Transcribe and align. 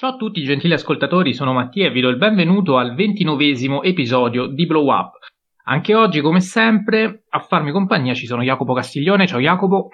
Ciao 0.00 0.10
a 0.10 0.16
tutti 0.16 0.44
gentili 0.44 0.74
ascoltatori, 0.74 1.34
sono 1.34 1.52
Mattia 1.52 1.88
e 1.88 1.90
vi 1.90 2.00
do 2.00 2.08
il 2.08 2.18
benvenuto 2.18 2.76
al 2.76 2.94
ventinovesimo 2.94 3.82
episodio 3.82 4.46
di 4.46 4.64
Blow 4.64 4.88
Up. 4.92 5.14
Anche 5.64 5.92
oggi, 5.96 6.20
come 6.20 6.40
sempre, 6.40 7.24
a 7.28 7.40
farmi 7.40 7.72
compagnia 7.72 8.14
ci 8.14 8.26
sono 8.26 8.44
Jacopo 8.44 8.74
Castiglione. 8.74 9.26
Ciao 9.26 9.40
Jacopo. 9.40 9.88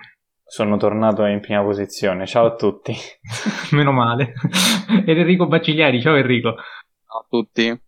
Sono 0.45 0.77
tornato 0.77 1.25
in 1.25 1.41
prima 1.41 1.63
posizione, 1.63 2.27
ciao 2.27 2.45
a 2.45 2.55
tutti. 2.55 2.93
Meno 3.73 3.93
male. 3.93 4.35
Ed 5.07 5.17
Enrico 5.17 5.47
Bacigliari, 5.47 6.03
ciao 6.03 6.17
Enrico. 6.17 6.51
Ciao 6.51 7.21
a 7.21 7.27
tutti. 7.27 7.81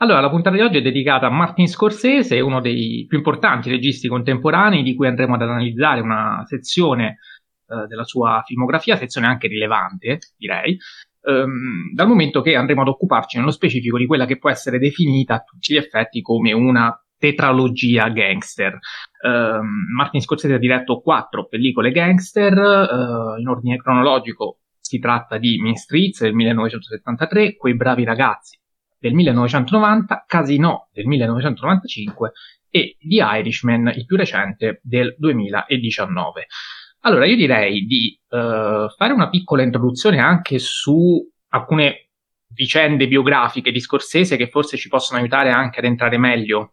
Allora, 0.00 0.20
la 0.20 0.28
puntata 0.28 0.54
di 0.54 0.60
oggi 0.60 0.76
è 0.76 0.82
dedicata 0.82 1.28
a 1.28 1.30
Martin 1.30 1.66
Scorsese, 1.66 2.40
uno 2.40 2.60
dei 2.60 3.06
più 3.08 3.16
importanti 3.16 3.70
registi 3.70 4.06
contemporanei, 4.06 4.82
di 4.82 4.94
cui 4.94 5.06
andremo 5.06 5.36
ad 5.36 5.40
analizzare 5.40 6.02
una 6.02 6.42
sezione 6.44 7.16
eh, 7.68 7.86
della 7.86 8.04
sua 8.04 8.42
filmografia, 8.44 8.96
sezione 8.96 9.26
anche 9.26 9.48
rilevante, 9.48 10.18
direi, 10.36 10.78
ehm, 11.22 11.92
dal 11.94 12.08
momento 12.08 12.40
che 12.40 12.56
andremo 12.56 12.82
ad 12.82 12.88
occuparci 12.88 13.38
nello 13.38 13.50
specifico 13.50 13.98
di 13.98 14.06
quella 14.06 14.26
che 14.26 14.38
può 14.38 14.50
essere 14.50 14.78
definita 14.78 15.34
a 15.34 15.42
tutti 15.42 15.74
gli 15.74 15.76
effetti 15.76 16.20
come 16.20 16.52
una 16.52 16.92
tetralogia 17.18 18.08
gangster. 18.08 18.78
Uh, 19.20 19.60
Martin 19.94 20.20
Scorsese 20.20 20.54
ha 20.54 20.58
diretto 20.58 21.00
quattro 21.00 21.48
pellicole 21.48 21.90
gangster, 21.90 22.56
uh, 22.56 23.40
in 23.40 23.48
ordine 23.48 23.76
cronologico 23.76 24.60
si 24.80 24.98
tratta 24.98 25.36
di 25.36 25.58
Mean 25.60 25.74
Streets 25.74 26.22
del 26.22 26.34
1973, 26.34 27.56
Quei 27.56 27.74
bravi 27.74 28.04
ragazzi 28.04 28.58
del 28.98 29.12
1990, 29.14 30.24
Casino 30.26 30.88
del 30.92 31.06
1995 31.06 32.32
e 32.70 32.96
The 32.98 33.38
Irishman, 33.38 33.92
il 33.94 34.06
più 34.06 34.16
recente, 34.16 34.80
del 34.82 35.14
2019. 35.18 36.46
Allora, 37.00 37.26
io 37.26 37.36
direi 37.36 37.86
di 37.86 38.18
uh, 38.30 38.88
fare 38.96 39.12
una 39.12 39.28
piccola 39.28 39.62
introduzione 39.62 40.18
anche 40.18 40.58
su 40.58 41.24
alcune 41.50 42.08
vicende 42.48 43.06
biografiche 43.06 43.70
di 43.70 43.80
Scorsese 43.80 44.36
che 44.36 44.48
forse 44.48 44.76
ci 44.76 44.88
possono 44.88 45.20
aiutare 45.20 45.50
anche 45.50 45.78
ad 45.78 45.84
entrare 45.84 46.18
meglio 46.18 46.72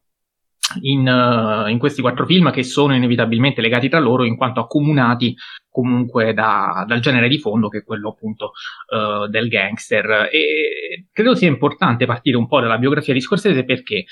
in, 0.82 1.08
uh, 1.08 1.68
in, 1.68 1.78
questi 1.78 2.02
quattro 2.02 2.26
film 2.26 2.52
che 2.52 2.64
sono 2.64 2.96
inevitabilmente 2.96 3.62
legati 3.62 3.88
tra 3.88 4.00
loro 4.00 4.24
in 4.24 4.36
quanto 4.36 4.62
accomunati 4.62 5.36
comunque 5.70 6.34
da, 6.34 6.84
dal 6.88 7.02
genere 7.02 7.28
di 7.28 7.38
fondo 7.38 7.68
che 7.68 7.80
è 7.80 7.84
quello 7.84 8.10
appunto 8.10 8.52
uh, 8.90 9.28
del 9.28 9.48
gangster. 9.48 10.30
E 10.32 11.08
credo 11.12 11.36
sia 11.36 11.48
importante 11.48 12.06
partire 12.06 12.38
un 12.38 12.48
po' 12.48 12.62
dalla 12.62 12.78
biografia 12.78 13.14
di 13.14 13.22
Scorsese 13.22 13.64
perché 13.64 14.06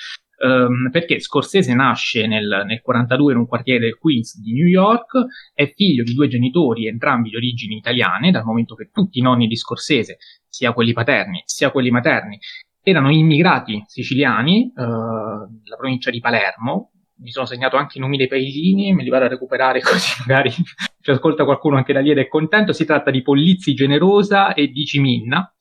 um, 0.44 0.89
perché 0.91 1.19
Scorsese 1.19 1.73
nasce 1.73 2.27
nel, 2.27 2.63
nel 2.66 2.81
42 2.81 3.33
in 3.33 3.39
un 3.39 3.47
quartiere 3.47 3.80
del 3.80 3.97
Queens 3.97 4.39
di 4.39 4.53
New 4.53 4.67
York, 4.67 5.11
è 5.53 5.72
figlio 5.73 6.03
di 6.03 6.13
due 6.13 6.27
genitori, 6.27 6.88
entrambi 6.88 7.30
di 7.30 7.35
origini 7.35 7.77
italiane, 7.77 8.31
dal 8.31 8.44
momento 8.44 8.75
che 8.75 8.89
tutti 8.91 9.19
i 9.19 9.22
nonni 9.22 9.47
di 9.47 9.55
Scorsese, 9.55 10.17
sia 10.47 10.73
quelli 10.73 10.94
paterni 10.94 11.41
sia 11.45 11.72
quelli 11.72 11.89
materni, 11.89 12.38
erano 12.81 13.09
immigrati 13.11 13.83
siciliani, 13.88 14.72
uh, 14.75 14.81
la 14.83 15.75
provincia 15.77 16.11
di 16.11 16.19
Palermo, 16.19 16.91
mi 17.23 17.31
sono 17.31 17.45
segnato 17.45 17.78
anche 17.78 17.97
i 17.97 18.02
nomi 18.02 18.17
dei 18.17 18.28
paesini, 18.28 18.94
me 18.94 19.03
li 19.03 19.09
vado 19.09 19.25
a 19.25 19.30
recuperare 19.30 19.80
così 19.81 20.23
magari 20.28 20.52
ci 20.52 21.11
ascolta 21.11 21.45
qualcuno 21.45 21.78
anche 21.78 21.94
da 21.94 22.02
lì 22.02 22.11
ed 22.11 22.17
è 22.17 22.28
contento. 22.28 22.73
Si 22.73 22.85
tratta 22.85 23.11
di 23.11 23.22
Pollizzi 23.22 23.73
Generosa 23.73 24.53
e 24.53 24.67
di 24.67 24.85
Ciminna. 24.85 25.53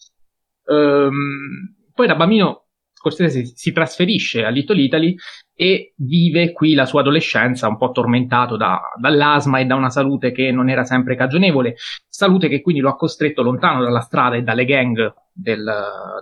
Um, 0.64 1.76
poi 1.94 2.06
da 2.06 2.16
bambino 2.16 2.61
Scorsese 3.02 3.44
si, 3.56 3.72
trasferisce 3.72 4.44
a 4.44 4.48
Little 4.48 4.80
Italy 4.80 5.16
e 5.56 5.92
vive 5.96 6.52
qui 6.52 6.74
la 6.74 6.86
sua 6.86 7.00
adolescenza 7.00 7.66
un 7.66 7.76
po' 7.76 7.90
tormentato 7.90 8.56
da, 8.56 8.80
dall'asma 8.96 9.58
e 9.58 9.64
da 9.64 9.74
una 9.74 9.90
salute 9.90 10.30
che 10.30 10.52
non 10.52 10.70
era 10.70 10.84
sempre 10.84 11.16
cagionevole, 11.16 11.74
salute 12.08 12.46
che 12.46 12.60
quindi 12.60 12.80
lo 12.80 12.90
ha 12.90 12.96
costretto 12.96 13.42
lontano 13.42 13.82
dalla 13.82 14.00
strada 14.02 14.36
e 14.36 14.42
dalle 14.42 14.64
gang 14.64 15.12
del, 15.32 15.68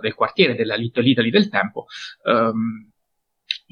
del 0.01 0.15
quartiere 0.15 0.55
della 0.55 0.73
Little 0.73 1.07
Italy 1.07 1.29
del 1.29 1.49
tempo. 1.49 1.85
Um, 2.23 2.90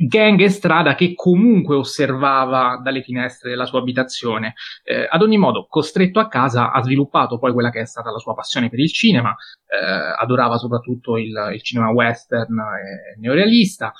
gang 0.08 0.39
e 0.39 0.50
strada 0.50 0.95
che 0.95 1.14
comunque 1.14 1.75
osservava 1.75 2.80
dalle 2.82 3.02
finestre 3.02 3.49
della 3.49 3.65
sua 3.65 3.80
abitazione. 3.80 4.54
Eh, 4.83 5.08
ad 5.10 5.21
ogni 5.21 5.37
modo, 5.37 5.65
costretto 5.67 6.20
a 6.20 6.27
casa, 6.27 6.71
ha 6.71 6.82
sviluppato 6.82 7.37
poi 7.37 7.52
quella 7.52 7.70
che 7.70 7.82
è 7.82 7.86
stata 7.86 8.11
la 8.11 8.20
sua 8.20 8.33
passione 8.33 8.70
per 8.70 8.80
il 8.80 8.92
cinema, 8.92 9.36
eh, 9.67 9.77
adorava 10.17 10.58
soprattutto 10.58 11.17
il, 11.17 11.52
il 11.54 11.61
cinema 11.61 11.92
western 11.92 12.58
e 12.59 13.20
neorealista 13.20 13.92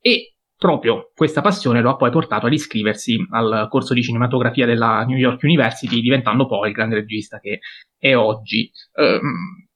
e 0.00 0.34
proprio 0.56 1.12
questa 1.14 1.40
passione 1.40 1.80
lo 1.80 1.90
ha 1.90 1.96
poi 1.96 2.10
portato 2.10 2.46
ad 2.46 2.52
iscriversi 2.52 3.16
al 3.30 3.68
corso 3.70 3.94
di 3.94 4.02
cinematografia 4.02 4.66
della 4.66 5.04
New 5.04 5.16
York 5.16 5.42
University, 5.44 6.00
diventando 6.00 6.46
poi 6.46 6.68
il 6.68 6.74
grande 6.74 6.96
regista 6.96 7.38
che 7.38 7.60
è 7.96 8.14
oggi. 8.16 8.70
Um, 8.94 9.66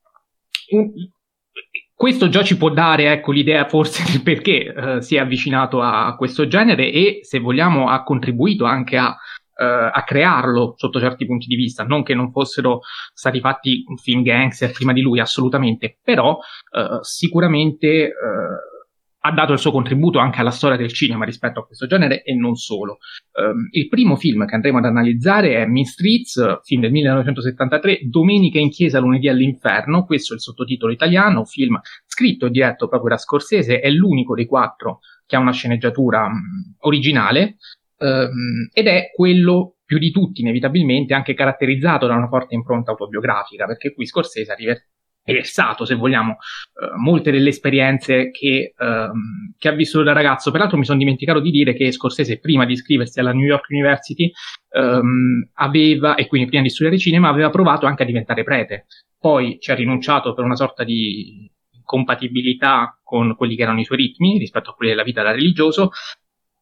questo 2.02 2.28
già 2.28 2.42
ci 2.42 2.56
può 2.56 2.68
dare 2.68 3.12
ecco, 3.12 3.30
l'idea 3.30 3.68
forse 3.68 4.02
del 4.10 4.24
perché 4.24 4.74
eh, 4.74 5.02
si 5.02 5.14
è 5.14 5.20
avvicinato 5.20 5.80
a, 5.80 6.16
questo 6.16 6.48
genere 6.48 6.90
e 6.90 7.20
se 7.22 7.38
vogliamo 7.38 7.86
ha 7.86 8.02
contribuito 8.02 8.64
anche 8.64 8.96
a, 8.96 9.16
eh, 9.56 9.64
a, 9.64 10.02
crearlo 10.02 10.74
sotto 10.76 10.98
certi 10.98 11.26
punti 11.26 11.46
di 11.46 11.54
vista, 11.54 11.84
non 11.84 12.02
che 12.02 12.16
non 12.16 12.32
fossero 12.32 12.80
stati 13.14 13.38
fatti 13.38 13.84
film 14.02 14.24
gangster 14.24 14.72
prima 14.72 14.92
di 14.92 15.00
lui 15.00 15.20
assolutamente, 15.20 15.98
però 16.02 16.40
eh, 16.72 16.98
sicuramente 17.02 17.86
eh, 17.86 18.10
ha 19.24 19.32
dato 19.32 19.52
il 19.52 19.58
suo 19.58 19.70
contributo 19.70 20.18
anche 20.18 20.40
alla 20.40 20.50
storia 20.50 20.76
del 20.76 20.92
cinema 20.92 21.24
rispetto 21.24 21.60
a 21.60 21.66
questo 21.66 21.86
genere 21.86 22.22
e 22.22 22.34
non 22.34 22.56
solo. 22.56 22.98
Um, 23.32 23.68
il 23.70 23.88
primo 23.88 24.16
film 24.16 24.44
che 24.46 24.54
andremo 24.54 24.78
ad 24.78 24.84
analizzare 24.84 25.54
è 25.54 25.66
Mean 25.66 25.84
Streets, 25.84 26.60
film 26.64 26.80
del 26.80 26.90
1973, 26.90 28.00
Domenica 28.08 28.58
in 28.58 28.70
chiesa, 28.70 28.98
lunedì 28.98 29.28
all'inferno, 29.28 30.04
questo 30.04 30.32
è 30.32 30.36
il 30.36 30.42
sottotitolo 30.42 30.92
italiano, 30.92 31.44
film 31.44 31.80
scritto 32.06 32.46
e 32.46 32.50
diretto 32.50 32.88
proprio 32.88 33.10
da 33.10 33.18
Scorsese, 33.18 33.78
è 33.78 33.90
l'unico 33.90 34.34
dei 34.34 34.46
quattro 34.46 34.98
che 35.24 35.36
ha 35.36 35.38
una 35.38 35.52
sceneggiatura 35.52 36.26
um, 36.26 36.74
originale 36.80 37.58
um, 37.98 38.68
ed 38.72 38.88
è 38.88 39.10
quello 39.14 39.76
più 39.84 39.98
di 39.98 40.10
tutti 40.10 40.40
inevitabilmente 40.40 41.14
anche 41.14 41.34
caratterizzato 41.34 42.06
da 42.06 42.16
una 42.16 42.28
forte 42.28 42.54
impronta 42.56 42.90
autobiografica, 42.90 43.66
perché 43.66 43.94
qui 43.94 44.04
Scorsese 44.04 44.50
ha 44.50 44.54
river- 44.56 44.84
versato, 45.24 45.84
se 45.84 45.94
vogliamo, 45.94 46.32
uh, 46.32 47.00
molte 47.00 47.30
delle 47.30 47.50
esperienze 47.50 48.30
che, 48.30 48.74
um, 48.78 49.52
che, 49.56 49.68
ha 49.68 49.72
vissuto 49.72 50.04
da 50.04 50.12
ragazzo. 50.12 50.50
Peraltro 50.50 50.78
mi 50.78 50.84
sono 50.84 50.98
dimenticato 50.98 51.40
di 51.40 51.50
dire 51.50 51.74
che 51.74 51.92
Scorsese, 51.92 52.38
prima 52.38 52.64
di 52.64 52.72
iscriversi 52.72 53.20
alla 53.20 53.32
New 53.32 53.46
York 53.46 53.66
University, 53.70 54.30
um, 54.70 55.48
aveva, 55.54 56.14
e 56.14 56.26
quindi 56.26 56.48
prima 56.48 56.62
di 56.62 56.70
studiare 56.70 56.98
cinema, 56.98 57.28
aveva 57.28 57.50
provato 57.50 57.86
anche 57.86 58.02
a 58.02 58.06
diventare 58.06 58.42
prete. 58.42 58.86
Poi 59.18 59.58
ci 59.60 59.70
ha 59.70 59.74
rinunciato 59.74 60.34
per 60.34 60.44
una 60.44 60.56
sorta 60.56 60.82
di 60.82 61.48
compatibilità 61.84 62.98
con 63.02 63.36
quelli 63.36 63.54
che 63.54 63.62
erano 63.62 63.80
i 63.80 63.84
suoi 63.84 63.98
ritmi 63.98 64.38
rispetto 64.38 64.70
a 64.70 64.74
quelli 64.74 64.92
della 64.92 65.04
vita 65.04 65.22
da 65.22 65.30
religioso, 65.30 65.90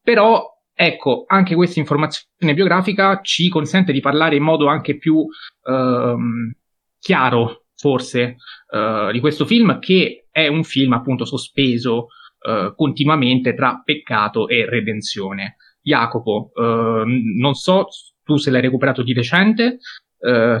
però 0.01 0.45
ecco, 0.73 1.23
anche 1.27 1.55
questa 1.55 1.79
informazione 1.79 2.53
biografica 2.53 3.21
ci 3.21 3.49
consente 3.49 3.91
di 3.91 3.99
parlare 3.99 4.35
in 4.35 4.43
modo 4.43 4.67
anche 4.67 4.97
più 4.97 5.25
um, 5.63 6.53
chiaro 6.99 7.60
forse, 7.81 8.35
uh, 8.69 9.11
di 9.11 9.19
questo 9.19 9.45
film, 9.45 9.79
che 9.79 10.27
è 10.29 10.45
un 10.47 10.63
film 10.63 10.93
appunto 10.93 11.25
sospeso 11.25 12.07
uh, 12.47 12.75
continuamente 12.75 13.55
tra 13.55 13.81
peccato 13.83 14.47
e 14.47 14.69
redenzione. 14.69 15.55
Jacopo, 15.81 16.51
uh, 16.53 17.03
non 17.05 17.55
so 17.55 17.87
tu 18.23 18.37
se 18.37 18.51
l'hai 18.51 18.61
recuperato 18.61 19.01
di 19.01 19.13
recente, 19.13 19.79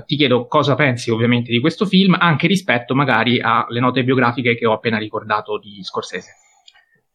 ti 0.07 0.15
chiedo 0.15 0.47
cosa 0.47 0.73
pensi 0.73 1.11
ovviamente 1.11 1.51
di 1.51 1.59
questo 1.59 1.85
film, 1.85 2.17
anche 2.19 2.47
rispetto 2.47 2.95
magari 2.95 3.39
alle 3.39 3.79
note 3.79 4.03
biografiche 4.03 4.55
che 4.55 4.65
ho 4.65 4.73
appena 4.73 4.97
ricordato 4.97 5.59
di 5.59 5.83
Scorsese. 5.83 6.50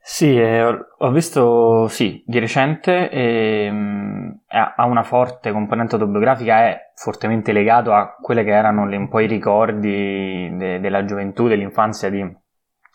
Sì, 0.08 0.38
eh, 0.38 0.62
ho 0.62 1.10
visto, 1.10 1.88
sì, 1.88 2.22
di 2.24 2.38
recente 2.38 3.10
e, 3.10 3.68
mh, 3.68 4.42
ha 4.46 4.86
una 4.86 5.02
forte 5.02 5.50
componente 5.50 5.96
autobiografica, 5.96 6.68
è 6.68 6.92
fortemente 6.94 7.50
legato 7.50 7.92
a 7.92 8.14
quelli 8.14 8.44
che 8.44 8.52
erano 8.52 8.86
le, 8.86 8.96
un 8.96 9.08
po' 9.08 9.18
i 9.18 9.26
ricordi 9.26 10.48
de, 10.56 10.78
della 10.78 11.04
gioventù, 11.04 11.48
dell'infanzia 11.48 12.08
di, 12.08 12.24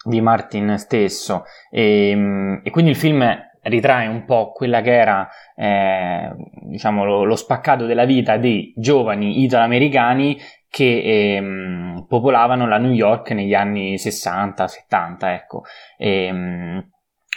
di 0.05 0.21
Martin 0.21 0.77
stesso 0.77 1.43
e, 1.69 2.15
mh, 2.15 2.61
e, 2.63 2.69
quindi 2.71 2.91
il 2.91 2.97
film 2.97 3.29
ritrae 3.63 4.07
un 4.07 4.23
po' 4.23 4.53
quella 4.53 4.79
che 4.79 4.93
era 4.93 5.27
eh, 5.55 6.33
diciamo 6.61 7.03
lo, 7.03 7.23
lo, 7.25 7.35
spaccato 7.35 7.85
della 7.85 8.05
vita 8.05 8.37
dei 8.37 8.73
giovani 8.77 9.43
italoamericani 9.43 10.39
che 10.69 10.85
eh, 10.85 12.03
popolavano 12.07 12.65
la 12.67 12.77
New 12.77 12.93
York 12.93 13.31
negli 13.31 13.53
anni 13.53 13.95
60-70, 13.95 15.17
ecco. 15.25 15.63
E, 15.97 16.83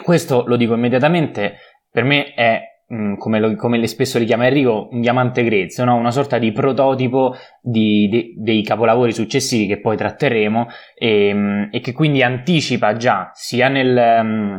questo 0.03 0.45
lo 0.47 0.57
dico 0.57 0.75
immediatamente, 0.75 1.57
per 1.91 2.05
me 2.05 2.35
è 2.35 2.61
mm, 2.93 3.15
come, 3.17 3.39
lo, 3.39 3.55
come 3.55 3.87
spesso 3.87 4.19
li 4.19 4.25
chiama 4.25 4.47
Enrico, 4.47 4.89
un 4.91 5.01
diamante 5.01 5.45
grezzo, 5.45 5.85
no? 5.85 5.95
una 5.97 6.11
sorta 6.11 6.39
di 6.39 6.53
prototipo 6.53 7.37
di, 7.61 8.09
di, 8.09 8.35
dei 8.37 8.63
capolavori 8.63 9.13
successivi 9.13 9.67
che 9.67 9.81
poi 9.81 9.97
tratteremo 9.97 10.67
e, 10.97 11.33
mm, 11.33 11.63
e 11.71 11.81
che 11.81 11.93
quindi 11.93 12.23
anticipa 12.23 12.97
già 12.97 13.31
sia 13.35 13.69
nel, 13.69 14.21
mm, 14.23 14.57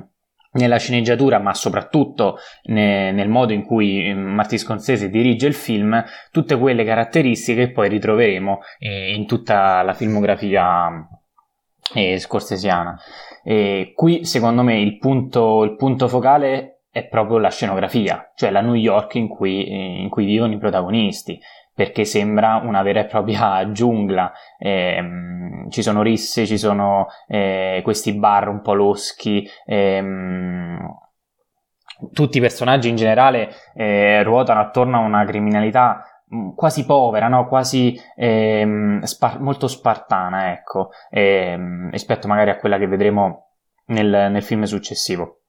nella 0.56 0.78
sceneggiatura, 0.78 1.40
ma 1.40 1.54
soprattutto 1.54 2.38
ne, 2.64 3.12
nel 3.12 3.30
modo 3.30 3.54
in 3.54 3.64
cui 3.64 4.14
Martin 4.14 4.58
Scorsese 4.58 5.10
dirige 5.10 5.48
il 5.48 5.54
film, 5.54 6.04
tutte 6.32 6.58
quelle 6.58 6.84
caratteristiche 6.84 7.68
che 7.68 7.72
poi 7.72 7.90
ritroveremo 7.90 8.60
eh, 8.80 9.14
in 9.14 9.26
tutta 9.28 9.82
la 9.82 9.94
filmografia 9.94 11.08
e 11.94 12.20
scorsesiana. 12.20 12.98
E 13.48 13.94
qui, 13.96 14.26
secondo 14.26 14.64
me, 14.64 14.80
il 14.80 14.98
punto, 14.98 15.64
il 15.64 15.76
punto 15.76 16.08
focale 16.08 16.80
è 16.90 17.06
proprio 17.08 17.38
la 17.38 17.50
scenografia, 17.50 18.32
cioè 18.36 18.50
la 18.50 18.62
New 18.62 18.74
York 18.74 19.16
in 19.16 19.28
cui, 19.28 20.02
in 20.02 20.10
cui 20.10 20.26
vivono 20.26 20.54
i 20.54 20.58
protagonisti 20.58 21.40
perché 21.76 22.06
sembra 22.06 22.62
una 22.64 22.82
vera 22.82 23.02
e 23.02 23.06
propria 23.06 23.70
giungla. 23.72 24.32
Eh, 24.58 25.04
ci 25.70 25.82
sono 25.84 26.02
risse, 26.02 26.46
ci 26.48 26.58
sono 26.58 27.08
eh, 27.28 27.82
questi 27.84 28.14
bar 28.14 28.48
un 28.48 28.62
po' 28.62 28.74
loschi. 28.74 29.48
Eh, 29.66 30.04
tutti 32.14 32.38
i 32.38 32.42
personaggi 32.42 32.90
in 32.90 32.96
generale 32.96 33.50
eh, 33.74 34.24
ruotano 34.24 34.60
attorno 34.62 34.98
a 34.98 35.06
una 35.06 35.26
criminalità 35.26 36.15
quasi 36.56 36.86
povera, 36.86 37.28
no? 37.28 37.48
quasi 37.48 38.00
ehm, 38.16 39.02
spar- 39.02 39.40
molto 39.40 39.68
spartana, 39.68 40.52
ecco, 40.52 40.90
ehm, 41.10 41.92
rispetto 41.92 42.28
magari 42.28 42.50
a 42.50 42.58
quella 42.58 42.78
che 42.78 42.88
vedremo 42.88 43.52
nel, 43.88 44.32
nel 44.32 44.44
film 44.44 44.64
successivo. 44.64 45.42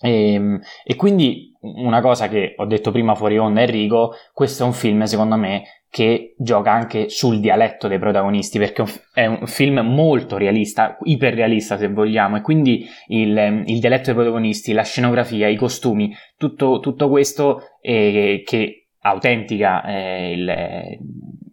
E, 0.00 0.34
ehm, 0.34 0.60
e, 0.84 0.96
quindi 0.96 1.52
una 1.60 2.00
cosa 2.00 2.28
che 2.28 2.54
ho 2.56 2.64
detto 2.64 2.90
prima 2.90 3.14
fuori 3.14 3.38
onda 3.38 3.60
Enrico, 3.62 4.14
questo 4.32 4.62
è 4.62 4.66
un 4.66 4.72
film 4.72 5.02
secondo 5.04 5.36
me 5.36 5.62
che 5.90 6.34
gioca 6.38 6.70
anche 6.70 7.08
sul 7.08 7.40
dialetto 7.40 7.88
dei 7.88 7.98
protagonisti 7.98 8.58
perché 8.58 8.84
è 9.12 9.26
un 9.26 9.46
film 9.46 9.80
molto 9.80 10.36
realista, 10.36 10.96
iperrealista 11.02 11.76
se 11.76 11.88
vogliamo 11.88 12.36
e 12.36 12.42
quindi 12.42 12.86
il, 13.08 13.64
il 13.66 13.80
dialetto 13.80 14.06
dei 14.06 14.14
protagonisti, 14.14 14.72
la 14.72 14.84
scenografia, 14.84 15.48
i 15.48 15.56
costumi, 15.56 16.14
tutto, 16.38 16.78
tutto 16.78 17.08
questo 17.08 17.62
eh, 17.80 18.42
che 18.46 18.79
autentica 19.00 19.84
eh, 19.84 20.32
il, 20.32 20.98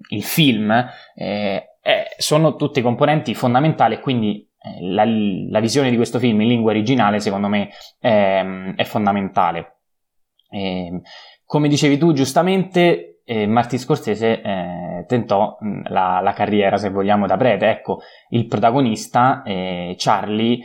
il, 0.09 0.23
film 0.23 0.71
eh, 1.15 1.69
sono 2.17 2.55
tutti 2.55 2.81
componenti 2.81 3.33
fondamentali 3.33 3.95
e 3.95 3.99
quindi 3.99 4.47
eh, 4.59 4.81
la, 4.81 5.05
la, 5.05 5.59
visione 5.59 5.89
di 5.89 5.95
questo 5.95 6.19
film 6.19 6.41
in 6.41 6.47
lingua 6.49 6.71
originale 6.71 7.19
secondo 7.19 7.47
me 7.47 7.69
è, 7.99 8.44
è 8.75 8.83
fondamentale. 8.83 9.77
E, 10.49 10.85
ehm, 10.88 11.01
come 11.45 11.69
dicevi 11.69 11.97
tu 11.97 12.11
giustamente, 12.11 13.21
eh, 13.23 13.47
Martin 13.47 13.79
Scorsese 13.79 14.41
eh, 14.41 15.05
tentò 15.07 15.57
mh, 15.59 15.89
la, 15.89 16.19
la, 16.21 16.33
carriera, 16.33 16.77
se 16.77 16.89
vogliamo, 16.89 17.25
da 17.25 17.38
prete. 17.38 17.69
Ecco, 17.69 17.99
il 18.29 18.47
protagonista, 18.47 19.44
eh, 19.44 19.95
Charlie, 19.97 20.59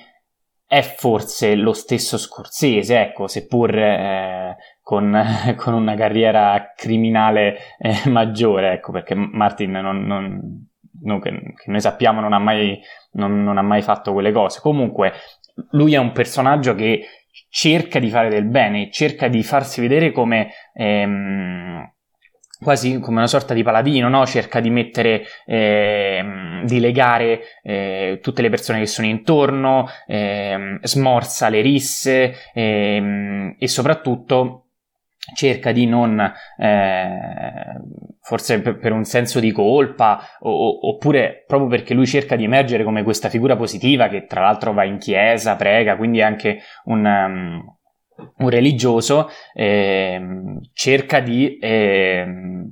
è 0.72 0.80
forse 0.80 1.54
lo 1.54 1.74
stesso 1.74 2.16
Scorsese, 2.16 2.98
ecco, 2.98 3.26
seppur 3.26 3.76
eh, 3.76 4.56
con, 4.80 5.22
con, 5.58 5.74
una 5.74 5.94
carriera 5.94 6.72
criminale 6.74 7.58
eh, 7.78 8.08
maggiore, 8.08 8.72
ecco, 8.72 8.90
perché 8.90 9.14
Martin 9.14 9.70
non, 9.72 10.06
non 10.06 10.70
non, 11.02 11.20
che, 11.20 11.54
noi 11.66 11.80
sappiamo 11.80 12.20
non 12.20 12.32
ha, 12.32 12.38
mai, 12.38 12.80
non 13.12 13.58
ha 13.58 13.62
mai 13.62 13.82
fatto 13.82 14.14
quelle 14.14 14.32
cose. 14.32 14.60
Comunque, 14.60 15.12
lui 15.72 15.92
è 15.92 15.98
un 15.98 16.12
personaggio 16.12 16.74
che 16.74 17.04
cerca 17.50 17.98
di 17.98 18.08
fare 18.08 18.30
del 18.30 18.46
bene, 18.46 18.90
cerca 18.90 19.28
di 19.28 19.42
farsi 19.42 19.82
vedere 19.82 20.10
come 20.10 20.52
ehm, 20.72 21.92
quasi 22.62 22.99
come 23.00 23.19
una 23.19 23.26
sorta 23.26 23.53
di 23.53 23.62
paladino, 23.62 24.09
no? 24.09 24.25
cerca 24.26 24.61
di 24.61 24.70
mettere, 24.70 25.25
ehm, 25.44 26.64
di 26.64 26.81
legare 26.81 27.41
eh, 27.62 28.20
tutte 28.23 28.43
le 28.43 28.49
persone 28.49 28.79
che 28.79 28.87
sono 28.87 29.06
intorno, 29.06 29.87
ehm, 30.06 30.79
smorza 30.82 31.49
le 31.49 31.61
risse 31.61 32.35
ehm, 32.55 33.56
e 33.59 33.69
soprattutto 33.69 34.62
cerca 35.35 35.73
di 35.73 35.87
non, 35.87 36.20
eh, 36.59 37.81
forse 38.20 38.61
per, 38.61 38.79
per, 38.79 38.93
un 38.93 39.05
senso 39.05 39.38
di 39.41 39.53
colpa, 39.53 40.20
o, 40.41 40.88
oppure 40.88 41.44
proprio 41.47 41.69
perché 41.69 41.94
lui 41.94 42.06
cerca 42.06 42.37
di 42.37 42.44
emergere 42.44 42.85
come 42.85 43.03
questa 43.03 43.29
figura 43.29 43.56
positiva 43.56 44.08
che 44.08 44.26
tra 44.26 44.41
l'altro 44.41 44.73
va 44.73 44.85
in 44.85 44.99
chiesa, 44.99 45.56
prega, 45.56 45.97
quindi 45.97 46.19
è 46.19 46.23
anche 46.23 46.61
un, 46.85 47.05
um, 47.05 47.76
un 48.38 48.49
religioso, 48.50 49.29
eh, 49.55 50.20
cerca 50.73 51.20
di 51.20 51.59
eh, 51.59 52.26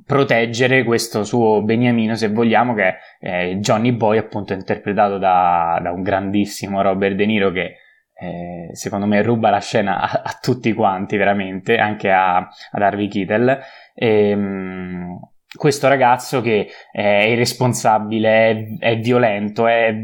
proteggere 0.04 0.84
questo 0.84 1.24
suo 1.24 1.62
beniamino, 1.62 2.14
se 2.14 2.28
vogliamo, 2.28 2.74
che 2.74 2.96
è 3.18 3.54
Johnny 3.56 3.92
Boy, 3.92 4.18
appunto 4.18 4.52
interpretato 4.52 5.18
da, 5.18 5.78
da 5.82 5.92
un 5.92 6.02
grandissimo 6.02 6.82
Robert 6.82 7.14
De 7.14 7.26
Niro 7.26 7.50
che 7.50 7.76
eh, 8.20 8.68
secondo 8.72 9.06
me 9.06 9.22
ruba 9.22 9.48
la 9.48 9.60
scena 9.60 9.98
a, 9.98 10.22
a, 10.22 10.38
tutti 10.40 10.74
quanti 10.74 11.16
veramente, 11.16 11.78
anche 11.78 12.10
a, 12.10 12.36
ad 12.36 12.82
Harvey 12.82 13.08
Kittel. 13.08 13.58
E, 13.94 14.30
ehm, 14.30 15.18
questo 15.56 15.88
ragazzo 15.88 16.40
che 16.42 16.68
è 16.92 17.24
irresponsabile, 17.28 18.28
è, 18.78 18.90
è 18.90 18.98
violento, 18.98 19.66
è, 19.66 19.94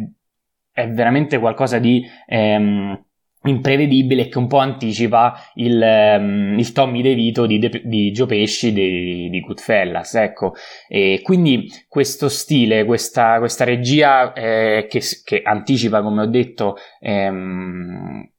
è, 0.73 0.89
veramente 0.89 1.39
qualcosa 1.39 1.79
di... 1.79 2.03
Ehm, 2.27 3.05
imprevedibile 3.49 4.29
che 4.29 4.39
un 4.39 4.47
po' 4.47 4.59
anticipa 4.59 5.35
il, 5.55 5.81
um, 6.19 6.59
il 6.59 6.73
Tommy 6.73 7.03
DeVito 7.03 7.47
di, 7.47 7.59
De, 7.59 7.83
di 7.85 8.11
Joe 8.11 8.27
Pesci 8.27 8.73
di, 8.73 9.29
di 9.31 9.41
Goodfellas, 9.41 10.15
ecco. 10.15 10.55
E 10.89 11.21
quindi 11.23 11.71
questo 11.89 12.29
stile, 12.29 12.85
questa, 12.85 13.39
questa 13.39 13.65
regia 13.65 14.33
eh, 14.33 14.87
che, 14.89 15.01
che, 15.25 15.43
anticipa, 15.43 16.03
come 16.03 16.23
ho 16.23 16.27
detto, 16.27 16.77
ehm, 17.01 18.31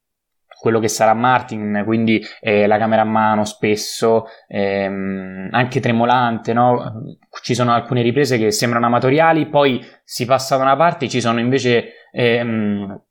quello 0.59 0.79
che 0.79 0.87
sarà 0.87 1.13
Martin, 1.13 1.83
quindi 1.85 2.21
eh, 2.41 2.65
la 2.65 2.77
camera 2.77 3.03
a 3.03 3.05
mano 3.05 3.45
spesso, 3.45 4.25
ehm, 4.47 5.49
anche 5.51 5.79
tremolante, 5.79 6.53
no? 6.53 7.17
Ci 7.41 7.53
sono 7.53 7.73
alcune 7.73 8.01
riprese 8.01 8.37
che 8.37 8.51
sembrano 8.51 8.87
amatoriali, 8.87 9.47
poi 9.47 9.83
si 10.03 10.25
passa 10.25 10.57
da 10.57 10.63
una 10.63 10.75
parte, 10.75 11.07
ci 11.07 11.21
sono 11.21 11.39
invece... 11.39 12.09
Ehm, 12.11 13.01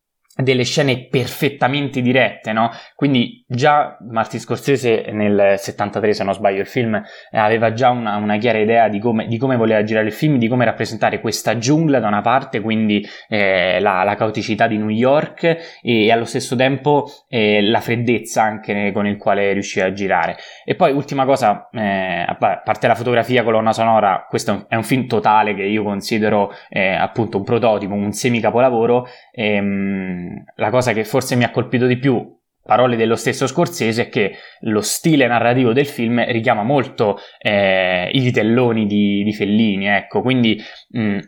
delle 0.42 0.64
scene 0.64 1.06
perfettamente 1.08 2.02
dirette, 2.02 2.52
no? 2.52 2.70
Quindi 2.94 3.44
già 3.48 3.96
Martin 4.10 4.38
Scorsese 4.38 5.06
nel 5.10 5.54
73, 5.56 6.12
se 6.12 6.24
non 6.24 6.34
sbaglio, 6.34 6.60
il 6.60 6.66
film 6.66 6.94
eh, 6.94 7.38
aveva 7.38 7.72
già 7.72 7.90
una, 7.90 8.16
una 8.16 8.36
chiara 8.36 8.58
idea 8.58 8.88
di 8.88 8.98
come, 8.98 9.26
di 9.26 9.38
come, 9.38 9.56
voleva 9.56 9.82
girare 9.82 10.06
il 10.06 10.12
film, 10.12 10.36
di 10.36 10.48
come 10.48 10.66
rappresentare 10.66 11.20
questa 11.20 11.56
giungla 11.56 12.00
da 12.00 12.08
una 12.08 12.20
parte, 12.20 12.60
quindi 12.60 13.06
eh, 13.28 13.80
la, 13.80 14.02
la, 14.02 14.14
caoticità 14.14 14.66
di 14.66 14.76
New 14.76 14.90
York 14.90 15.44
e, 15.44 15.58
e 15.82 16.12
allo 16.12 16.24
stesso 16.24 16.54
tempo 16.54 17.10
eh, 17.28 17.62
la 17.62 17.80
freddezza 17.80 18.42
anche 18.42 18.92
con 18.92 19.06
il 19.06 19.16
quale 19.16 19.52
riusciva 19.52 19.86
a 19.86 19.92
girare. 19.92 20.36
E 20.64 20.74
poi 20.74 20.92
ultima 20.92 21.24
cosa, 21.24 21.68
eh, 21.72 22.24
a 22.26 22.34
parte 22.36 22.86
la 22.86 22.94
fotografia, 22.94 23.42
colonna 23.42 23.72
sonora, 23.72 24.26
questo 24.28 24.66
è 24.68 24.74
un, 24.76 24.82
film 24.82 25.06
totale 25.06 25.54
che 25.54 25.62
io 25.62 25.82
considero 25.82 26.52
eh, 26.68 26.94
appunto 26.94 27.38
un 27.38 27.44
prototipo, 27.44 27.94
un 27.94 28.12
semi 28.12 28.40
capolavoro. 28.40 29.06
Ehm, 29.32 30.25
la 30.56 30.70
cosa 30.70 30.92
che 30.92 31.04
forse 31.04 31.36
mi 31.36 31.44
ha 31.44 31.50
colpito 31.50 31.86
di 31.86 31.98
più 31.98 32.34
parole 32.66 32.96
dello 32.96 33.14
stesso 33.14 33.46
Scorsese 33.46 34.02
è 34.02 34.08
che 34.08 34.34
lo 34.60 34.80
stile 34.80 35.26
narrativo 35.26 35.72
del 35.72 35.86
film 35.86 36.22
richiama 36.26 36.64
molto 36.64 37.18
eh, 37.38 38.10
i 38.12 38.20
vitelloni 38.20 38.86
di, 38.86 39.22
di, 39.22 39.32
Fellini, 39.32 39.86
ecco, 39.86 40.20
quindi 40.20 40.60
mh, 40.88 41.18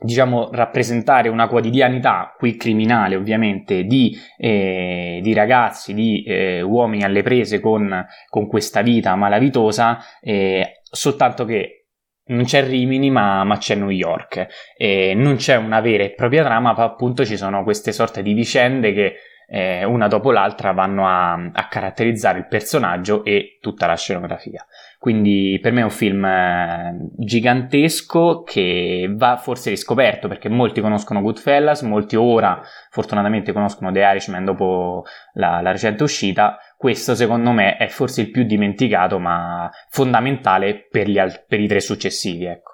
diciamo 0.00 0.50
rappresentare 0.52 1.28
una 1.28 1.46
quotidianità, 1.46 2.34
qui 2.36 2.56
criminale 2.56 3.14
ovviamente, 3.14 3.84
di, 3.84 4.16
eh, 4.36 5.20
di 5.22 5.32
ragazzi, 5.32 5.94
di 5.94 6.22
eh, 6.24 6.60
uomini 6.60 7.04
alle 7.04 7.22
prese 7.22 7.60
con, 7.60 8.04
con 8.28 8.46
questa 8.48 8.82
vita 8.82 9.14
malavitosa, 9.14 9.98
eh, 10.20 10.82
soltanto 10.82 11.44
che 11.44 11.83
non 12.26 12.44
c'è 12.44 12.64
Rimini 12.66 13.10
ma, 13.10 13.44
ma, 13.44 13.58
c'è 13.58 13.74
New 13.74 13.90
York. 13.90 14.46
E 14.76 15.14
non 15.14 15.36
c'è 15.36 15.56
una 15.56 15.80
vera 15.80 16.04
e 16.04 16.14
propria 16.14 16.44
trama 16.44 16.72
ma 16.72 16.84
appunto 16.84 17.24
ci 17.24 17.36
sono 17.36 17.62
queste 17.62 17.92
sorte 17.92 18.22
di 18.22 18.32
vicende 18.32 18.92
che 18.92 19.16
eh, 19.46 19.84
una 19.84 20.08
dopo 20.08 20.32
l'altra 20.32 20.72
vanno 20.72 21.06
a, 21.06 21.32
a, 21.32 21.68
caratterizzare 21.68 22.38
il 22.38 22.46
personaggio 22.46 23.24
e 23.24 23.58
tutta 23.60 23.86
la 23.86 23.96
scenografia. 23.96 24.64
Quindi 24.98 25.58
per 25.60 25.72
me 25.72 25.80
è 25.80 25.84
un 25.84 25.90
film 25.90 26.24
eh, 26.24 26.96
gigantesco 27.18 28.42
che 28.42 29.12
va 29.14 29.36
forse 29.36 29.70
riscoperto 29.70 30.28
perché 30.28 30.48
molti 30.48 30.80
conoscono 30.80 31.20
Goodfellas 31.20 31.82
molti 31.82 32.16
ora 32.16 32.62
fortunatamente 32.90 33.52
conoscono 33.52 33.92
The 33.92 34.00
Irishman 34.00 34.44
dopo 34.44 35.04
la, 35.34 35.60
la 35.60 35.72
recente 35.72 36.02
uscita 36.02 36.58
questo 36.84 37.14
secondo 37.14 37.50
me 37.50 37.78
è 37.78 37.88
forse 37.88 38.20
il 38.20 38.30
più 38.30 38.44
dimenticato 38.44 39.18
ma 39.18 39.70
fondamentale 39.88 40.86
per, 40.90 41.08
al- 41.16 41.46
per 41.48 41.58
i 41.58 41.66
tre 41.66 41.80
successivi 41.80 42.44
ecco. 42.44 42.72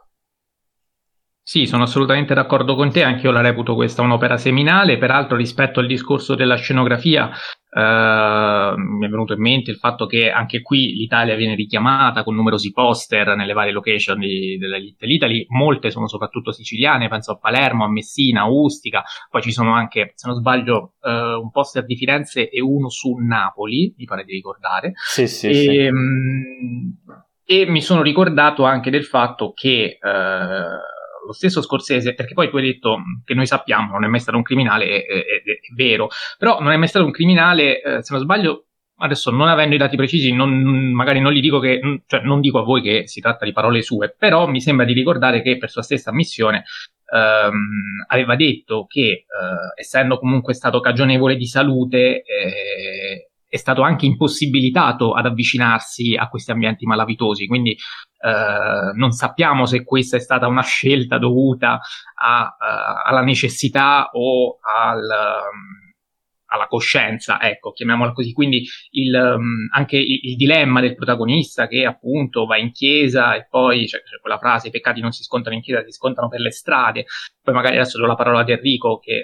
Sì, 1.41 1.65
sono 1.65 1.85
assolutamente 1.85 2.35
d'accordo 2.35 2.75
con 2.75 2.91
te, 2.91 3.05
anche 3.05 3.27
io 3.27 3.31
la 3.31 3.41
reputo 3.41 3.77
questa 3.77 4.03
un'opera 4.03 4.37
seminale, 4.37 4.99
peraltro 4.99 5.37
rispetto 5.37 5.79
al 5.79 5.87
discorso 5.87 6.35
della 6.35 6.57
scenografia 6.57 7.31
eh, 7.73 8.75
mi 8.77 9.07
è 9.07 9.09
venuto 9.09 9.33
in 9.33 9.41
mente 9.41 9.71
il 9.71 9.77
fatto 9.77 10.07
che 10.07 10.31
anche 10.31 10.61
qui 10.61 10.95
l'Italia 10.95 11.37
viene 11.37 11.55
richiamata 11.55 12.25
con 12.25 12.35
numerosi 12.35 12.73
poster 12.73 13.37
nelle 13.37 13.53
varie 13.53 13.73
location 13.73 14.19
di, 14.19 14.59
della 14.59 14.77
Little 14.77 15.13
Italy, 15.13 15.47
molte 15.51 15.91
sono 15.91 16.09
soprattutto 16.09 16.51
siciliane, 16.51 17.09
penso 17.09 17.33
a 17.33 17.39
Palermo, 17.39 17.85
a 17.85 17.89
Messina, 17.89 18.43
a 18.43 18.51
Ustica, 18.51 19.05
poi 19.29 19.43
ci 19.43 19.53
sono 19.53 19.73
anche, 19.73 20.13
se 20.17 20.27
non 20.27 20.37
sbaglio, 20.37 20.95
eh, 21.03 21.35
un 21.35 21.51
poster 21.51 21.85
di 21.85 21.97
Firenze 21.97 22.49
e 22.49 22.61
uno 22.61 22.89
su 22.89 23.15
Napoli, 23.15 23.95
mi 23.97 24.05
pare 24.05 24.25
di 24.25 24.33
ricordare. 24.33 24.93
Sì, 24.95 25.29
sì, 25.29 25.49
e, 25.49 25.55
sì. 25.55 25.91
Mm, 25.91 26.91
e 27.45 27.67
mi 27.67 27.83
sono 27.83 28.03
ricordato 28.03 28.65
anche 28.65 28.91
del 28.91 29.05
fatto 29.05 29.53
che... 29.55 29.99
Eh, 30.01 30.99
lo 31.25 31.33
stesso 31.33 31.63
Scorsese, 31.63 32.15
perché 32.15 32.35
poi 32.35 32.49
tu 32.49 32.57
hai 32.57 32.65
detto 32.65 32.99
che 33.25 33.35
noi 33.35 33.47
sappiamo 33.47 33.93
non 33.93 34.05
è 34.05 34.09
mai 34.09 34.21
stato 34.21 34.37
un 34.37 34.43
criminale, 34.43 35.05
è, 35.05 35.07
è, 35.07 35.43
è 35.43 35.75
vero, 35.75 36.09
però 36.39 36.61
non 36.61 36.73
è 36.73 36.77
mai 36.77 36.89
stato 36.89 37.05
un 37.05 37.11
criminale, 37.11 37.81
eh, 37.81 38.03
se 38.03 38.13
non 38.13 38.23
sbaglio, 38.23 38.67
adesso 39.03 39.31
non 39.31 39.49
avendo 39.49 39.75
i 39.75 39.79
dati 39.79 39.97
precisi, 39.97 40.33
non, 40.33 40.93
magari 40.93 41.21
non 41.21 41.33
dico 41.33 41.59
che, 41.59 42.03
cioè 42.07 42.21
non 42.21 42.41
dico 42.41 42.59
a 42.59 42.65
voi 42.65 42.83
che 42.83 43.07
si 43.07 43.21
tratta 43.21 43.45
di 43.45 43.53
parole 43.53 43.83
sue, 43.83 44.15
però 44.17 44.47
mi 44.47 44.61
sembra 44.61 44.85
di 44.85 44.93
ricordare 44.93 45.43
che 45.43 45.57
per 45.57 45.71
sua 45.71 45.83
stessa 45.83 46.11
ammissione 46.11 46.65
ehm, 47.13 48.05
aveva 48.09 48.37
detto 48.37 48.87
che 48.87 49.01
eh, 49.03 49.27
essendo 49.77 50.19
comunque 50.19 50.55
stato 50.55 50.81
cagionevole 50.81 51.37
di 51.37 51.47
salute 51.47 52.23
eh, 52.23 53.30
è 53.51 53.57
stato 53.57 53.83
anche 53.83 54.07
impossibilitato 54.07 55.13
ad 55.13 55.27
avvicinarsi 55.27 56.15
a 56.15 56.29
questi 56.29 56.53
ambienti 56.53 56.87
malavitosi, 56.87 57.49
quindi 57.49 57.73
eh, 57.73 58.93
non 58.95 59.11
sappiamo 59.11 59.67
se 59.67 59.83
questa 59.83 60.17
è 60.17 60.21
stata 60.21 60.47
una 60.47 60.63
scelta 60.63 61.19
dovuta 61.19 61.81
a, 62.15 62.43
uh, 62.43 63.09
alla 63.09 63.23
necessità 63.23 64.11
o 64.13 64.59
al, 64.61 65.03
um, 65.03 65.91
alla 66.47 66.67
coscienza, 66.67 67.41
ecco, 67.41 67.73
chiamiamola 67.73 68.13
così. 68.13 68.33
Quindi 68.33 68.65
il, 68.91 69.15
um, 69.15 69.69
anche 69.73 69.97
il, 69.97 70.21
il, 70.23 70.37
dilemma 70.37 70.81
del 70.81 70.95
protagonista 70.95 71.67
che 71.67 71.85
appunto 71.85 72.47
va 72.47 72.57
in 72.57 72.71
chiesa 72.71 73.35
e 73.35 73.49
poi 73.51 73.87
c'è, 73.87 74.01
c'è, 74.03 74.21
quella 74.21 74.39
frase, 74.39 74.69
i 74.69 74.71
peccati 74.71 75.01
non 75.01 75.11
si 75.11 75.25
scontano 75.25 75.57
in 75.57 75.63
chiesa, 75.63 75.83
si 75.83 75.91
scontano 75.91 76.29
per 76.29 76.39
le 76.39 76.53
strade. 76.53 77.07
Poi 77.43 77.55
magari 77.55 77.77
adesso 77.77 77.99
do 77.99 78.07
la 78.07 78.15
parola 78.15 78.41
ad 78.41 78.49
Enrico 78.49 78.99
che 78.99 79.23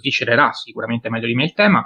sviscererà 0.00 0.50
sicuramente 0.52 1.10
meglio 1.10 1.28
di 1.28 1.34
me 1.34 1.44
il 1.44 1.52
tema, 1.52 1.84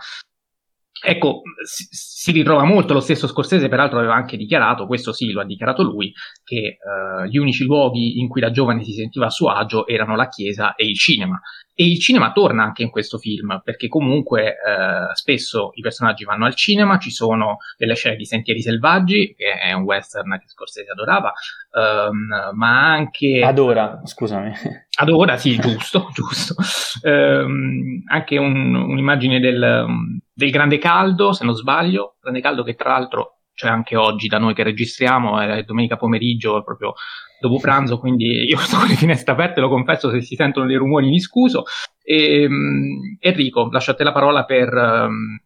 Ecco, 1.06 1.42
si, 1.66 1.86
si, 1.90 2.32
ritrova 2.32 2.64
molto 2.64 2.94
lo 2.94 3.00
stesso 3.00 3.26
Scorsese, 3.26 3.68
peraltro 3.68 3.98
aveva 3.98 4.14
anche 4.14 4.38
dichiarato, 4.38 4.86
questo 4.86 5.12
sì, 5.12 5.32
lo 5.32 5.42
ha 5.42 5.44
dichiarato 5.44 5.82
lui, 5.82 6.10
che 6.42 6.78
uh, 6.78 7.24
gli 7.26 7.36
unici 7.36 7.64
luoghi 7.64 8.18
in 8.20 8.28
cui 8.28 8.40
da 8.40 8.50
giovane 8.50 8.82
si 8.82 8.92
sentiva 8.92 9.26
a 9.26 9.30
suo 9.30 9.50
agio 9.50 9.86
erano 9.86 10.16
la 10.16 10.28
chiesa 10.28 10.74
e 10.74 10.86
il 10.86 10.96
cinema. 10.96 11.38
E 11.74 11.86
il 11.86 12.00
cinema 12.00 12.32
torna 12.32 12.62
anche 12.62 12.82
in 12.82 12.90
questo 12.90 13.18
film, 13.18 13.60
perché 13.64 13.88
comunque 13.88 14.50
uh, 14.50 15.14
spesso 15.14 15.70
i 15.74 15.80
personaggi 15.80 16.24
vanno 16.24 16.44
al 16.44 16.54
cinema, 16.54 16.98
ci 16.98 17.10
sono 17.10 17.58
delle 17.76 17.94
scene 17.94 18.16
di 18.16 18.24
Sentieri 18.24 18.62
Selvaggi, 18.62 19.34
che 19.36 19.58
è 19.58 19.72
un 19.72 19.82
western 19.82 20.38
che 20.38 20.48
Scorsese 20.48 20.92
adorava, 20.92 21.32
um, 21.72 22.52
ma 22.54 22.92
anche... 22.92 23.40
Adora, 23.42 24.00
scusami. 24.04 24.52
Adora, 24.98 25.36
sì, 25.36 25.58
giusto, 25.58 26.10
giusto. 26.14 26.54
Um, 27.02 28.02
anche 28.06 28.38
un, 28.38 28.74
un'immagine 28.74 29.40
del 29.40 30.22
del 30.34 30.50
Grande 30.50 30.78
Caldo, 30.78 31.32
se 31.32 31.44
non 31.44 31.54
sbaglio, 31.54 32.16
Grande 32.20 32.40
Caldo 32.40 32.64
che 32.64 32.74
tra 32.74 32.90
l'altro 32.90 33.38
c'è 33.54 33.68
anche 33.68 33.96
oggi 33.96 34.26
da 34.28 34.38
noi 34.38 34.54
che 34.54 34.62
registriamo, 34.62 35.40
è 35.40 35.62
domenica 35.62 35.96
pomeriggio, 35.96 36.62
proprio 36.62 36.94
dopo 37.40 37.58
pranzo, 37.58 37.98
quindi 37.98 38.44
io 38.48 38.58
sto 38.58 38.78
con 38.78 38.88
le 38.88 38.96
finestre 38.96 39.32
aperte, 39.32 39.60
lo 39.60 39.68
confesso, 39.68 40.10
se 40.10 40.20
si 40.20 40.34
sentono 40.34 40.66
dei 40.66 40.76
rumori 40.76 41.08
mi 41.08 41.20
scuso. 41.20 41.64
E, 42.02 42.46
um, 42.46 43.16
Enrico, 43.20 43.68
lasciate 43.70 44.04
la 44.04 44.12
parola 44.12 44.44
per 44.44 44.72
um, 44.72 45.38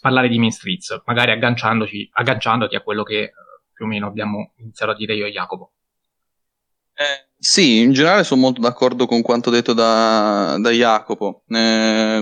parlare 0.00 0.28
di 0.28 0.38
Main 0.38 0.50
Streets, 0.50 1.02
magari 1.06 1.30
agganciandoti 1.30 2.76
a 2.76 2.82
quello 2.82 3.02
che 3.02 3.32
uh, 3.34 3.72
più 3.72 3.86
o 3.86 3.88
meno 3.88 4.06
abbiamo 4.06 4.52
iniziato 4.56 4.92
a 4.92 4.94
dire 4.94 5.14
io 5.14 5.26
e 5.26 5.30
Jacopo. 5.30 5.72
Eh, 6.94 7.27
sì, 7.40 7.78
in 7.78 7.92
generale 7.92 8.24
sono 8.24 8.40
molto 8.40 8.60
d'accordo 8.60 9.06
con 9.06 9.22
quanto 9.22 9.50
detto 9.50 9.72
da, 9.72 10.56
da 10.58 10.70
Jacopo. 10.70 11.42
Eh, 11.48 12.20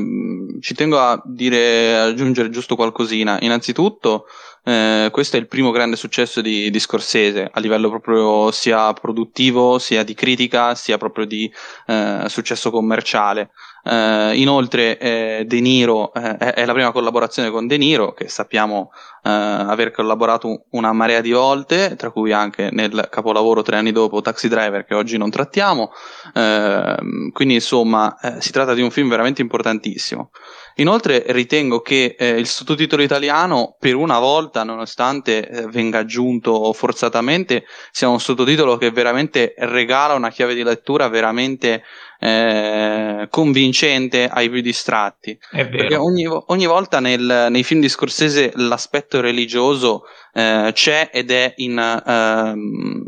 ci 0.61 0.75
tengo 0.75 0.99
a 0.99 1.23
dire, 1.25 1.97
aggiungere 1.99 2.51
giusto 2.51 2.77
qualcosina. 2.77 3.39
Innanzitutto, 3.41 4.27
eh, 4.63 5.09
questo 5.11 5.37
è 5.37 5.41
il 5.41 5.49
primo 5.49 5.71
grande 5.71 5.97
successo 5.97 6.43
di, 6.43 6.71
di, 6.71 6.81
Scorsese 6.81 7.49
a 7.51 7.61
livello 7.61 7.89
proprio 7.89 8.51
sia 8.51 8.93
produttivo, 8.93 9.79
sia 9.79 10.03
di 10.03 10.13
critica, 10.13 10.75
sia 10.75 10.99
proprio 10.99 11.25
di 11.25 11.51
eh, 11.87 12.25
successo 12.27 12.71
commerciale. 12.71 13.53
Uh, 13.87 14.35
inoltre 14.35 14.99
eh, 14.99 15.45
De 15.47 15.61
Niro 15.61 16.13
eh, 16.13 16.37
è 16.37 16.65
la 16.67 16.73
prima 16.73 16.91
collaborazione 16.91 17.51
con 17.51 17.69
De 17.69 17.77
Niro 17.77 18.15
che 18.15 18.27
sappiamo 18.27 18.91
uh, 18.91 18.91
aver 19.23 19.93
collaborato 19.93 20.65
una 20.71 20.93
marea 20.93 21.21
di 21.21 21.31
volte, 21.31 21.95
tra 21.95 22.11
cui 22.11 22.33
anche 22.33 22.71
nel 22.73 23.07
capolavoro 23.09 23.63
tre 23.63 23.77
anni 23.77 23.93
dopo 23.93 24.21
Taxi 24.21 24.49
Driver 24.49 24.85
che 24.85 24.95
oggi 24.97 25.17
non 25.19 25.31
trattiamo. 25.31 25.93
Uh, 26.35 27.31
quindi 27.31 27.55
insomma 27.55 28.19
eh, 28.21 28.41
si 28.41 28.51
tratta 28.51 28.75
di 28.75 28.83
un 28.83 28.91
film 28.91 29.09
veramente 29.09 29.41
importantissimo. 29.41 30.31
Inoltre 30.77 31.25
ritengo 31.29 31.81
che 31.81 32.17
eh, 32.19 32.31
il 32.31 32.47
sottotitolo 32.47 33.03
italiano 33.03 33.77
per 33.79 33.95
una 33.95 34.19
volta, 34.19 34.63
nonostante 34.63 35.49
eh, 35.49 35.67
venga 35.69 36.01
aggiunto 36.01 36.73
forzatamente, 36.73 37.65
sia 37.91 38.09
un 38.09 38.21
sottotitolo 38.21 38.77
che 38.77 38.91
veramente 38.91 39.55
regala 39.57 40.15
una 40.15 40.31
chiave 40.31 40.55
di 40.55 40.63
lettura 40.63 41.09
veramente 41.09 41.83
eh, 42.19 43.27
convincente 43.31 44.29
ai 44.29 44.51
più 44.51 44.61
distratti. 44.61 45.39
Perché 45.51 45.97
ogni, 45.97 46.27
ogni 46.27 46.67
volta 46.67 47.01
nel, 47.01 47.49
nei 47.51 47.65
film 47.65 47.81
di 47.81 47.89
Scorsese 47.89 48.53
l'aspetto 48.55 49.21
religioso 49.21 50.03
eh, 50.33 50.71
c'è 50.73 51.11
ed 51.13 51.31
è 51.31 51.55
in, 51.57 51.79
ehm, 51.79 53.05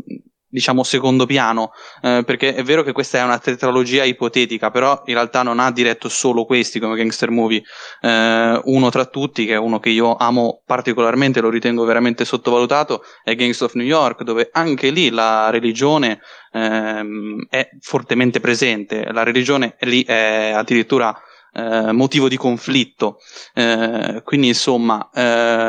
diciamo 0.49 0.81
secondo 0.81 1.27
piano 1.27 1.71
eh, 2.01 2.23
perché 2.25 2.55
è 2.55 2.63
vero 2.63 2.81
che 2.81 2.91
questa 2.91 3.19
è 3.19 3.23
una 3.23 3.37
tetralogia 3.37 4.03
ipotetica 4.03 4.71
però 4.71 5.03
in 5.05 5.13
realtà 5.13 5.43
non 5.43 5.59
ha 5.59 5.71
diretto 5.71 6.09
solo 6.09 6.45
questi 6.45 6.79
come 6.79 6.95
gangster 6.95 7.29
movie 7.29 7.61
eh, 8.01 8.59
uno 8.63 8.89
tra 8.89 9.05
tutti 9.05 9.45
che 9.45 9.53
è 9.53 9.57
uno 9.57 9.79
che 9.79 9.89
io 9.89 10.15
amo 10.15 10.63
particolarmente 10.65 11.39
lo 11.39 11.51
ritengo 11.51 11.85
veramente 11.85 12.25
sottovalutato 12.25 13.03
è 13.23 13.35
Gangs 13.35 13.61
of 13.61 13.75
New 13.75 13.85
York 13.85 14.23
dove 14.23 14.49
anche 14.51 14.89
lì 14.89 15.11
la 15.11 15.51
religione 15.51 16.19
ehm, 16.51 17.47
è 17.49 17.69
fortemente 17.79 18.39
presente. 18.39 19.11
La 19.11 19.23
religione 19.23 19.75
lì 19.81 20.03
è 20.03 20.51
addirittura 20.53 21.15
eh, 21.53 21.91
motivo 21.91 22.27
di 22.27 22.37
conflitto. 22.37 23.19
Eh, 23.53 24.21
quindi 24.23 24.47
insomma 24.47 25.09
eh, 25.13 25.21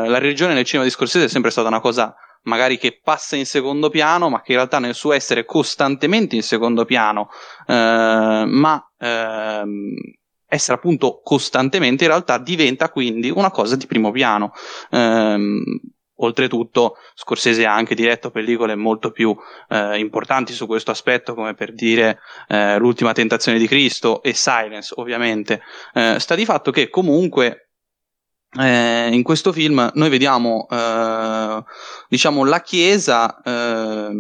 la 0.07 0.19
religione 0.19 0.55
nel 0.55 0.65
cinema 0.65 0.85
di 0.85 0.91
Scorsese 0.91 1.27
è 1.27 1.29
sempre 1.29 1.51
stata 1.51 1.69
una 1.69 1.81
cosa 1.81 2.15
magari 2.43 2.79
che 2.79 3.01
passa 3.03 3.37
in 3.37 3.47
secondo 3.47 3.91
piano, 3.91 4.29
ma 4.31 4.41
che 4.41 4.53
in 4.53 4.59
realtà 4.59 4.79
nel 4.79 4.95
suo 4.95 5.13
essere 5.13 5.45
costantemente 5.45 6.37
in 6.37 6.43
secondo 6.43 6.85
piano, 6.85 7.29
eh, 7.67 8.45
ma 8.47 8.91
ehm, 8.99 9.95
essere 10.47 10.77
appunto 10.77 11.21
costantemente 11.23 12.05
in 12.05 12.11
realtà 12.11 12.39
diventa 12.39 12.91
quindi 12.91 13.31
una 13.31 13.51
cosa 13.51 13.77
di 13.77 13.87
primo 13.87 14.11
piano. 14.11 14.53
Oltretutto, 16.23 16.97
Scorsese 17.15 17.67
ha 17.67 17.75
anche 17.75 17.95
diretto 17.95 18.31
pellicole 18.31 18.75
molto 18.75 19.11
più 19.11 19.37
eh, 19.69 19.99
importanti 19.99 20.53
su 20.53 20.67
questo 20.67 20.91
aspetto, 20.91 21.35
come 21.35 21.55
per 21.55 21.73
dire 21.73 22.21
eh, 22.49 22.79
L'ultima 22.79 23.13
tentazione 23.13 23.59
di 23.59 23.67
Cristo 23.67 24.23
e 24.23 24.35
Silence, 24.35 24.93
ovviamente. 24.97 25.61
Eh, 25.95 26.19
sta 26.19 26.35
di 26.35 26.45
fatto 26.45 26.71
che 26.71 26.89
comunque 26.89 27.71
eh, 28.59 29.09
in 29.13 29.23
questo 29.23 29.53
film 29.53 29.91
noi 29.95 30.09
vediamo 30.09 30.67
eh, 30.69 31.63
diciamo 32.09 32.45
la 32.45 32.61
chiesa 32.61 33.41
eh, 33.43 34.11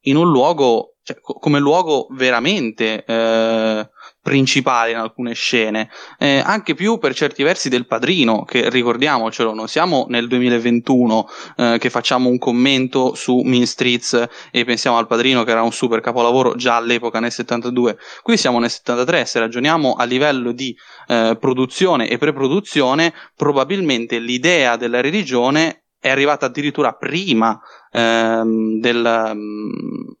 in 0.00 0.16
un 0.16 0.30
luogo 0.30 0.94
cioè, 1.02 1.20
co- 1.20 1.34
come 1.34 1.58
luogo 1.58 2.06
veramente 2.10 3.04
eh, 3.04 3.90
principale 4.24 4.92
in 4.92 4.96
alcune 4.96 5.34
scene, 5.34 5.90
eh, 6.18 6.42
anche 6.42 6.72
più 6.72 6.96
per 6.96 7.14
certi 7.14 7.42
versi 7.42 7.68
del 7.68 7.86
padrino, 7.86 8.44
che 8.44 8.70
ricordiamocelo, 8.70 9.52
non 9.52 9.68
siamo 9.68 10.06
nel 10.08 10.28
2021 10.28 11.28
eh, 11.56 11.76
che 11.78 11.90
facciamo 11.90 12.30
un 12.30 12.38
commento 12.38 13.14
su 13.14 13.42
Mean 13.44 13.66
Streets 13.66 14.28
e 14.50 14.64
pensiamo 14.64 14.96
al 14.96 15.06
padrino 15.06 15.44
che 15.44 15.50
era 15.50 15.60
un 15.60 15.72
super 15.72 16.00
capolavoro 16.00 16.54
già 16.54 16.76
all'epoca 16.76 17.20
nel 17.20 17.32
72, 17.32 17.98
qui 18.22 18.38
siamo 18.38 18.58
nel 18.58 18.70
73, 18.70 19.26
se 19.26 19.40
ragioniamo 19.40 19.92
a 19.92 20.04
livello 20.04 20.52
di 20.52 20.74
eh, 21.06 21.36
produzione 21.38 22.08
e 22.08 22.16
preproduzione, 22.16 23.12
probabilmente 23.36 24.18
l'idea 24.18 24.76
della 24.76 25.02
religione 25.02 25.82
è 26.00 26.08
arrivata 26.08 26.46
addirittura 26.46 26.94
prima 26.94 27.60
ehm, 27.92 28.80
del... 28.80 29.30
Um, 29.34 30.16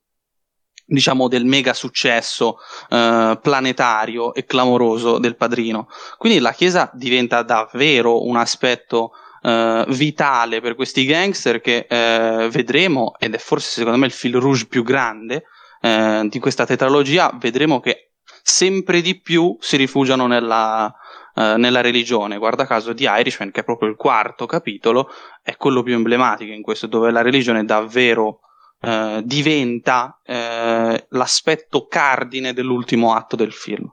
diciamo 0.84 1.28
del 1.28 1.44
mega 1.44 1.72
successo 1.72 2.58
eh, 2.88 3.38
planetario 3.40 4.34
e 4.34 4.44
clamoroso 4.44 5.18
del 5.18 5.36
padrino. 5.36 5.88
Quindi 6.18 6.38
la 6.38 6.52
Chiesa 6.52 6.90
diventa 6.92 7.42
davvero 7.42 8.24
un 8.24 8.36
aspetto 8.36 9.12
eh, 9.42 9.84
vitale 9.88 10.60
per 10.60 10.74
questi 10.74 11.04
gangster 11.04 11.60
che 11.60 11.86
eh, 11.88 12.48
vedremo, 12.50 13.14
ed 13.18 13.34
è 13.34 13.38
forse 13.38 13.70
secondo 13.70 13.98
me 13.98 14.06
il 14.06 14.12
fil 14.12 14.36
rouge 14.36 14.66
più 14.66 14.82
grande 14.82 15.44
eh, 15.80 16.26
di 16.28 16.38
questa 16.38 16.66
tetralogia, 16.66 17.32
vedremo 17.38 17.80
che 17.80 18.12
sempre 18.42 19.00
di 19.00 19.20
più 19.20 19.56
si 19.60 19.76
rifugiano 19.76 20.26
nella, 20.26 20.94
Uh, 21.36 21.56
nella 21.56 21.80
religione. 21.80 22.38
Guarda 22.38 22.64
caso 22.64 22.92
di 22.92 23.08
Irishman, 23.10 23.50
che 23.50 23.62
è 23.62 23.64
proprio 23.64 23.88
il 23.88 23.96
quarto 23.96 24.46
capitolo, 24.46 25.08
è 25.42 25.56
quello 25.56 25.82
più 25.82 25.94
emblematico 25.94 26.52
in 26.52 26.62
questo, 26.62 26.86
dove 26.86 27.10
la 27.10 27.22
religione 27.22 27.58
è 27.58 27.64
davvero 27.64 28.38
eh, 28.84 29.22
diventa 29.24 30.20
eh, 30.24 31.06
l'aspetto 31.08 31.86
cardine 31.86 32.52
dell'ultimo 32.52 33.14
atto 33.14 33.36
del 33.36 33.52
film. 33.52 33.90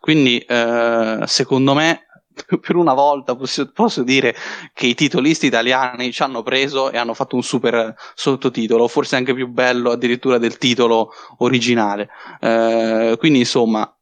Quindi, 0.00 0.38
eh, 0.38 1.22
secondo 1.26 1.74
me, 1.74 2.06
per 2.60 2.76
una 2.76 2.94
volta 2.94 3.34
posso, 3.36 3.70
posso, 3.72 4.02
dire 4.02 4.34
che 4.72 4.86
i 4.86 4.94
titolisti 4.94 5.46
italiani 5.46 6.12
ci 6.12 6.22
hanno 6.22 6.42
preso 6.42 6.90
e 6.90 6.98
hanno 6.98 7.14
fatto 7.14 7.36
un 7.36 7.42
super 7.42 7.94
sottotitolo, 8.14 8.88
forse 8.88 9.16
anche 9.16 9.34
più 9.34 9.48
bello 9.48 9.90
addirittura 9.90 10.38
del 10.38 10.58
titolo 10.58 11.10
originale. 11.38 12.08
Eh, 12.40 13.16
quindi 13.18 13.40
insomma, 13.40 13.92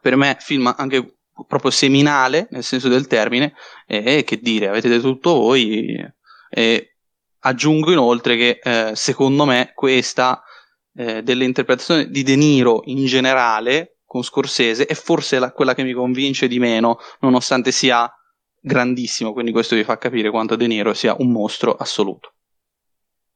per 0.00 0.16
me 0.16 0.36
film 0.40 0.72
anche 0.76 1.16
proprio 1.46 1.70
seminale 1.70 2.48
nel 2.50 2.62
senso 2.62 2.88
del 2.88 3.06
termine 3.06 3.54
e 3.86 4.24
che 4.24 4.38
dire, 4.40 4.68
avete 4.68 4.88
detto 4.88 5.08
tutto 5.08 5.34
voi 5.34 5.96
e 6.50 6.89
aggiungo 7.40 7.92
inoltre 7.92 8.36
che 8.36 8.58
eh, 8.62 8.92
secondo 8.94 9.44
me 9.44 9.72
questa 9.74 10.42
eh, 10.94 11.22
delle 11.22 11.44
interpretazioni 11.44 12.10
di 12.10 12.22
De 12.22 12.36
Niro 12.36 12.82
in 12.84 13.04
generale 13.06 13.98
con 14.04 14.22
Scorsese 14.22 14.86
è 14.86 14.94
forse 14.94 15.38
la, 15.38 15.52
quella 15.52 15.74
che 15.74 15.84
mi 15.84 15.92
convince 15.92 16.48
di 16.48 16.58
meno, 16.58 16.98
nonostante 17.20 17.70
sia 17.70 18.12
grandissimo, 18.60 19.32
quindi 19.32 19.52
questo 19.52 19.76
vi 19.76 19.84
fa 19.84 19.98
capire 19.98 20.30
quanto 20.30 20.56
De 20.56 20.66
Niro 20.66 20.94
sia 20.94 21.14
un 21.18 21.30
mostro 21.30 21.74
assoluto. 21.74 22.32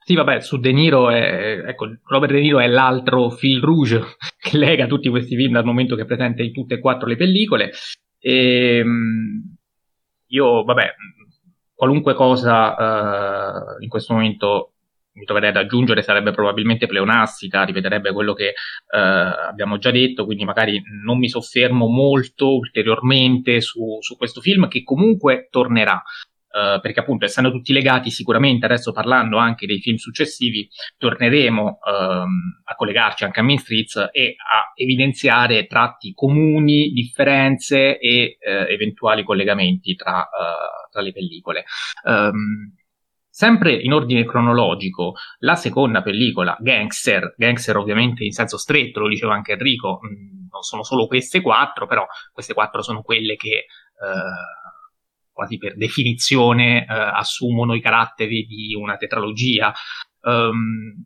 Sì, 0.05 0.15
vabbè, 0.15 0.41
su 0.41 0.59
De 0.59 0.73
Niro, 0.73 1.11
è, 1.11 1.63
ecco, 1.67 1.87
Robert 2.05 2.33
De 2.33 2.41
Niro 2.41 2.59
è 2.59 2.67
l'altro 2.67 3.31
fil 3.31 3.63
rouge 3.63 4.17
che 4.39 4.59
lega 4.59 4.87
tutti 4.87 5.09
questi 5.09 5.35
film 5.37 5.53
dal 5.53 5.65
momento 5.65 5.97
che 5.97 6.03
è 6.03 6.07
presente 6.07 6.43
in 6.43 6.53
tutte 6.53 6.75
e 6.75 6.81
quattro 6.81 7.07
le 7.07 7.17
pellicole. 7.17 7.73
E, 8.19 8.79
ehm, 8.79 9.57
io, 10.27 10.65
vabbè, 10.65 10.95
qualunque 11.75 12.15
cosa 12.15 12.75
uh, 12.75 13.83
in 13.83 13.89
questo 13.89 14.15
momento 14.15 14.75
mi 15.15 15.25
troverei 15.25 15.51
ad 15.51 15.57
aggiungere 15.57 16.03
sarebbe 16.03 16.33
probabilmente 16.33 16.87
pleonastica, 16.87 17.63
ripeterebbe 17.65 18.13
quello 18.13 18.33
che 18.33 18.49
eh, 18.49 18.99
abbiamo 18.99 19.79
già 19.79 19.91
detto, 19.91 20.25
quindi 20.25 20.45
magari 20.45 20.83
non 21.05 21.19
mi 21.19 21.29
soffermo 21.29 21.87
molto 21.87 22.57
ulteriormente 22.57 23.61
su, 23.61 23.99
su 24.01 24.17
questo 24.17 24.41
film 24.41 24.67
che 24.69 24.83
comunque 24.83 25.47
tornerà. 25.51 26.03
Uh, 26.55 26.81
perché 26.81 27.01
appunto 27.01 27.25
essendo 27.25 27.51
tutti 27.51 27.73
legati 27.73 28.11
sicuramente 28.11 28.67
adesso 28.67 28.93
parlando 28.93 29.39
anche 29.39 29.67
dei 29.67 29.81
film 29.81 29.97
successivi 29.97 30.69
torneremo 30.99 31.63
uh, 31.65 31.91
a 32.65 32.75
collegarci 32.77 33.25
anche 33.25 33.41
a 33.41 33.43
Main 33.43 33.59
Streets 33.59 34.11
e 34.13 34.37
a 34.39 34.71
evidenziare 34.77 35.67
tratti 35.67 36.13
comuni, 36.15 36.91
differenze 36.91 37.99
e 37.99 38.39
uh, 38.39 38.71
eventuali 38.71 39.25
collegamenti 39.25 39.97
tra, 39.97 40.23
eh, 40.23 40.91
tra 40.93 41.03
le 41.03 41.11
pellicole. 41.13 41.65
Um, 42.05 42.73
Sempre 43.37 43.73
in 43.73 43.93
ordine 43.93 44.25
cronologico, 44.25 45.15
la 45.39 45.57
seconda 45.57 46.03
pellicola, 46.03 46.57
Gangster, 46.61 47.35
Gangster 47.37 47.77
ovviamente 47.77 48.23
in 48.23 48.31
senso 48.31 48.57
stretto, 48.57 49.01
lo 49.01 49.09
diceva 49.09 49.35
anche 49.35 49.55
Enrico, 49.55 49.99
mm, 50.07 50.47
non 50.53 50.63
sono 50.63 50.85
solo 50.85 51.09
queste 51.09 51.41
quattro, 51.41 51.89
però 51.89 52.07
queste 52.33 52.55
quattro 52.55 52.81
sono 52.81 53.03
quelle 53.03 53.35
che 53.35 53.49
eh, 53.49 54.64
quasi 55.35 55.59
per 55.59 55.77
definizione 55.77 56.85
eh, 56.85 56.87
assumono 56.89 57.75
i 57.75 57.81
caratteri 57.81 58.47
di 58.47 58.75
una 58.75 58.97
tetralogia. 58.97 59.75
Um, 60.23 61.05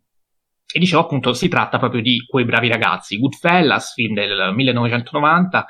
e 0.71 0.79
dicevo 0.79 1.01
appunto, 1.01 1.33
si 1.33 1.49
tratta 1.49 1.79
proprio 1.79 2.03
di 2.03 2.25
quei 2.29 2.45
bravi 2.45 2.69
ragazzi. 2.69 3.19
Goodfellas, 3.19 3.95
film 3.95 4.15
del 4.15 4.53
1990, 4.55 5.65
eh, 5.65 5.67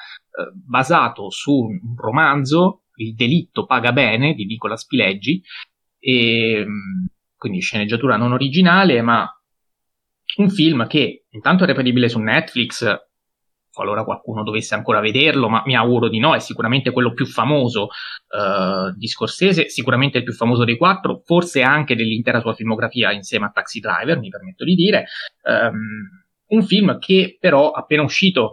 basato 0.66 1.30
su 1.30 1.52
un 1.52 1.94
romanzo, 1.96 2.82
Il 2.96 3.14
delitto 3.14 3.64
paga 3.64 3.92
bene, 3.92 4.34
di 4.34 4.44
Nicola 4.44 4.76
Spileggi, 4.76 5.40
e 6.00 6.66
quindi 7.36 7.60
sceneggiatura 7.60 8.16
non 8.16 8.32
originale, 8.32 9.00
ma 9.02 9.24
un 10.38 10.50
film 10.50 10.88
che 10.88 11.26
intanto 11.30 11.62
è 11.62 11.66
reperibile 11.68 12.08
su 12.08 12.18
Netflix, 12.18 12.84
qualora 13.78 14.02
qualcuno 14.02 14.42
dovesse 14.42 14.74
ancora 14.74 14.98
vederlo, 14.98 15.48
ma 15.48 15.62
mi 15.64 15.76
auguro 15.76 16.08
di 16.08 16.18
no, 16.18 16.34
è 16.34 16.40
sicuramente 16.40 16.90
quello 16.90 17.12
più 17.12 17.26
famoso 17.26 17.84
uh, 17.84 18.90
di 18.96 19.06
Scorsese, 19.06 19.68
sicuramente 19.68 20.18
il 20.18 20.24
più 20.24 20.32
famoso 20.32 20.64
dei 20.64 20.76
quattro, 20.76 21.22
forse 21.24 21.62
anche 21.62 21.94
dell'intera 21.94 22.40
sua 22.40 22.54
filmografia 22.54 23.12
insieme 23.12 23.46
a 23.46 23.50
Taxi 23.50 23.78
Driver, 23.78 24.18
mi 24.18 24.30
permetto 24.30 24.64
di 24.64 24.74
dire. 24.74 25.04
Um, 25.44 26.26
un 26.48 26.62
film 26.64 26.98
che 26.98 27.36
però 27.38 27.70
appena 27.70 28.02
uscito 28.02 28.50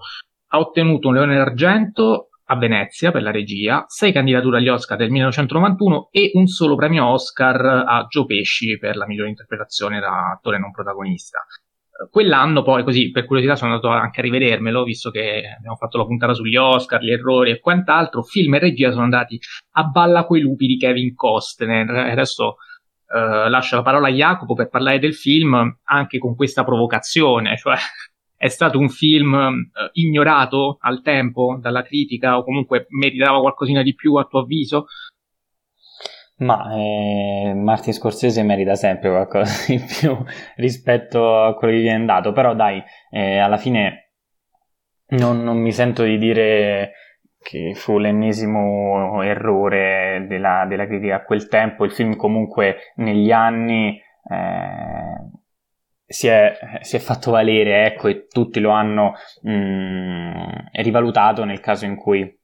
ha 0.50 0.60
ottenuto 0.60 1.08
un 1.08 1.16
Leone 1.16 1.38
d'Argento 1.38 2.30
a 2.48 2.58
Venezia 2.58 3.12
per 3.12 3.24
la 3.24 3.32
regia, 3.32 3.86
sei 3.88 4.12
candidature 4.12 4.58
agli 4.58 4.68
Oscar 4.68 4.96
del 4.96 5.10
1991 5.10 6.10
e 6.12 6.30
un 6.34 6.46
solo 6.46 6.76
premio 6.76 7.08
Oscar 7.08 7.66
a 7.66 8.06
Joe 8.08 8.26
Pesci 8.26 8.78
per 8.78 8.96
la 8.96 9.08
migliore 9.08 9.30
interpretazione 9.30 10.00
da 10.00 10.34
attore 10.34 10.60
non 10.60 10.70
protagonista. 10.70 11.44
Quell'anno 12.12 12.62
poi, 12.62 12.84
così 12.84 13.10
per 13.12 13.26
curiosità, 13.26 13.56
sono 13.56 13.76
andato 13.76 13.94
anche 13.94 14.20
a 14.20 14.24
rivedermelo, 14.24 14.84
visto 14.84 15.12
che 15.12 15.44
abbiamo 15.58 15.78
fatto 15.78 15.98
la 15.98 16.06
puntata 16.06 16.34
sugli 16.34 16.58
Oscar, 16.58 17.02
gli 17.02 17.12
errori 17.12 17.52
e 17.52 17.60
quant'altro. 17.60 18.22
Film 18.22 18.56
e 18.56 18.60
regia 18.60 18.92
sono 18.92 19.04
andati 19.04 19.40
a 19.72 19.84
balla 19.84 20.26
quei 20.26 20.42
lupi 20.42 20.68
di 20.68 20.78
Kevin 20.78 21.16
Costner. 21.16 21.90
Adesso 21.90 22.58
eh, 23.08 23.50
lascio 23.50 23.78
la 23.78 23.82
parola 23.82 24.08
a 24.08 24.12
Jacopo 24.12 24.56
per 24.56 24.70
parlare 24.70 25.00
del 25.00 25.14
film, 25.14 25.78
anche 25.84 26.18
con 26.18 26.36
questa 26.36 26.64
provocazione, 26.64 27.56
cioè 27.58 27.78
è 28.36 28.48
stato 28.50 28.78
un 28.78 28.90
film 28.90 29.34
eh, 29.34 29.90
ignorato 29.94 30.78
al 30.82 31.02
tempo 31.02 31.58
dalla 31.62 31.84
critica 31.84 32.38
o 32.38 32.44
comunque 32.44 32.88
meritava 32.90 33.40
qualcosina 33.40 33.82
di 33.82 33.96
più 33.96 34.16
a 34.16 34.26
tuo 34.26 34.42
avviso? 34.42 34.88
Ma 36.38 36.74
eh, 36.76 37.54
Martin 37.56 37.94
Scorsese 37.94 38.44
merita 38.44 38.76
sempre 38.76 39.10
qualcosa 39.10 39.72
di 39.72 39.80
più 39.80 40.18
rispetto 40.58 41.44
a 41.44 41.56
quello 41.56 41.74
che 41.74 41.80
gli 41.80 41.84
viene 41.84 42.06
dato, 42.06 42.34
però 42.34 42.54
dai, 42.54 42.84
eh, 43.10 43.38
alla 43.38 43.58
fine 43.58 44.12
non, 45.08 45.44
non, 45.44 45.58
mi 45.58 45.72
sento 45.72 46.04
di 46.04 46.18
dire 46.18 46.92
che 47.42 47.74
fu 47.76 48.00
l'ennesimo 48.00 49.22
errore 49.22 50.26
della, 50.28 50.66
della 50.68 50.86
critica. 50.88 51.16
A 51.16 51.24
quel 51.24 51.48
tempo, 51.48 51.86
il 51.86 51.92
film 51.92 52.18
comunque 52.18 52.92
negli 52.96 53.32
anni 53.32 53.98
eh, 54.30 55.30
si 56.06 56.28
è, 56.28 56.80
si 56.82 56.98
è, 56.98 57.00
fatto 57.00 57.32
valere, 57.32 57.86
ecco, 57.86 58.08
e 58.10 58.28
tutti 58.28 58.60
lo 58.60 58.72
hanno 58.72 59.14
mh, 59.42 59.52
mm, 59.52 60.50
rivalutato 60.74 61.46
nel 61.46 61.60
caso 61.62 61.86
in 61.86 61.96
cui 61.96 62.40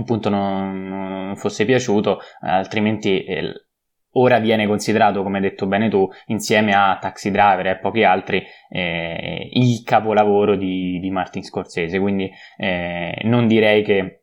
appunto 0.00 0.28
non, 0.28 0.88
non 0.88 1.36
fosse 1.36 1.64
piaciuto, 1.64 2.20
altrimenti 2.40 3.24
eh, 3.24 3.66
ora 4.12 4.38
viene 4.38 4.66
considerato, 4.66 5.22
come 5.22 5.36
hai 5.36 5.42
detto 5.42 5.66
bene 5.66 5.88
tu, 5.88 6.08
insieme 6.26 6.72
a 6.74 6.98
Taxi 7.00 7.30
Driver 7.30 7.66
e 7.66 7.78
pochi 7.78 8.02
altri, 8.02 8.44
eh, 8.68 9.48
il 9.52 9.82
capolavoro 9.84 10.56
di, 10.56 10.98
di, 11.00 11.10
Martin 11.10 11.42
Scorsese, 11.42 11.98
quindi 11.98 12.30
eh, 12.56 13.20
non 13.24 13.46
direi 13.46 13.82
che, 13.82 14.22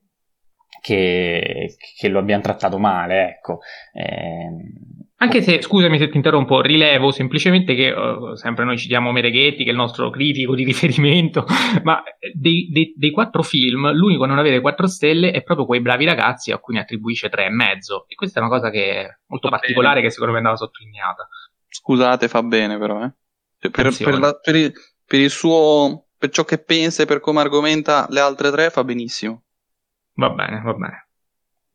che, 0.82 1.76
che, 1.98 2.08
lo 2.10 2.20
abbiamo 2.20 2.42
trattato 2.42 2.78
male, 2.78 3.30
ecco. 3.30 3.60
Eh, 3.94 4.50
anche 5.20 5.42
se, 5.42 5.62
scusami 5.62 5.98
se 5.98 6.10
ti 6.10 6.18
interrompo, 6.18 6.62
rilevo 6.62 7.10
semplicemente 7.10 7.74
che 7.74 7.90
uh, 7.90 8.36
sempre 8.36 8.66
noi 8.66 8.78
citiamo 8.78 9.12
Mereghetti, 9.12 9.64
che 9.64 9.70
è 9.70 9.72
il 9.72 9.78
nostro 9.78 10.12
critico 10.12 10.54
di 10.54 10.64
riferimento, 10.66 11.46
ma 11.84 12.04
dei, 12.34 12.70
dei, 12.72 12.94
dei, 12.96 13.10
quattro 13.10 13.42
film, 13.42 13.92
l'unico 13.94 14.26
a 14.26 14.28
non 14.28 14.38
avere 14.38 14.62
quattro 14.62 14.86
stelle 14.86 15.32
è 15.32 15.42
proprio 15.42 15.66
quei 15.66 15.82
bravi 15.82 16.06
ragazzi 16.06 16.52
a 16.52 16.60
cui 16.60 16.76
ne 16.76 16.82
attribuisce 16.82 17.30
tre 17.30 17.46
e 17.46 17.50
mezzo. 17.50 18.06
E 18.08 18.14
questa 18.14 18.40
è 18.40 18.44
una 18.44 18.52
cosa 18.52 18.70
che 18.70 19.02
è 19.02 19.18
molto 19.28 19.50
particolare, 19.50 19.96
bene. 19.96 20.08
che 20.08 20.12
secondo 20.12 20.34
me 20.34 20.38
andava 20.38 20.56
sottolineata. 20.56 21.28
Scusate, 21.68 22.28
fa 22.28 22.44
bene 22.44 22.78
però, 22.78 23.04
eh. 23.04 23.12
Cioè, 23.60 23.72
per, 23.72 23.96
per, 23.98 24.20
la, 24.20 24.34
per, 24.34 24.56
il, 24.56 24.72
per 25.04 25.20
il 25.20 25.32
suo 25.32 26.10
per 26.16 26.30
ciò 26.30 26.44
che 26.44 26.60
pensa 26.60 27.04
e 27.04 27.06
per 27.08 27.20
come 27.20 27.42
argomenta 27.42 28.06
le 28.10 28.20
altre 28.20 28.52
tre 28.52 28.70
fa 28.70 28.84
benissimo. 28.84 29.44
Va 30.14 30.30
bene, 30.30 30.62
va 30.62 30.74
bene. 30.74 31.07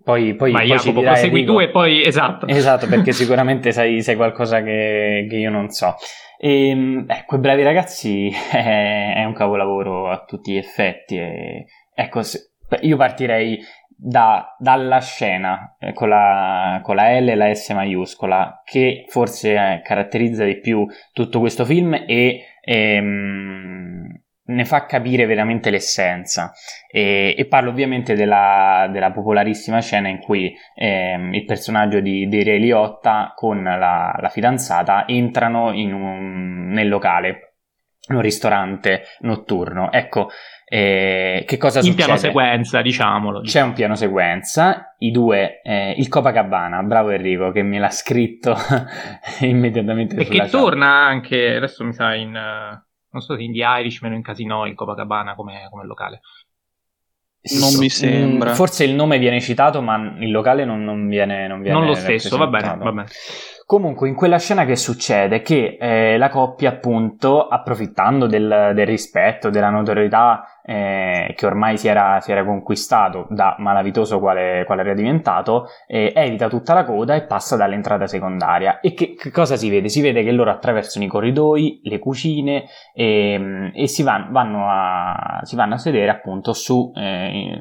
Poi, 0.05 0.35
poi, 0.35 0.53
poi 0.53 0.67
Jacopo, 0.67 1.01
dirai, 1.01 1.15
prosegui 1.15 1.41
dico, 1.41 1.53
tu 1.53 1.61
e 1.61 1.69
poi 1.71 2.05
esatto. 2.05 2.47
Esatto, 2.47 2.87
perché 2.89 3.13
sicuramente 3.13 3.73
sai, 3.73 4.03
sai 4.03 4.17
qualcosa 4.17 4.63
che, 4.63 5.27
che, 5.29 5.37
io 5.37 5.51
non 5.51 5.69
so. 5.71 5.95
E, 6.39 6.69
ehm, 6.69 7.07
eh, 7.09 7.25
quei 7.25 7.41
bravi 7.41 7.63
ragazzi 7.63 8.31
è, 8.51 9.15
è, 9.17 9.25
un 9.25 9.33
capolavoro 9.33 10.11
a 10.11 10.25
tutti 10.25 10.53
gli 10.53 10.57
effetti. 10.57 11.17
E, 11.19 11.67
ecco, 11.95 12.23
se, 12.23 12.51
io 12.81 12.97
partirei 12.97 13.59
da, 13.89 14.57
dalla 14.59 14.99
scena 15.01 15.77
eh, 15.79 15.93
con, 15.93 16.09
la, 16.09 16.81
con, 16.83 16.97
la, 16.97 17.21
L 17.21 17.29
e 17.29 17.35
la 17.37 17.55
S 17.55 17.71
maiuscola, 17.71 18.63
che 18.65 19.05
forse 19.09 19.55
eh, 19.55 19.81
caratterizza 19.85 20.45
di 20.45 20.59
più 20.59 20.87
tutto 21.13 21.39
questo 21.39 21.65
film 21.65 21.95
e. 22.07 22.45
Ehm, 22.65 24.12
ne 24.55 24.65
fa 24.65 24.87
capire 24.87 25.27
veramente 25.27 25.71
l'essenza 25.71 26.53
e, 26.91 27.35
e 27.37 27.47
parlo 27.47 27.71
ovviamente 27.71 28.15
della, 28.15 28.89
della, 28.91 29.11
popolarissima 29.11 29.81
scena 29.81 30.09
in 30.09 30.19
cui 30.19 30.55
ehm, 30.75 31.35
il 31.35 31.45
personaggio 31.45 32.01
di, 32.01 32.29
di 32.29 32.43
Ray 32.45 32.59
Liotta 32.59 33.33
con 33.35 33.63
la, 33.63 34.17
la 34.19 34.29
fidanzata 34.29 35.07
entrano 35.07 35.67
un, 35.67 36.69
nel 36.69 36.89
locale 36.89 37.55
un 38.09 38.21
ristorante 38.21 39.05
notturno 39.21 39.93
ecco 39.93 40.29
eh, 40.65 41.45
che 41.47 41.59
cosa 41.59 41.81
in 41.81 41.85
succede? 41.85 42.01
In 42.01 42.07
piano 42.07 42.19
sequenza, 42.19 42.81
diciamolo. 42.81 43.41
C'è 43.43 43.61
un 43.61 43.75
piano 43.75 43.95
sequenza, 43.95 44.95
i 45.01 45.11
due, 45.11 45.61
eh, 45.63 45.95
il 45.99 46.09
Copacabana, 46.09 46.83
bravo 46.83 47.11
Enrico 47.11 47.53
che 47.53 47.63
me 47.63 47.79
l'ha 47.79 47.91
scritto 47.91 48.57
immediatamente. 49.41 50.17
E 50.17 50.25
che 50.25 50.49
torna 50.49 51.05
anche, 51.05 51.57
adesso 51.57 51.85
mi 51.85 51.93
sa 51.93 52.15
in... 52.15 52.35
Uh 52.35 52.91
non 53.13 53.23
so 53.23 53.37
se 53.37 53.43
in 53.43 53.53
The 53.53 53.63
Irishman 53.63 54.13
o 54.13 54.17
in 54.17 54.23
Casino 54.23 54.67
in 54.67 54.75
Copacabana 54.75 55.35
come, 55.35 55.69
come 55.71 55.85
locale. 55.85 56.21
Non 57.61 57.75
mi 57.79 57.89
sembra. 57.89 58.55
Forse 58.55 58.85
il 58.85 58.95
nome 58.95 59.19
viene 59.19 59.41
citato, 59.41 59.83
ma 59.83 59.97
il 60.21 60.31
locale 60.31 60.65
non, 60.65 60.85
non 60.85 61.09
viene, 61.09 61.49
non 61.49 61.61
viene. 61.61 61.77
Non 61.77 61.87
lo 61.87 61.95
stesso, 61.95 62.37
va 62.37 62.47
bene, 62.47 62.77
va 62.77 62.93
bene. 62.93 63.09
Comunque, 63.73 64.07
in 64.07 64.15
quella 64.15 64.39
scena 64.39 64.67
che 64.67 64.77
succede? 64.77 65.41
Che 65.41 65.79
eh, 65.81 66.19
la 66.19 66.29
coppia, 66.29 66.69
appunto, 66.69 67.49
approfittando 67.49 68.27
del, 68.27 68.73
del 68.75 68.87
rispetto, 68.87 69.49
della 69.49 69.71
notorietà 69.71 70.61
eh, 70.63 71.33
che 71.35 71.47
ormai 71.47 71.79
si 71.79 71.89
era, 71.89 72.21
si 72.21 72.33
era, 72.33 72.45
conquistato 72.45 73.27
da 73.31 73.57
malavitoso 73.59 74.19
quale, 74.19 74.65
quale 74.67 74.83
era 74.83 74.93
diventato, 74.93 75.69
eh, 75.87 76.13
evita 76.15 76.51
tutta 76.51 76.75
la 76.75 76.85
coda 76.85 77.15
e 77.15 77.23
passa 77.23 77.57
dall'entrata 77.57 78.07
secondaria. 78.07 78.81
E 78.81 78.93
che, 78.93 79.15
che, 79.15 79.31
cosa 79.31 79.57
si 79.57 79.71
vede? 79.71 79.89
Si 79.89 80.03
vede 80.03 80.23
che 80.23 80.33
loro 80.33 80.51
attraversano 80.51 81.07
i 81.07 81.09
corridoi, 81.09 81.81
le 81.85 81.99
cucine 81.99 82.67
e, 82.93 83.33
ehm, 83.33 83.71
e 83.75 83.89
si, 83.89 84.03
van, 84.03 84.33
vanno 84.33 84.67
a, 84.69 85.41
si, 85.45 85.57
vanno 85.57 85.77
a, 85.77 85.79
sedere 85.79 86.11
appunto 86.11 86.53
su 86.53 86.93
eh, 86.95 87.59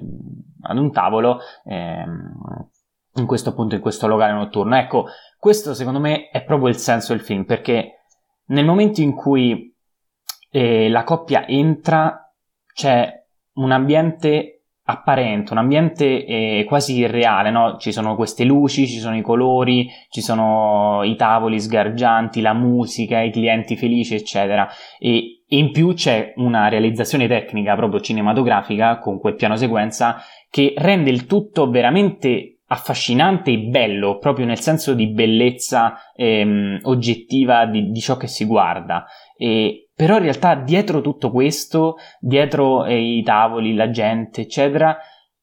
ad 0.64 0.78
un 0.78 0.92
tavolo 0.92 1.40
ehm, 1.64 2.34
in 3.16 3.26
questo 3.26 3.50
appunto 3.50 3.76
in 3.76 3.82
questo 3.82 4.08
locale 4.08 4.34
notturno. 4.34 4.76
Ecco, 4.76 5.06
questo 5.42 5.74
secondo 5.74 6.00
me 6.00 6.30
è 6.30 6.44
proprio 6.44 6.68
il 6.70 6.78
senso 6.78 7.14
del 7.14 7.24
film, 7.24 7.46
perché 7.46 8.04
nel 8.50 8.64
momento 8.64 9.02
in 9.02 9.16
cui 9.16 9.76
eh, 10.52 10.88
la 10.88 11.04
coppia 11.04 11.48
entra 11.48 12.32
c'è 12.72 13.12
un 13.54 13.72
ambiente 13.72 14.66
apparente, 14.84 15.52
un 15.52 15.58
ambiente 15.58 16.26
eh, 16.26 16.64
quasi 16.68 16.98
irreale, 17.00 17.50
no? 17.50 17.78
Ci 17.78 17.92
sono 17.92 18.16
queste 18.16 18.44
luci, 18.44 18.86
ci 18.86 19.00
sono 19.00 19.18
i 19.18 19.24
colori, 19.24 19.90
ci 20.10 20.22
sono 20.22 21.02
i 21.04 21.16
tavoli 21.16 21.60
sgargianti, 21.60 22.40
la 22.42 22.54
musica, 22.54 23.22
i 23.22 23.32
clienti 23.32 23.76
felici, 23.76 24.14
eccetera. 24.14 24.70
E, 25.00 25.42
e 25.48 25.58
in 25.58 25.72
più 25.72 25.96
c'è 25.96 26.34
una 26.36 26.68
realizzazione 26.68 27.28
tecnica 27.28 27.76
proprio 27.76 28.00
cinematografica 28.00 29.00
con 29.00 29.20
quel 29.20 29.34
piano 29.34 29.56
sequenza 29.56 30.22
che 30.52 30.76
rende 30.78 31.10
il 31.10 31.26
tutto 31.26 31.68
veramente 31.68 32.61
affascinante 32.72 33.52
e 33.52 33.60
bello, 33.60 34.18
proprio 34.18 34.46
nel 34.46 34.60
senso 34.60 34.94
di 34.94 35.08
bellezza 35.08 35.96
ehm, 36.16 36.80
oggettiva 36.84 37.66
di, 37.66 37.92
di, 37.92 38.00
ciò 38.00 38.16
che 38.16 38.28
si 38.28 38.46
guarda. 38.46 39.06
E, 39.38 39.90
però 39.94 40.16
in 40.16 40.24
realtà 40.24 40.56
dietro 40.56 41.02
tutto 41.02 41.32
questo, 41.32 41.98
dietro 42.20 42.86
eh, 42.86 42.98
i 42.98 43.24
tavoli, 43.24 43.74
la 43.74 43.90
gente, 43.90 44.42
eccetera, 44.42 44.98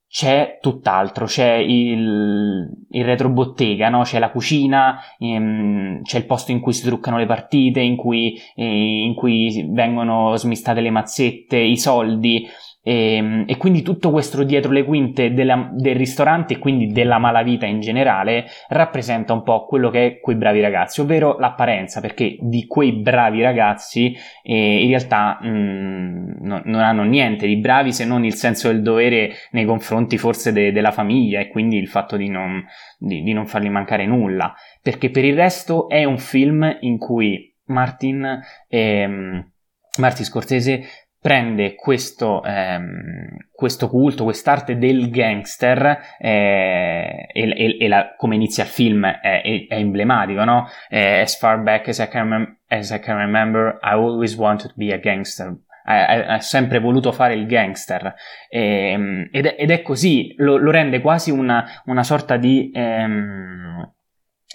c'è 0.08 0.56
tutt'altro, 0.62 1.26
c'è 1.26 1.56
il, 1.56 2.66
il 2.88 3.04
retrobottega, 3.04 3.90
no? 3.90 4.02
c'è 4.02 4.18
la 4.18 4.30
cucina, 4.30 4.98
ehm, 5.18 6.00
c'è 6.02 6.16
il 6.16 6.24
posto 6.24 6.50
in 6.50 6.60
cui 6.60 6.72
si 6.72 6.82
truccano 6.82 7.18
le 7.18 7.26
partite, 7.26 7.80
in 7.80 7.96
cui, 7.96 8.40
eh, 8.54 9.02
in 9.04 9.14
cui 9.14 9.68
vengono 9.70 10.34
smistate 10.36 10.80
le 10.80 10.90
mazzette, 10.90 11.58
i 11.58 11.76
soldi. 11.76 12.48
E, 12.88 13.16
ehm, 13.16 13.44
e, 13.46 13.56
quindi 13.58 13.82
tutto 13.82 14.10
questo 14.10 14.42
dietro 14.44 14.72
le 14.72 14.82
quinte 14.84 15.34
della, 15.34 15.68
del 15.72 15.94
ristorante 15.94 16.54
e 16.54 16.58
quindi 16.58 16.86
della 16.86 17.18
malavita 17.18 17.66
in 17.66 17.80
generale 17.80 18.46
rappresenta 18.68 19.34
un 19.34 19.42
po' 19.42 19.66
quello 19.66 19.90
che 19.90 20.06
è 20.06 20.20
quei 20.20 20.36
bravi 20.36 20.62
ragazzi, 20.62 21.02
ovvero 21.02 21.36
l'apparenza, 21.38 22.00
perché 22.00 22.38
di 22.40 22.66
quei 22.66 22.92
bravi 22.92 23.42
ragazzi 23.42 24.16
eh, 24.42 24.82
in 24.82 24.88
realtà 24.88 25.38
mh, 25.42 25.48
mm, 25.48 26.30
no, 26.40 26.62
non 26.64 26.80
hanno 26.80 27.02
niente 27.02 27.46
di 27.46 27.58
bravi 27.58 27.92
se 27.92 28.06
non 28.06 28.24
il 28.24 28.34
senso 28.34 28.68
del 28.68 28.80
dovere 28.80 29.32
nei 29.50 29.66
confronti 29.66 30.16
forse 30.16 30.52
de, 30.52 30.72
della 30.72 30.92
famiglia 30.92 31.40
e 31.40 31.48
quindi 31.48 31.76
il 31.76 31.88
fatto 31.88 32.16
di 32.16 32.30
non, 32.30 32.64
di, 32.96 33.22
di 33.22 33.34
non 33.34 33.46
fargli 33.46 33.68
mancare 33.68 34.06
nulla, 34.06 34.54
perché 34.80 35.10
per 35.10 35.26
il 35.26 35.34
resto 35.36 35.90
è 35.90 36.04
un 36.04 36.18
film 36.18 36.78
in 36.80 36.96
cui 36.96 37.54
Martin... 37.66 38.40
Ehm, 38.66 39.52
Martin 39.98 40.24
Scorsese 40.24 40.84
prende 41.20 41.74
questo, 41.74 42.42
ehm, 42.44 43.36
questo 43.50 43.88
culto, 43.88 44.24
quest'arte 44.24 44.78
del 44.78 45.10
gangster 45.10 45.98
eh, 46.18 47.26
e, 47.32 47.48
e, 47.50 47.76
e 47.80 47.88
la, 47.88 48.14
come 48.16 48.36
inizia 48.36 48.64
il 48.64 48.70
film 48.70 49.04
è, 49.04 49.42
è, 49.42 49.66
è 49.68 49.76
emblematico, 49.76 50.44
no? 50.44 50.68
Eh, 50.88 51.20
as 51.20 51.36
far 51.36 51.60
back 51.60 51.88
as 51.88 51.98
I, 51.98 52.08
can, 52.08 52.58
as 52.68 52.90
I 52.90 53.00
can 53.00 53.16
remember, 53.16 53.78
I 53.82 53.92
always 53.92 54.36
wanted 54.36 54.68
to 54.68 54.74
be 54.76 54.92
a 54.92 54.98
gangster. 54.98 55.56
Ha 55.90 56.38
sempre 56.40 56.80
voluto 56.80 57.12
fare 57.12 57.32
il 57.32 57.46
gangster 57.46 58.14
eh, 58.50 59.26
ed, 59.32 59.46
è, 59.46 59.56
ed, 59.58 59.70
è, 59.70 59.80
così, 59.80 60.34
lo, 60.36 60.58
lo 60.58 60.70
rende 60.70 61.00
quasi 61.00 61.30
una, 61.30 61.64
una 61.86 62.02
sorta 62.02 62.36
di... 62.36 62.70
Ehm, 62.74 63.94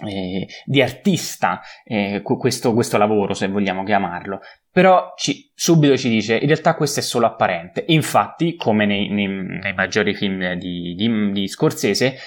eh, 0.01 0.47
di 0.65 0.81
artista 0.81 1.61
eh, 1.83 2.21
questo, 2.23 2.73
questo, 2.73 2.97
lavoro, 2.97 3.33
se 3.33 3.47
vogliamo 3.47 3.83
chiamarlo. 3.83 4.39
Però 4.73 5.13
ci, 5.15 5.51
subito 5.53 5.95
ci 5.95 6.09
dice 6.09 6.35
in 6.35 6.47
realtà 6.47 6.73
questo 6.73 6.99
è 6.99 7.03
solo 7.03 7.27
apparente. 7.27 7.83
Infatti, 7.89 8.55
come 8.55 8.87
nei, 8.87 9.07
nei, 9.09 9.27
nei 9.27 9.73
maggiori 9.75 10.15
film 10.15 10.53
di, 10.55 10.95
di, 10.95 11.31
di 11.31 11.47
Scorsese, 11.47 12.17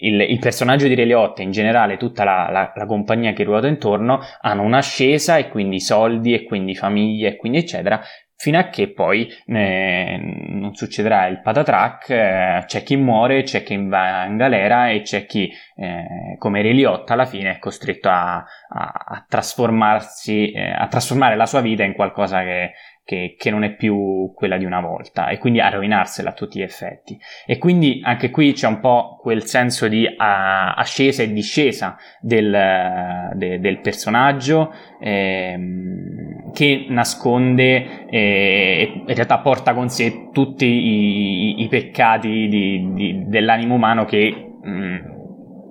il, 0.00 0.20
il, 0.20 0.38
personaggio 0.38 0.88
di 0.88 0.94
Re 0.94 1.06
Liotta, 1.06 1.40
in 1.40 1.52
generale 1.52 1.96
tutta 1.96 2.22
la, 2.22 2.50
la, 2.50 2.70
la, 2.74 2.84
compagnia 2.84 3.32
che 3.32 3.44
ruota 3.44 3.66
intorno, 3.66 4.20
hanno 4.42 4.60
un'ascesa 4.60 5.38
e 5.38 5.48
quindi 5.48 5.80
soldi 5.80 6.34
e 6.34 6.44
quindi 6.44 6.74
famiglie 6.74 7.28
e 7.28 7.36
quindi 7.36 7.58
eccetera, 7.58 7.98
fino 8.36 8.58
a 8.58 8.68
che 8.68 8.92
poi 8.92 9.28
eh, 9.46 10.18
non 10.48 10.74
succederà 10.74 11.26
il 11.26 11.40
patatrack, 11.40 12.10
eh, 12.10 12.62
c'è 12.66 12.82
chi 12.82 12.96
muore, 12.96 13.42
c'è 13.42 13.62
chi 13.62 13.76
va 13.88 14.24
in 14.24 14.36
galera 14.36 14.90
e 14.90 15.02
c'è 15.02 15.24
chi, 15.24 15.50
eh, 15.76 16.36
come 16.38 16.62
Reliotta, 16.62 17.14
alla 17.14 17.24
fine 17.24 17.52
è 17.52 17.58
costretto 17.58 18.08
a, 18.08 18.36
a, 18.36 18.44
a 18.68 19.24
trasformarsi, 19.26 20.52
eh, 20.52 20.70
a 20.70 20.86
trasformare 20.86 21.36
la 21.36 21.46
sua 21.46 21.60
vita 21.60 21.82
in 21.82 21.94
qualcosa 21.94 22.42
che, 22.42 22.72
che, 23.06 23.36
che, 23.38 23.50
non 23.50 23.62
è 23.62 23.70
più 23.76 24.32
quella 24.34 24.56
di 24.58 24.64
una 24.64 24.80
volta 24.80 25.28
e 25.28 25.38
quindi 25.38 25.60
a 25.60 25.70
rovinarsela 25.70 26.30
a 26.30 26.32
tutti 26.32 26.58
gli 26.58 26.62
effetti. 26.62 27.16
E 27.46 27.56
quindi 27.56 28.00
anche 28.02 28.30
qui 28.30 28.52
c'è 28.52 28.66
un 28.66 28.80
po' 28.80 29.18
quel 29.22 29.44
senso 29.44 29.86
di 29.86 30.04
uh, 30.04 30.14
ascesa 30.18 31.22
e 31.22 31.32
discesa 31.32 31.96
del, 32.20 33.30
de, 33.34 33.60
del 33.60 33.78
personaggio 33.78 34.74
ehm, 35.00 36.52
che 36.52 36.86
nasconde 36.88 38.08
e 38.08 39.02
in 39.06 39.14
realtà 39.14 39.38
porta 39.38 39.72
con 39.72 39.88
sé 39.88 40.30
tutti 40.32 40.66
i, 40.66 41.62
i 41.62 41.68
peccati 41.68 42.48
di, 42.48 42.90
di, 42.92 43.24
dell'animo 43.28 43.76
umano 43.76 44.04
che 44.04 44.54
mh, 44.62 44.68
mm, 44.68 45.15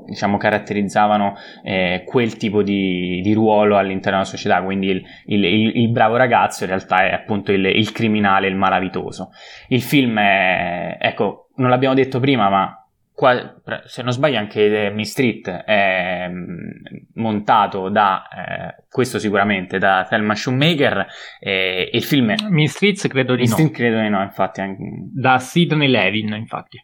diciamo, 0.05 0.37
caratterizzavano 0.37 1.35
eh, 1.63 2.03
quel 2.05 2.37
tipo 2.37 2.63
di, 2.63 3.21
di, 3.21 3.33
ruolo 3.33 3.77
all'interno 3.77 4.19
della 4.19 4.29
società, 4.29 4.61
quindi 4.63 4.87
il, 4.87 5.03
il, 5.25 5.43
il, 5.43 5.71
il, 5.77 5.89
bravo 5.89 6.15
ragazzo 6.15 6.63
in 6.63 6.69
realtà 6.69 7.07
è 7.07 7.13
appunto 7.13 7.51
il, 7.51 7.91
criminale, 7.91 8.47
il 8.47 8.55
malavitoso. 8.55 9.31
Il 9.67 9.81
film 9.81 10.19
è, 10.19 10.97
ecco, 10.99 11.49
non 11.55 11.69
l'abbiamo 11.69 11.95
detto 11.95 12.19
prima, 12.19 12.49
ma 12.49 12.85
qua, 13.15 13.55
se 13.85 14.03
non 14.03 14.11
sbaglio 14.11 14.37
anche 14.37 14.91
Mi 14.93 15.05
Street 15.05 15.49
è 15.49 16.27
mm, 16.29 16.69
montato 17.15 17.89
da, 17.89 18.27
eh, 18.27 18.83
questo 18.89 19.17
sicuramente, 19.17 19.77
da 19.77 20.05
Thelma 20.07 20.35
Shoemaker 20.35 21.07
e 21.39 21.89
il 21.93 22.03
film... 22.03 22.31
È... 22.31 22.35
Mi 22.49 22.67
Street 22.67 23.07
credo 23.07 23.35
di 23.35 23.43
Mi 23.43 23.47
no. 23.47 23.53
Street 23.53 23.71
credo 23.71 24.01
di 24.01 24.09
no, 24.09 24.21
infatti. 24.21 24.61
Anche... 24.61 24.83
Da 25.13 25.39
Sidney 25.39 25.87
Levin, 25.87 26.33
infatti. 26.33 26.81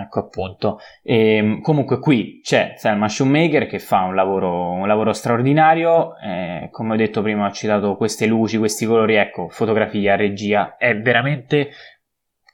Ecco 0.00 0.20
appunto. 0.20 0.78
E, 1.02 1.36
ehm, 1.36 1.60
comunque 1.60 1.98
qui 1.98 2.40
c'è 2.42 2.74
Selma 2.76 3.08
Shoemaker 3.08 3.66
che 3.66 3.78
fa 3.78 4.02
un 4.02 4.14
lavoro, 4.14 4.70
un 4.72 4.86
lavoro 4.86 5.12
straordinario, 5.12 6.16
eh, 6.18 6.68
come 6.70 6.94
ho 6.94 6.96
detto 6.96 7.22
prima 7.22 7.46
ho 7.46 7.52
citato 7.52 7.96
queste 7.96 8.26
luci, 8.26 8.58
questi 8.58 8.86
colori, 8.86 9.14
ecco, 9.14 9.48
fotografia, 9.48 10.16
regia, 10.16 10.76
è 10.76 10.98
veramente 10.98 11.70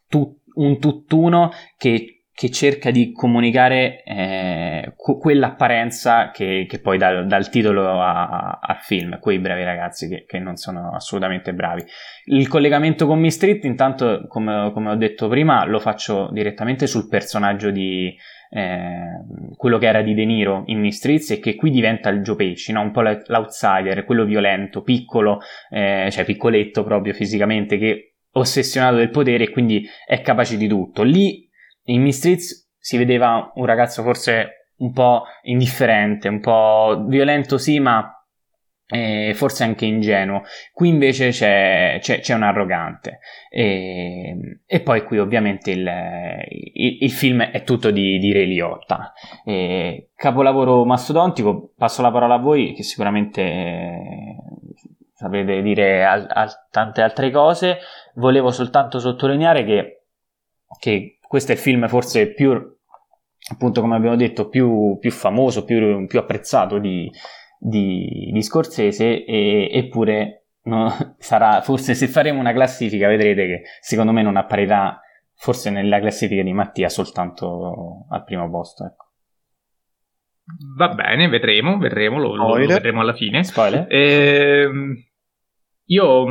tu, 0.09 0.41
un 0.55 0.79
tutt'uno 0.79 1.51
che 1.77 2.14
che 2.35 2.51
cerca 2.51 2.91
di 2.91 3.13
comunicare 3.13 4.03
eh, 4.03 4.93
quell'apparenza 4.97 6.33
che, 6.33 6.67
che 6.69 6.81
poi 6.81 6.99
dà, 6.99 7.23
dà, 7.23 7.37
il 7.37 7.49
titolo 7.49 8.01
al 8.01 8.79
film, 8.81 9.21
quei 9.21 9.39
bravi 9.39 9.63
ragazzi 9.63 10.09
che, 10.09 10.25
che, 10.27 10.41
non 10.41 10.57
sono 10.57 10.91
assolutamente 10.93 11.55
bravi. 11.55 11.85
Il 12.25 12.49
collegamento 12.49 13.07
con 13.07 13.21
Miss 13.21 13.37
Street, 13.37 13.63
intanto, 13.65 14.27
come, 14.27 14.73
come, 14.75 14.91
ho 14.91 14.97
detto 14.97 15.29
prima, 15.29 15.65
lo 15.65 15.79
faccio 15.79 16.29
direttamente 16.33 16.89
sul 16.89 17.07
personaggio 17.07 17.71
di 17.71 18.13
eh, 18.51 19.23
quello 19.57 19.79
che 19.79 19.87
era 19.87 20.03
di 20.03 20.15
De 20.15 20.25
Niro 20.25 20.65
in 20.67 20.81
Miss 20.81 20.97
Street 20.97 21.31
e 21.31 21.39
che 21.39 21.55
qui 21.55 21.71
diventa 21.71 22.09
il 22.09 22.21
Joe 22.23 22.35
Pesci, 22.35 22.73
no? 22.73 22.81
un 22.81 22.91
po' 22.91 23.03
l'outsider, 23.03 24.05
quello 24.05 24.25
violento, 24.25 24.83
piccolo, 24.83 25.39
eh, 25.71 26.09
cioè 26.11 26.25
piccoletto 26.25 26.83
proprio 26.83 27.13
fisicamente, 27.13 27.79
che 27.79 28.15
ossessionato 28.33 28.97
del 28.97 29.11
potere 29.11 29.45
e 29.45 29.51
quindi 29.51 29.87
è 30.05 30.21
capace 30.21 30.57
di 30.57 30.67
tutto. 30.67 31.05
Lì 31.05 31.44
in 31.85 32.03
Mistreets 32.03 32.73
si 32.79 32.97
vedeva 32.97 33.51
un 33.55 33.65
ragazzo 33.65 34.03
forse 34.03 34.71
un 34.77 34.93
po' 34.93 35.25
indifferente, 35.43 36.29
un 36.29 36.41
po' 36.41 37.05
violento 37.07 37.59
sì, 37.59 37.79
ma 37.79 38.15
eh, 38.87 39.33
forse 39.35 39.65
anche 39.65 39.87
ingenuo. 39.87 40.43
Qui 40.73 40.89
invece 40.89 41.31
c'è, 41.31 41.99
c'è, 42.01 42.21
c'è 42.21 42.35
un 42.35 42.43
arrogante. 42.43 43.21
E, 43.51 44.61
e, 44.67 44.81
poi 44.81 45.05
qui 45.05 45.19
ovviamente 45.19 45.71
il, 45.71 45.91
il, 46.75 46.99
il, 47.01 47.11
film 47.11 47.43
è 47.43 47.63
tutto 47.63 47.91
di, 47.91 48.19
di 48.19 48.33
Ray 48.33 48.47
Liotta. 48.47 49.13
E, 49.45 50.11
capolavoro 50.15 50.85
mastodontico, 50.85 51.73
passo 51.77 52.03
la 52.03 52.11
parola 52.11 52.35
a 52.35 52.39
voi 52.39 52.75
che 52.75 52.83
sicuramente 52.83 53.43
eh, 53.43 54.37
saprete 55.15 55.63
dire 55.63 56.05
al, 56.05 56.27
al, 56.29 56.51
tante 56.71 57.03
altre 57.03 57.31
cose. 57.31 57.79
Volevo 58.15 58.51
soltanto 58.51 58.99
sottolineare 58.99 59.65
che 59.65 59.99
che 60.79 61.14
questo 61.27 61.53
è 61.53 61.55
il 61.55 61.61
film 61.61 61.89
forse 61.89 62.33
più, 62.33 62.53
appunto 63.51 63.81
come 63.81 63.97
abbiamo 63.97 64.17
detto, 64.17 64.49
più, 64.49 64.99
più 64.99 65.11
famoso, 65.11 65.65
più, 65.65 66.07
più 66.07 66.19
apprezzato 66.19 66.79
di, 66.79 67.11
di, 67.59 68.31
di 68.33 68.43
Scorsese, 68.43 69.25
e, 69.25 69.69
eppure 69.73 70.47
no, 70.65 70.91
sarà, 71.19 71.61
forse 71.63 71.95
se 71.95 72.07
faremo 72.09 72.41
una 72.41 72.53
classifica 72.53 73.09
vedrete 73.09 73.47
che 73.47 73.63
secondo 73.81 74.13
me 74.13 74.23
non 74.23 74.37
apparirà 74.37 74.99
forse 75.35 75.71
nella 75.71 75.99
classifica 76.01 76.43
di 76.43 76.53
Mattia 76.53 76.89
soltanto 76.89 78.07
al 78.09 78.25
primo 78.25 78.49
posto. 78.51 78.85
Ecco. 78.85 79.03
Va 80.77 80.89
bene, 80.89 81.29
vedremo, 81.29 81.79
vedremo, 81.79 82.19
lo, 82.19 82.35
lo, 82.35 82.57
lo 82.57 82.67
vedremo 82.67 83.01
alla 83.01 83.15
fine. 83.15 83.45
Spoiler. 83.45 83.87
Eh, 83.89 84.69
io, 85.87 86.27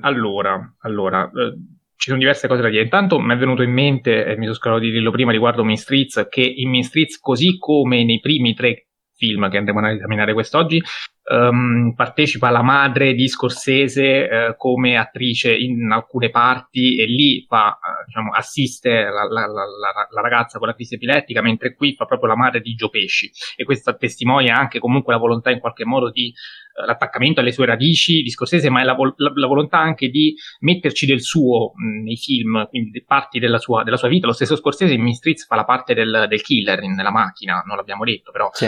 allora, 0.00 0.74
allora 0.80 1.24
eh, 1.24 1.56
ci 1.96 2.08
sono 2.08 2.18
diverse 2.18 2.46
cose 2.46 2.62
da 2.62 2.68
dire. 2.68 2.82
Intanto 2.82 3.18
mi 3.18 3.32
è 3.32 3.36
venuto 3.36 3.62
in 3.62 3.72
mente, 3.72 4.24
e 4.24 4.36
mi 4.36 4.44
sono 4.44 4.54
scordato 4.54 4.84
di 4.84 4.90
dirlo 4.90 5.10
prima 5.10 5.32
riguardo 5.32 5.64
Main 5.64 5.76
Streets, 5.76 6.26
che 6.28 6.42
in 6.42 6.70
Main 6.70 6.84
Streets, 6.84 7.18
così 7.18 7.56
come 7.58 8.04
nei 8.04 8.20
primi 8.20 8.54
tre 8.54 8.88
film 9.14 9.48
che 9.48 9.56
andremo 9.56 9.80
a 9.80 9.90
esaminare 9.90 10.32
quest'oggi, 10.32 10.82
um, 11.28 11.92
partecipa 11.94 12.50
la 12.50 12.62
madre 12.62 13.14
di 13.14 13.28
Scorsese 13.28 14.28
uh, 14.30 14.56
come 14.56 14.96
attrice 14.96 15.54
in 15.54 15.90
alcune 15.90 16.30
parti 16.30 16.98
e 16.98 17.06
lì 17.06 17.44
fa, 17.48 17.78
uh, 17.80 18.04
diciamo, 18.06 18.32
assiste 18.32 18.90
la, 18.90 19.24
la, 19.24 19.46
la, 19.46 19.64
la, 20.10 20.20
ragazza 20.20 20.58
con 20.58 20.68
la 20.68 20.74
crisi 20.74 20.94
epilettica, 20.94 21.42
mentre 21.42 21.74
qui 21.74 21.94
fa 21.94 22.04
proprio 22.04 22.28
la 22.28 22.36
madre 22.36 22.60
di 22.60 22.74
Gio 22.74 22.88
Pesci 22.88 23.30
e 23.56 23.64
questo 23.64 23.96
testimonia 23.96 24.56
anche 24.56 24.78
comunque 24.78 25.12
la 25.12 25.18
volontà 25.18 25.50
in 25.50 25.58
qualche 25.58 25.84
modo 25.84 26.10
di 26.10 26.32
uh, 26.80 26.86
l'attaccamento 26.86 27.40
alle 27.40 27.52
sue 27.52 27.66
radici 27.66 28.22
di 28.22 28.30
Scorsese, 28.30 28.70
ma 28.70 28.80
è 28.80 28.84
la, 28.84 28.94
vol- 28.94 29.14
la 29.16 29.46
volontà 29.46 29.78
anche 29.78 30.08
di 30.08 30.34
metterci 30.60 31.06
del 31.06 31.20
suo 31.20 31.72
mh, 31.74 32.02
nei 32.02 32.16
film, 32.16 32.68
quindi 32.68 33.02
parti 33.02 33.38
della 33.40 33.58
sua, 33.58 33.82
della 33.82 33.96
sua, 33.96 34.08
vita. 34.08 34.26
Lo 34.26 34.32
stesso 34.32 34.56
Scorsese 34.56 34.94
in 34.94 35.02
Mean 35.02 35.14
Streets 35.14 35.46
fa 35.46 35.56
la 35.56 35.64
parte 35.64 35.92
del, 35.92 36.26
del 36.28 36.42
killer 36.42 36.82
in, 36.82 36.94
nella 36.94 37.10
macchina, 37.10 37.62
non 37.66 37.76
l'abbiamo 37.76 38.04
detto, 38.04 38.30
però 38.30 38.48
sì 38.52 38.66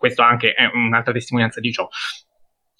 questo 0.00 0.22
anche 0.22 0.54
è 0.54 0.64
un'altra 0.72 1.12
testimonianza 1.12 1.60
di 1.60 1.70
ciò. 1.70 1.86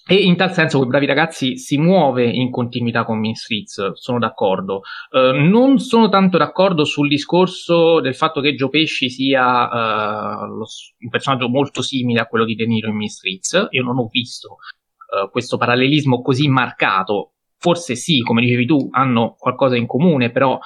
E 0.07 0.15
in 0.15 0.35
tal 0.35 0.51
senso 0.51 0.79
quei 0.79 0.89
bravi 0.89 1.05
ragazzi 1.05 1.57
si 1.57 1.77
muove 1.77 2.25
in 2.25 2.49
continuità 2.49 3.05
con 3.05 3.19
Mean 3.19 3.35
Streets, 3.35 3.91
sono 3.93 4.17
d'accordo. 4.17 4.81
Uh, 5.11 5.37
non 5.47 5.77
sono 5.77 6.09
tanto 6.09 6.39
d'accordo 6.39 6.85
sul 6.85 7.07
discorso 7.07 7.99
del 8.01 8.15
fatto 8.15 8.41
che 8.41 8.55
Joe 8.55 8.69
Pesci 8.69 9.11
sia 9.11 9.67
uh, 9.67 10.47
lo, 10.47 10.65
un 10.99 11.09
personaggio 11.09 11.49
molto 11.49 11.83
simile 11.83 12.19
a 12.19 12.25
quello 12.25 12.45
di 12.45 12.55
De 12.55 12.65
Niro 12.65 12.89
in 12.89 12.95
Mean 12.95 13.09
Streets. 13.09 13.67
Io 13.69 13.83
non 13.83 13.99
ho 13.99 14.07
visto 14.11 14.55
uh, 14.55 15.29
questo 15.29 15.57
parallelismo 15.57 16.21
così 16.21 16.47
marcato. 16.49 17.33
Forse 17.59 17.95
sì, 17.95 18.21
come 18.21 18.41
dicevi 18.41 18.65
tu, 18.65 18.89
hanno 18.89 19.35
qualcosa 19.37 19.75
in 19.75 19.85
comune, 19.85 20.31
però 20.31 20.57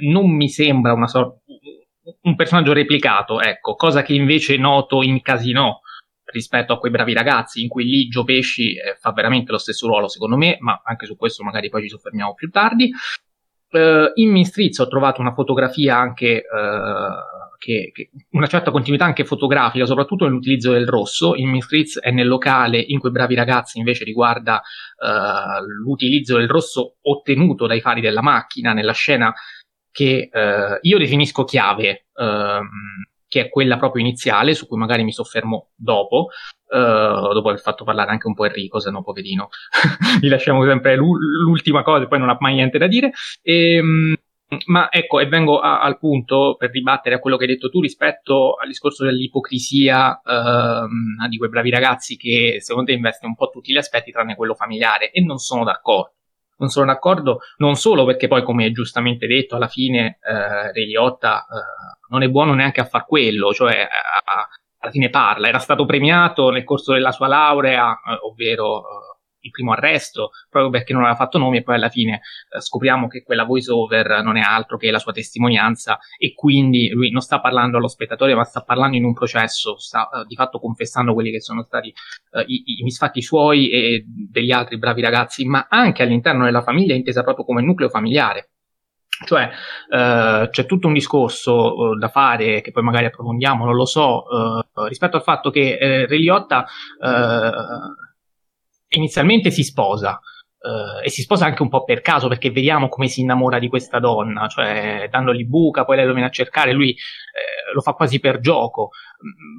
non 0.00 0.30
mi 0.30 0.48
sembra 0.48 0.94
una 0.94 1.06
sorta 1.06 1.40
un 2.22 2.34
personaggio 2.34 2.72
replicato, 2.72 3.40
ecco, 3.40 3.74
cosa 3.74 4.02
che 4.02 4.14
invece 4.14 4.56
noto 4.56 5.02
in 5.02 5.20
Casino 5.22 5.80
rispetto 6.30 6.72
a 6.72 6.78
quei 6.78 6.92
bravi 6.92 7.12
ragazzi, 7.12 7.62
in 7.62 7.68
cui 7.68 7.84
lì 7.84 8.08
Gio 8.08 8.24
Pesci 8.24 8.74
eh, 8.74 8.96
fa 8.98 9.12
veramente 9.12 9.52
lo 9.52 9.58
stesso 9.58 9.86
ruolo, 9.86 10.08
secondo 10.08 10.36
me, 10.36 10.56
ma 10.60 10.80
anche 10.84 11.06
su 11.06 11.16
questo 11.16 11.42
magari 11.42 11.68
poi 11.68 11.82
ci 11.82 11.88
soffermiamo 11.88 12.34
più 12.34 12.50
tardi. 12.50 12.90
Uh, 13.70 14.10
in 14.14 14.42
Streets 14.46 14.78
ho 14.78 14.88
trovato 14.88 15.20
una 15.20 15.34
fotografia 15.34 15.98
anche, 15.98 16.42
uh, 16.50 17.56
che, 17.58 17.90
che, 17.92 18.10
una 18.30 18.46
certa 18.46 18.70
continuità 18.70 19.04
anche 19.04 19.26
fotografica, 19.26 19.84
soprattutto 19.84 20.24
nell'utilizzo 20.24 20.72
del 20.72 20.88
rosso. 20.88 21.34
In 21.34 21.60
Streets 21.60 22.00
è 22.00 22.10
nel 22.10 22.28
locale 22.28 22.78
in 22.78 22.98
quei 22.98 23.12
bravi 23.12 23.34
ragazzi 23.34 23.78
invece 23.78 24.04
riguarda 24.04 24.62
uh, 24.96 25.62
l'utilizzo 25.84 26.38
del 26.38 26.48
rosso 26.48 26.96
ottenuto 27.02 27.66
dai 27.66 27.80
fari 27.82 28.00
della 28.00 28.22
macchina 28.22 28.72
nella 28.72 28.92
scena 28.92 29.34
che 29.98 30.28
eh, 30.32 30.78
io 30.80 30.96
definisco 30.96 31.42
chiave, 31.42 32.06
ehm, 32.14 32.68
che 33.26 33.40
è 33.40 33.48
quella 33.48 33.78
proprio 33.78 34.00
iniziale, 34.00 34.54
su 34.54 34.68
cui 34.68 34.78
magari 34.78 35.02
mi 35.02 35.10
soffermo 35.10 35.70
dopo, 35.74 36.28
eh, 36.70 36.78
dopo 36.78 37.48
aver 37.48 37.60
fatto 37.60 37.82
parlare 37.82 38.12
anche 38.12 38.28
un 38.28 38.34
po' 38.34 38.44
Enrico, 38.44 38.78
se 38.78 38.92
no 38.92 39.02
poverino, 39.02 39.48
gli 40.22 40.28
lasciamo 40.28 40.64
sempre 40.64 40.94
l'ultima 40.94 41.82
cosa 41.82 42.04
e 42.04 42.06
poi 42.06 42.20
non 42.20 42.28
ha 42.28 42.36
mai 42.38 42.54
niente 42.54 42.78
da 42.78 42.86
dire. 42.86 43.10
E, 43.42 43.74
ehm, 43.74 44.14
ma 44.66 44.88
ecco, 44.88 45.18
e 45.18 45.26
vengo 45.26 45.58
a, 45.58 45.80
al 45.80 45.98
punto 45.98 46.54
per 46.56 46.70
ribattere 46.70 47.16
a 47.16 47.18
quello 47.18 47.36
che 47.36 47.44
hai 47.44 47.50
detto 47.50 47.68
tu 47.68 47.80
rispetto 47.80 48.54
al 48.54 48.68
discorso 48.68 49.04
dell'ipocrisia 49.04 50.22
ehm, 50.24 51.26
di 51.28 51.36
quei 51.38 51.50
bravi 51.50 51.70
ragazzi 51.70 52.16
che 52.16 52.58
secondo 52.60 52.90
te 52.90 52.96
investe 52.96 53.26
un 53.26 53.34
po' 53.34 53.50
tutti 53.50 53.72
gli 53.72 53.76
aspetti 53.76 54.12
tranne 54.12 54.36
quello 54.36 54.54
familiare 54.54 55.10
e 55.10 55.20
non 55.22 55.38
sono 55.38 55.64
d'accordo 55.64 56.17
non 56.58 56.68
sono 56.68 56.86
d'accordo, 56.86 57.40
non 57.58 57.76
solo 57.76 58.04
perché 58.04 58.28
poi, 58.28 58.42
come 58.42 58.70
giustamente 58.72 59.26
detto, 59.26 59.56
alla 59.56 59.68
fine 59.68 60.18
eh, 60.22 60.72
Re 60.72 60.84
Liotta 60.84 61.40
eh, 61.40 61.98
non 62.10 62.22
è 62.22 62.28
buono 62.28 62.54
neanche 62.54 62.80
a 62.80 62.84
far 62.84 63.06
quello, 63.06 63.52
cioè 63.52 63.80
a, 63.80 64.48
alla 64.80 64.90
fine 64.92 65.10
parla, 65.10 65.48
era 65.48 65.58
stato 65.58 65.84
premiato 65.84 66.50
nel 66.50 66.64
corso 66.64 66.92
della 66.92 67.12
sua 67.12 67.26
laurea, 67.26 67.92
eh, 67.92 68.18
ovvero 68.22 68.80
eh, 68.80 69.17
il 69.40 69.50
primo 69.50 69.72
arresto, 69.72 70.30
proprio 70.48 70.70
perché 70.70 70.92
non 70.92 71.02
aveva 71.02 71.16
fatto 71.16 71.38
nomi 71.38 71.58
e 71.58 71.62
poi 71.62 71.76
alla 71.76 71.88
fine 71.88 72.20
eh, 72.50 72.60
scopriamo 72.60 73.06
che 73.08 73.22
quella 73.22 73.44
voice 73.44 73.70
over 73.70 74.22
non 74.22 74.36
è 74.36 74.40
altro 74.40 74.76
che 74.76 74.90
la 74.90 74.98
sua 74.98 75.12
testimonianza 75.12 75.98
e 76.18 76.34
quindi 76.34 76.88
lui 76.88 77.10
non 77.10 77.20
sta 77.20 77.40
parlando 77.40 77.76
allo 77.78 77.88
spettatore 77.88 78.34
ma 78.34 78.44
sta 78.44 78.62
parlando 78.62 78.96
in 78.96 79.04
un 79.04 79.12
processo, 79.12 79.78
sta 79.78 80.08
eh, 80.08 80.24
di 80.26 80.34
fatto 80.34 80.58
confessando 80.58 81.14
quelli 81.14 81.30
che 81.30 81.40
sono 81.40 81.62
stati 81.62 81.88
eh, 82.32 82.44
i, 82.46 82.78
i, 82.78 82.82
misfatti 82.82 83.22
suoi 83.22 83.70
e 83.70 84.04
degli 84.06 84.52
altri 84.52 84.78
bravi 84.78 85.00
ragazzi, 85.00 85.44
ma 85.44 85.66
anche 85.68 86.02
all'interno 86.02 86.44
della 86.44 86.62
famiglia 86.62 86.94
intesa 86.94 87.22
proprio 87.22 87.44
come 87.44 87.62
nucleo 87.62 87.88
familiare. 87.88 88.50
Cioè 89.24 89.50
eh, 89.90 90.48
c'è 90.50 90.66
tutto 90.66 90.86
un 90.86 90.92
discorso 90.92 91.76
uh, 91.76 91.98
da 91.98 92.08
fare 92.08 92.60
che 92.60 92.70
poi 92.70 92.84
magari 92.84 93.06
approfondiamo, 93.06 93.64
non 93.64 93.74
lo 93.74 93.84
so, 93.84 94.22
uh, 94.28 94.84
rispetto 94.84 95.16
al 95.16 95.24
fatto 95.24 95.50
che 95.50 95.76
eh, 95.76 96.06
Re 96.06 96.18
Liotta 96.18 96.64
uh, 97.00 98.07
inizialmente 98.88 99.50
si 99.50 99.62
sposa. 99.62 100.20
Uh, 100.60 101.04
e 101.04 101.08
si 101.08 101.22
sposa 101.22 101.44
anche 101.44 101.62
un 101.62 101.68
po' 101.68 101.84
per 101.84 102.00
caso 102.00 102.26
perché 102.26 102.50
vediamo 102.50 102.88
come 102.88 103.06
si 103.06 103.20
innamora 103.20 103.60
di 103.60 103.68
questa 103.68 104.00
donna, 104.00 104.48
cioè 104.48 105.06
dandogli 105.08 105.44
buca, 105.44 105.84
poi 105.84 105.96
lei 105.96 106.04
lo 106.04 106.12
viene 106.12 106.26
a 106.26 106.32
cercare, 106.32 106.72
lui 106.72 106.90
eh, 106.90 107.72
lo 107.72 107.80
fa 107.80 107.92
quasi 107.92 108.18
per 108.18 108.40
gioco, 108.40 108.90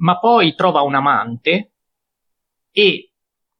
ma 0.02 0.18
poi 0.18 0.54
trova 0.54 0.82
un 0.82 0.94
amante 0.94 1.72
e 2.70 3.09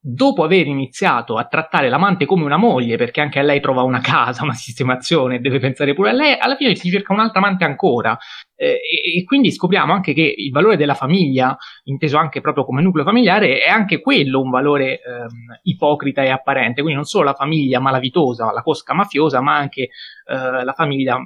dopo 0.03 0.43
aver 0.43 0.67
iniziato 0.67 1.37
a 1.37 1.45
trattare 1.45 1.91
l'amante 1.91 2.25
come 2.25 2.45
una 2.45 2.57
moglie, 2.57 2.97
perché 2.97 3.21
anche 3.21 3.39
a 3.39 3.43
lei 3.43 3.61
trova 3.61 3.83
una 3.83 4.01
casa, 4.01 4.43
una 4.43 4.55
sistemazione, 4.55 5.41
deve 5.41 5.59
pensare 5.59 5.93
pure 5.93 6.11
a 6.11 6.13
lei, 6.13 6.37
alla 6.39 6.57
fine 6.57 6.75
si 6.75 6.89
cerca 6.89 7.13
un'altra 7.13 7.41
amante 7.41 7.65
ancora. 7.65 8.17
Eh, 8.57 8.73
e, 8.73 9.19
e, 9.19 9.25
quindi 9.25 9.51
scopriamo 9.53 9.93
anche 9.93 10.13
che 10.15 10.35
il 10.37 10.51
valore 10.51 10.77
della 10.77 10.95
famiglia, 10.95 11.57
inteso 11.85 12.17
anche 12.17 12.41
proprio 12.41 12.65
come 12.65 12.83
nucleo 12.83 13.05
familiare, 13.05 13.61
è 13.61 13.69
anche 13.69 14.01
quello 14.01 14.41
un 14.41 14.51
valore 14.51 15.01
ehm, 15.03 15.61
ipocrita 15.65 16.23
e 16.23 16.31
apparente. 16.31 16.81
Quindi 16.81 16.95
non 16.95 17.05
solo 17.05 17.25
la 17.25 17.35
famiglia 17.35 17.79
malavitosa, 17.79 18.53
la 18.53 18.63
cosca 18.63 18.95
mafiosa, 18.95 19.41
ma 19.43 19.57
anche 19.57 19.83
eh, 19.83 20.65
la 20.65 20.73
famiglia 20.75 21.19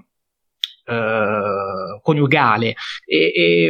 eh, 0.87 2.00
coniugale. 2.02 2.74
E, 3.06 3.16
e, 3.34 3.66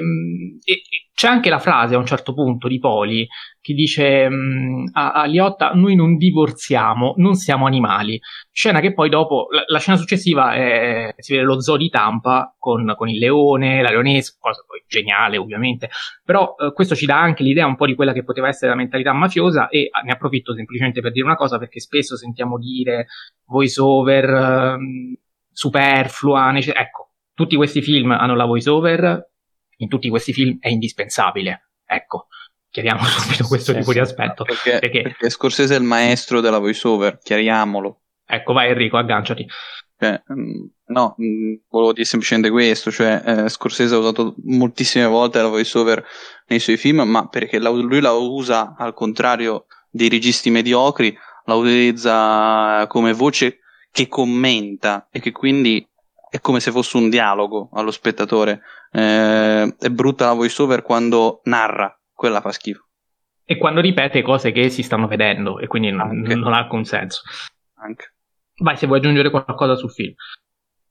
e, 0.64 0.82
c'è 1.14 1.28
anche 1.28 1.48
la 1.48 1.58
frase 1.58 1.94
a 1.94 1.98
un 1.98 2.06
certo 2.06 2.34
punto 2.34 2.66
di 2.68 2.78
Poli 2.78 3.26
che 3.64 3.72
dice 3.72 4.28
mh, 4.28 4.34
mm, 4.34 4.86
a, 4.92 5.12
a 5.12 5.24
Liotta 5.24 5.70
noi 5.70 5.94
non 5.94 6.18
divorziamo, 6.18 7.14
non 7.16 7.34
siamo 7.34 7.64
animali. 7.64 8.20
Scena 8.52 8.80
che 8.80 8.92
poi 8.92 9.08
dopo, 9.08 9.46
la, 9.50 9.64
la 9.66 9.78
scena 9.78 9.96
successiva 9.96 10.52
è, 10.54 11.14
si 11.16 11.32
vede 11.32 11.46
lo 11.46 11.62
zoo 11.62 11.78
di 11.78 11.88
Tampa 11.88 12.54
con, 12.58 12.92
con 12.94 13.08
il 13.08 13.16
leone, 13.16 13.80
la 13.80 13.88
leonessa, 13.88 14.36
cosa 14.38 14.62
poi 14.66 14.84
geniale 14.86 15.38
ovviamente, 15.38 15.88
però 16.22 16.54
eh, 16.58 16.74
questo 16.74 16.94
ci 16.94 17.06
dà 17.06 17.18
anche 17.18 17.42
l'idea 17.42 17.64
un 17.64 17.76
po' 17.76 17.86
di 17.86 17.94
quella 17.94 18.12
che 18.12 18.22
poteva 18.22 18.48
essere 18.48 18.70
la 18.70 18.76
mentalità 18.76 19.14
mafiosa 19.14 19.68
e 19.68 19.88
ne 20.04 20.12
approfitto 20.12 20.54
semplicemente 20.54 21.00
per 21.00 21.12
dire 21.12 21.24
una 21.24 21.36
cosa 21.36 21.56
perché 21.56 21.80
spesso 21.80 22.18
sentiamo 22.18 22.58
dire 22.58 23.06
voice 23.46 23.80
over 23.80 24.24
eh, 24.28 24.76
superflua, 25.50 26.50
nece- 26.50 26.74
ecco, 26.74 27.12
tutti 27.32 27.56
questi 27.56 27.80
film 27.80 28.10
hanno 28.10 28.34
la 28.34 28.44
voice 28.44 28.68
over, 28.68 29.30
in 29.78 29.88
tutti 29.88 30.10
questi 30.10 30.34
film 30.34 30.58
è 30.60 30.68
indispensabile. 30.68 31.70
Ecco, 31.86 32.28
chiariamo 32.74 33.04
subito 33.06 33.46
questo 33.46 33.72
sì, 33.72 33.78
tipo 33.78 33.90
sì, 33.92 33.98
di 33.98 34.02
aspetto. 34.02 34.42
Perché, 34.42 34.78
perché... 34.80 35.02
perché 35.02 35.30
Scorsese 35.30 35.76
è 35.76 35.78
il 35.78 35.84
maestro 35.84 36.40
della 36.40 36.58
voice 36.58 36.86
over, 36.88 37.18
chiariamolo. 37.22 38.00
Ecco, 38.26 38.52
vai 38.52 38.70
Enrico, 38.70 38.96
agganciati. 38.96 39.46
Cioè, 39.96 40.20
mm, 40.32 40.64
no, 40.86 41.14
mm, 41.22 41.54
volevo 41.68 41.92
dire 41.92 42.04
semplicemente 42.04 42.50
questo, 42.50 42.90
cioè 42.90 43.22
eh, 43.24 43.48
Scorsese 43.48 43.94
ha 43.94 43.98
usato 43.98 44.34
moltissime 44.44 45.06
volte 45.06 45.40
la 45.40 45.48
voice 45.48 45.78
over 45.78 46.04
nei 46.48 46.58
suoi 46.58 46.76
film, 46.76 47.02
ma 47.02 47.28
perché 47.28 47.60
la, 47.60 47.70
lui 47.70 48.00
la 48.00 48.12
usa 48.12 48.74
al 48.76 48.92
contrario 48.92 49.66
dei 49.88 50.08
registi 50.08 50.50
mediocri, 50.50 51.16
la 51.44 51.54
utilizza 51.54 52.86
come 52.88 53.12
voce 53.12 53.60
che 53.92 54.08
commenta 54.08 55.06
e 55.12 55.20
che 55.20 55.30
quindi 55.30 55.86
è 56.28 56.40
come 56.40 56.58
se 56.58 56.72
fosse 56.72 56.96
un 56.96 57.08
dialogo 57.08 57.68
allo 57.72 57.92
spettatore. 57.92 58.62
Eh, 58.90 59.76
è 59.78 59.88
brutta 59.90 60.26
la 60.26 60.32
voice 60.32 60.60
over 60.60 60.82
quando 60.82 61.40
narra, 61.44 61.96
quella 62.24 62.40
fa 62.40 62.52
schifo. 62.52 62.86
E 63.44 63.58
quando 63.58 63.82
ripete 63.82 64.22
cose 64.22 64.52
che 64.52 64.70
si 64.70 64.82
stanno 64.82 65.06
vedendo 65.06 65.58
e 65.58 65.66
quindi 65.66 65.90
non, 65.90 66.20
non 66.20 66.54
ha 66.54 66.58
alcun 66.58 66.84
senso. 66.84 67.20
Anche. 67.74 68.14
Vai 68.56 68.76
se 68.76 68.86
vuoi 68.86 68.98
aggiungere 68.98 69.28
qualcosa 69.28 69.76
sul 69.76 69.90
film. 69.90 70.14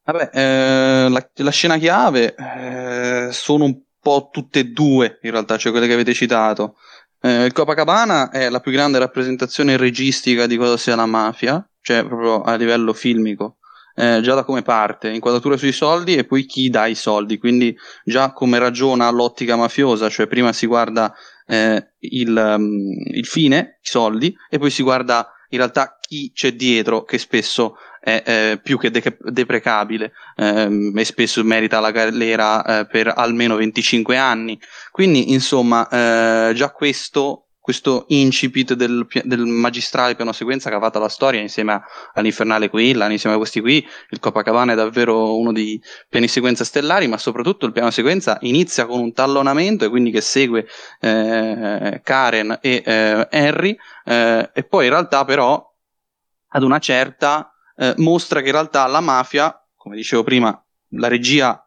Vabbè, 0.06 0.30
eh, 0.34 1.10
la, 1.10 1.30
la, 1.34 1.52
scena 1.52 1.78
chiave 1.78 2.36
eh, 2.36 3.30
sono 3.32 3.64
un 3.64 3.82
po' 4.00 4.30
tutte 4.32 4.60
e 4.60 4.66
due, 4.66 5.18
in 5.22 5.32
realtà, 5.32 5.58
cioè 5.58 5.72
quelle 5.72 5.88
che 5.88 5.94
avete 5.94 6.14
citato. 6.14 6.76
Eh, 7.22 7.46
il 7.46 7.54
Copacabana 7.54 8.30
è 8.30 8.50
la 8.50 8.60
più 8.60 8.72
grande 8.72 9.00
rappresentazione 9.00 9.78
registica 9.78 10.46
di 10.46 10.58
cosa 10.58 10.78
sia 10.78 10.96
la 10.96 11.06
mafia, 11.06 11.66
cioè 11.82 12.06
proprio 12.06 12.42
a 12.42 12.56
livello 12.56 12.94
filmico. 12.94 13.58
Eh, 13.96 14.22
già 14.22 14.34
da 14.34 14.44
come 14.44 14.64
parte, 14.64 15.10
inquadratura 15.10 15.56
sui 15.56 15.72
soldi 15.72 16.16
e 16.16 16.24
poi 16.24 16.46
chi 16.46 16.70
dà 16.70 16.88
i 16.88 16.96
soldi, 16.96 17.38
quindi 17.38 17.78
già 18.04 18.34
come 18.34 18.58
ragiona 18.58 19.10
l'ottica 19.12 19.56
mafiosa, 19.56 20.10
cioè 20.10 20.26
prima 20.26 20.52
si 20.52 20.66
guarda 20.66 21.14
eh, 21.46 21.92
il, 22.00 22.56
um, 22.58 22.92
il, 23.12 23.26
fine, 23.26 23.80
i 23.84 23.88
soldi, 23.88 24.36
e 24.50 24.58
poi 24.58 24.72
si 24.72 24.82
guarda 24.82 25.28
in 25.50 25.60
realtà 25.60 26.00
chi 26.00 26.32
c'è 26.34 26.54
dietro, 26.54 27.04
che 27.04 27.20
spesso 27.20 27.76
è 28.02 28.24
eh, 28.26 28.60
più 28.62 28.78
che 28.78 28.92
de- 28.92 29.18
deprecabile 29.20 30.12
ehm, 30.36 30.98
e 30.98 31.06
spesso 31.06 31.44
merita 31.44 31.80
la 31.80 31.92
galera 31.92 32.80
eh, 32.80 32.88
per 32.88 33.14
almeno 33.16 33.56
25 33.56 34.18
anni. 34.18 34.60
Quindi, 34.92 35.32
insomma, 35.32 35.88
eh, 35.88 36.54
già 36.54 36.72
questo 36.72 37.50
questo 37.64 38.04
incipit 38.10 38.74
del, 38.74 39.08
del, 39.24 39.46
magistrale 39.46 40.16
piano 40.16 40.34
sequenza 40.34 40.70
fatto 40.82 41.00
la 41.00 41.08
storia 41.08 41.40
insieme 41.40 41.82
all'Infernale 42.14 42.68
Quillan, 42.68 43.10
insieme 43.10 43.38
a 43.38 43.40
questi 43.40 43.62
qui, 43.62 43.88
il 44.10 44.20
Copacabana 44.20 44.74
è 44.74 44.76
davvero 44.76 45.38
uno 45.38 45.54
dei 45.54 45.82
piani 46.10 46.28
sequenza 46.28 46.66
stellari, 46.66 47.08
ma 47.08 47.18
soprattutto 47.18 47.66
il 47.66 47.72
piano 47.72 47.90
sequenza 47.90 48.38
inizia 48.42 48.86
con 48.86 49.00
un 49.00 49.14
tallonamento 49.14 49.86
e 49.86 49.90
quindi 49.90 50.12
che 50.12 50.20
segue 50.20 50.68
eh, 51.00 52.02
Karen 52.04 52.58
e 52.60 52.84
eh, 52.86 53.28
Henry 53.32 53.78
eh, 54.04 54.50
e 54.54 54.64
poi 54.66 54.84
in 54.84 54.92
realtà 54.92 55.24
però 55.24 55.66
ad 56.50 56.64
una 56.64 56.80
certa 56.80 57.50
eh, 57.78 57.94
mostra 57.96 58.42
che 58.42 58.48
in 58.48 58.52
realtà 58.52 58.86
la 58.88 59.00
mafia, 59.00 59.58
come 59.78 59.96
dicevo 59.96 60.24
prima, 60.24 60.62
la 60.96 61.08
regia 61.08 61.66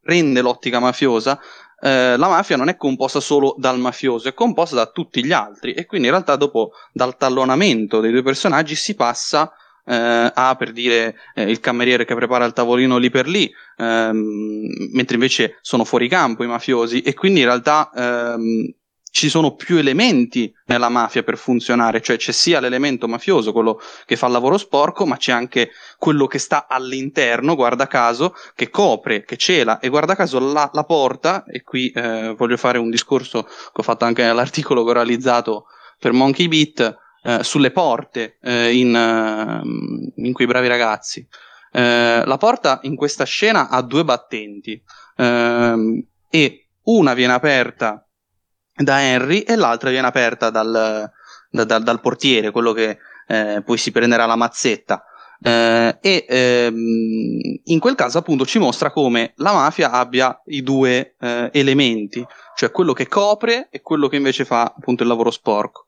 rende 0.00 0.40
l'ottica 0.40 0.80
mafiosa, 0.80 1.38
eh, 1.80 2.16
la 2.16 2.28
mafia 2.28 2.56
non 2.56 2.68
è 2.68 2.76
composta 2.76 3.20
solo 3.20 3.54
dal 3.58 3.78
mafioso, 3.78 4.28
è 4.28 4.34
composta 4.34 4.76
da 4.76 4.86
tutti 4.86 5.24
gli 5.24 5.32
altri. 5.32 5.72
E 5.72 5.86
quindi 5.86 6.06
in 6.06 6.12
realtà 6.12 6.36
dopo 6.36 6.72
dal 6.92 7.16
tallonamento 7.16 8.00
dei 8.00 8.10
due 8.10 8.22
personaggi 8.22 8.74
si 8.74 8.94
passa 8.94 9.52
eh, 9.84 10.32
a 10.34 10.54
per 10.56 10.72
dire 10.72 11.16
eh, 11.34 11.50
il 11.50 11.60
cameriere 11.60 12.04
che 12.04 12.14
prepara 12.14 12.44
il 12.44 12.52
tavolino 12.52 12.96
lì 12.96 13.10
per 13.10 13.28
lì, 13.28 13.50
ehm, 13.76 14.90
mentre 14.92 15.14
invece 15.14 15.58
sono 15.60 15.84
fuori 15.84 16.08
campo 16.08 16.44
i 16.44 16.48
mafiosi. 16.48 17.02
E 17.02 17.14
quindi 17.14 17.40
in 17.40 17.46
realtà 17.46 17.90
ehm, 17.94 18.74
ci 19.16 19.30
sono 19.30 19.54
più 19.54 19.78
elementi 19.78 20.54
nella 20.66 20.90
mafia 20.90 21.22
per 21.22 21.38
funzionare, 21.38 22.02
cioè 22.02 22.18
c'è 22.18 22.32
sia 22.32 22.60
l'elemento 22.60 23.08
mafioso, 23.08 23.50
quello 23.50 23.80
che 24.04 24.14
fa 24.14 24.26
il 24.26 24.32
lavoro 24.32 24.58
sporco, 24.58 25.06
ma 25.06 25.16
c'è 25.16 25.32
anche 25.32 25.70
quello 25.96 26.26
che 26.26 26.38
sta 26.38 26.66
all'interno, 26.68 27.54
guarda 27.54 27.86
caso, 27.86 28.34
che 28.54 28.68
copre, 28.68 29.24
che 29.24 29.38
cela 29.38 29.78
e 29.78 29.88
guarda 29.88 30.14
caso 30.14 30.38
la, 30.38 30.68
la 30.70 30.84
porta, 30.84 31.44
e 31.46 31.62
qui 31.62 31.90
eh, 31.92 32.34
voglio 32.36 32.58
fare 32.58 32.76
un 32.76 32.90
discorso 32.90 33.44
che 33.44 33.72
ho 33.72 33.82
fatto 33.82 34.04
anche 34.04 34.22
nell'articolo 34.22 34.84
che 34.84 34.90
ho 34.90 34.92
realizzato 34.92 35.64
per 35.98 36.12
Monkey 36.12 36.48
Beat, 36.48 36.98
eh, 37.22 37.42
sulle 37.42 37.70
porte 37.70 38.36
eh, 38.42 38.76
in, 38.76 40.12
in, 40.14 40.32
quei 40.34 40.46
bravi 40.46 40.68
ragazzi. 40.68 41.26
Eh, 41.72 42.22
la 42.22 42.36
porta 42.36 42.80
in 42.82 42.94
questa 42.94 43.24
scena 43.24 43.70
ha 43.70 43.80
due 43.80 44.04
battenti 44.04 44.78
ehm, 45.16 46.06
e 46.28 46.66
una 46.82 47.14
viene 47.14 47.32
aperta 47.32 48.05
da 48.76 49.00
Henry 49.00 49.40
e 49.40 49.56
l'altra 49.56 49.90
viene 49.90 50.06
aperta 50.06 50.50
dal, 50.50 51.10
da, 51.50 51.64
da, 51.64 51.78
dal 51.78 52.00
portiere, 52.00 52.50
quello 52.50 52.72
che 52.72 52.98
eh, 53.26 53.62
poi 53.64 53.78
si 53.78 53.90
prenderà 53.90 54.26
la 54.26 54.36
mazzetta. 54.36 55.02
Eh, 55.38 55.98
e 56.00 56.24
ehm, 56.26 57.60
in 57.64 57.78
quel 57.78 57.94
caso 57.94 58.18
appunto 58.18 58.46
ci 58.46 58.58
mostra 58.58 58.90
come 58.90 59.32
la 59.36 59.52
mafia 59.52 59.90
abbia 59.90 60.40
i 60.46 60.62
due 60.62 61.16
eh, 61.20 61.50
elementi, 61.52 62.24
cioè 62.54 62.70
quello 62.70 62.92
che 62.92 63.06
copre 63.06 63.68
e 63.70 63.82
quello 63.82 64.08
che 64.08 64.16
invece 64.16 64.44
fa 64.44 64.62
appunto 64.62 65.02
il 65.02 65.08
lavoro 65.08 65.30
sporco. 65.30 65.86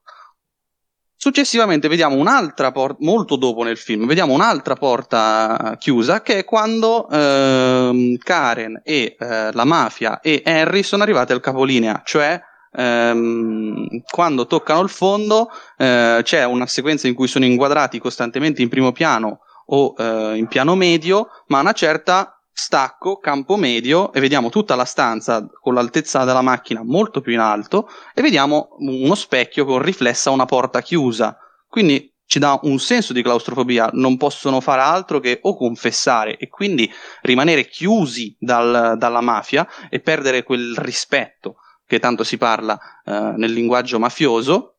Successivamente 1.20 1.88
vediamo 1.88 2.14
un'altra 2.14 2.70
porta, 2.70 2.98
molto 3.00 3.34
dopo 3.36 3.64
nel 3.64 3.76
film, 3.76 4.06
vediamo 4.06 4.34
un'altra 4.34 4.74
porta 4.74 5.76
chiusa 5.76 6.22
che 6.22 6.38
è 6.38 6.44
quando 6.44 7.08
ehm, 7.08 8.18
Karen 8.18 8.80
e 8.84 9.16
eh, 9.18 9.52
la 9.52 9.64
mafia 9.64 10.20
e 10.20 10.42
Henry 10.44 10.84
sono 10.84 11.02
arrivati 11.02 11.32
al 11.32 11.40
capolinea, 11.40 12.02
cioè 12.04 12.40
ehm, 12.72 14.02
quando 14.10 14.46
toccano 14.46 14.80
il 14.80 14.88
fondo 14.88 15.48
eh, 15.76 16.20
c'è 16.22 16.44
una 16.44 16.66
sequenza 16.66 17.08
in 17.08 17.14
cui 17.14 17.28
sono 17.28 17.44
inquadrati 17.44 17.98
costantemente 17.98 18.62
in 18.62 18.68
primo 18.68 18.92
piano 18.92 19.40
o 19.66 19.94
eh, 19.96 20.36
in 20.36 20.46
piano 20.46 20.74
medio, 20.74 21.28
ma 21.48 21.60
una 21.60 21.72
certa 21.72 22.38
stacco, 22.52 23.18
campo 23.18 23.56
medio 23.56 24.12
e 24.12 24.18
vediamo 24.18 24.50
tutta 24.50 24.74
la 24.74 24.84
stanza 24.84 25.46
con 25.60 25.74
l'altezza 25.74 26.24
della 26.24 26.42
macchina 26.42 26.82
molto 26.82 27.20
più 27.20 27.32
in 27.32 27.38
alto 27.38 27.88
e 28.12 28.20
vediamo 28.20 28.70
uno 28.78 29.14
specchio 29.14 29.64
con 29.64 29.80
riflessa 29.80 30.30
una 30.30 30.44
porta 30.44 30.82
chiusa. 30.82 31.38
Quindi 31.68 32.12
ci 32.26 32.40
dà 32.40 32.58
un 32.64 32.78
senso 32.78 33.12
di 33.12 33.22
claustrofobia, 33.22 33.90
non 33.92 34.16
possono 34.16 34.60
fare 34.60 34.82
altro 34.82 35.20
che 35.20 35.38
o 35.42 35.56
confessare 35.56 36.36
e 36.36 36.48
quindi 36.48 36.90
rimanere 37.22 37.68
chiusi 37.68 38.36
dal, 38.38 38.96
dalla 38.98 39.20
mafia 39.20 39.66
e 39.88 40.00
perdere 40.00 40.42
quel 40.42 40.74
rispetto 40.76 41.58
che 41.88 41.98
tanto 41.98 42.22
si 42.22 42.36
parla 42.36 42.78
eh, 43.02 43.32
nel 43.36 43.50
linguaggio 43.50 43.98
mafioso, 43.98 44.74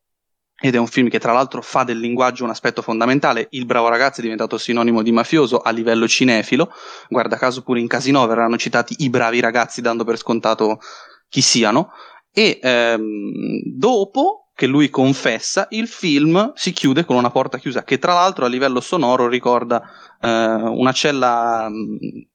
ed 0.61 0.75
è 0.75 0.77
un 0.77 0.85
film 0.85 1.09
che 1.09 1.19
tra 1.19 1.33
l'altro 1.33 1.61
fa 1.61 1.83
del 1.83 1.99
linguaggio 1.99 2.43
un 2.43 2.51
aspetto 2.51 2.83
fondamentale. 2.83 3.47
Il 3.51 3.65
bravo 3.65 3.87
ragazzo 3.87 4.19
è 4.19 4.23
diventato 4.23 4.57
sinonimo 4.57 5.01
di 5.01 5.11
mafioso 5.11 5.59
a 5.59 5.71
livello 5.71 6.07
cinefilo. 6.07 6.71
Guarda 7.07 7.37
caso 7.37 7.63
pure 7.63 7.79
in 7.79 7.87
Casino 7.87 8.27
verranno 8.27 8.57
citati 8.57 8.95
i 8.99 9.09
bravi 9.09 9.39
ragazzi 9.39 9.81
dando 9.81 10.03
per 10.03 10.17
scontato 10.17 10.79
chi 11.29 11.41
siano. 11.41 11.91
E 12.31 12.59
ehm, 12.61 13.61
dopo 13.65 14.49
che 14.53 14.67
lui 14.67 14.89
confessa, 14.89 15.67
il 15.71 15.87
film 15.87 16.51
si 16.53 16.73
chiude 16.73 17.05
con 17.05 17.15
una 17.15 17.31
porta 17.31 17.57
chiusa 17.57 17.83
che 17.83 17.97
tra 17.97 18.13
l'altro 18.13 18.43
a 18.43 18.49
livello 18.49 18.81
sonoro 18.81 19.29
ricorda 19.29 19.81
eh, 20.21 20.29
una 20.29 20.91
cella 20.91 21.69
mh, 21.69 22.27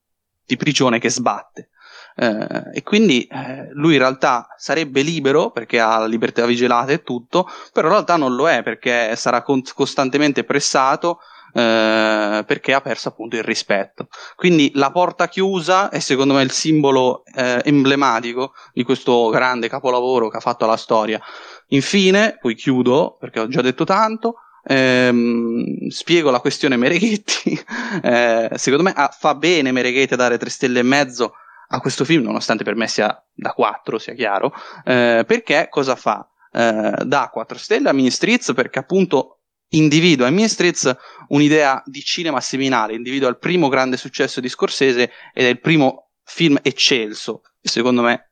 di 0.45 0.57
prigione 0.57 0.97
che 0.99 1.11
sbatte. 1.11 1.69
Eh, 2.17 2.69
e 2.73 2.83
quindi 2.83 3.23
eh, 3.25 3.67
lui 3.73 3.93
in 3.93 3.99
realtà 3.99 4.47
sarebbe 4.57 5.01
libero 5.01 5.51
perché 5.51 5.79
ha 5.79 5.97
la 5.97 6.05
libertà 6.05 6.45
vigilata 6.45 6.91
e 6.91 7.03
tutto, 7.03 7.47
però 7.73 7.87
in 7.87 7.93
realtà 7.93 8.15
non 8.15 8.35
lo 8.35 8.49
è 8.49 8.63
perché 8.63 9.15
sarà 9.15 9.41
con- 9.41 9.61
costantemente 9.73 10.43
pressato 10.43 11.19
eh, 11.57 12.43
perché 12.45 12.73
ha 12.73 12.81
perso 12.81 13.09
appunto 13.09 13.37
il 13.37 13.43
rispetto. 13.43 14.09
Quindi 14.35 14.71
la 14.75 14.91
porta 14.91 15.29
chiusa 15.29 15.89
è 15.89 15.99
secondo 15.99 16.33
me 16.33 16.41
il 16.41 16.51
simbolo 16.51 17.23
eh, 17.33 17.61
emblematico 17.63 18.53
di 18.73 18.83
questo 18.83 19.29
grande 19.29 19.69
capolavoro 19.69 20.27
che 20.29 20.37
ha 20.37 20.41
fatto 20.41 20.65
la 20.65 20.77
storia. 20.77 21.19
Infine, 21.67 22.37
poi 22.41 22.55
chiudo 22.55 23.15
perché 23.19 23.39
ho 23.39 23.47
già 23.47 23.61
detto 23.61 23.85
tanto. 23.85 24.35
Ehm, 24.67 25.87
spiego 25.89 26.31
la 26.31 26.39
questione 26.39 26.77
Mereghetti. 26.77 27.63
Eh, 28.01 28.49
secondo 28.55 28.83
me 28.83 28.93
ah, 28.93 29.09
fa 29.09 29.35
bene 29.35 29.71
Mereghetti 29.71 30.15
a 30.15 30.17
dare 30.17 30.37
tre 30.37 30.49
stelle 30.49 30.79
e 30.79 30.83
mezzo 30.83 31.35
a 31.75 31.79
questo 31.79 32.05
film, 32.05 32.23
nonostante 32.23 32.63
per 32.63 32.75
me 32.75 32.87
sia 32.87 33.15
da 33.33 33.51
4, 33.51 33.97
sia 33.99 34.13
chiaro, 34.13 34.53
eh, 34.83 35.23
perché 35.25 35.67
cosa 35.69 35.95
fa? 35.95 36.27
Eh, 36.51 37.03
dà 37.03 37.29
4 37.31 37.57
stelle 37.57 37.89
a 37.89 37.93
Mini 37.93 38.09
Streets 38.09 38.53
perché 38.53 38.79
appunto 38.79 39.41
individua 39.69 40.27
in 40.27 40.35
Mini 40.35 40.47
Streets 40.47 40.95
un'idea 41.29 41.81
di 41.85 42.01
cinema 42.01 42.39
seminale, 42.39 42.93
individua 42.93 43.29
il 43.29 43.37
primo 43.37 43.67
grande 43.67 43.97
successo 43.97 44.39
di 44.39 44.49
Scorsese 44.49 45.11
ed 45.33 45.45
è 45.45 45.49
il 45.49 45.59
primo 45.59 46.11
film 46.23 46.57
eccelso, 46.61 47.41
secondo 47.61 48.01
me 48.01 48.31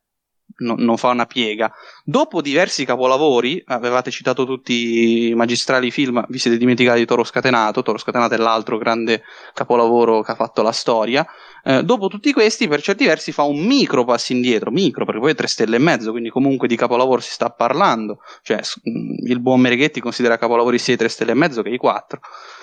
no, 0.58 0.74
non 0.78 0.96
fa 0.96 1.08
una 1.08 1.26
piega. 1.26 1.72
Dopo 2.04 2.40
diversi 2.40 2.84
capolavori, 2.84 3.62
avevate 3.66 4.10
citato 4.10 4.44
tutti 4.44 5.28
i 5.28 5.34
magistrali 5.34 5.90
film, 5.90 6.24
vi 6.28 6.38
siete 6.38 6.56
dimenticati 6.56 7.00
di 7.00 7.06
Toro 7.06 7.24
Scatenato, 7.24 7.82
Toro 7.82 7.98
Scatenato 7.98 8.34
è 8.34 8.36
l'altro 8.36 8.78
grande 8.78 9.22
capolavoro 9.52 10.22
che 10.22 10.32
ha 10.32 10.34
fatto 10.34 10.62
la 10.62 10.72
storia. 10.72 11.26
Eh, 11.64 11.82
dopo 11.82 12.08
tutti 12.08 12.32
questi, 12.32 12.68
per 12.68 12.82
certi 12.82 13.06
versi, 13.06 13.32
fa 13.32 13.42
un 13.42 13.64
micro 13.64 14.04
passo 14.04 14.32
indietro, 14.32 14.70
micro, 14.70 15.04
perché 15.04 15.20
poi 15.20 15.30
è 15.32 15.34
tre 15.34 15.46
stelle 15.46 15.76
e 15.76 15.80
mezzo, 15.80 16.10
quindi 16.10 16.28
comunque 16.28 16.68
di 16.68 16.76
capolavoro 16.76 17.20
si 17.20 17.30
sta 17.30 17.50
parlando. 17.50 18.18
Cioè, 18.42 18.60
mm, 18.88 19.26
il 19.26 19.40
buon 19.40 19.60
Mereghetti 19.60 20.00
considera 20.00 20.36
capolavori 20.36 20.78
sia 20.78 20.94
i 20.94 20.98
tre 20.98 21.08
stelle 21.08 21.32
e 21.32 21.34
mezzo 21.34 21.62
che 21.62 21.70
i 21.70 21.78
quattro. 21.78 22.20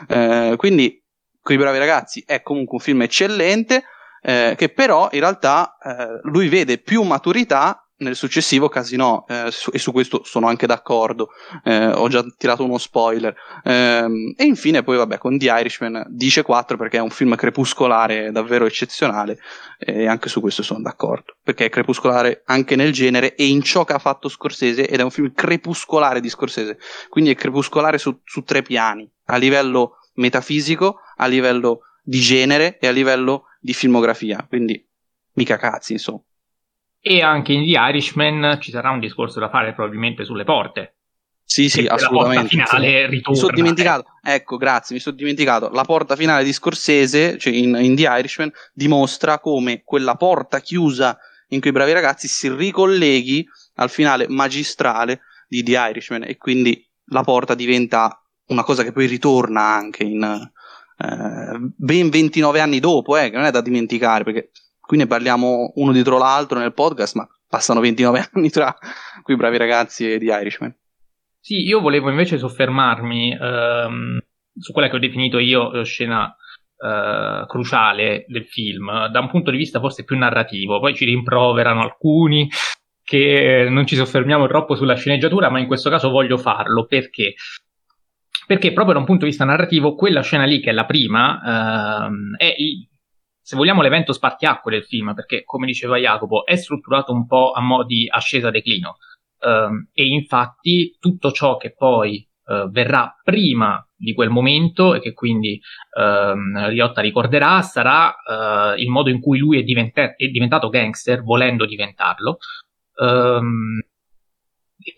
Eh, 0.08 0.54
quindi, 0.58 1.02
Quei 1.42 1.58
bravi 1.58 1.80
ragazzi 1.80 2.24
è 2.24 2.44
comunque 2.44 2.78
un 2.78 2.84
film 2.84 3.02
eccellente 3.02 3.84
eh, 4.22 4.56
che 4.58 4.70
però 4.70 5.10
in 5.12 5.20
realtà 5.20 5.78
eh, 5.84 6.20
lui 6.24 6.48
vede 6.48 6.78
più 6.78 7.02
maturità 7.04 7.86
nel 8.02 8.16
successivo 8.16 8.68
Casino. 8.68 9.26
Eh, 9.28 9.50
su, 9.52 9.72
e 9.74 9.80
su 9.80 9.92
questo 9.92 10.22
sono 10.24 10.48
anche 10.48 10.68
d'accordo. 10.68 11.30
Eh, 11.64 11.88
ho 11.88 12.08
già 12.08 12.24
tirato 12.38 12.64
uno 12.64 12.78
spoiler. 12.78 13.34
Ehm, 13.64 14.34
e 14.36 14.44
infine 14.44 14.84
poi 14.84 14.98
vabbè 14.98 15.18
con 15.18 15.38
The 15.38 15.46
Irishman 15.46 16.06
dice 16.10 16.42
4 16.42 16.78
perché 16.78 16.98
è 16.98 17.02
un 17.02 17.10
film 17.10 17.36
crepuscolare 17.36 18.32
davvero 18.32 18.66
eccezionale 18.66 19.40
e 19.78 20.08
anche 20.08 20.30
su 20.30 20.42
questo 20.42 20.64
sono 20.64 20.82
d'accordo. 20.82 21.36
Perché 21.44 21.66
è 21.66 21.70
crepuscolare 21.70 22.44
anche 22.46 22.76
nel 22.76 22.92
genere 22.92 23.36
e 23.36 23.48
in 23.48 23.62
ciò 23.62 23.86
che 23.86 23.94
ha 23.94 24.00
fatto 24.00 24.30
Scorsese 24.30 24.88
ed 24.88 25.00
è 25.00 25.04
un 25.04 25.12
film 25.12 25.32
crepuscolare 25.34 26.20
di 26.20 26.30
Scorsese. 26.30 26.78
Quindi 27.10 27.32
è 27.32 27.36
crepuscolare 27.36 27.98
su, 27.98 28.20
su 28.24 28.44
tre 28.44 28.62
piani. 28.62 29.10
A 29.26 29.38
livello 29.38 29.98
metafisico 30.14 31.00
a 31.22 31.28
livello 31.28 31.82
di 32.04 32.20
genere 32.20 32.78
e 32.80 32.88
a 32.88 32.92
livello 32.92 33.46
di 33.62 33.74
filmografia, 33.74 34.46
quindi 34.48 34.84
mica 35.34 35.58
cazzi, 35.58 35.94
insomma. 35.94 36.22
E 37.00 37.22
anche 37.22 37.54
in 37.54 37.64
The 37.64 37.80
Irishman 37.80 38.60
ci 38.60 38.72
sarà 38.72 38.90
un 38.90 39.00
discorso 39.00 39.40
da 39.40 39.50
fare 39.50 39.74
probabilmente 39.74 40.26
sulle 40.26 40.44
porte. 40.44 40.96
Sì, 41.44 41.70
sì, 41.70 41.86
assolutamente. 41.86 42.56
La 42.56 42.64
porta 42.64 42.78
finale 42.78 43.08
ritorna. 43.08 43.32
Mi 43.32 43.38
sono 43.38 43.54
dimenticato, 43.54 44.06
ecco, 44.24 44.58
grazie, 44.58 44.96
mi 44.96 45.02
sono 45.02 45.16
dimenticato. 45.16 45.70
La 45.70 45.84
porta 45.84 46.16
finale 46.16 46.44
di 46.44 46.54
Scorsese, 46.54 47.38
cioè 47.38 47.54
in, 47.54 47.76
in 47.76 47.96
The 47.96 48.08
Irishman, 48.08 48.52
dimostra 48.74 49.40
come 49.40 49.82
quella 49.84 50.16
porta 50.16 50.60
chiusa 50.60 51.18
in 51.50 51.60
quei 51.60 51.72
bravi 51.72 51.92
ragazzi 51.92 52.28
si 52.28 52.50
ricolleghi 52.50 53.46
al 53.76 53.90
finale 53.90 54.28
magistrale 54.30 55.22
di 55.48 55.64
The 55.64 55.72
Irishman 55.90 56.24
e 56.24 56.38
quindi 56.38 56.86
la 57.08 57.24
porta 57.24 57.56
diventa 57.56 58.24
una 58.48 58.64
cosa 58.64 58.84
che 58.84 58.92
poi 58.92 59.08
ritorna 59.08 59.62
anche 59.62 60.04
in 60.04 60.24
eh, 60.24 60.52
ben 61.76 62.10
29 62.10 62.60
anni 62.60 62.80
dopo, 62.80 63.18
eh, 63.18 63.30
che 63.30 63.36
non 63.36 63.46
è 63.46 63.52
da 63.52 63.62
dimenticare 63.62 64.24
perché 64.24 64.52
qui 64.80 64.98
ne 64.98 65.08
parliamo 65.08 65.74
uno 65.76 65.92
dietro 65.92 66.18
l'altro 66.18 66.60
nel 66.60 66.74
podcast, 66.74 67.16
ma 67.16 67.28
passano 67.48 67.80
29 67.80 68.30
anni 68.34 68.50
tra 68.50 68.76
quei 69.22 69.38
bravi 69.38 69.58
ragazzi 69.58 70.18
The 70.18 70.26
Irishman. 70.26 70.76
Sì, 71.40 71.62
io 71.62 71.80
volevo 71.80 72.10
invece 72.10 72.38
soffermarmi 72.38 73.38
ehm, 73.40 74.20
su 74.60 74.72
quella 74.72 74.90
che 74.90 74.96
ho 74.96 75.00
definito 75.00 75.40
io 75.40 75.74
eh, 75.74 75.84
scena 75.84 76.36
eh, 76.78 77.46
cruciale 77.48 78.26
del 78.28 78.46
film, 78.46 79.08
da 79.08 79.20
un 79.20 79.30
punto 79.30 79.50
di 79.50 79.58
vista 79.58 79.80
forse 79.80 80.04
più 80.04 80.18
narrativo. 80.18 80.80
Poi 80.80 80.96
ci 80.96 81.06
rimproverano 81.06 81.82
alcuni 81.82 82.50
che 83.04 83.68
non 83.70 83.86
ci 83.88 83.96
soffermiamo 83.96 84.48
troppo 84.48 84.76
sulla 84.76 84.96
sceneggiatura, 84.96 85.50
ma 85.50 85.60
in 85.60 85.68
questo 85.68 85.90
caso 85.90 86.10
voglio 86.10 86.38
farlo 86.38 86.86
perché 86.86 87.34
perché 88.52 88.74
proprio 88.74 88.96
da 88.96 89.00
un 89.00 89.06
punto 89.06 89.24
di 89.24 89.30
vista 89.30 89.46
narrativo 89.46 89.96
quella 89.96 90.20
scena 90.20 90.44
lì, 90.44 90.60
che 90.60 90.72
è 90.72 90.74
la 90.74 90.84
prima, 90.84 92.06
ehm, 92.06 92.36
è 92.36 92.54
il, 92.58 92.86
se 93.42 93.56
vogliamo 93.56 93.82
l'evento 93.82 94.12
spartiacque 94.12 94.74
del 94.74 94.84
film, 94.84 95.14
perché 95.14 95.46
come 95.46 95.66
diceva 95.66 95.96
Jacopo 95.96 96.46
è 96.46 96.58
strutturato 96.58 97.14
un 97.14 97.26
po' 97.28 97.54
a 97.54 97.62
mo' 97.62 97.86
di 97.86 98.10
ascesa-declino 98.12 98.98
ehm, 99.40 99.92
e 99.94 100.06
infatti 100.06 100.98
tutto 101.00 101.32
ciò 101.32 101.56
che 101.56 101.74
poi 101.74 102.28
eh, 102.46 102.68
verrà 102.70 103.18
prima 103.24 103.82
di 103.96 104.14
quel 104.14 104.30
momento 104.30 104.96
e 104.96 105.00
che 105.00 105.14
quindi 105.14 105.58
ehm, 105.98 106.68
Riotta 106.68 107.00
ricorderà 107.00 107.62
sarà 107.62 108.14
eh, 108.14 108.82
il 108.82 108.90
modo 108.90 109.10
in 109.10 109.22
cui 109.22 109.38
lui 109.40 109.60
è, 109.60 109.64
diventa- 109.64 110.14
è 110.14 110.28
diventato 110.28 110.68
gangster 110.68 111.24
volendo 111.24 111.66
diventarlo. 111.66 112.36
Um, 112.98 113.80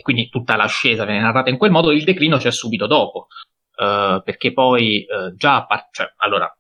quindi 0.02 0.30
tutta 0.30 0.56
l'ascesa 0.56 1.06
viene 1.06 1.22
narrata 1.22 1.50
in 1.50 1.58
quel 1.58 1.72
modo, 1.72 1.92
il 1.92 2.04
declino 2.04 2.38
c'è 2.38 2.52
subito 2.52 2.88
dopo, 2.88 3.28
uh, 3.78 4.22
perché 4.24 4.54
poi 4.54 5.06
uh, 5.08 5.36
già, 5.36 5.66
par- 5.66 5.90
cioè, 5.92 6.14
allora, 6.18 6.52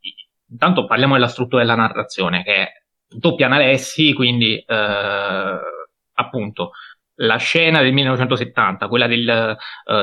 intanto 0.50 0.86
parliamo 0.86 1.14
della 1.14 1.28
struttura 1.28 1.62
della 1.62 1.76
narrazione, 1.76 2.44
che 2.44 2.56
è 2.56 2.72
doppia 3.08 3.46
analessi, 3.46 4.14
quindi 4.14 4.64
uh, 4.68 4.74
appunto 6.14 6.72
la 7.18 7.38
scena 7.38 7.82
del 7.82 7.94
1970, 7.94 8.88
quella 8.88 9.06
del, 9.06 9.56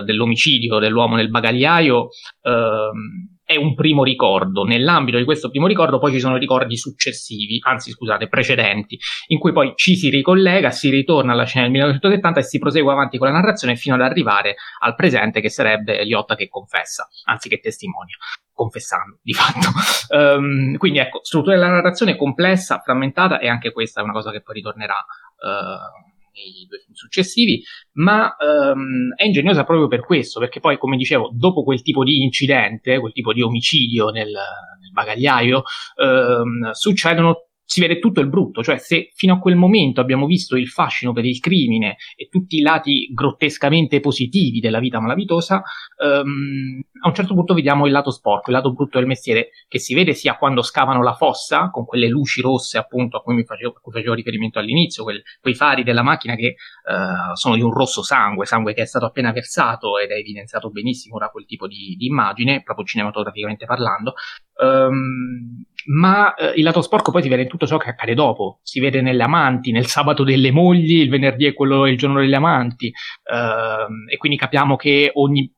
dell'omicidio 0.05 0.79
dell'uomo 0.79 1.17
nel 1.17 1.29
bagagliaio, 1.29 2.09
ehm, 2.43 3.40
è 3.51 3.57
un 3.57 3.75
primo 3.75 4.05
ricordo. 4.05 4.63
Nell'ambito 4.63 5.19
di 5.19 5.25
questo 5.25 5.51
primo 5.51 5.67
ricordo 5.67 5.99
poi 5.99 6.13
ci 6.13 6.21
sono 6.21 6.37
ricordi 6.37 6.77
successivi, 6.77 7.59
anzi 7.63 7.91
scusate, 7.91 8.29
precedenti, 8.29 8.97
in 9.27 9.41
cui 9.41 9.51
poi 9.51 9.73
ci 9.75 9.97
si 9.97 10.09
ricollega, 10.09 10.71
si 10.71 10.89
ritorna 10.89 11.33
alla 11.33 11.45
scena 11.45 11.65
del 11.65 11.73
1970 11.73 12.39
e 12.39 12.43
si 12.45 12.59
prosegue 12.61 12.93
avanti 12.93 13.19
con 13.19 13.27
la 13.27 13.35
narrazione 13.35 13.75
fino 13.75 13.97
ad 13.97 14.03
arrivare 14.03 14.55
al 14.83 14.95
presente 14.95 15.41
che 15.41 15.49
sarebbe 15.49 16.05
Liotta 16.05 16.37
che 16.37 16.49
confessa, 16.49 17.09
anzi 17.25 17.49
che 17.49 17.59
testimonia 17.59 18.17
confessando 18.53 19.19
di 19.21 19.33
fatto. 19.33 19.69
Um, 20.15 20.77
quindi 20.79 21.01
ecco, 21.01 21.19
struttura 21.25 21.57
della 21.57 21.71
narrazione 21.71 22.15
complessa, 22.15 22.79
frammentata 22.79 23.41
e 23.41 23.49
anche 23.49 23.73
questa 23.73 24.01
è 24.01 24.05
una 24.05 24.13
cosa 24.13 24.31
che 24.31 24.43
poi 24.43 24.55
ritornerà 24.55 24.95
uh, 24.95 26.10
nei 26.33 26.67
due 26.69 26.79
film 26.79 26.95
successivi, 26.95 27.63
ma 27.93 28.35
um, 28.39 29.15
è 29.15 29.25
ingegnosa 29.25 29.65
proprio 29.65 29.89
per 29.89 30.01
questo, 30.05 30.41
perché 30.41 30.61
poi, 30.61 30.79
come 30.79 30.97
dicevo, 30.97 31.31
dopo 31.33 31.63
quel 31.63 31.83
tipo 31.83 32.05
di 32.05 32.23
incidente, 32.23 32.99
quel 32.99 33.13
tipo 33.13 33.33
di 33.33 33.43
omicidio 33.43 34.09
nel, 34.11 34.27
nel 34.29 34.93
bagagliaio, 34.93 35.63
um, 35.97 36.71
succedono 36.71 37.50
si 37.71 37.81
vede 37.81 38.01
tutto 38.01 38.19
il 38.19 38.29
brutto, 38.29 38.65
cioè 38.65 38.79
se 38.79 39.13
fino 39.15 39.35
a 39.35 39.39
quel 39.39 39.55
momento 39.55 40.01
abbiamo 40.01 40.27
visto 40.27 40.57
il 40.57 40.67
fascino 40.67 41.13
per 41.13 41.25
il 41.25 41.39
crimine 41.39 41.99
e 42.17 42.27
tutti 42.29 42.57
i 42.57 42.63
lati 42.63 43.09
grottescamente 43.15 44.01
positivi 44.01 44.59
della 44.59 44.81
vita 44.81 44.99
malavitosa, 44.99 45.63
um, 46.05 46.83
a 47.01 47.07
un 47.07 47.15
certo 47.15 47.33
punto 47.33 47.55
vediamo 47.55 47.87
il 47.87 47.93
lato 47.93 48.11
sporco, 48.11 48.51
il 48.51 48.57
lato 48.57 48.73
brutto 48.73 48.99
del 48.99 49.07
mestiere, 49.07 49.51
che 49.69 49.79
si 49.79 49.95
vede 49.95 50.15
sia 50.15 50.37
quando 50.37 50.63
scavano 50.63 51.01
la 51.01 51.15
fossa, 51.15 51.71
con 51.71 51.85
quelle 51.85 52.09
luci 52.09 52.41
rosse 52.41 52.77
appunto 52.77 53.19
a 53.19 53.23
cui 53.23 53.45
facevo, 53.45 53.75
a 53.77 53.81
cui 53.81 53.93
facevo 53.93 54.15
riferimento 54.15 54.59
all'inizio, 54.59 55.05
quel, 55.05 55.23
quei 55.41 55.55
fari 55.55 55.85
della 55.85 56.03
macchina 56.03 56.35
che 56.35 56.57
uh, 56.91 57.37
sono 57.37 57.55
di 57.55 57.63
un 57.63 57.71
rosso 57.71 58.03
sangue, 58.03 58.47
sangue 58.47 58.75
che 58.75 58.83
è 58.83 58.87
stato 58.87 59.05
appena 59.05 59.31
versato 59.31 59.97
ed 59.97 60.11
è 60.11 60.15
evidenziato 60.15 60.71
benissimo 60.71 61.19
da 61.19 61.29
quel 61.29 61.47
tipo 61.47 61.69
di, 61.69 61.95
di 61.97 62.07
immagine, 62.07 62.65
proprio 62.65 62.85
cinematograficamente 62.85 63.65
parlando, 63.65 64.15
Um, 64.61 65.65
ma 65.87 66.35
eh, 66.35 66.53
il 66.57 66.63
lato 66.63 66.83
sporco 66.83 67.11
poi 67.11 67.23
si 67.23 67.29
vede 67.29 67.43
in 67.43 67.49
tutto 67.49 67.67
ciò 67.67 67.77
che 67.77 67.91
accade 67.91 68.15
dopo, 68.15 68.61
si 68.63 68.81
vede 68.81 69.01
nelle 69.01 69.23
amanti, 69.23 69.73
nel 69.73 69.87
sabato 69.87 70.25
delle 70.25 70.51
mogli, 70.51 71.01
il 71.01 71.09
venerdì 71.09 71.47
è 71.47 71.55
quello 71.55 71.87
il 71.87 71.97
giorno 71.97 72.21
delle 72.21 72.37
amanti, 72.37 72.89
uh, 72.89 74.11
e 74.11 74.17
quindi 74.17 74.39
capiamo 74.39 74.77
che 74.77 75.11
ogni 75.15 75.53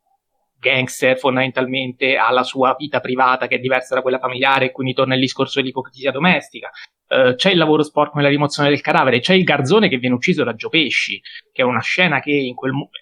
gangster 0.59 1.19
fondamentalmente 1.19 2.17
ha 2.17 2.31
la 2.31 2.45
sua 2.45 2.77
vita 2.79 3.01
privata 3.01 3.49
che 3.49 3.57
è 3.57 3.59
diversa 3.59 3.97
da 3.97 4.03
quella 4.03 4.21
familiare 4.21 4.67
e 4.67 4.71
quindi 4.71 4.95
torna 4.95 5.15
il 5.15 5.21
discorso 5.21 5.61
dell'ipocrisia 5.61 6.13
domestica. 6.13 6.71
Uh, 7.09 7.35
c'è 7.35 7.51
il 7.51 7.59
lavoro 7.59 7.83
sporco 7.83 8.17
nella 8.17 8.29
rimozione 8.29 8.69
del 8.69 8.81
cadavere, 8.81 9.21
c'è 9.21 9.35
il 9.35 9.45
garzone 9.45 9.89
che 9.89 9.99
viene 9.99 10.15
ucciso 10.15 10.45
da 10.45 10.55
Gio 10.55 10.69
Pesci, 10.69 11.21
che 11.53 11.63
è 11.63 11.65
una 11.65 11.81
scena 11.81 12.21
che 12.21 12.33
in 12.33 12.55
quel 12.55 12.73
momento 12.73 13.01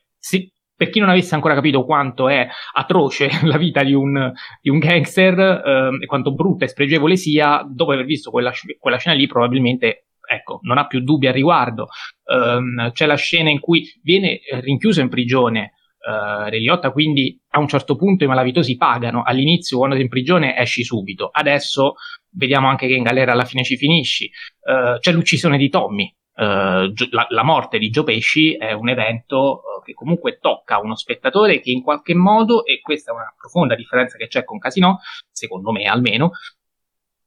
per 0.80 0.88
chi 0.88 0.98
non 0.98 1.10
avesse 1.10 1.34
ancora 1.34 1.52
capito 1.52 1.84
quanto 1.84 2.30
è 2.30 2.48
atroce 2.72 3.28
la 3.44 3.58
vita 3.58 3.82
di 3.82 3.92
un, 3.92 4.32
di 4.62 4.70
un 4.70 4.78
gangster 4.78 5.38
eh, 5.38 5.98
e 6.00 6.06
quanto 6.06 6.32
brutta 6.32 6.64
e 6.64 6.68
spregevole 6.68 7.16
sia, 7.16 7.62
dopo 7.68 7.92
aver 7.92 8.06
visto 8.06 8.30
quella, 8.30 8.50
quella 8.78 8.96
scena 8.96 9.14
lì, 9.14 9.26
probabilmente 9.26 10.06
ecco, 10.26 10.60
non 10.62 10.78
ha 10.78 10.86
più 10.86 11.00
dubbi 11.00 11.26
al 11.26 11.34
riguardo. 11.34 11.88
Um, 12.24 12.92
c'è 12.92 13.04
la 13.04 13.16
scena 13.16 13.50
in 13.50 13.60
cui 13.60 13.92
viene 14.02 14.40
rinchiuso 14.62 15.02
in 15.02 15.10
prigione 15.10 15.74
uh, 15.98 16.48
Re 16.48 16.58
Liotta, 16.58 16.92
quindi 16.92 17.38
a 17.50 17.58
un 17.58 17.68
certo 17.68 17.94
punto 17.94 18.24
i 18.24 18.28
malavitosi 18.28 18.78
pagano. 18.78 19.22
All'inizio, 19.22 19.76
quando 19.76 19.96
sei 19.96 20.04
in 20.04 20.10
prigione, 20.10 20.56
esci 20.56 20.82
subito. 20.82 21.28
Adesso 21.30 21.96
vediamo 22.30 22.68
anche 22.68 22.86
che 22.86 22.94
in 22.94 23.02
galera 23.02 23.32
alla 23.32 23.44
fine 23.44 23.64
ci 23.64 23.76
finisci. 23.76 24.30
Uh, 24.62 24.98
c'è 24.98 25.12
l'uccisione 25.12 25.58
di 25.58 25.68
Tommy. 25.68 26.10
Uh, 26.32 26.92
la, 27.10 27.26
la, 27.28 27.42
morte 27.42 27.78
di 27.78 27.90
Gio 27.90 28.02
Pesci 28.02 28.56
è 28.56 28.72
un 28.72 28.88
evento 28.88 29.62
uh, 29.62 29.82
che 29.84 29.92
comunque 29.92 30.38
tocca 30.40 30.78
uno 30.78 30.94
spettatore 30.94 31.60
che 31.60 31.70
in 31.70 31.82
qualche 31.82 32.14
modo, 32.14 32.64
e 32.64 32.80
questa 32.80 33.10
è 33.10 33.14
una 33.14 33.34
profonda 33.36 33.74
differenza 33.74 34.16
che 34.16 34.28
c'è 34.28 34.44
con 34.44 34.58
Casino, 34.58 35.00
secondo 35.30 35.70
me 35.70 35.84
almeno, 35.84 36.30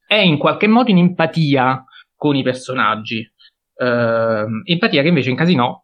è 0.08 0.16
in 0.16 0.38
qualche 0.38 0.68
modo 0.68 0.90
in 0.90 0.98
empatia 0.98 1.84
con 2.16 2.36
i 2.36 2.44
personaggi. 2.44 3.30
Uh, 3.76 4.62
empatia 4.64 5.02
che 5.02 5.08
invece 5.08 5.30
in 5.30 5.36
Casino 5.36 5.83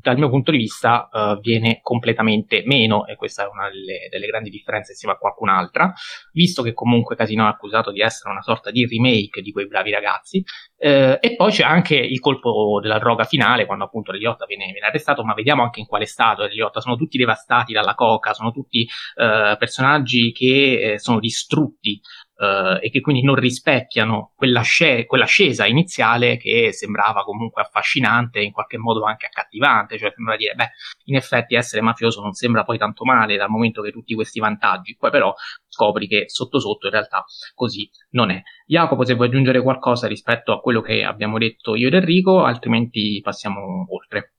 dal 0.00 0.16
mio 0.16 0.28
punto 0.28 0.50
di 0.50 0.58
vista 0.58 1.08
uh, 1.10 1.40
viene 1.40 1.80
completamente 1.82 2.62
meno 2.66 3.06
e 3.06 3.16
questa 3.16 3.44
è 3.44 3.48
una 3.48 3.68
delle, 3.68 4.08
delle, 4.10 4.26
grandi 4.26 4.50
differenze 4.50 4.92
insieme 4.92 5.14
a 5.14 5.18
qualcun'altra 5.18 5.92
visto 6.32 6.62
che 6.62 6.72
comunque 6.72 7.16
Casino 7.16 7.44
è 7.44 7.48
accusato 7.48 7.90
di 7.90 8.00
essere 8.00 8.30
una 8.30 8.42
sorta 8.42 8.70
di 8.70 8.86
remake 8.86 9.42
di 9.42 9.52
quei 9.52 9.66
bravi 9.66 9.90
ragazzi 9.90 10.38
uh, 10.38 11.18
e 11.20 11.34
poi 11.36 11.50
c'è 11.50 11.64
anche 11.64 11.96
il 11.96 12.20
colpo 12.20 12.78
della 12.80 12.98
droga 12.98 13.24
finale 13.24 13.66
quando 13.66 13.84
appunto 13.84 14.12
Reliotta 14.12 14.46
viene, 14.46 14.70
viene 14.72 14.86
arrestato 14.86 15.24
ma 15.24 15.34
vediamo 15.34 15.62
anche 15.62 15.80
in 15.80 15.86
quale 15.86 16.06
stato 16.06 16.44
è 16.44 16.48
Reliotta 16.48 16.80
sono 16.80 16.96
tutti 16.96 17.18
devastati 17.18 17.72
dalla 17.72 17.94
coca 17.94 18.32
sono 18.32 18.52
tutti 18.52 18.86
uh, 19.16 19.56
personaggi 19.56 20.32
che 20.32 20.92
eh, 20.92 20.98
sono 20.98 21.18
distrutti 21.18 22.00
Uh, 22.38 22.78
e 22.80 22.88
che 22.90 23.00
quindi 23.00 23.24
non 23.24 23.34
rispecchiano 23.34 24.30
quell'asce- 24.36 25.06
quell'ascesa 25.06 25.66
iniziale 25.66 26.36
che 26.36 26.72
sembrava 26.72 27.24
comunque 27.24 27.62
affascinante 27.62 28.38
e 28.38 28.44
in 28.44 28.52
qualche 28.52 28.78
modo 28.78 29.02
anche 29.02 29.26
accattivante, 29.26 29.98
cioè 29.98 30.12
sembra 30.14 30.36
dire, 30.36 30.54
beh, 30.54 30.70
in 31.06 31.16
effetti 31.16 31.56
essere 31.56 31.82
mafioso 31.82 32.20
non 32.22 32.34
sembra 32.34 32.62
poi 32.62 32.78
tanto 32.78 33.04
male 33.04 33.36
dal 33.36 33.48
momento 33.50 33.82
che 33.82 33.90
tutti 33.90 34.14
questi 34.14 34.38
vantaggi, 34.38 34.94
poi 34.96 35.10
però 35.10 35.34
scopri 35.66 36.06
che 36.06 36.28
sotto 36.28 36.60
sotto 36.60 36.86
in 36.86 36.92
realtà 36.92 37.24
così 37.56 37.90
non 38.10 38.30
è. 38.30 38.40
Jacopo, 38.66 39.04
se 39.04 39.14
vuoi 39.14 39.26
aggiungere 39.26 39.60
qualcosa 39.60 40.06
rispetto 40.06 40.52
a 40.52 40.60
quello 40.60 40.80
che 40.80 41.02
abbiamo 41.02 41.38
detto 41.38 41.74
io 41.74 41.88
ed 41.88 41.94
Enrico, 41.94 42.44
altrimenti 42.44 43.20
passiamo 43.20 43.84
oltre. 43.88 44.34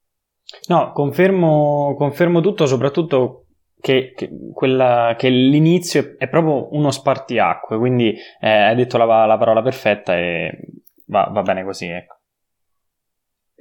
No, 0.69 0.93
confermo, 0.93 1.95
confermo 1.97 2.39
tutto, 2.39 2.65
soprattutto 2.65 3.48
che, 3.79 4.13
che, 4.15 4.29
quella, 4.53 5.15
che, 5.17 5.29
l'inizio 5.29 6.15
è 6.17 6.27
proprio 6.27 6.73
uno 6.75 6.91
spartiacque, 6.91 7.77
quindi 7.77 8.15
eh, 8.39 8.49
hai 8.49 8.75
detto 8.75 8.97
la, 8.97 9.25
la, 9.25 9.37
parola 9.37 9.61
perfetta 9.61 10.17
e 10.17 10.59
va, 11.05 11.29
va 11.31 11.41
bene 11.41 11.63
così. 11.63 11.87
Ecco. 11.87 12.17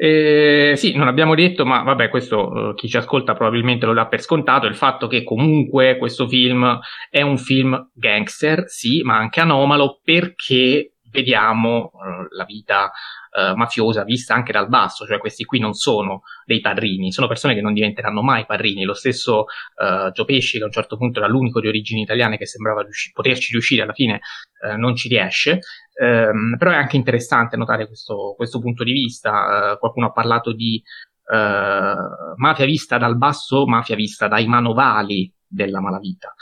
Eh, 0.00 0.74
sì, 0.76 0.94
non 0.94 1.08
abbiamo 1.08 1.34
detto, 1.34 1.66
ma 1.66 1.82
vabbè, 1.82 2.08
questo 2.08 2.70
eh, 2.70 2.74
chi 2.74 2.88
ci 2.88 2.96
ascolta 2.96 3.34
probabilmente 3.34 3.84
lo 3.84 3.94
dà 3.94 4.06
per 4.06 4.20
scontato, 4.20 4.66
il 4.66 4.76
fatto 4.76 5.08
che 5.08 5.24
comunque 5.24 5.98
questo 5.98 6.28
film 6.28 6.78
è 7.10 7.20
un 7.22 7.36
film 7.36 7.90
gangster, 7.94 8.68
sì, 8.68 9.02
ma 9.02 9.16
anche 9.16 9.40
anomalo 9.40 10.00
perché 10.02 10.94
vediamo 11.10 11.90
eh, 11.94 12.28
la 12.36 12.44
vita 12.44 12.92
eh, 13.30 13.54
mafiosa 13.54 14.04
vista 14.04 14.34
anche 14.34 14.52
dal 14.52 14.68
basso, 14.68 15.06
cioè 15.06 15.18
questi 15.18 15.44
qui 15.44 15.58
non 15.58 15.74
sono 15.74 16.22
dei 16.44 16.60
padrini, 16.60 17.12
sono 17.12 17.26
persone 17.26 17.54
che 17.54 17.60
non 17.60 17.72
diventeranno 17.72 18.22
mai 18.22 18.46
padrini. 18.46 18.84
Lo 18.84 18.94
stesso 18.94 19.44
uh, 19.76 20.10
Gio 20.12 20.24
Pesci, 20.24 20.56
che 20.56 20.62
a 20.62 20.66
un 20.66 20.72
certo 20.72 20.96
punto 20.96 21.18
era 21.18 21.28
l'unico 21.28 21.60
di 21.60 21.68
origini 21.68 22.02
italiane 22.02 22.38
che 22.38 22.46
sembrava 22.46 22.82
riusci- 22.82 23.12
poterci 23.12 23.52
riuscire, 23.52 23.82
alla 23.82 23.92
fine 23.92 24.20
uh, 24.62 24.76
non 24.76 24.94
ci 24.96 25.08
riesce. 25.08 25.60
Um, 26.00 26.56
però 26.56 26.70
è 26.70 26.76
anche 26.76 26.96
interessante 26.96 27.56
notare 27.56 27.86
questo, 27.86 28.34
questo 28.36 28.60
punto 28.60 28.84
di 28.84 28.92
vista. 28.92 29.72
Uh, 29.74 29.78
qualcuno 29.78 30.06
ha 30.06 30.12
parlato 30.12 30.52
di 30.52 30.82
mafia 31.28 32.64
vista 32.64 32.96
dal 32.96 33.18
basso, 33.18 33.66
mafia 33.66 33.94
vista 33.94 34.28
dai 34.28 34.46
manovali 34.46 35.30
della 35.46 35.78
malavita, 35.78 36.34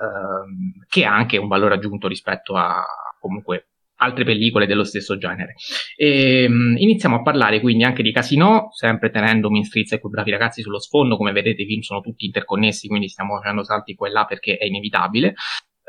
ehm, 0.00 0.84
che 0.88 1.04
ha 1.04 1.14
anche 1.14 1.36
un 1.36 1.46
valore 1.46 1.74
aggiunto 1.74 2.08
rispetto 2.08 2.56
a 2.56 2.82
comunque 3.18 3.69
altre 4.00 4.24
pellicole 4.24 4.66
dello 4.66 4.84
stesso 4.84 5.16
genere. 5.16 5.54
E, 5.96 6.46
um, 6.48 6.74
iniziamo 6.76 7.16
a 7.16 7.22
parlare 7.22 7.60
quindi 7.60 7.84
anche 7.84 8.02
di 8.02 8.12
Casino, 8.12 8.68
sempre 8.72 9.10
tenendo 9.10 9.48
Streets 9.62 9.92
e 9.92 10.00
quei 10.00 10.12
bravi 10.12 10.30
ragazzi 10.30 10.62
sullo 10.62 10.80
sfondo, 10.80 11.16
come 11.16 11.32
vedete 11.32 11.62
i 11.62 11.66
film 11.66 11.80
sono 11.80 12.00
tutti 12.00 12.24
interconnessi, 12.24 12.88
quindi 12.88 13.08
stiamo 13.08 13.36
facendo 13.36 13.62
salti 13.62 13.94
qua 13.94 14.08
e 14.08 14.10
là 14.10 14.24
perché 14.24 14.56
è 14.56 14.64
inevitabile. 14.64 15.34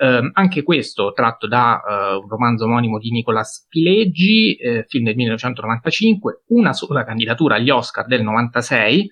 Um, 0.02 0.32
anche 0.34 0.64
questo 0.64 1.12
tratto 1.14 1.48
da 1.48 1.80
uh, 1.84 2.22
un 2.22 2.28
romanzo 2.28 2.66
omonimo 2.66 2.98
di 2.98 3.12
Nicolas 3.12 3.68
Pileggi, 3.70 4.56
eh, 4.56 4.84
film 4.88 5.06
del 5.06 5.16
1995, 5.16 6.44
una 6.48 6.74
sola 6.74 7.04
candidatura 7.04 7.56
agli 7.56 7.70
Oscar 7.70 8.06
del 8.06 8.24
96, 8.24 9.10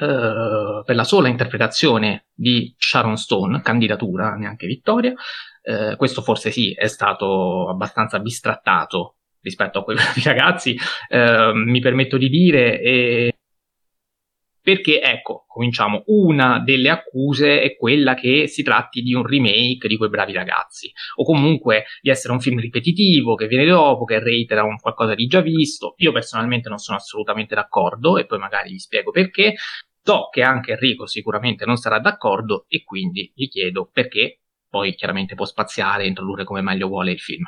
Uh, 0.00 0.84
per 0.84 0.94
la 0.94 1.02
sola 1.02 1.26
interpretazione 1.26 2.26
di 2.32 2.72
Sharon 2.78 3.16
Stone, 3.16 3.62
candidatura, 3.62 4.36
neanche 4.36 4.68
vittoria, 4.68 5.12
eh, 5.68 5.96
questo 5.96 6.22
forse 6.22 6.50
sì, 6.50 6.72
è 6.72 6.86
stato 6.86 7.68
abbastanza 7.68 8.18
bistrattato 8.20 9.16
rispetto 9.42 9.80
a 9.80 9.84
quei 9.84 9.98
ragazzi, 10.24 10.74
eh, 11.08 11.52
mi 11.52 11.80
permetto 11.80 12.16
di 12.16 12.28
dire, 12.30 12.80
e 12.80 13.32
perché 14.62 15.00
ecco, 15.00 15.44
cominciamo, 15.46 16.04
una 16.06 16.60
delle 16.60 16.88
accuse 16.88 17.60
è 17.60 17.76
quella 17.76 18.14
che 18.14 18.46
si 18.48 18.62
tratti 18.62 19.02
di 19.02 19.12
un 19.14 19.26
remake 19.26 19.88
di 19.88 19.96
quei 19.96 20.08
bravi 20.08 20.32
ragazzi, 20.32 20.90
o 21.16 21.24
comunque 21.24 21.84
di 22.00 22.08
essere 22.10 22.32
un 22.32 22.40
film 22.40 22.58
ripetitivo 22.58 23.34
che 23.34 23.46
viene 23.46 23.66
dopo, 23.66 24.04
che 24.04 24.18
reitera 24.20 24.64
un 24.64 24.78
qualcosa 24.78 25.14
di 25.14 25.26
già 25.26 25.40
visto. 25.40 25.94
Io 25.98 26.12
personalmente 26.12 26.68
non 26.70 26.78
sono 26.78 26.96
assolutamente 26.96 27.54
d'accordo 27.54 28.16
e 28.16 28.24
poi 28.26 28.38
magari 28.38 28.70
vi 28.70 28.78
spiego 28.78 29.10
perché. 29.10 29.54
So 30.02 30.28
che 30.30 30.42
anche 30.42 30.72
Enrico 30.72 31.06
sicuramente 31.06 31.66
non 31.66 31.76
sarà 31.76 31.98
d'accordo 31.98 32.64
e 32.68 32.82
quindi 32.82 33.30
gli 33.34 33.48
chiedo 33.48 33.90
perché 33.92 34.40
poi 34.68 34.94
chiaramente 34.94 35.34
può 35.34 35.44
spaziare 35.44 36.04
e 36.04 36.08
introdurre 36.08 36.44
come 36.44 36.62
meglio 36.62 36.88
vuole 36.88 37.12
il 37.12 37.20
film. 37.20 37.44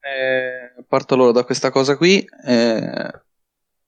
Eh, 0.00 0.84
parto 0.88 1.14
allora 1.14 1.32
da 1.32 1.44
questa 1.44 1.70
cosa 1.70 1.96
qui. 1.96 2.24
Eh, 2.46 3.20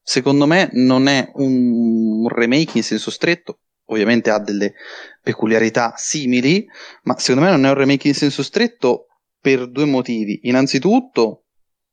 secondo 0.01 0.47
me 0.47 0.68
non 0.72 1.09
è 1.09 1.31
un 1.35 2.29
remake 2.29 2.79
in 2.79 2.85
senso 2.85 3.11
stretto, 3.11 3.61
ovviamente 3.87 4.31
ha 4.31 4.39
delle 4.39 4.75
peculiarità 5.22 5.95
simili, 5.97 6.66
ma 7.03 7.18
secondo 7.18 7.49
me 7.49 7.51
non 7.51 7.64
è 7.64 7.68
un 7.68 7.75
remake 7.75 8.09
in 8.09 8.14
senso 8.14 8.43
stretto 8.43 9.07
per 9.41 9.68
due 9.68 9.85
motivi. 9.85 10.41
Innanzitutto, 10.45 11.45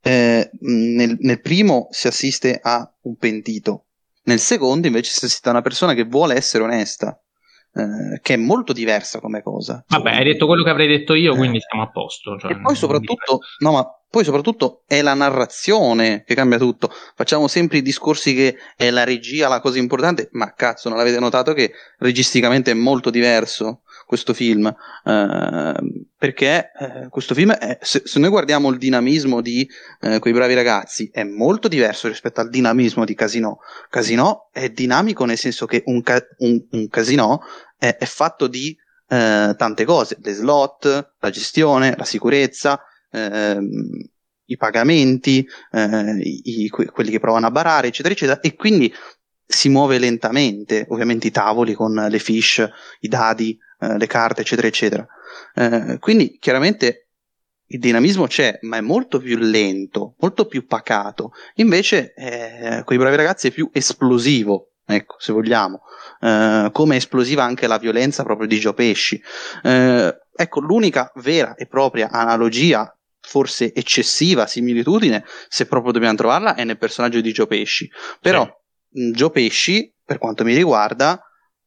eh, 0.01 0.49
nel, 0.59 1.17
nel, 1.19 1.41
primo 1.41 1.87
si 1.91 2.07
assiste 2.07 2.59
a 2.61 2.91
un 3.01 3.15
pentito, 3.17 3.87
nel 4.23 4.39
secondo 4.39 4.87
invece 4.87 5.11
si 5.11 5.25
assiste 5.25 5.49
a 5.49 5.51
una 5.51 5.61
persona 5.61 5.93
che 5.93 6.03
vuole 6.03 6.35
essere 6.35 6.63
onesta. 6.63 7.20
Eh, 7.73 8.19
che 8.21 8.33
è 8.33 8.37
molto 8.37 8.73
diversa 8.73 9.19
come 9.21 9.41
cosa. 9.41 9.83
Vabbè, 9.87 10.11
hai 10.11 10.25
detto 10.25 10.45
quello 10.45 10.63
che 10.63 10.69
avrei 10.69 10.87
detto 10.87 11.13
io, 11.13 11.35
quindi 11.35 11.57
eh. 11.57 11.61
siamo 11.61 11.83
a 11.83 11.89
posto. 11.89 12.37
Cioè, 12.37 12.51
e 12.51 12.59
poi 12.59 12.75
soprattutto, 12.75 13.39
no, 13.59 13.71
ma 13.71 13.85
poi 14.09 14.25
soprattutto 14.25 14.83
è 14.85 15.01
la 15.01 15.13
narrazione 15.13 16.23
che 16.25 16.35
cambia 16.35 16.57
tutto. 16.57 16.91
Facciamo 17.15 17.47
sempre 17.47 17.77
i 17.77 17.81
discorsi 17.81 18.35
che 18.35 18.57
è 18.75 18.89
la 18.89 19.05
regia 19.05 19.47
la 19.47 19.61
cosa 19.61 19.79
importante, 19.79 20.27
ma 20.33 20.53
cazzo, 20.53 20.89
non 20.89 20.97
l'avete 20.97 21.19
notato 21.19 21.53
che 21.53 21.71
registicamente 21.99 22.71
è 22.71 22.73
molto 22.73 23.09
diverso 23.09 23.83
questo 24.11 24.33
film? 24.33 24.67
Eh, 24.67 25.73
perché 26.17 26.71
eh, 26.77 27.07
questo 27.07 27.33
film, 27.33 27.53
è, 27.53 27.79
se, 27.81 28.01
se, 28.03 28.19
noi 28.19 28.29
guardiamo 28.29 28.69
il 28.69 28.77
dinamismo 28.77 29.39
di 29.39 29.65
eh, 30.01 30.19
quei 30.19 30.33
bravi 30.33 30.53
ragazzi, 30.53 31.09
è 31.13 31.23
molto 31.23 31.69
diverso 31.69 32.09
rispetto 32.09 32.41
al 32.41 32.49
dinamismo 32.49 33.05
di 33.05 33.15
Casino. 33.15 33.59
Casino 33.89 34.49
è 34.51 34.67
dinamico 34.69 35.23
nel 35.23 35.37
senso 35.37 35.65
che 35.65 35.83
un, 35.85 36.03
ca- 36.03 36.27
un, 36.39 36.61
un 36.71 36.89
casino 36.89 37.39
è, 37.77 37.95
è 37.97 38.05
fatto 38.05 38.47
di 38.47 38.75
eh, 39.07 39.55
tante 39.57 39.85
cose, 39.85 40.17
le 40.21 40.33
slot, 40.33 41.13
la 41.17 41.29
gestione, 41.29 41.95
la 41.97 42.03
sicurezza, 42.03 42.81
ehm, 43.11 43.69
i 44.43 44.57
pagamenti, 44.57 45.47
eh, 45.71 46.17
i, 46.17 46.67
quelli 46.67 47.11
che 47.11 47.21
provano 47.21 47.47
a 47.47 47.51
barare, 47.51 47.87
eccetera, 47.87 48.13
eccetera, 48.13 48.41
e 48.41 48.55
quindi 48.55 48.93
si 49.45 49.69
muove 49.69 49.99
lentamente, 49.99 50.85
ovviamente 50.89 51.27
i 51.27 51.31
tavoli 51.31 51.73
con 51.73 51.93
le 51.93 52.19
fish, 52.19 52.67
i 52.99 53.07
dadi, 53.07 53.57
eh, 53.81 53.97
le 53.97 54.07
carte, 54.07 54.41
eccetera, 54.41 54.67
eccetera. 54.67 55.07
Eh, 55.55 55.97
quindi 55.99 56.37
chiaramente 56.39 57.07
il 57.71 57.79
dinamismo 57.79 58.27
c'è, 58.27 58.59
ma 58.61 58.77
è 58.77 58.81
molto 58.81 59.19
più 59.19 59.37
lento, 59.37 60.15
molto 60.19 60.45
più 60.45 60.65
pacato. 60.65 61.31
Invece, 61.55 62.13
eh, 62.13 62.83
con 62.83 62.95
i 62.95 62.99
bravi 62.99 63.15
ragazzi 63.15 63.47
è 63.47 63.51
più 63.51 63.69
esplosivo, 63.71 64.73
ecco, 64.85 65.15
se 65.19 65.31
vogliamo. 65.33 65.81
Eh, 66.19 66.69
come 66.71 66.97
esplosiva 66.97 67.43
anche 67.43 67.67
la 67.67 67.77
violenza 67.77 68.23
proprio 68.23 68.47
di 68.47 68.59
Gio 68.59 68.73
Pesci. 68.73 69.21
Eh, 69.63 70.17
ecco, 70.35 70.59
l'unica 70.59 71.11
vera 71.15 71.55
e 71.55 71.65
propria 71.65 72.09
analogia 72.09 72.93
forse 73.23 73.73
eccessiva 73.73 74.47
similitudine, 74.47 75.23
se 75.47 75.65
proprio 75.65 75.93
dobbiamo 75.93 76.15
trovarla, 76.15 76.55
è 76.55 76.63
nel 76.63 76.77
personaggio 76.77 77.21
di 77.21 77.31
Gio 77.31 77.47
Pesci. 77.47 77.89
Però 78.19 78.45
sì. 78.91 79.11
Gio 79.11 79.29
Pesci, 79.29 79.95
per 80.03 80.17
quanto 80.17 80.43
mi 80.43 80.55
riguarda, 80.55 81.21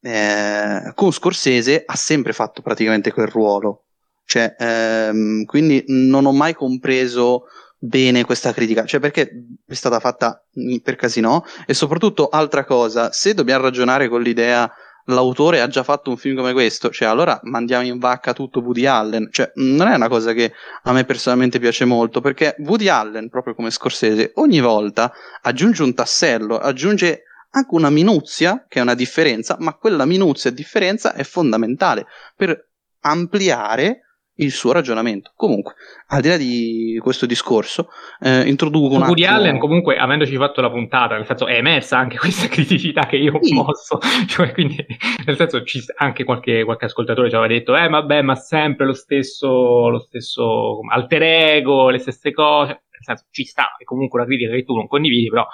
eh, 0.04 0.92
con 0.94 1.12
Scorsese 1.12 1.82
ha 1.86 1.96
sempre 1.96 2.34
fatto 2.34 2.60
praticamente 2.60 3.10
quel 3.10 3.26
ruolo. 3.26 3.84
Cioè, 4.26 4.54
ehm, 4.58 5.44
quindi 5.44 5.84
non 5.88 6.26
ho 6.26 6.32
mai 6.32 6.54
compreso 6.54 7.44
bene 7.78 8.24
questa 8.24 8.52
critica, 8.52 8.84
cioè 8.84 9.00
perché 9.00 9.30
è 9.66 9.74
stata 9.74 10.00
fatta 10.00 10.42
per 10.82 10.96
casino? 10.96 11.44
E 11.66 11.74
soprattutto 11.74 12.28
altra 12.28 12.64
cosa, 12.64 13.12
se 13.12 13.34
dobbiamo 13.34 13.64
ragionare 13.64 14.08
con 14.08 14.22
l'idea 14.22 14.70
l'autore 15.08 15.60
ha 15.60 15.68
già 15.68 15.82
fatto 15.82 16.08
un 16.10 16.16
film 16.16 16.36
come 16.36 16.52
questo, 16.52 16.90
cioè 16.90 17.08
allora 17.08 17.38
mandiamo 17.42 17.84
in 17.84 17.98
vacca 17.98 18.32
tutto 18.32 18.60
Woody 18.60 18.86
Allen, 18.86 19.28
cioè 19.30 19.52
non 19.56 19.88
è 19.88 19.94
una 19.94 20.08
cosa 20.08 20.32
che 20.32 20.52
a 20.82 20.92
me 20.92 21.04
personalmente 21.04 21.58
piace 21.58 21.84
molto, 21.84 22.20
perché 22.20 22.56
Woody 22.58 22.88
Allen, 22.88 23.28
proprio 23.28 23.54
come 23.54 23.70
Scorsese, 23.70 24.32
ogni 24.36 24.60
volta 24.60 25.12
aggiunge 25.42 25.82
un 25.82 25.92
tassello, 25.92 26.58
aggiunge 26.58 27.24
anche 27.54 27.74
una 27.74 27.90
minuzia, 27.90 28.66
che 28.68 28.80
è 28.80 28.82
una 28.82 28.94
differenza, 28.94 29.56
ma 29.60 29.74
quella 29.74 30.04
minuzia 30.04 30.50
e 30.50 30.54
differenza 30.54 31.14
è 31.14 31.22
fondamentale 31.22 32.06
per 32.36 32.68
ampliare 33.00 34.00
il 34.38 34.50
suo 34.50 34.72
ragionamento. 34.72 35.32
Comunque, 35.36 35.74
al 36.08 36.20
di 36.20 36.28
là 36.28 36.36
di 36.36 36.98
questo 37.00 37.26
discorso, 37.26 37.88
eh, 38.20 38.48
introduco 38.48 38.96
un 38.96 39.02
Woody 39.02 39.24
attimo... 39.24 39.38
Allen, 39.38 39.58
comunque, 39.58 39.96
avendoci 39.96 40.34
fatto 40.36 40.60
la 40.60 40.70
puntata, 40.70 41.14
nel 41.14 41.26
senso 41.26 41.46
è 41.46 41.54
emersa 41.54 41.98
anche 41.98 42.18
questa 42.18 42.48
criticità 42.48 43.06
che 43.06 43.16
io 43.16 43.34
ho 43.34 43.42
sì. 43.42 43.54
mosso, 43.54 43.98
cioè, 44.26 44.52
quindi, 44.52 44.84
nel 45.24 45.36
senso, 45.36 45.62
ci, 45.62 45.80
anche 45.98 46.24
qualche, 46.24 46.64
qualche, 46.64 46.86
ascoltatore 46.86 47.28
ci 47.28 47.36
aveva 47.36 47.52
detto, 47.52 47.76
eh, 47.76 47.88
vabbè, 47.88 48.22
ma 48.22 48.34
sempre 48.34 48.86
lo 48.86 48.94
stesso, 48.94 49.88
lo 49.88 50.00
stesso 50.00 50.80
alter 50.90 51.22
ego, 51.22 51.90
le 51.90 51.98
stesse 51.98 52.32
cose, 52.32 52.82
nel 52.90 53.02
senso, 53.02 53.26
ci 53.30 53.44
sta, 53.44 53.76
è 53.78 53.84
comunque 53.84 54.18
una 54.18 54.28
critica 54.28 54.52
che 54.52 54.64
tu 54.64 54.74
non 54.74 54.88
condividi, 54.88 55.28
però 55.28 55.46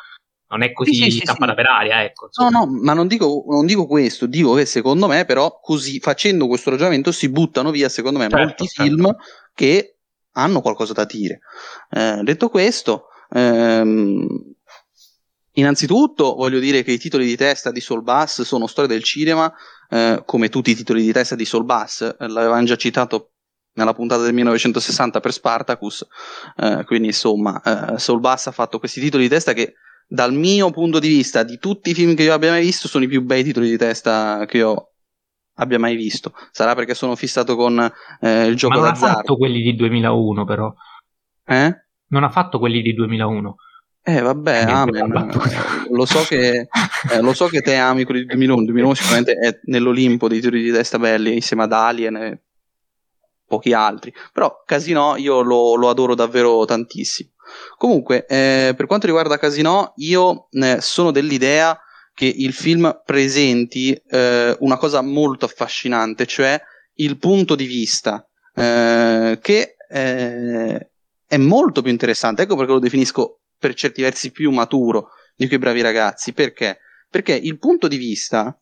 non 0.51 0.63
è 0.63 0.73
così 0.73 0.95
sì, 0.95 1.11
sì, 1.11 1.21
tappata 1.21 1.53
sì, 1.53 1.57
per 1.57 1.67
aria, 1.67 2.03
ecco. 2.03 2.27
Insomma. 2.27 2.51
No, 2.51 2.65
no, 2.65 2.81
ma 2.83 2.93
non 2.93 3.07
dico, 3.07 3.45
non 3.49 3.67
dico, 3.67 3.87
questo, 3.87 4.27
dico 4.27 4.55
che 4.55 4.67
secondo 4.67 5.07
me, 5.07 5.25
però, 5.25 5.61
così 5.63 6.01
facendo 6.01 6.49
questo 6.49 6.71
ragionamento 6.71 7.13
si 7.13 7.29
buttano 7.29 7.71
via, 7.71 7.89
secondo 7.89 8.19
me, 8.19 8.29
certo, 8.29 8.45
molti 8.45 8.67
certo. 8.67 8.83
film 8.83 9.17
che 9.55 9.97
hanno 10.33 10.61
qualcosa 10.61 10.93
da 10.93 11.05
dire. 11.05 11.41
Eh, 11.91 12.21
detto 12.25 12.49
questo, 12.49 13.07
ehm, 13.31 14.27
innanzitutto 15.53 16.35
voglio 16.35 16.59
dire 16.59 16.83
che 16.83 16.93
i 16.93 16.99
titoli 16.99 17.27
di 17.27 17.37
testa 17.37 17.71
di 17.71 17.81
Soul 17.81 18.03
Bass 18.03 18.43
sono 18.43 18.67
storia 18.67 18.91
del 18.91 19.05
cinema, 19.05 19.53
eh, 19.89 20.23
come 20.25 20.49
tutti 20.49 20.73
i 20.73 20.75
titoli 20.75 21.03
di 21.03 21.13
testa 21.13 21.37
di 21.37 21.45
Soul 21.45 21.65
Bass, 21.65 22.03
eh, 22.03 22.27
l'avevamo 22.27 22.65
già 22.65 22.77
citato 22.77 23.35
nella 23.75 23.95
puntata 23.95 24.23
del 24.23 24.35
1960 24.35 25.21
per 25.21 25.33
Spartacus, 25.33 26.05
eh, 26.57 26.83
quindi 26.87 27.09
insomma, 27.09 27.63
eh, 27.63 27.99
Soul 28.01 28.19
Bass 28.19 28.49
ha 28.49 28.53
fatto 28.53 28.81
questi 28.81 29.01
titoli 29.01 29.23
di 29.25 29.29
testa 29.29 29.53
che 29.53 29.75
dal 30.13 30.33
mio 30.35 30.71
punto 30.71 30.99
di 30.99 31.07
vista, 31.07 31.45
di 31.45 31.59
tutti 31.59 31.91
i 31.91 31.95
film 31.95 32.17
che 32.17 32.25
io 32.25 32.35
abbia 32.35 32.51
mai 32.51 32.63
visto, 32.63 32.89
sono 32.89 33.05
i 33.05 33.07
più 33.09 33.23
bei 33.23 33.45
titoli 33.45 33.71
di 33.71 33.77
testa 33.77 34.45
che 34.47 34.57
io 34.57 34.91
abbia 35.55 35.79
mai 35.79 35.95
visto. 35.95 36.33
Sarà 36.51 36.75
perché 36.75 36.95
sono 36.95 37.15
fissato 37.15 37.55
con 37.55 37.79
eh, 38.21 38.47
il 38.47 38.57
gioco 38.57 38.75
Ma 38.75 38.81
non 38.81 38.91
d'azzardo. 38.91 39.15
ha 39.15 39.17
fatto 39.19 39.37
quelli 39.37 39.63
di 39.63 39.77
2001, 39.77 40.45
però. 40.45 40.75
Eh? 41.47 41.85
Non 42.09 42.25
ha 42.25 42.29
fatto 42.29 42.59
quelli 42.59 42.83
di 42.83 42.93
2001. 42.93 43.55
Eh 44.03 44.21
vabbè, 44.21 44.63
amen. 44.63 45.31
lo, 45.91 46.07
so 46.07 46.25
che, 46.25 46.69
eh, 47.13 47.21
lo 47.21 47.33
so 47.33 47.47
che 47.47 47.61
te 47.61 47.77
ami 47.77 48.05
quelli 48.05 48.23
di 48.23 48.27
2001, 48.27 48.65
2001 48.65 48.95
sicuramente 48.95 49.33
è 49.35 49.61
nell'Olimpo 49.65 50.27
dei 50.27 50.41
titoli 50.41 50.63
di 50.63 50.73
testa 50.73 50.99
belli 50.99 51.35
insieme 51.35 51.65
ad 51.65 51.73
Alien 51.73 52.17
e 52.17 52.43
pochi 53.47 53.73
altri, 53.75 54.13
però 54.33 54.63
Casino 54.65 55.17
io 55.17 55.43
lo, 55.43 55.77
lo 55.77 55.89
adoro 55.89 56.17
davvero 56.17 56.65
tantissimo. 56.65 57.31
Comunque, 57.77 58.27
eh, 58.27 58.75
per 58.77 58.87
quanto 58.87 59.07
riguarda 59.07 59.39
Casino, 59.39 59.93
io 59.97 60.49
eh, 60.51 60.81
sono 60.81 61.11
dell'idea 61.11 61.79
che 62.15 62.27
il 62.27 62.53
film 62.53 63.03
presenti 63.05 63.93
eh, 63.93 64.57
una 64.61 64.77
cosa 64.77 65.01
molto 65.01 65.47
affascinante, 65.47 66.27
cioè 66.27 66.61
il 66.95 67.19
punto 67.19 67.55
di 67.55 67.65
vista, 67.65 68.27
eh, 68.55 69.39
che 69.41 69.77
eh, 69.89 70.91
è 71.27 71.37
molto 71.37 71.83
più 71.83 71.91
interessante. 71.91 72.43
Ecco 72.43 72.57
perché 72.57 72.73
lo 72.73 72.79
definisco 72.79 73.41
per 73.57 73.75
certi 73.75 74.03
versi 74.03 74.31
più 74.31 74.51
maturo 74.51 75.11
di 75.35 75.47
quei 75.47 75.59
bravi 75.59 75.81
ragazzi. 75.81 76.33
Perché? 76.33 76.79
Perché 77.09 77.35
il 77.35 77.59
punto 77.59 77.89
di 77.89 77.97
vista 77.97 78.59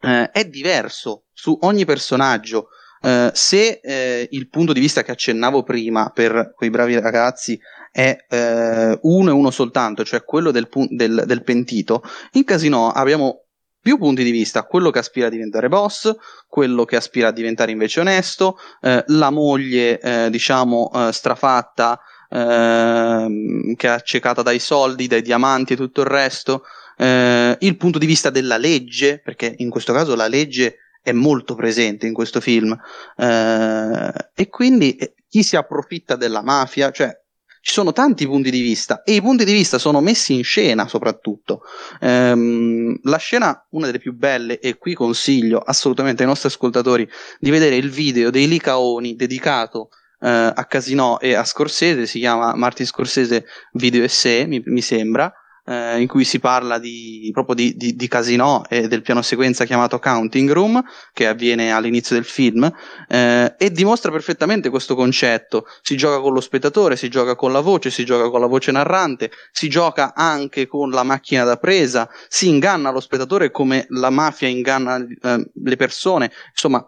eh, 0.00 0.30
è 0.30 0.44
diverso 0.44 1.26
su 1.32 1.56
ogni 1.62 1.84
personaggio. 1.84 2.68
Uh, 3.04 3.28
se 3.34 3.80
eh, 3.82 4.28
il 4.30 4.48
punto 4.48 4.72
di 4.72 4.80
vista 4.80 5.02
che 5.02 5.10
accennavo 5.10 5.62
prima 5.62 6.08
per 6.08 6.54
quei 6.56 6.70
bravi 6.70 6.98
ragazzi 6.98 7.60
è 7.92 8.16
eh, 8.28 8.98
uno 9.02 9.30
e 9.30 9.32
uno 9.32 9.50
soltanto, 9.50 10.04
cioè 10.04 10.24
quello 10.24 10.50
del, 10.50 10.68
del, 10.88 11.24
del, 11.26 11.42
pentito, 11.44 12.02
in 12.32 12.44
Casino 12.44 12.90
abbiamo 12.90 13.44
più 13.78 13.98
punti 13.98 14.24
di 14.24 14.30
vista, 14.30 14.64
quello 14.64 14.90
che 14.90 14.98
aspira 15.00 15.26
a 15.26 15.30
diventare 15.30 15.68
boss, 15.68 16.12
quello 16.48 16.86
che 16.86 16.96
aspira 16.96 17.28
a 17.28 17.32
diventare 17.32 17.70
invece 17.70 18.00
onesto, 18.00 18.58
eh, 18.80 19.04
la 19.08 19.28
moglie, 19.28 20.00
eh, 20.00 20.30
diciamo, 20.30 20.90
eh, 20.94 21.12
strafatta, 21.12 22.00
ehm, 22.30 23.74
che 23.74 23.86
è 23.86 23.90
accecata 23.90 24.40
dai 24.40 24.58
soldi, 24.58 25.06
dai 25.06 25.20
diamanti 25.20 25.74
e 25.74 25.76
tutto 25.76 26.00
il 26.00 26.06
resto, 26.06 26.64
eh, 26.96 27.56
il 27.60 27.76
punto 27.76 27.98
di 27.98 28.06
vista 28.06 28.30
della 28.30 28.56
legge, 28.56 29.20
perché 29.22 29.54
in 29.58 29.68
questo 29.68 29.92
caso 29.92 30.14
la 30.14 30.28
legge 30.28 30.78
è 31.04 31.12
molto 31.12 31.54
presente 31.54 32.06
in 32.06 32.14
questo 32.14 32.40
film, 32.40 32.74
eh, 33.16 34.12
e 34.34 34.48
quindi 34.48 34.96
eh, 34.96 35.14
chi 35.28 35.42
si 35.42 35.54
approfitta 35.54 36.16
della 36.16 36.42
mafia, 36.42 36.90
cioè 36.90 37.14
ci 37.60 37.72
sono 37.72 37.92
tanti 37.92 38.26
punti 38.26 38.50
di 38.50 38.62
vista 38.62 39.02
e 39.02 39.14
i 39.14 39.20
punti 39.20 39.44
di 39.44 39.52
vista 39.52 39.78
sono 39.78 40.00
messi 40.00 40.32
in 40.34 40.42
scena 40.44 40.88
soprattutto. 40.88 41.60
Ehm, 42.00 42.98
la 43.02 43.18
scena, 43.18 43.66
una 43.70 43.86
delle 43.86 43.98
più 43.98 44.14
belle, 44.14 44.58
e 44.60 44.76
qui 44.76 44.94
consiglio 44.94 45.58
assolutamente 45.58 46.22
ai 46.22 46.28
nostri 46.28 46.48
ascoltatori 46.48 47.06
di 47.38 47.50
vedere 47.50 47.76
il 47.76 47.90
video 47.90 48.30
dei 48.30 48.48
Licaoni 48.48 49.14
dedicato 49.14 49.90
eh, 50.20 50.28
a 50.54 50.64
Casino 50.64 51.20
e 51.20 51.34
a 51.34 51.44
Scorsese, 51.44 52.06
si 52.06 52.18
chiama 52.18 52.54
Martin 52.54 52.86
Scorsese 52.86 53.44
Video 53.72 54.04
Essay, 54.04 54.46
mi, 54.46 54.62
mi 54.64 54.80
sembra 54.80 55.30
eh, 55.66 56.00
in 56.00 56.06
cui 56.06 56.24
si 56.24 56.38
parla 56.38 56.78
di, 56.78 57.30
proprio 57.32 57.54
di, 57.54 57.74
di, 57.76 57.94
di, 57.94 58.08
casino 58.08 58.64
e 58.68 58.86
del 58.88 59.02
piano 59.02 59.22
sequenza 59.22 59.64
chiamato 59.64 59.98
Counting 59.98 60.50
Room, 60.50 60.82
che 61.12 61.26
avviene 61.26 61.72
all'inizio 61.72 62.14
del 62.14 62.24
film, 62.24 62.70
eh, 63.08 63.54
e 63.56 63.70
dimostra 63.70 64.10
perfettamente 64.10 64.70
questo 64.70 64.94
concetto. 64.94 65.66
Si 65.82 65.96
gioca 65.96 66.20
con 66.20 66.32
lo 66.32 66.40
spettatore, 66.40 66.96
si 66.96 67.08
gioca 67.08 67.34
con 67.34 67.52
la 67.52 67.60
voce, 67.60 67.90
si 67.90 68.04
gioca 68.04 68.28
con 68.28 68.40
la 68.40 68.46
voce 68.46 68.72
narrante, 68.72 69.30
si 69.52 69.68
gioca 69.68 70.14
anche 70.14 70.66
con 70.66 70.90
la 70.90 71.02
macchina 71.02 71.44
da 71.44 71.56
presa, 71.56 72.08
si 72.28 72.48
inganna 72.48 72.90
lo 72.90 73.00
spettatore 73.00 73.50
come 73.50 73.86
la 73.88 74.10
mafia 74.10 74.48
inganna 74.48 74.96
eh, 74.96 75.50
le 75.52 75.76
persone, 75.76 76.30
insomma 76.50 76.86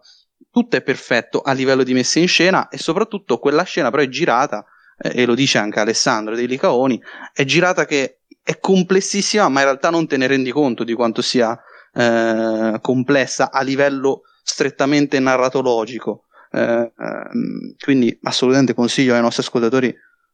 tutto 0.51 0.77
è 0.77 0.83
perfetto 0.83 1.43
a 1.43 1.53
livello 1.53 1.83
di 1.83 1.93
messa 1.93 2.19
in 2.19 2.29
scena 2.29 2.69
e 2.69 2.79
soprattutto 2.79 3.39
quella 3.39 3.63
scena 3.63 3.91
però 3.91 4.03
è 4.03 4.09
girata 4.09 4.65
eh, 4.99 5.23
e 5.23 5.27
lo 5.27 5.35
dice 5.35 5.59
anche 5.59 5.81
Alessandro 5.81 6.35
dei 6.35 6.47
Licaoni, 6.47 7.01
è 7.33 7.45
girata 7.45 7.85
che 7.85 8.16
è 8.47 8.61
complessissima, 8.61 9.49
ma 9.49 9.59
in 9.59 9.65
realtà 9.67 9.91
non 9.91 10.07
te 10.07 10.17
ne 10.17 10.29
rendi 10.29 10.53
conto 10.53 10.85
di 10.85 10.95
quanto 10.95 11.21
sia 11.21 11.59
eh, 11.93 12.79
complessa 12.81 13.51
a 13.51 13.61
livello 13.63 14.21
strettamente 14.41 15.19
narratologico. 15.19 16.27
Eh, 16.53 16.61
ehm, 16.97 17.75
quindi 17.83 18.17
assolutamente 18.23 18.73
consiglio 18.73 19.17
ai 19.17 19.21
nostri 19.21 19.43
ascoltatori 19.43 19.93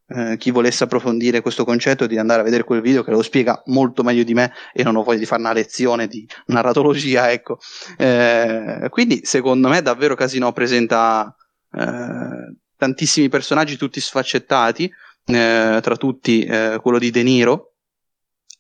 eh, 0.09 0.37
chi 0.37 0.51
volesse 0.51 0.85
approfondire 0.85 1.41
questo 1.41 1.65
concetto 1.65 2.07
di 2.07 2.19
andare 2.19 2.43
a 2.43 2.45
vedere 2.45 2.65
quel 2.65 2.83
video 2.83 3.03
che 3.03 3.13
lo 3.13 3.23
spiega 3.23 3.63
molto 3.69 4.03
meglio 4.03 4.25
di 4.25 4.35
me 4.35 4.53
e 4.75 4.83
non 4.83 4.97
ho 4.97 5.03
voglia 5.03 5.21
di 5.21 5.25
fare 5.25 5.41
una 5.41 5.55
lezione 5.55 6.07
di 6.07 6.29
narratologia 6.47 7.31
ecco 7.33 7.61
eh, 7.97 8.89
quindi 8.91 9.21
secondo 9.23 9.69
me 9.69 9.81
davvero 9.81 10.15
Casino 10.15 10.53
presenta 10.53 11.35
eh, 11.73 12.57
tantissimi 12.77 13.31
personaggi 13.31 13.79
tutti 13.79 14.01
sfaccettati 14.01 14.93
eh, 15.25 15.79
tra 15.81 15.97
tutti 15.97 16.45
eh, 16.45 16.79
quello 16.83 16.99
di 16.99 17.11
De 17.11 17.23
Niro 17.23 17.72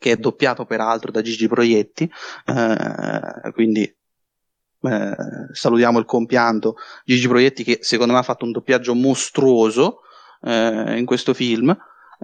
che 0.02 0.10
è 0.10 0.16
doppiato 0.16 0.64
peraltro 0.66 1.12
da 1.12 1.22
Gigi 1.22 1.46
Proietti, 1.46 2.10
eh, 2.46 3.52
quindi 3.52 3.82
eh, 3.82 5.16
salutiamo 5.52 6.00
il 6.00 6.04
compianto 6.04 6.74
Gigi 7.04 7.28
Proietti 7.28 7.62
che 7.62 7.78
secondo 7.82 8.12
me 8.12 8.18
ha 8.18 8.24
fatto 8.24 8.44
un 8.44 8.50
doppiaggio 8.50 8.94
mostruoso 8.94 10.00
eh, 10.42 10.98
in 10.98 11.06
questo 11.06 11.32
film. 11.32 11.74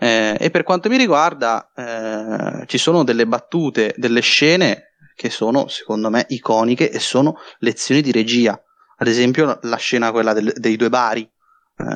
Eh, 0.00 0.36
e 0.38 0.50
per 0.50 0.64
quanto 0.64 0.88
mi 0.88 0.96
riguarda, 0.96 1.70
eh, 1.74 2.66
ci 2.66 2.78
sono 2.78 3.04
delle 3.04 3.26
battute, 3.26 3.94
delle 3.96 4.20
scene 4.20 4.94
che 5.14 5.30
sono 5.30 5.68
secondo 5.68 6.10
me 6.10 6.24
iconiche 6.28 6.90
e 6.90 6.98
sono 6.98 7.36
lezioni 7.60 8.00
di 8.00 8.12
regia. 8.12 8.60
Ad 8.96 9.06
esempio, 9.06 9.58
la 9.62 9.76
scena 9.76 10.10
quella 10.10 10.32
del, 10.32 10.52
dei 10.56 10.76
due 10.76 10.88
bari, 10.88 11.22
eh, 11.22 11.86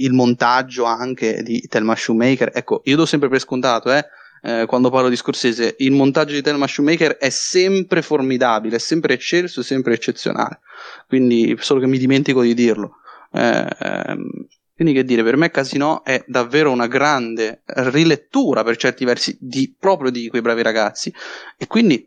il 0.00 0.12
montaggio 0.12 0.84
anche 0.84 1.42
di 1.42 1.60
Thelma 1.68 1.94
Shoemaker. 1.94 2.50
Ecco, 2.54 2.82
io 2.84 2.96
do 2.96 3.06
sempre 3.06 3.28
per 3.28 3.40
scontato, 3.40 3.92
eh, 3.92 4.04
eh, 4.42 4.64
quando 4.66 4.90
parlo 4.90 5.08
di 5.08 5.16
Scorsese, 5.16 5.76
il 5.78 5.92
montaggio 5.92 6.34
di 6.34 6.42
Thelma 6.42 6.66
Shoemaker 6.66 7.16
è 7.16 7.30
sempre 7.30 8.02
formidabile, 8.02 8.76
è 8.76 8.78
sempre 8.78 9.14
eccelso, 9.14 9.60
è 9.60 9.64
sempre 9.64 9.94
eccezionale. 9.94 10.60
Quindi, 11.06 11.56
solo 11.58 11.80
che 11.80 11.86
mi 11.86 11.98
dimentico 11.98 12.42
di 12.42 12.54
dirlo. 12.54 12.96
Eh, 13.32 13.68
ehm, 13.78 14.46
quindi, 14.74 14.94
che 14.94 15.04
dire, 15.04 15.22
per 15.24 15.36
me 15.36 15.50
Casino 15.50 16.04
è 16.04 16.22
davvero 16.26 16.70
una 16.70 16.86
grande 16.86 17.62
rilettura 17.64 18.62
per 18.62 18.76
certi 18.76 19.04
versi 19.04 19.36
di, 19.40 19.74
proprio 19.78 20.10
di 20.10 20.28
quei 20.28 20.42
bravi 20.42 20.62
ragazzi. 20.62 21.12
E 21.56 21.66
quindi 21.66 22.04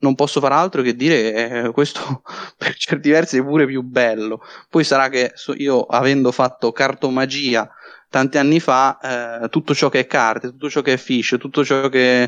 non 0.00 0.14
posso 0.14 0.40
fare 0.40 0.54
altro 0.54 0.82
che 0.82 0.94
dire 0.94 1.64
eh, 1.64 1.70
questo 1.72 2.22
per 2.56 2.74
certi 2.76 3.10
versi 3.10 3.38
è 3.38 3.42
pure 3.42 3.66
più 3.66 3.82
bello. 3.82 4.40
Poi 4.68 4.84
sarà 4.84 5.08
che 5.08 5.32
io, 5.56 5.82
avendo 5.82 6.32
fatto 6.32 6.72
cartomagia 6.72 7.70
tanti 8.10 8.38
anni 8.38 8.58
fa 8.60 9.42
eh, 9.42 9.48
tutto 9.48 9.74
ciò 9.74 9.88
che 9.88 10.00
è 10.00 10.06
carte, 10.06 10.48
tutto 10.48 10.68
ciò 10.68 10.82
che 10.82 10.94
è 10.94 10.96
fish, 10.96 11.36
tutto 11.38 11.64
ciò 11.64 11.88
che 11.88 12.22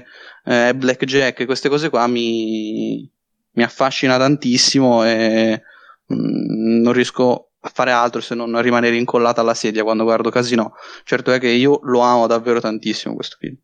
eh, 0.44 0.68
è 0.68 0.74
blackjack, 0.74 1.44
queste 1.44 1.68
cose 1.68 1.90
qua 1.90 2.06
mi, 2.06 3.10
mi 3.50 3.62
affascina 3.62 4.16
tantissimo 4.16 5.04
e 5.04 5.60
mh, 6.06 6.14
mm, 6.14 6.82
non 6.82 6.92
riesco 6.92 7.50
a 7.60 7.70
fare 7.72 7.90
altro 7.90 8.20
se 8.20 8.34
non 8.34 8.60
rimanere 8.62 8.96
incollata 8.96 9.40
alla 9.40 9.54
sedia 9.54 9.82
quando 9.82 10.04
guardo 10.04 10.30
Casino. 10.30 10.74
Certo 11.04 11.32
è 11.32 11.38
che 11.38 11.48
io 11.48 11.80
lo 11.82 12.00
amo 12.00 12.26
davvero 12.26 12.60
tantissimo 12.60 13.14
questo 13.14 13.36
film. 13.38 13.56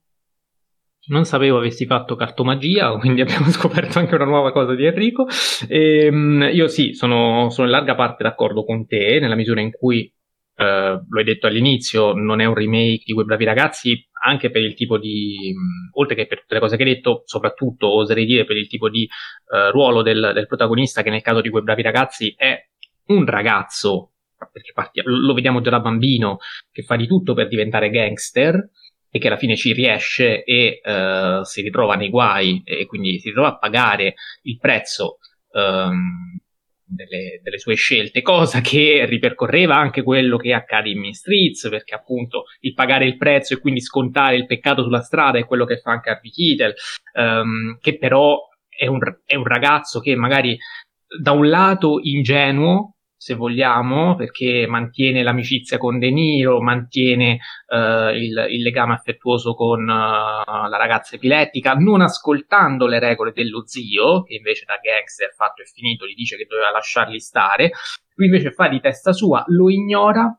Non 1.11 1.25
sapevo 1.25 1.59
avessi 1.59 1.87
fatto 1.87 2.17
cartomagia, 2.17 2.91
quindi 2.99 3.21
abbiamo 3.21 3.49
scoperto 3.51 3.99
anche 3.99 4.17
una 4.17 4.25
nuova 4.25 4.53
cosa 4.53 4.75
di 4.75 4.85
Enrico. 4.85 5.27
E, 5.69 6.07
ehm, 6.07 6.51
io 6.53 6.67
sì, 6.67 6.93
sono, 6.95 7.49
sono 7.51 7.67
in 7.67 7.73
larga 7.73 7.95
parte 7.95 8.25
d'accordo 8.25 8.65
con 8.65 8.87
te, 8.87 9.19
nella 9.21 9.37
misura 9.37 9.61
in 9.61 9.71
cui 9.71 10.13
Uh, 10.59 11.07
lo 11.09 11.19
hai 11.21 11.25
detto 11.25 11.47
all'inizio, 11.47 12.15
non 12.15 12.41
è 12.41 12.45
un 12.45 12.55
remake 12.55 13.05
di 13.05 13.13
quei 13.13 13.25
bravi 13.25 13.45
ragazzi, 13.45 14.09
anche 14.25 14.51
per 14.51 14.61
il 14.61 14.75
tipo 14.75 14.99
di, 14.99 15.55
mh, 15.55 15.97
oltre 15.97 16.17
che 16.17 16.27
per 16.27 16.41
tutte 16.41 16.55
le 16.55 16.61
cose 16.61 16.77
che 16.77 16.83
hai 16.83 16.95
detto, 16.95 17.23
soprattutto 17.27 17.89
oserei 17.89 18.25
dire 18.25 18.45
per 18.45 18.57
il 18.57 18.67
tipo 18.67 18.89
di 18.89 19.09
uh, 19.51 19.71
ruolo 19.71 20.03
del, 20.03 20.33
del, 20.35 20.49
protagonista, 20.49 21.03
che 21.03 21.11
nel 21.11 21.23
caso 21.23 21.41
di 21.41 21.49
quei 21.49 21.63
bravi 21.63 21.83
ragazzi 21.83 22.35
è 22.37 22.61
un 23.07 23.25
ragazzo, 23.25 24.15
perché 24.51 24.73
parti, 24.75 25.01
lo 25.05 25.33
vediamo 25.33 25.61
già 25.61 25.71
da 25.71 25.79
bambino, 25.79 26.39
che 26.73 26.83
fa 26.83 26.97
di 26.97 27.07
tutto 27.07 27.35
per 27.35 27.47
diventare 27.47 27.89
gangster 27.89 28.71
e 29.11 29.19
che 29.21 29.29
alla 29.29 29.37
fine 29.37 29.55
ci 29.55 29.73
riesce 29.73 30.43
e 30.43 30.81
uh, 30.83 31.45
si 31.45 31.63
ritrova 31.63 31.95
nei 31.95 32.11
guai 32.11 32.63
e 32.65 32.85
quindi 32.87 33.21
si 33.21 33.29
ritrova 33.29 33.51
a 33.51 33.59
pagare 33.59 34.15
il 34.43 34.59
prezzo. 34.59 35.19
Um, 35.53 36.37
delle, 36.89 37.41
delle, 37.43 37.59
sue 37.59 37.75
scelte, 37.75 38.23
cosa 38.23 38.61
che 38.61 39.05
ripercorreva 39.07 39.77
anche 39.77 40.03
quello 40.03 40.37
che 40.37 40.53
accade 40.53 40.89
in 40.89 41.01
Mean 41.01 41.13
Streets, 41.13 41.69
perché 41.69 41.95
appunto 41.95 42.45
il 42.61 42.75
pagare 42.75 43.07
il 43.07 43.17
prezzo 43.17 43.55
e 43.55 43.61
quindi 43.61 43.81
scontare 43.81 44.37
il 44.37 44.47
peccato 44.47 44.83
sulla 44.83 45.03
strada 45.03 45.39
è 45.39 45.45
quello 45.45 45.65
che 45.65 45.79
fa 45.79 45.93
anche 45.93 46.11
Harvey 46.11 46.31
Keitel, 46.31 46.75
um, 47.15 47.79
che 47.81 47.99
però 47.99 48.39
è 48.69 48.87
un, 48.87 49.01
è 49.25 49.35
un 49.35 49.45
ragazzo 49.45 50.01
che 50.01 50.15
magari 50.17 50.57
da 51.21 51.33
un 51.33 51.49
lato 51.49 52.01
ingenuo, 52.03 52.97
se 53.19 53.35
vogliamo, 53.35 54.15
perché 54.15 54.67
mantiene 54.69 55.25
l'amicizia 55.25 55.77
con 55.77 55.99
De 55.99 56.11
Niro, 56.11 56.63
mantiene 56.63 57.41
uh, 57.67 58.15
il, 58.15 58.47
il, 58.49 58.63
legame 58.63 58.95
affettuoso 58.95 59.55
con 59.55 59.83
uh, 59.83 59.87
la 59.87 60.77
ragazza 60.79 61.17
epilettica, 61.17 61.75
non 61.75 62.01
ascoltando 62.01 62.87
le 62.87 63.01
regole 63.01 63.33
dello 63.33 63.67
zio, 63.67 64.23
che 64.23 64.37
invece 64.37 64.65
da 64.65 64.79
gangster 64.81 65.35
fatto 65.35 65.63
e 65.63 65.67
finito 65.67 66.07
gli 66.07 66.15
dice 66.15 66.37
che 66.37 66.47
doveva 66.49 66.71
lasciarli 66.71 67.19
stare, 67.19 67.73
lui 68.15 68.27
invece 68.27 68.53
fa 68.53 68.69
di 68.69 68.79
testa 68.79 69.13
sua, 69.13 69.43
lo 69.49 69.69
ignora 69.69 70.33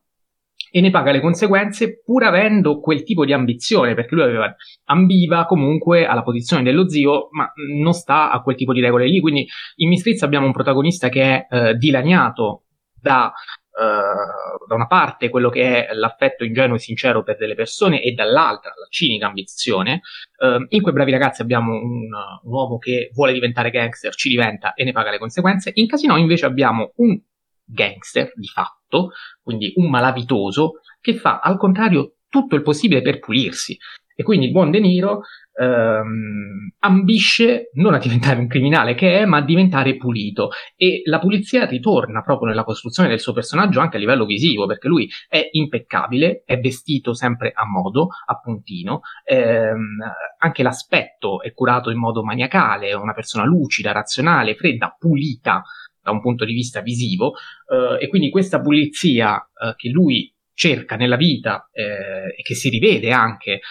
e 0.72 0.82
ne 0.82 0.90
paga 0.90 1.12
le 1.12 1.20
conseguenze 1.20 2.00
pur 2.02 2.24
avendo 2.24 2.80
quel 2.80 3.04
tipo 3.04 3.26
di 3.26 3.34
ambizione, 3.34 3.94
perché 3.94 4.16
lui 4.16 4.24
aveva, 4.24 4.56
ambiva 4.86 5.46
comunque 5.46 6.06
alla 6.06 6.24
posizione 6.24 6.64
dello 6.64 6.88
zio, 6.88 7.28
ma 7.32 7.52
non 7.78 7.94
sta 7.94 8.32
a 8.32 8.42
quel 8.42 8.56
tipo 8.56 8.72
di 8.72 8.80
regole 8.80 9.08
lì. 9.08 9.20
Quindi 9.20 9.46
in 9.78 9.90
Mistrizia 9.90 10.26
abbiamo 10.26 10.46
un 10.46 10.54
protagonista 10.54 11.10
che 11.10 11.22
è 11.24 11.48
eh, 11.50 11.74
dilaniato 11.76 12.64
da 13.02 13.34
Uh, 13.80 14.66
da 14.68 14.76
una 14.76 14.88
parte 14.88 15.30
quello 15.30 15.50
che 15.50 15.88
è 15.88 15.94
l'affetto 15.94 16.44
ingenuo 16.44 16.76
e 16.76 16.80
sincero 16.80 17.24
per 17.24 17.38
delle 17.38 17.56
persone 17.56 18.02
e 18.02 18.12
dall'altra 18.12 18.72
la 18.72 18.88
cinica 18.90 19.28
ambizione. 19.28 20.02
Uh, 20.38 20.66
in 20.70 20.82
quei 20.82 20.94
bravi 20.94 21.12
ragazzi 21.12 21.42
abbiamo 21.42 21.72
un, 21.72 22.08
un, 22.44 22.52
uomo 22.52 22.78
che 22.78 23.10
vuole 23.14 23.32
diventare 23.32 23.70
gangster, 23.70 24.14
ci 24.16 24.28
diventa 24.28 24.74
e 24.74 24.84
ne 24.84 24.92
paga 24.92 25.12
le 25.12 25.18
conseguenze. 25.18 25.72
In 25.76 25.88
Casino 25.88 26.18
invece 26.18 26.46
abbiamo 26.46 26.92
un 26.96 27.18
gangster 27.64 28.34
di 28.36 28.48
fatto, 28.48 29.12
quindi 29.42 29.72
un 29.76 29.90
malavitoso, 29.90 30.82
che 31.00 31.16
fa 31.16 31.40
al 31.40 31.58
contrario 31.58 32.16
tutto 32.28 32.56
il 32.56 32.64
possibile 32.64 33.02
per 33.02 33.20
pulirsi. 33.20 33.78
E 34.20 34.24
quindi 34.24 34.48
il 34.48 34.52
buon 34.52 34.70
De 34.70 34.82
Niro 34.82 35.22
ehm, 35.54 36.74
ambisce 36.80 37.70
non 37.76 37.94
a 37.94 38.00
diventare 38.00 38.38
un 38.38 38.48
criminale 38.48 38.94
che 38.94 39.20
è, 39.20 39.26
ma 39.26 39.38
a 39.38 39.46
diventare 39.46 39.96
pulito. 39.96 40.50
E 40.76 41.04
la 41.06 41.20
pulizia 41.20 41.66
ritorna 41.66 42.22
proprio 42.22 42.50
nella 42.50 42.66
costruzione 42.66 43.08
del 43.08 43.22
suo 43.22 43.32
personaggio 43.32 43.80
anche 43.80 43.96
a 43.96 44.00
livello 44.00 44.26
visivo, 44.26 44.66
perché 44.66 44.90
lui 44.90 45.10
è 45.30 45.48
impeccabile, 45.52 46.44
è 46.46 46.60
vestito 46.60 47.14
sempre 47.14 47.54
a 47.56 47.66
modo, 47.66 48.10
a 48.26 48.38
puntino, 48.38 49.00
ehm, 49.24 50.04
anche 50.40 50.64
l'aspetto 50.64 51.42
è 51.42 51.54
curato 51.54 51.90
in 51.90 51.98
modo 51.98 52.22
maniacale, 52.22 52.90
è 52.90 52.94
una 52.94 53.14
persona 53.14 53.46
lucida, 53.46 53.94
razionale, 53.94 54.56
fredda, 54.56 54.98
pulita 55.00 55.64
da 56.04 56.12
un 56.12 56.20
punto 56.20 56.44
di 56.44 56.52
vista 56.52 56.82
visivo, 56.82 57.36
eh, 57.72 58.04
e 58.04 58.10
quindi 58.10 58.30
questa 58.30 58.60
pulizia 58.60 59.38
eh, 59.38 59.76
che 59.78 59.88
lui 59.88 60.30
cerca 60.60 60.98
nella 60.98 61.16
vita 61.16 61.70
eh, 61.72 62.36
e 62.36 62.42
che 62.44 62.54
si 62.54 62.68
rivede 62.68 63.14
anche, 63.14 63.62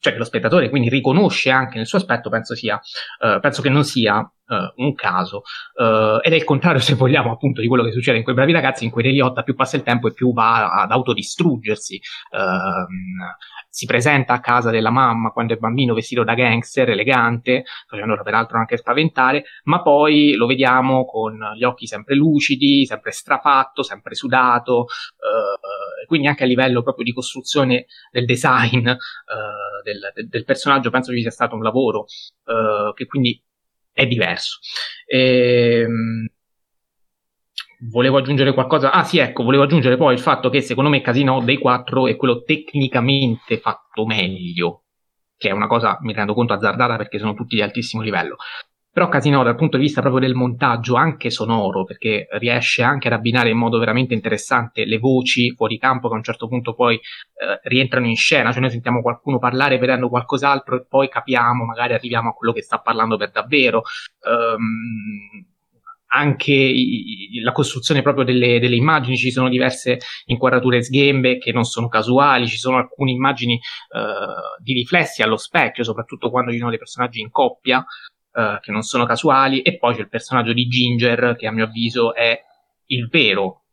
cioè 0.00 0.12
che 0.12 0.18
lo 0.18 0.24
spettatore 0.24 0.68
quindi 0.68 0.88
riconosce 0.88 1.50
anche 1.50 1.76
nel 1.76 1.86
suo 1.86 1.98
aspetto, 1.98 2.28
penso, 2.28 2.54
sia, 2.54 2.80
eh, 3.22 3.38
penso 3.40 3.62
che 3.62 3.70
non 3.70 3.84
sia 3.84 4.20
eh, 4.48 4.72
un 4.76 4.94
caso. 4.94 5.42
Eh, 5.74 6.20
ed 6.22 6.32
è 6.32 6.36
il 6.36 6.44
contrario, 6.44 6.80
se 6.80 6.94
vogliamo, 6.94 7.32
appunto, 7.32 7.60
di 7.60 7.68
quello 7.68 7.84
che 7.84 7.92
succede 7.92 8.18
in 8.18 8.24
quei 8.24 8.34
bravi 8.34 8.52
ragazzi, 8.52 8.84
in 8.84 8.90
cui 8.90 9.02
Reliotta 9.02 9.42
più 9.42 9.54
passa 9.54 9.76
il 9.76 9.82
tempo 9.82 10.08
e 10.08 10.12
più 10.12 10.32
va 10.32 10.70
ad 10.72 10.90
autodistruggersi. 10.90 12.00
Ehm, 12.32 12.86
si 13.70 13.86
presenta 13.86 14.32
a 14.32 14.40
casa 14.40 14.70
della 14.70 14.90
mamma 14.90 15.30
quando 15.30 15.54
è 15.54 15.56
bambino 15.56 15.94
vestito 15.94 16.24
da 16.24 16.34
gangster, 16.34 16.90
elegante, 16.90 17.64
facendolo 17.86 18.22
peraltro 18.22 18.58
anche 18.58 18.76
spaventare, 18.76 19.44
ma 19.64 19.82
poi 19.82 20.34
lo 20.34 20.46
vediamo 20.46 21.04
con 21.04 21.38
gli 21.56 21.64
occhi 21.64 21.86
sempre 21.86 22.16
lucidi, 22.16 22.86
sempre 22.86 23.12
strafatto, 23.12 23.82
sempre 23.82 24.14
sudato, 24.14 24.86
eh, 24.86 25.97
quindi 26.08 26.26
anche 26.26 26.44
a 26.44 26.46
livello 26.46 26.82
proprio 26.82 27.04
di 27.04 27.12
costruzione 27.12 27.86
del 28.10 28.24
design 28.24 28.88
eh, 28.88 28.96
del, 29.84 30.28
del, 30.28 30.44
personaggio 30.44 30.90
penso 30.90 31.12
ci 31.12 31.20
sia 31.20 31.30
stato 31.30 31.54
un 31.54 31.62
lavoro 31.62 32.06
eh, 32.46 32.92
che 32.94 33.06
quindi 33.06 33.40
è 33.92 34.06
diverso. 34.06 34.58
E, 35.06 35.80
ehm, 35.82 36.26
volevo 37.90 38.16
aggiungere 38.18 38.54
qualcosa. 38.54 38.90
Ah, 38.90 39.04
sì, 39.04 39.18
ecco, 39.18 39.42
volevo 39.42 39.64
aggiungere 39.64 39.96
poi 39.96 40.14
il 40.14 40.20
fatto 40.20 40.48
che 40.48 40.60
secondo 40.62 40.90
me 40.90 41.00
Casino 41.00 41.42
dei 41.42 41.58
4 41.58 42.06
è 42.06 42.16
quello 42.16 42.42
tecnicamente 42.42 43.58
fatto 43.58 44.06
meglio, 44.06 44.84
che 45.36 45.50
è 45.50 45.52
una 45.52 45.66
cosa, 45.66 45.98
mi 46.02 46.12
rendo 46.12 46.34
conto, 46.34 46.54
azzardata 46.54 46.96
perché 46.96 47.18
sono 47.18 47.34
tutti 47.34 47.56
di 47.56 47.62
altissimo 47.62 48.02
livello. 48.02 48.36
Però 48.98 49.10
Casino 49.10 49.44
dal 49.44 49.54
punto 49.54 49.76
di 49.76 49.84
vista 49.84 50.00
proprio 50.00 50.20
del 50.20 50.34
montaggio, 50.34 50.96
anche 50.96 51.30
sonoro, 51.30 51.84
perché 51.84 52.26
riesce 52.32 52.82
anche 52.82 53.06
ad 53.06 53.14
abbinare 53.14 53.48
in 53.48 53.56
modo 53.56 53.78
veramente 53.78 54.12
interessante 54.12 54.84
le 54.84 54.98
voci 54.98 55.54
fuori 55.54 55.78
campo 55.78 56.08
che 56.08 56.14
a 56.14 56.16
un 56.16 56.24
certo 56.24 56.48
punto 56.48 56.74
poi 56.74 56.96
eh, 56.96 57.60
rientrano 57.68 58.08
in 58.08 58.16
scena, 58.16 58.50
cioè 58.50 58.60
noi 58.60 58.70
sentiamo 58.70 59.00
qualcuno 59.00 59.38
parlare 59.38 59.78
vedendo 59.78 60.08
qualcos'altro 60.08 60.74
e 60.74 60.84
poi 60.88 61.08
capiamo, 61.08 61.64
magari 61.64 61.92
arriviamo 61.92 62.30
a 62.30 62.32
quello 62.32 62.52
che 62.52 62.62
sta 62.62 62.80
parlando 62.80 63.16
per 63.16 63.30
davvero. 63.30 63.82
Um, 64.24 65.46
anche 66.08 66.52
i, 66.52 67.38
la 67.40 67.52
costruzione 67.52 68.02
proprio 68.02 68.24
delle, 68.24 68.58
delle, 68.58 68.74
immagini, 68.74 69.16
ci 69.16 69.30
sono 69.30 69.48
diverse 69.48 69.98
inquadrature 70.24 70.82
sghembe 70.82 71.38
che 71.38 71.52
non 71.52 71.62
sono 71.62 71.86
casuali, 71.86 72.48
ci 72.48 72.56
sono 72.56 72.78
alcune 72.78 73.12
immagini 73.12 73.60
uh, 73.94 74.60
di 74.60 74.72
riflessi 74.72 75.22
allo 75.22 75.36
specchio, 75.36 75.84
soprattutto 75.84 76.30
quando 76.30 76.50
ci 76.50 76.58
sono 76.58 76.70
dei 76.70 76.80
personaggi 76.80 77.20
in 77.20 77.30
coppia, 77.30 77.84
uh, 78.38 78.60
che 78.60 78.70
non 78.70 78.82
sono 78.82 79.04
casuali, 79.04 79.62
e 79.62 79.76
poi 79.76 79.94
c'è 79.94 80.00
il 80.00 80.08
personaggio 80.08 80.52
di 80.52 80.68
Ginger, 80.68 81.34
che 81.36 81.46
a 81.46 81.52
mio 81.52 81.64
avviso 81.64 82.14
è 82.14 82.40
il 82.86 83.08
vero 83.08 83.64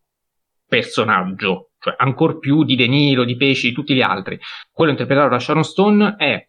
personaggio, 0.68 1.72
cioè 1.80 1.96
ancora 1.98 2.38
più 2.38 2.64
di 2.64 2.76
De 2.76 2.88
Niro, 2.88 3.24
di 3.24 3.38
Pesci, 3.38 3.70
di 3.70 3.76
tutti 3.76 3.94
gli 3.94 4.02
altri. 4.02 4.40
Quello 4.72 4.92
interpretato 4.92 5.30
da 5.30 5.40
Sharon 5.40 5.64
Stone 5.64 6.16
è 6.18 6.46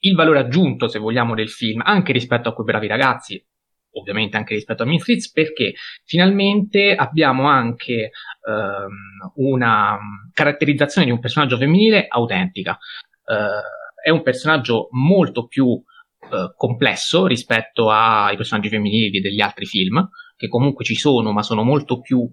il 0.00 0.14
valore 0.14 0.40
aggiunto, 0.40 0.88
se 0.88 0.98
vogliamo, 0.98 1.34
del 1.34 1.48
film, 1.48 1.82
anche 1.84 2.12
rispetto 2.12 2.48
a 2.48 2.52
quei 2.52 2.66
bravi 2.66 2.86
ragazzi, 2.86 3.42
ovviamente 3.92 4.36
anche 4.36 4.54
rispetto 4.54 4.82
a 4.82 4.86
Misfits, 4.86 5.30
perché 5.32 5.74
finalmente 6.04 6.94
abbiamo 6.94 7.48
anche 7.48 8.10
ehm, 8.46 9.32
una 9.36 9.98
caratterizzazione 10.32 11.06
di 11.06 11.12
un 11.12 11.20
personaggio 11.20 11.56
femminile 11.56 12.06
autentica. 12.08 12.76
Eh, 13.24 14.04
è 14.04 14.10
un 14.10 14.22
personaggio 14.22 14.88
molto 14.90 15.46
più 15.46 15.82
eh, 16.30 16.52
complesso 16.56 17.26
rispetto 17.26 17.90
ai 17.90 18.36
personaggi 18.36 18.68
femminili 18.68 19.20
degli 19.20 19.40
altri 19.40 19.64
film, 19.64 20.08
che 20.36 20.48
comunque 20.48 20.84
ci 20.84 20.94
sono, 20.94 21.32
ma 21.32 21.42
sono 21.42 21.62
molto 21.62 22.00
più 22.00 22.28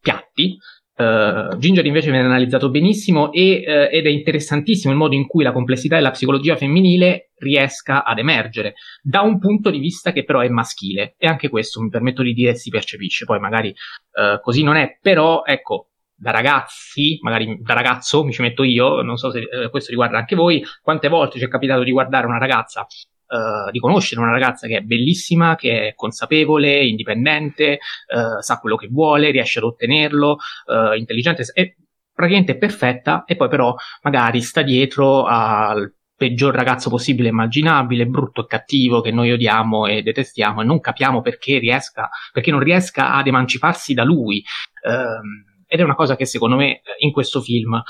piatti. 0.00 0.56
Uh, 0.94 1.56
Ginger 1.56 1.86
invece 1.86 2.10
viene 2.10 2.26
analizzato 2.26 2.68
benissimo 2.68 3.32
e, 3.32 3.64
uh, 3.66 3.94
ed 3.94 4.04
è 4.04 4.10
interessantissimo 4.10 4.92
il 4.92 4.98
modo 4.98 5.14
in 5.14 5.26
cui 5.26 5.42
la 5.42 5.50
complessità 5.50 5.96
della 5.96 6.10
psicologia 6.10 6.54
femminile 6.54 7.30
riesca 7.38 8.04
ad 8.04 8.18
emergere 8.18 8.74
da 9.00 9.22
un 9.22 9.38
punto 9.38 9.70
di 9.70 9.78
vista 9.78 10.12
che 10.12 10.22
però 10.22 10.40
è 10.40 10.48
maschile 10.48 11.14
e 11.16 11.26
anche 11.26 11.48
questo 11.48 11.80
mi 11.80 11.88
permetto 11.88 12.22
di 12.22 12.34
dire 12.34 12.54
si 12.54 12.68
percepisce, 12.68 13.24
poi 13.24 13.40
magari 13.40 13.68
uh, 13.68 14.38
così 14.42 14.62
non 14.62 14.76
è, 14.76 14.98
però 15.00 15.44
ecco 15.46 15.88
da 16.14 16.30
ragazzi, 16.30 17.18
magari 17.22 17.58
da 17.62 17.72
ragazzo 17.72 18.22
mi 18.22 18.32
ci 18.32 18.42
metto 18.42 18.62
io, 18.62 19.00
non 19.00 19.16
so 19.16 19.30
se 19.30 19.48
questo 19.70 19.90
riguarda 19.90 20.18
anche 20.18 20.36
voi, 20.36 20.62
quante 20.82 21.08
volte 21.08 21.38
ci 21.38 21.44
è 21.46 21.48
capitato 21.48 21.82
di 21.82 21.90
guardare 21.90 22.26
una 22.26 22.38
ragazza 22.38 22.86
Uh, 23.32 23.70
di 23.70 23.78
conoscere 23.78 24.20
una 24.20 24.30
ragazza 24.30 24.66
che 24.66 24.76
è 24.76 24.80
bellissima, 24.82 25.54
che 25.56 25.88
è 25.88 25.94
consapevole, 25.94 26.84
indipendente, 26.84 27.78
uh, 28.14 28.42
sa 28.42 28.58
quello 28.58 28.76
che 28.76 28.88
vuole, 28.90 29.30
riesce 29.30 29.58
ad 29.58 29.64
ottenerlo, 29.64 30.36
uh, 30.66 30.92
intelligente, 30.98 31.42
è 31.54 31.74
praticamente 32.12 32.58
perfetta 32.58 33.24
e 33.24 33.36
poi 33.36 33.48
però 33.48 33.74
magari 34.02 34.42
sta 34.42 34.60
dietro 34.60 35.24
al 35.24 35.94
peggior 36.14 36.54
ragazzo 36.54 36.90
possibile 36.90 37.30
immaginabile, 37.30 38.06
brutto 38.06 38.42
e 38.42 38.46
cattivo 38.46 39.00
che 39.00 39.10
noi 39.10 39.32
odiamo 39.32 39.86
e 39.86 40.02
detestiamo 40.02 40.60
e 40.60 40.64
non 40.64 40.78
capiamo 40.78 41.20
perché 41.20 41.58
riesca, 41.58 42.10
perché 42.32 42.50
non 42.50 42.60
riesca 42.60 43.14
ad 43.14 43.26
emanciparsi 43.26 43.94
da 43.94 44.04
lui. 44.04 44.44
Um, 44.86 45.50
ed 45.66 45.80
è 45.80 45.82
una 45.82 45.94
cosa 45.94 46.16
che 46.16 46.26
secondo 46.26 46.56
me 46.56 46.82
in 46.98 47.12
questo 47.12 47.40
film 47.40 47.82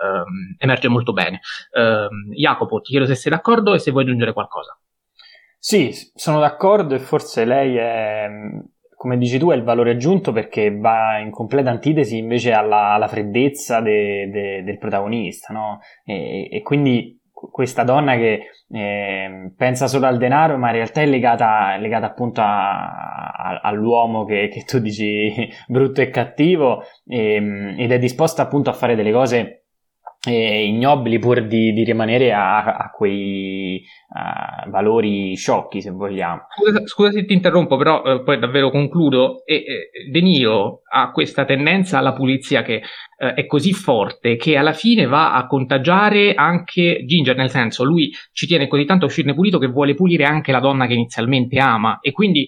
um, 0.00 0.54
emerge 0.58 0.88
molto 0.88 1.12
bene. 1.12 1.40
Um, 1.72 2.32
Jacopo, 2.32 2.80
ti 2.80 2.90
chiedo 2.90 3.06
se 3.06 3.14
sei 3.14 3.32
d'accordo 3.32 3.74
e 3.74 3.78
se 3.78 3.90
vuoi 3.90 4.04
aggiungere 4.04 4.32
qualcosa. 4.32 4.78
Sì, 5.58 5.92
sono 6.14 6.40
d'accordo 6.40 6.94
e 6.94 6.98
forse 6.98 7.44
lei 7.44 7.76
è, 7.76 8.26
come 8.96 9.18
dici 9.18 9.38
tu, 9.38 9.50
è 9.50 9.54
il 9.54 9.62
valore 9.62 9.90
aggiunto 9.90 10.32
perché 10.32 10.74
va 10.74 11.18
in 11.18 11.30
completa 11.30 11.70
antitesi 11.70 12.16
invece 12.16 12.52
alla, 12.52 12.92
alla 12.92 13.08
freddezza 13.08 13.80
de, 13.80 14.30
de, 14.30 14.62
del 14.62 14.78
protagonista, 14.78 15.52
no? 15.52 15.80
E, 16.04 16.48
e, 16.50 16.62
quindi 16.62 17.18
questa 17.30 17.82
donna 17.82 18.16
che 18.16 18.46
eh, 18.70 19.52
pensa 19.56 19.86
solo 19.86 20.06
al 20.06 20.18
denaro, 20.18 20.56
ma 20.56 20.68
in 20.68 20.74
realtà 20.74 21.02
è 21.02 21.06
legata, 21.06 21.76
legata 21.76 22.06
appunto 22.06 22.40
a, 22.40 23.30
a, 23.30 23.60
all'uomo 23.62 24.24
che, 24.24 24.48
che, 24.48 24.64
tu 24.64 24.78
dici 24.78 25.48
brutto 25.68 26.00
e 26.00 26.10
cattivo 26.10 26.82
e, 27.06 27.34
ehm, 27.34 27.74
ed 27.78 27.92
è 27.92 27.98
disposta 27.98 28.42
appunto 28.42 28.70
a 28.70 28.74
fare 28.74 28.94
delle 28.94 29.12
cose 29.12 29.38
eh, 29.38 29.59
ignobili 30.28 31.18
pur 31.18 31.46
di, 31.46 31.72
di 31.72 31.82
rimanere 31.82 32.32
a, 32.32 32.62
a 32.76 32.90
quei 32.90 33.82
uh, 34.08 34.68
valori 34.68 35.34
sciocchi, 35.34 35.80
se 35.80 35.90
vogliamo. 35.90 36.42
Scusa, 36.54 36.86
scusa, 36.86 37.10
se 37.12 37.24
ti 37.24 37.32
interrompo, 37.32 37.76
però 37.78 38.02
eh, 38.02 38.22
poi 38.22 38.38
davvero 38.38 38.70
concludo. 38.70 39.44
E, 39.46 39.54
eh, 39.54 39.90
De 40.10 40.20
Niro 40.20 40.82
ha 40.92 41.10
questa 41.10 41.46
tendenza 41.46 41.98
alla 41.98 42.12
pulizia 42.12 42.62
che 42.62 42.82
eh, 43.16 43.34
è 43.34 43.46
così 43.46 43.72
forte 43.72 44.36
che 44.36 44.56
alla 44.56 44.74
fine 44.74 45.06
va 45.06 45.32
a 45.32 45.46
contagiare 45.46 46.34
anche 46.34 47.02
Ginger, 47.06 47.36
nel 47.36 47.50
senso 47.50 47.82
lui 47.84 48.12
ci 48.32 48.46
tiene 48.46 48.68
così 48.68 48.84
tanto 48.84 49.06
a 49.06 49.08
uscirne 49.08 49.34
pulito 49.34 49.58
che 49.58 49.68
vuole 49.68 49.94
pulire 49.94 50.24
anche 50.24 50.52
la 50.52 50.60
donna 50.60 50.86
che 50.86 50.94
inizialmente 50.94 51.58
ama 51.58 51.98
e 52.00 52.12
quindi 52.12 52.46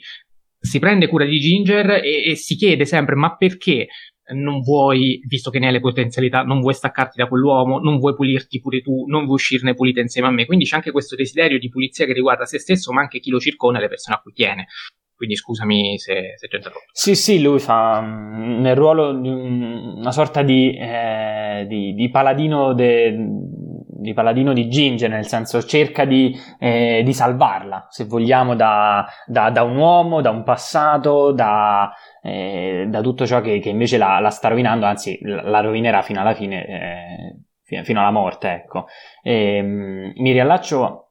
si 0.58 0.78
prende 0.78 1.08
cura 1.08 1.24
di 1.24 1.38
Ginger 1.38 1.90
e, 1.90 2.30
e 2.30 2.34
si 2.36 2.54
chiede 2.54 2.84
sempre 2.84 3.16
ma 3.16 3.34
perché 3.36 3.88
non 4.34 4.60
vuoi, 4.60 5.20
visto 5.26 5.50
che 5.50 5.58
ne 5.58 5.66
hai 5.66 5.72
le 5.72 5.80
potenzialità, 5.80 6.42
non 6.42 6.60
vuoi 6.60 6.74
staccarti 6.74 7.16
da 7.16 7.26
quell'uomo, 7.26 7.78
non 7.80 7.98
vuoi 7.98 8.14
pulirti 8.14 8.60
pure 8.60 8.80
tu, 8.80 9.04
non 9.06 9.24
vuoi 9.24 9.34
uscirne 9.34 9.74
pulita 9.74 10.00
insieme 10.00 10.28
a 10.28 10.30
me. 10.30 10.46
Quindi 10.46 10.64
c'è 10.64 10.76
anche 10.76 10.92
questo 10.92 11.16
desiderio 11.16 11.58
di 11.58 11.68
pulizia 11.68 12.06
che 12.06 12.12
riguarda 12.12 12.44
se 12.44 12.58
stesso, 12.58 12.92
ma 12.92 13.00
anche 13.00 13.18
chi 13.18 13.30
lo 13.30 13.40
circonda 13.40 13.78
e 13.78 13.82
le 13.82 13.88
persone 13.88 14.16
a 14.16 14.20
cui 14.20 14.32
tiene. 14.32 14.66
quindi 15.14 15.36
scusami 15.36 15.98
se, 15.98 16.34
se 16.36 16.48
ti 16.48 16.54
ho 16.54 16.58
interrotto. 16.58 16.86
Sì, 16.90 17.14
sì, 17.14 17.40
lui 17.40 17.60
fa 17.60 18.00
mm, 18.00 18.60
nel 18.60 18.74
ruolo 18.74 19.12
di 19.12 19.28
una 19.28 20.10
sorta 20.10 20.42
di, 20.42 20.76
eh, 20.76 21.64
di, 21.68 21.94
di 21.94 22.10
paladino 22.10 22.72
de, 22.74 23.14
di 24.02 24.12
paladino 24.12 24.52
di 24.52 24.68
Ginger, 24.68 25.08
nel 25.08 25.26
senso 25.26 25.62
cerca 25.62 26.04
di, 26.04 26.36
eh, 26.58 27.02
di 27.04 27.12
salvarla, 27.14 27.86
se 27.88 28.04
vogliamo, 28.04 28.54
da, 28.54 29.06
da, 29.24 29.50
da, 29.50 29.62
un 29.62 29.76
uomo, 29.76 30.20
da 30.20 30.30
un 30.30 30.42
passato, 30.42 31.32
da, 31.32 31.90
eh, 32.20 32.86
da 32.88 33.00
tutto 33.00 33.24
ciò 33.24 33.40
che, 33.40 33.58
che 33.60 33.70
invece 33.70 33.96
la, 33.96 34.18
la, 34.18 34.30
sta 34.30 34.48
rovinando, 34.48 34.84
anzi 34.84 35.18
la 35.22 35.60
rovinerà 35.60 36.02
fino 36.02 36.20
alla 36.20 36.34
fine, 36.34 36.66
eh, 36.66 37.84
fino 37.84 38.00
alla 38.00 38.10
morte, 38.10 38.50
ecco. 38.50 38.86
E, 39.22 39.56
ehm, 39.56 40.12
mi 40.16 40.32
riallaccio 40.32 41.10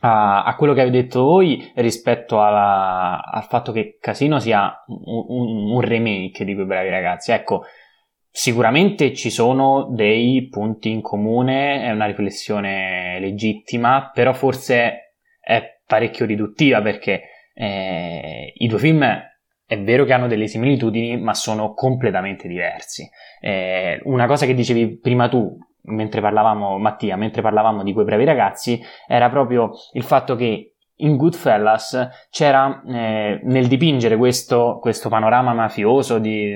a, 0.00 0.44
a, 0.44 0.54
quello 0.56 0.74
che 0.74 0.82
avete 0.82 1.02
detto 1.02 1.22
voi 1.22 1.72
rispetto 1.76 2.42
alla, 2.42 3.24
al 3.24 3.44
fatto 3.44 3.72
che 3.72 3.96
Casino 4.00 4.38
sia 4.38 4.84
un, 4.86 5.24
un, 5.28 5.70
un, 5.72 5.80
remake 5.80 6.44
di 6.44 6.54
quei 6.54 6.66
bravi 6.66 6.90
ragazzi. 6.90 7.32
Ecco, 7.32 7.64
sicuramente 8.36 9.14
ci 9.14 9.30
sono 9.30 9.88
dei 9.90 10.48
punti 10.50 10.90
in 10.90 11.00
comune, 11.00 11.84
è 11.84 11.90
una 11.90 12.04
riflessione 12.04 13.18
legittima, 13.18 14.10
però 14.12 14.34
forse 14.34 15.14
è 15.40 15.80
parecchio 15.86 16.26
riduttiva 16.26 16.82
perché 16.82 17.22
eh, 17.54 18.52
i 18.54 18.66
due 18.66 18.78
film 18.78 19.02
è 19.66 19.80
vero 19.80 20.04
che 20.04 20.12
hanno 20.12 20.26
delle 20.26 20.48
similitudini, 20.48 21.18
ma 21.18 21.32
sono 21.32 21.72
completamente 21.72 22.46
diversi. 22.46 23.08
Eh, 23.40 24.02
una 24.04 24.26
cosa 24.26 24.44
che 24.44 24.52
dicevi 24.52 24.98
prima 24.98 25.28
tu, 25.28 25.56
mentre 25.84 26.20
parlavamo, 26.20 26.76
Mattia, 26.76 27.16
mentre 27.16 27.40
parlavamo 27.40 27.82
di 27.82 27.94
quei 27.94 28.04
bravi 28.04 28.24
ragazzi, 28.24 28.78
era 29.08 29.30
proprio 29.30 29.70
il 29.94 30.02
fatto 30.02 30.36
che 30.36 30.74
in 30.96 31.16
Goodfellas 31.16 32.26
c'era 32.28 32.82
eh, 32.86 33.40
nel 33.44 33.66
dipingere 33.66 34.18
questo, 34.18 34.78
questo 34.78 35.08
panorama 35.08 35.54
mafioso 35.54 36.18
di 36.18 36.54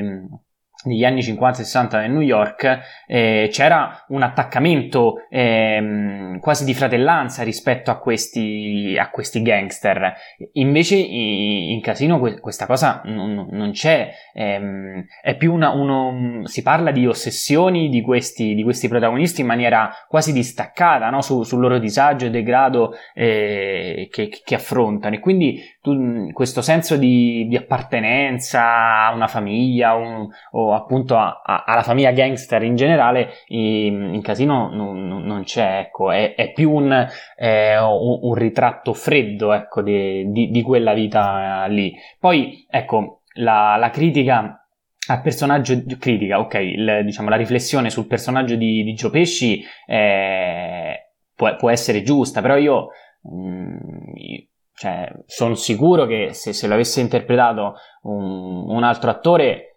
negli 0.85 1.05
anni 1.05 1.21
50-60 1.21 1.99
nel 1.99 2.11
New 2.11 2.21
York 2.21 2.81
eh, 3.07 3.49
c'era 3.51 4.05
un 4.09 4.23
attaccamento 4.23 5.27
eh, 5.29 6.39
quasi 6.41 6.65
di 6.65 6.75
fratellanza 6.75 7.43
rispetto 7.43 7.91
a 7.91 7.99
questi, 7.99 8.97
a 8.99 9.11
questi 9.11 9.43
gangster. 9.43 10.15
Invece 10.53 10.97
in 10.97 11.81
Casino 11.81 12.19
questa 12.19 12.67
cosa 12.67 13.03
non, 13.05 13.49
non 13.51 13.71
c'è, 13.73 14.11
ehm, 14.33 15.05
è 15.23 15.37
più 15.37 15.53
una, 15.53 15.71
uno, 15.71 16.47
si 16.47 16.63
parla 16.63 16.91
di 16.91 17.07
ossessioni 17.07 17.89
di 17.89 18.01
questi, 18.01 18.55
di 18.55 18.63
questi 18.63 18.89
protagonisti 18.89 19.41
in 19.41 19.47
maniera 19.47 19.91
quasi 20.09 20.33
distaccata 20.33 21.11
no? 21.11 21.21
Su, 21.21 21.43
sul 21.43 21.61
loro 21.61 21.79
disagio 21.79 22.27
e 22.27 22.31
degrado 22.31 22.95
eh, 23.15 24.09
che, 24.11 24.29
che, 24.43 24.55
affrontano. 24.55 25.15
E 25.15 25.19
quindi 25.19 25.61
tu, 25.83 26.31
questo 26.33 26.63
senso 26.63 26.97
di, 26.97 27.47
di, 27.49 27.57
appartenenza 27.57 29.07
a 29.07 29.15
una 29.15 29.27
famiglia 29.27 29.95
un, 29.95 30.29
o 30.53 30.70
appunto 30.75 31.17
a, 31.17 31.43
a, 31.45 31.65
alla 31.67 31.83
famiglia 31.83 32.13
gangster 32.13 32.63
in 32.63 32.77
generale 32.77 33.31
in, 33.49 34.15
in 34.15 34.23
Casino 34.23 34.69
non, 34.73 35.07
non, 35.07 35.43
c'è, 35.45 35.79
ecco, 35.79 36.11
è, 36.11 36.35
è 36.35 36.53
più 36.53 36.73
un, 36.73 37.07
eh, 37.37 37.79
un, 37.79 38.19
un, 38.23 38.35
ritratto 38.35 38.93
freddo 38.93 39.53
ecco, 39.53 39.83
di, 39.83 40.31
di, 40.31 40.51
di, 40.51 40.63
quella 40.63 40.93
vita 40.93 41.67
lì. 41.67 41.95
Poi 42.19 42.67
ecco, 42.69 43.23
la, 43.35 43.77
la 43.77 43.91
critica 43.91 44.61
al 45.09 45.23
personaggio 45.23 45.75
critica, 45.99 46.39
ok, 46.39 46.55
il, 46.55 47.01
diciamo 47.05 47.29
la 47.29 47.37
riflessione 47.37 47.91
sul 47.91 48.07
personaggio 48.07 48.55
di, 48.55 48.85
di 48.85 48.95
Gio 48.95 49.11
Pesci 49.11 49.65
eh, 49.87 51.15
può, 51.35 51.57
può, 51.57 51.71
essere 51.71 52.03
giusta, 52.03 52.41
però 52.41 52.57
io, 52.57 52.89
mh, 53.23 53.35
mm, 53.35 53.79
cioè, 54.75 55.13
sono 55.27 55.55
sicuro 55.55 56.07
che 56.07 56.33
se, 56.33 56.53
se 56.53 56.67
l'avesse 56.69 57.01
interpretato 57.01 57.75
un, 58.03 58.71
un 58.71 58.83
altro 58.85 59.11
attore 59.11 59.49
eh, 59.49 59.70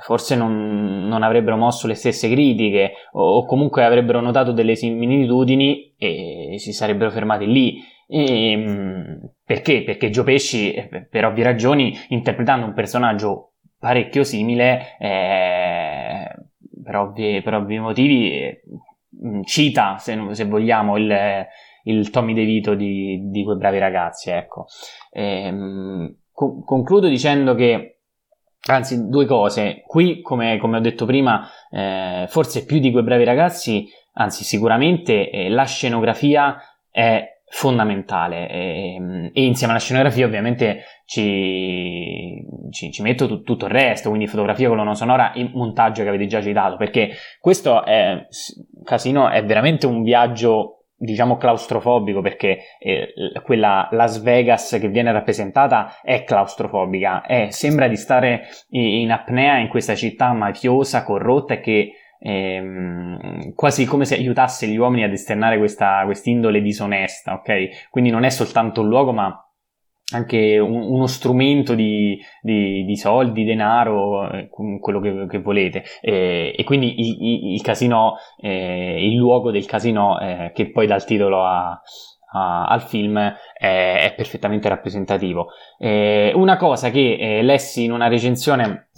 forse 0.00 0.36
non, 0.36 1.06
non, 1.08 1.22
avrebbero 1.22 1.56
mosso 1.56 1.86
le 1.86 1.94
stesse 1.94 2.30
critiche 2.30 2.92
o, 3.12 3.38
o, 3.38 3.44
comunque 3.44 3.84
avrebbero 3.84 4.20
notato 4.20 4.52
delle 4.52 4.76
similitudini 4.76 5.94
e 5.98 6.54
si 6.58 6.72
sarebbero 6.72 7.10
fermati 7.10 7.46
lì. 7.46 7.80
E, 8.06 8.56
mm, 8.56 9.24
perché? 9.44 9.82
Perché 9.82 10.10
Gio 10.10 10.22
Pesci, 10.22 10.72
eh, 10.72 11.06
per 11.10 11.24
ovvie 11.24 11.44
ragioni, 11.44 11.96
interpretando 12.08 12.66
un 12.66 12.72
personaggio 12.72 13.54
parecchio 13.78 14.24
simile, 14.24 14.96
eh, 14.98 16.28
per, 16.82 16.96
ovvi, 16.96 17.40
per, 17.42 17.54
ovvi, 17.54 17.78
motivi, 17.78 18.32
eh, 18.32 18.62
cita, 19.44 19.98
se, 19.98 20.16
se 20.32 20.44
vogliamo, 20.44 20.96
il, 20.96 21.46
il, 21.84 22.10
Tommy 22.10 22.32
DeVito 22.32 22.74
di, 22.74 23.20
di 23.24 23.42
quei 23.44 23.56
bravi 23.56 23.78
ragazzi. 23.78 24.30
Ecco. 24.30 24.66
E, 25.10 26.16
co- 26.32 26.62
concludo 26.64 27.08
dicendo 27.08 27.54
che 27.54 27.97
Anzi, 28.70 29.08
due 29.08 29.24
cose. 29.24 29.82
Qui, 29.86 30.20
come, 30.20 30.58
come 30.58 30.76
ho 30.76 30.80
detto 30.80 31.06
prima, 31.06 31.48
eh, 31.70 32.26
forse 32.28 32.64
più 32.64 32.78
di 32.78 32.90
quei 32.90 33.02
bravi 33.02 33.24
ragazzi, 33.24 33.88
anzi 34.14 34.44
sicuramente 34.44 35.30
eh, 35.30 35.48
la 35.48 35.64
scenografia 35.64 36.60
è 36.90 37.36
fondamentale 37.50 38.48
e, 38.50 38.94
ehm, 38.94 39.30
e, 39.32 39.44
insieme 39.44 39.72
alla 39.72 39.80
scenografia 39.80 40.26
ovviamente 40.26 40.82
ci, 41.06 42.44
ci, 42.70 42.92
ci 42.92 43.02
metto 43.02 43.26
t- 43.26 43.42
tutto 43.42 43.64
il 43.64 43.70
resto, 43.70 44.10
quindi 44.10 44.26
fotografia, 44.26 44.68
colonna 44.68 44.94
sonora 44.94 45.32
e 45.32 45.48
montaggio 45.52 46.02
che 46.02 46.08
avete 46.08 46.26
già 46.26 46.42
citato, 46.42 46.76
perché 46.76 47.12
questo 47.40 47.84
è, 47.84 48.26
Casino 48.84 49.30
è 49.30 49.42
veramente 49.44 49.86
un 49.86 50.02
viaggio 50.02 50.77
diciamo 50.98 51.36
claustrofobico 51.36 52.20
perché 52.20 52.58
eh, 52.78 53.12
quella 53.42 53.88
Las 53.92 54.20
Vegas 54.20 54.76
che 54.80 54.88
viene 54.88 55.12
rappresentata 55.12 56.00
è 56.02 56.24
claustrofobica, 56.24 57.22
è, 57.22 57.48
sembra 57.50 57.86
di 57.86 57.96
stare 57.96 58.48
in 58.70 59.10
apnea 59.12 59.58
in 59.58 59.68
questa 59.68 59.94
città 59.94 60.32
mafiosa, 60.32 61.04
corrotta 61.04 61.54
e 61.54 61.60
che 61.60 61.92
ehm, 62.18 63.54
quasi 63.54 63.84
come 63.84 64.04
se 64.04 64.16
aiutasse 64.16 64.66
gli 64.66 64.76
uomini 64.76 65.04
ad 65.04 65.12
esternare 65.12 65.56
questa 65.58 66.04
indole 66.24 66.60
disonesta, 66.60 67.34
ok? 67.34 67.88
Quindi 67.90 68.10
non 68.10 68.24
è 68.24 68.30
soltanto 68.30 68.80
un 68.80 68.88
luogo 68.88 69.12
ma 69.12 69.47
anche 70.14 70.58
un, 70.58 70.82
uno 70.82 71.06
strumento 71.06 71.74
di, 71.74 72.18
di, 72.40 72.84
di, 72.84 72.96
soldi, 72.96 73.44
denaro, 73.44 74.30
eh, 74.30 74.48
quello 74.48 75.00
che, 75.00 75.26
che 75.28 75.38
volete. 75.38 75.84
E, 76.00 76.54
e, 76.56 76.64
quindi 76.64 77.00
il, 77.00 77.54
il 77.54 77.62
casino, 77.62 78.16
eh, 78.40 79.06
il 79.06 79.16
luogo 79.16 79.50
del 79.50 79.66
casino, 79.66 80.18
eh, 80.18 80.52
che 80.54 80.70
poi 80.70 80.86
dà 80.86 80.94
il 80.94 81.04
titolo 81.04 81.44
a, 81.44 81.80
a, 82.32 82.66
al 82.66 82.82
film, 82.82 83.18
è, 83.18 83.34
è 83.54 84.14
perfettamente 84.16 84.68
rappresentativo. 84.68 85.48
Eh, 85.78 86.32
una 86.34 86.56
cosa 86.56 86.90
che 86.90 87.16
eh, 87.18 87.42
lessi 87.42 87.84
in 87.84 87.92
una 87.92 88.08
recensione 88.08 88.88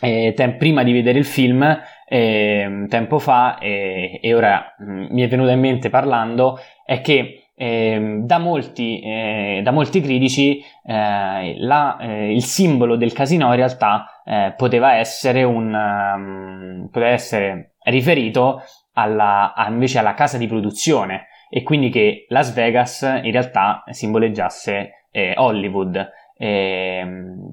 eh, 0.00 0.32
tem- 0.34 0.56
prima 0.56 0.82
di 0.82 0.92
vedere 0.92 1.18
il 1.18 1.26
film, 1.26 1.78
tempo 2.06 3.18
fa, 3.18 3.58
e 3.58 4.32
ora 4.34 4.74
mh, 4.78 4.84
mm, 4.84 5.06
mi 5.10 5.22
è 5.22 5.28
venuta 5.28 5.50
in 5.50 5.58
mente 5.58 5.90
parlando, 5.90 6.58
è 6.84 7.00
che 7.00 7.43
eh, 7.56 8.20
da, 8.22 8.38
molti, 8.38 9.00
eh, 9.00 9.60
da, 9.62 9.70
molti, 9.70 10.00
critici 10.00 10.58
eh, 10.84 11.54
la, 11.58 11.96
eh, 12.00 12.32
il 12.32 12.42
simbolo 12.42 12.96
del 12.96 13.12
casino 13.12 13.48
in 13.48 13.56
realtà 13.56 14.22
eh, 14.24 14.54
poteva 14.56 14.94
essere, 14.94 15.42
un, 15.42 15.72
um, 15.72 16.88
poteva 16.90 17.12
essere 17.12 17.74
riferito 17.84 18.62
alla, 18.94 19.52
invece 19.68 19.98
alla 19.98 20.14
casa 20.14 20.38
di 20.38 20.46
produzione 20.46 21.28
e 21.48 21.62
quindi 21.62 21.90
che 21.90 22.26
Las 22.28 22.52
Vegas 22.52 23.02
in 23.02 23.30
realtà 23.30 23.84
simboleggiasse 23.86 25.06
eh, 25.10 25.34
Hollywood. 25.36 26.10
Eh, 26.44 27.06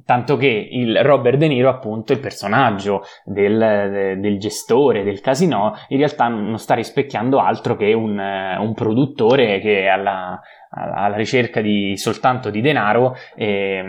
tanto 0.04 0.36
che 0.36 0.68
il 0.70 1.02
Robert 1.02 1.38
De 1.38 1.48
Niro, 1.48 1.70
appunto, 1.70 2.12
il 2.12 2.20
personaggio 2.20 3.04
del, 3.24 4.18
del, 4.20 4.38
gestore 4.38 5.06
del 5.06 5.22
casino, 5.22 5.76
in 5.88 5.98
realtà 5.98 6.28
non 6.28 6.58
sta 6.58 6.74
rispecchiando 6.74 7.40
altro 7.40 7.78
che 7.78 7.94
un, 7.94 8.20
un 8.20 8.74
produttore 8.74 9.62
che 9.62 9.88
alla, 9.88 10.38
alla, 10.72 11.16
ricerca 11.16 11.62
di, 11.62 11.96
soltanto 11.96 12.50
di 12.50 12.60
denaro 12.60 13.16
e, 13.34 13.82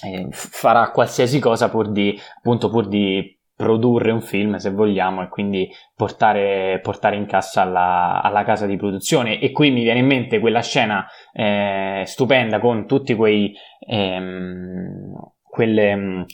e 0.00 0.26
farà 0.30 0.92
qualsiasi 0.92 1.40
cosa 1.40 1.68
pur 1.68 1.90
di, 1.90 2.16
appunto, 2.36 2.70
pur 2.70 2.86
di 2.86 3.36
produrre 3.58 4.12
un 4.12 4.22
film 4.22 4.54
se 4.54 4.70
vogliamo 4.70 5.20
e 5.20 5.28
quindi 5.28 5.68
portare, 5.96 6.78
portare 6.80 7.16
in 7.16 7.26
cassa 7.26 7.62
alla, 7.62 8.22
alla, 8.22 8.44
casa 8.44 8.66
di 8.66 8.76
produzione. 8.76 9.40
E 9.40 9.50
qui 9.50 9.72
mi 9.72 9.82
viene 9.82 9.98
in 9.98 10.06
mente 10.06 10.38
quella 10.38 10.62
scena 10.62 11.04
eh, 11.32 12.04
stupenda 12.06 12.60
con 12.60 12.86
tutti 12.86 13.14
quei 13.14 13.52
ehm, 13.80 15.12
quelle 15.42 16.24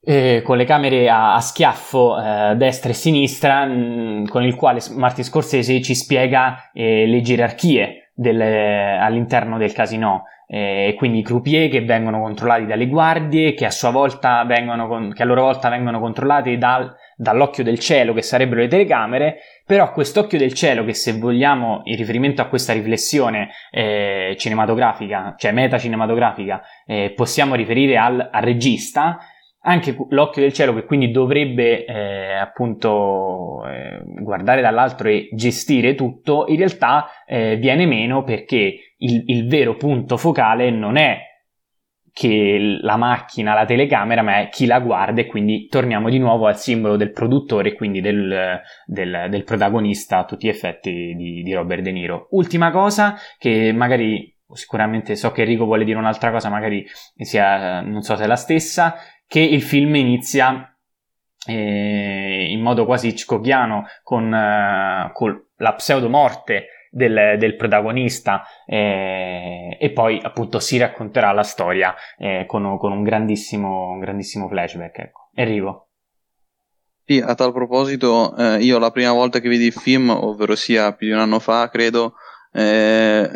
eh, 0.00 0.40
con 0.42 0.56
le 0.56 0.64
camere 0.64 1.10
a, 1.10 1.34
a 1.34 1.40
schiaffo 1.40 2.18
eh, 2.18 2.56
destra 2.56 2.90
e 2.90 2.94
sinistra 2.94 3.66
mh, 3.66 3.72
mm, 3.72 4.24
con 4.26 4.44
il 4.44 4.54
quale 4.54 4.80
Martin 4.92 5.24
Scorsese 5.24 5.82
ci 5.82 5.94
spiega 5.94 6.70
eh, 6.72 7.06
le 7.06 7.20
gerarchie 7.20 8.12
del, 8.14 8.40
all'interno 8.40 9.58
del 9.58 9.72
casino 9.72 10.24
eh, 10.46 10.94
quindi 10.96 11.20
i 11.20 11.22
croupier 11.22 11.68
che 11.70 11.82
vengono 11.82 12.20
controllati 12.20 12.66
dalle 12.66 12.86
guardie, 12.86 13.54
che 13.54 13.66
a 13.66 13.90
volta 13.90 14.44
vengono, 14.44 15.08
che 15.12 15.22
a 15.22 15.26
loro 15.26 15.42
volta 15.42 15.68
vengono 15.68 16.00
controllati 16.00 16.58
dal, 16.58 16.94
dall'occhio 17.16 17.64
del 17.64 17.78
cielo 17.78 18.12
che 18.12 18.22
sarebbero 18.22 18.60
le 18.60 18.68
telecamere, 18.68 19.38
però 19.66 19.90
quest'occhio 19.92 20.38
del 20.38 20.52
cielo 20.52 20.84
che 20.84 20.94
se 20.94 21.12
vogliamo 21.18 21.82
in 21.84 21.96
riferimento 21.96 22.42
a 22.42 22.46
questa 22.46 22.72
riflessione 22.72 23.50
eh, 23.70 24.34
cinematografica, 24.38 25.34
cioè 25.38 25.52
metacinematografica, 25.52 26.62
eh, 26.86 27.12
possiamo 27.14 27.54
riferire 27.54 27.96
al, 27.96 28.28
al 28.30 28.42
regista, 28.42 29.18
anche 29.66 29.96
l'occhio 30.10 30.42
del 30.42 30.52
cielo 30.52 30.74
che 30.74 30.84
quindi 30.84 31.10
dovrebbe 31.10 31.84
eh, 31.84 32.34
appunto 32.34 33.66
eh, 33.66 34.02
guardare 34.04 34.60
dall'altro 34.60 35.08
e 35.08 35.28
gestire 35.32 35.94
tutto, 35.94 36.44
in 36.48 36.56
realtà 36.56 37.08
eh, 37.26 37.56
viene 37.56 37.86
meno 37.86 38.24
perché 38.24 38.94
il, 38.98 39.22
il, 39.26 39.46
vero 39.48 39.76
punto 39.76 40.16
focale 40.16 40.70
non 40.70 40.96
è 40.96 41.18
che 42.12 42.78
la 42.80 42.96
macchina, 42.96 43.54
la 43.54 43.64
telecamera, 43.64 44.22
ma 44.22 44.40
è 44.40 44.48
chi 44.48 44.66
la 44.66 44.78
guarda 44.80 45.22
e 45.22 45.26
quindi 45.26 45.66
torniamo 45.66 46.10
di 46.10 46.18
nuovo 46.18 46.46
al 46.46 46.58
simbolo 46.58 46.96
del 46.96 47.10
produttore 47.10 47.70
e 47.70 47.74
quindi 47.74 48.00
del, 48.00 48.60
del, 48.86 49.26
del, 49.30 49.44
protagonista 49.44 50.18
a 50.18 50.24
tutti 50.24 50.46
gli 50.46 50.50
effetti 50.50 51.14
di, 51.16 51.42
di 51.42 51.52
Robert 51.52 51.82
De 51.82 51.90
Niro. 51.90 52.28
Ultima 52.30 52.70
cosa 52.70 53.16
che 53.36 53.72
magari 53.72 54.32
sicuramente 54.52 55.16
so 55.16 55.32
che 55.32 55.42
Enrico 55.42 55.64
vuole 55.64 55.84
dire 55.84 55.98
un'altra 55.98 56.30
cosa, 56.30 56.48
magari 56.48 56.86
sia, 57.16 57.80
non 57.80 58.02
so 58.02 58.16
se 58.16 58.24
è 58.24 58.26
la 58.26 58.36
stessa, 58.36 58.94
che 59.34 59.40
il 59.40 59.62
film 59.62 59.96
inizia 59.96 60.72
eh, 61.44 62.46
in 62.48 62.60
modo 62.60 62.84
quasi 62.84 63.08
hitchcockiano 63.08 63.84
con, 64.04 64.32
eh, 64.32 65.10
con 65.12 65.46
la 65.56 65.74
pseudomorte 65.74 66.66
del, 66.88 67.34
del 67.36 67.56
protagonista 67.56 68.44
eh, 68.64 69.76
e 69.80 69.90
poi 69.90 70.20
appunto 70.22 70.60
si 70.60 70.78
racconterà 70.78 71.32
la 71.32 71.42
storia 71.42 71.96
eh, 72.16 72.44
con, 72.46 72.78
con, 72.78 72.92
un 72.92 73.02
grandissimo, 73.02 73.88
un 73.88 73.98
grandissimo 73.98 74.46
flashback. 74.46 74.98
Ecco. 75.00 75.30
Enrico. 75.34 75.88
Sì, 77.04 77.18
a 77.18 77.34
tal 77.34 77.52
proposito, 77.52 78.36
eh, 78.36 78.58
io 78.58 78.78
la 78.78 78.92
prima 78.92 79.10
volta 79.10 79.40
che 79.40 79.48
vidi 79.48 79.64
il 79.64 79.72
film, 79.72 80.10
ovvero 80.10 80.54
sia 80.54 80.94
più 80.94 81.08
di 81.08 81.12
un 81.12 81.18
anno 81.18 81.40
fa, 81.40 81.68
credo, 81.70 82.14
eh, 82.52 83.28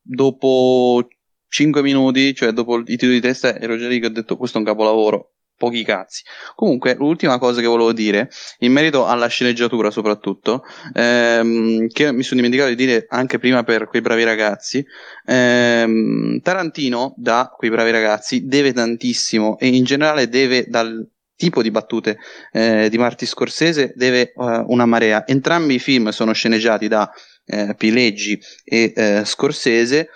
dopo 0.00 1.06
5 1.50 1.82
minuti, 1.82 2.34
cioè 2.34 2.52
dopo 2.52 2.78
i 2.78 2.84
titoli 2.84 3.14
di 3.14 3.20
testa, 3.20 3.58
ero 3.58 3.76
già 3.76 3.88
lì 3.88 3.98
che 4.00 4.06
ho 4.06 4.10
detto 4.10 4.36
questo 4.36 4.56
è 4.56 4.60
un 4.60 4.66
capolavoro 4.66 5.32
pochi 5.56 5.84
cazzi. 5.84 6.22
Comunque, 6.54 6.94
l'ultima 6.94 7.38
cosa 7.38 7.60
che 7.60 7.66
volevo 7.66 7.92
dire, 7.92 8.30
in 8.60 8.72
merito 8.72 9.04
alla 9.04 9.26
sceneggiatura 9.26 9.90
soprattutto, 9.90 10.62
ehm, 10.94 11.88
che 11.88 12.12
mi 12.12 12.22
sono 12.22 12.40
dimenticato 12.40 12.70
di 12.70 12.76
dire 12.76 13.04
anche 13.10 13.38
prima 13.38 13.62
per 13.62 13.88
quei 13.88 14.00
bravi 14.00 14.24
ragazzi, 14.24 14.82
ehm, 15.26 16.40
Tarantino 16.40 17.14
da 17.18 17.52
quei 17.54 17.68
bravi 17.68 17.90
ragazzi 17.90 18.46
deve 18.46 18.72
tantissimo 18.72 19.58
e 19.58 19.66
in 19.66 19.84
generale 19.84 20.28
deve 20.28 20.64
dal 20.66 21.06
tipo 21.36 21.62
di 21.62 21.70
battute 21.70 22.18
eh, 22.52 22.88
di 22.90 22.98
Marti 22.98 23.24
Scorsese 23.24 23.92
deve 23.96 24.32
uh, 24.34 24.64
una 24.68 24.84
marea. 24.84 25.26
Entrambi 25.26 25.74
i 25.74 25.78
film 25.78 26.10
sono 26.10 26.32
sceneggiati 26.32 26.86
da 26.86 27.10
eh, 27.46 27.74
Pileggi 27.76 28.38
e 28.62 28.92
eh, 28.94 29.22
Scorsese 29.24 30.10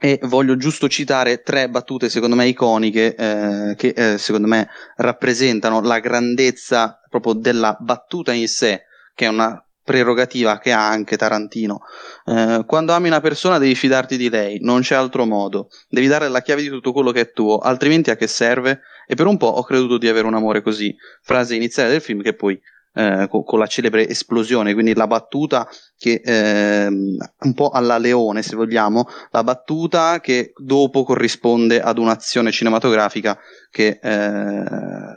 e 0.00 0.20
voglio 0.22 0.56
giusto 0.56 0.88
citare 0.88 1.42
tre 1.42 1.68
battute 1.68 2.08
secondo 2.08 2.36
me 2.36 2.46
iconiche 2.46 3.16
eh, 3.16 3.74
che 3.76 3.88
eh, 3.88 4.18
secondo 4.18 4.46
me 4.46 4.68
rappresentano 4.96 5.80
la 5.80 5.98
grandezza 5.98 7.00
proprio 7.08 7.32
della 7.32 7.76
battuta 7.80 8.32
in 8.32 8.46
sé, 8.46 8.84
che 9.14 9.24
è 9.24 9.28
una 9.28 9.60
prerogativa 9.82 10.58
che 10.58 10.70
ha 10.70 10.86
anche 10.86 11.16
Tarantino. 11.16 11.80
Eh, 12.26 12.62
quando 12.66 12.92
ami 12.92 13.08
una 13.08 13.20
persona 13.20 13.56
devi 13.56 13.74
fidarti 13.74 14.18
di 14.18 14.28
lei, 14.28 14.58
non 14.60 14.82
c'è 14.82 14.94
altro 14.94 15.24
modo. 15.24 15.68
Devi 15.88 16.06
dare 16.06 16.28
la 16.28 16.42
chiave 16.42 16.60
di 16.60 16.68
tutto 16.68 16.92
quello 16.92 17.10
che 17.10 17.20
è 17.20 17.32
tuo, 17.32 17.58
altrimenti 17.58 18.10
a 18.10 18.16
che 18.16 18.26
serve? 18.26 18.82
E 19.06 19.14
per 19.14 19.26
un 19.26 19.38
po' 19.38 19.46
ho 19.46 19.64
creduto 19.64 19.96
di 19.96 20.06
avere 20.06 20.26
un 20.26 20.34
amore 20.34 20.60
così. 20.60 20.94
Frase 21.22 21.54
iniziale 21.54 21.88
del 21.88 22.02
film 22.02 22.20
che 22.20 22.34
poi 22.34 22.60
eh, 22.94 23.26
con, 23.28 23.44
con, 23.44 23.58
la 23.58 23.66
celebre 23.66 24.08
esplosione, 24.08 24.72
quindi 24.72 24.94
la 24.94 25.06
battuta 25.06 25.68
che 25.96 26.20
eh, 26.24 26.86
un 26.86 27.54
po' 27.54 27.70
alla 27.70 27.98
leone, 27.98 28.42
se 28.42 28.56
vogliamo, 28.56 29.06
la 29.30 29.42
battuta 29.42 30.20
che 30.20 30.52
dopo 30.56 31.04
corrisponde 31.04 31.80
ad 31.80 31.98
un'azione 31.98 32.50
cinematografica 32.52 33.38
che 33.70 33.98
eh, 34.00 34.62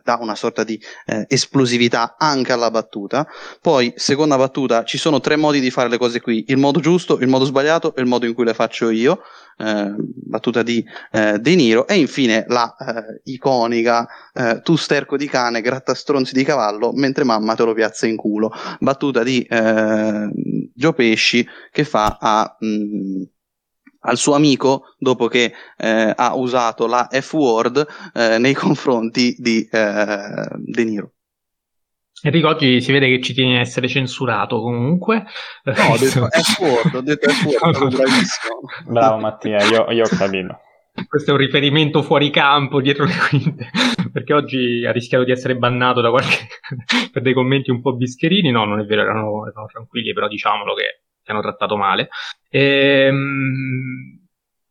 dà 0.04 0.18
una 0.20 0.36
sorta 0.36 0.64
di 0.64 0.82
eh, 1.06 1.26
esplosività 1.28 2.16
anche 2.18 2.52
alla 2.52 2.72
battuta. 2.72 3.28
Poi, 3.62 3.94
seconda 3.96 4.38
battuta, 4.38 4.84
ci 4.84 4.98
sono 4.98 5.20
tre 5.20 5.36
modi 5.36 5.60
di 5.60 5.72
fare 5.72 5.90
le 5.90 5.98
cose 5.98 6.22
qui: 6.22 6.46
il 6.48 6.58
modo 6.58 6.80
giusto, 6.80 7.20
il 7.20 7.28
modo 7.28 7.46
sbagliato 7.46 7.96
e 7.96 8.02
il 8.02 8.08
modo 8.08 8.26
in 8.26 8.34
cui 8.34 8.46
le 8.46 8.54
faccio 8.54 8.90
io. 8.90 9.22
Eh, 9.62 9.94
battuta 9.96 10.64
di 10.64 10.84
eh, 11.12 11.38
De 11.38 11.54
Niro 11.54 11.86
e 11.86 11.96
infine 11.96 12.46
la 12.48 12.76
eh, 12.80 13.22
iconica 13.26 14.08
eh, 14.34 14.62
tu 14.64 14.76
sterco 14.76 15.18
di 15.18 15.28
cane 15.28 15.62
gratta 15.62 15.94
stronzi 15.94 16.34
di 16.34 16.44
cavallo 16.44 16.92
mentre 16.94 17.24
mamma 17.24 17.54
te 17.54 17.64
lo 17.64 17.74
piazza 17.74 18.08
in 18.08 18.16
culo 18.16 18.52
battuta 18.80 19.22
di 19.22 19.44
eh, 19.44 20.30
Gio 20.74 20.94
Pesci 20.94 21.46
che 21.72 21.84
fa 21.84 22.18
a 22.20 22.58
mh, 22.60 22.68
mm, 22.68 23.22
al 24.04 24.18
suo 24.18 24.34
amico 24.34 24.96
dopo 24.98 25.28
che 25.28 25.54
ha 25.78 26.34
usato 26.34 26.88
la 26.88 27.08
F-word 27.12 27.86
nei 28.40 28.54
confronti 28.56 29.36
di 29.38 29.68
De 29.70 30.84
Niro. 30.84 31.12
Enrico 32.24 32.50
oggi 32.50 32.82
si 32.82 32.92
vede 32.92 33.08
che 33.08 33.22
ci 33.22 33.34
tiene 33.34 33.58
a 33.58 33.62
essere 33.62 33.88
censurato 33.88 34.62
comunque. 34.62 35.26
No, 35.64 35.74
ho 35.74 35.98
detto 35.98 36.28
F-word, 36.30 36.96
ho 36.96 37.02
detto 37.02 37.30
F-word, 37.30 37.76
sono 37.76 37.90
bravissimo. 37.90 38.60
Bravo 38.86 39.18
Mattia, 39.18 39.64
io, 39.66 39.90
io 39.92 40.04
ho 40.04 40.18
capito. 40.18 40.60
Questo 41.08 41.32
è 41.32 41.34
un 41.34 41.40
riferimento 41.40 42.04
fuori 42.04 42.30
campo, 42.30 42.82
dietro 42.82 43.06
le 43.06 43.14
quinte, 43.30 43.70
perché 44.12 44.34
oggi 44.34 44.86
ha 44.86 44.92
rischiato 44.92 45.24
di 45.24 45.32
essere 45.32 45.56
bannato 45.56 46.02
da 46.02 46.10
qualche... 46.10 46.48
per 47.12 47.22
dei 47.22 47.34
commenti 47.34 47.72
un 47.72 47.82
po' 47.82 47.96
bischerini. 47.96 48.52
No, 48.52 48.66
non 48.66 48.80
è 48.80 48.86
vero, 48.86 49.02
erano, 49.02 49.48
erano 49.48 49.66
tranquilli, 49.66 50.14
però 50.14 50.28
diciamolo 50.28 50.74
che 50.74 51.04
ti 51.24 51.32
hanno 51.32 51.42
trattato 51.42 51.76
male. 51.78 52.10
Ehm, 52.50 54.21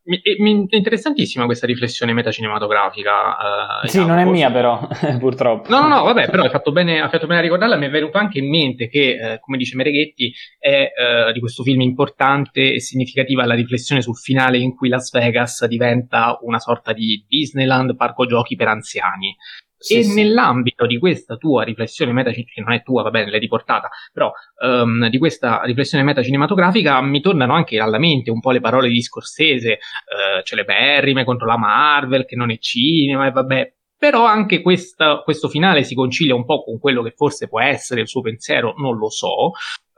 interessantissima 0.03 1.45
questa 1.45 1.67
riflessione 1.67 2.13
metacinematografica. 2.13 3.81
Uh, 3.83 3.87
sì, 3.87 4.05
non 4.05 4.17
è 4.17 4.25
mia 4.25 4.51
però, 4.51 4.87
purtroppo. 5.19 5.69
No, 5.69 5.81
no, 5.81 5.87
no, 5.87 6.03
vabbè, 6.03 6.29
però 6.29 6.43
hai 6.43 6.49
fatto 6.49 6.71
bene, 6.71 7.01
hai 7.01 7.09
fatto 7.09 7.27
bene 7.27 7.39
a 7.39 7.43
ricordarla. 7.43 7.75
Mi 7.75 7.85
è 7.85 7.89
venuto 7.89 8.17
anche 8.17 8.39
in 8.39 8.49
mente 8.49 8.87
che, 8.89 9.33
eh, 9.33 9.39
come 9.39 9.57
dice 9.57 9.75
Mereghetti, 9.75 10.33
è 10.57 10.91
eh, 10.95 11.33
di 11.33 11.39
questo 11.39 11.63
film 11.63 11.81
importante 11.81 12.73
e 12.73 12.79
significativa 12.79 13.45
la 13.45 13.53
riflessione 13.55 14.01
sul 14.01 14.17
finale 14.17 14.57
in 14.57 14.75
cui 14.75 14.89
Las 14.89 15.11
Vegas 15.11 15.65
diventa 15.67 16.37
una 16.41 16.59
sorta 16.59 16.93
di 16.93 17.23
Disneyland, 17.27 17.95
parco 17.95 18.25
giochi 18.25 18.55
per 18.55 18.67
anziani. 18.67 19.35
Sì, 19.81 19.97
e 19.97 20.03
sì. 20.03 20.13
nell'ambito 20.13 20.85
di 20.85 20.99
questa 20.99 21.37
tua 21.37 21.63
riflessione 21.63 22.11
meta, 22.11 22.29
che 22.29 22.45
non 22.57 22.71
è 22.71 22.83
tua, 22.83 23.01
va 23.01 23.09
bene, 23.09 23.31
l'hai 23.31 23.39
riportata, 23.39 23.89
però 24.13 24.31
um, 24.63 25.09
di 25.09 25.17
questa 25.17 25.61
riflessione 25.63 26.03
metacinematografica 26.03 27.01
mi 27.01 27.19
tornano 27.19 27.53
anche 27.53 27.79
alla 27.79 27.97
mente 27.97 28.29
un 28.29 28.39
po' 28.39 28.51
le 28.51 28.59
parole 28.59 28.89
di 28.89 29.01
Scorsese, 29.01 29.71
uh, 29.71 30.43
celeberrime 30.43 31.23
contro 31.23 31.47
la 31.47 31.57
Marvel, 31.57 32.25
che 32.25 32.35
non 32.35 32.51
è 32.51 32.59
cinema, 32.59 33.25
e 33.25 33.31
vabbè, 33.31 33.73
però 33.97 34.23
anche 34.25 34.61
questa, 34.61 35.21
questo 35.23 35.49
finale 35.49 35.83
si 35.83 35.95
concilia 35.95 36.35
un 36.35 36.45
po' 36.45 36.63
con 36.63 36.79
quello 36.79 37.01
che 37.01 37.13
forse 37.15 37.47
può 37.47 37.59
essere 37.59 38.01
il 38.01 38.07
suo 38.07 38.21
pensiero, 38.21 38.73
non 38.77 38.97
lo 38.97 39.09
so, 39.09 39.51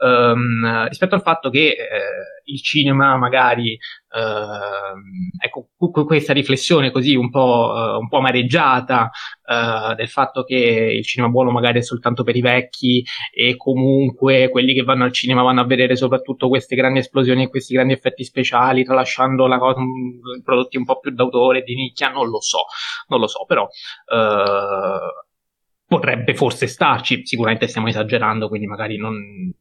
um, 0.04 0.88
rispetto 0.88 1.16
al 1.16 1.22
fatto 1.22 1.50
che 1.50 1.70
eh, 1.70 1.78
il 2.46 2.62
cinema 2.62 3.16
magari, 3.18 3.78
uh, 4.10 5.42
ecco, 5.42 5.70
questa 6.06 6.34
riflessione 6.34 6.92
così 6.92 7.16
un 7.16 7.30
po', 7.30 7.72
uh, 7.74 8.00
un 8.00 8.10
po 8.10 8.18
amareggiata 8.18 9.10
uh, 9.46 9.96
del 9.96 10.10
fatto 10.10 10.44
che 10.44 10.56
il 10.56 11.06
cinema 11.06 11.32
buono 11.32 11.52
magari 11.52 11.80
è 11.80 11.84
soltanto 11.84 12.24
per 12.24 12.36
i 12.36 12.42
vecchi 12.42 13.04
e 13.34 13.56
comunque 13.56 14.50
quelli 14.50 14.74
che 14.74 14.84
vanno 14.84 15.06
al 15.06 15.14
cinema 15.14 15.42
vanno 15.42 15.62
a 15.62 15.66
vedere 15.66 15.96
soprattutto 15.96 16.50
queste 16.50 16.76
grandi 16.76 17.00
esplosioni 17.00 17.44
e 17.44 17.50
questi 17.50 17.74
grandi 17.74 17.94
effetti 17.94 18.24
speciali, 18.26 18.84
tralasciando 18.84 19.48
la 19.48 19.58
cosa, 19.58 19.80
prodotti 20.44 20.78
un 20.78 20.86
po' 20.86 21.00
più 21.00 21.12
d'autore, 21.12 21.64
di 21.64 21.76
nicchia, 21.76 22.10
non 22.10 22.28
lo 22.28 22.42
so, 22.42 22.66
non 23.08 23.20
lo 23.20 23.28
so, 23.28 23.46
però 23.46 23.68
potrebbe 25.86 26.34
forse 26.34 26.68
starci, 26.68 27.26
sicuramente 27.26 27.68
stiamo 27.68 27.88
esagerando, 27.88 28.48
quindi 28.48 28.68
magari 28.68 28.98
non, 28.98 29.54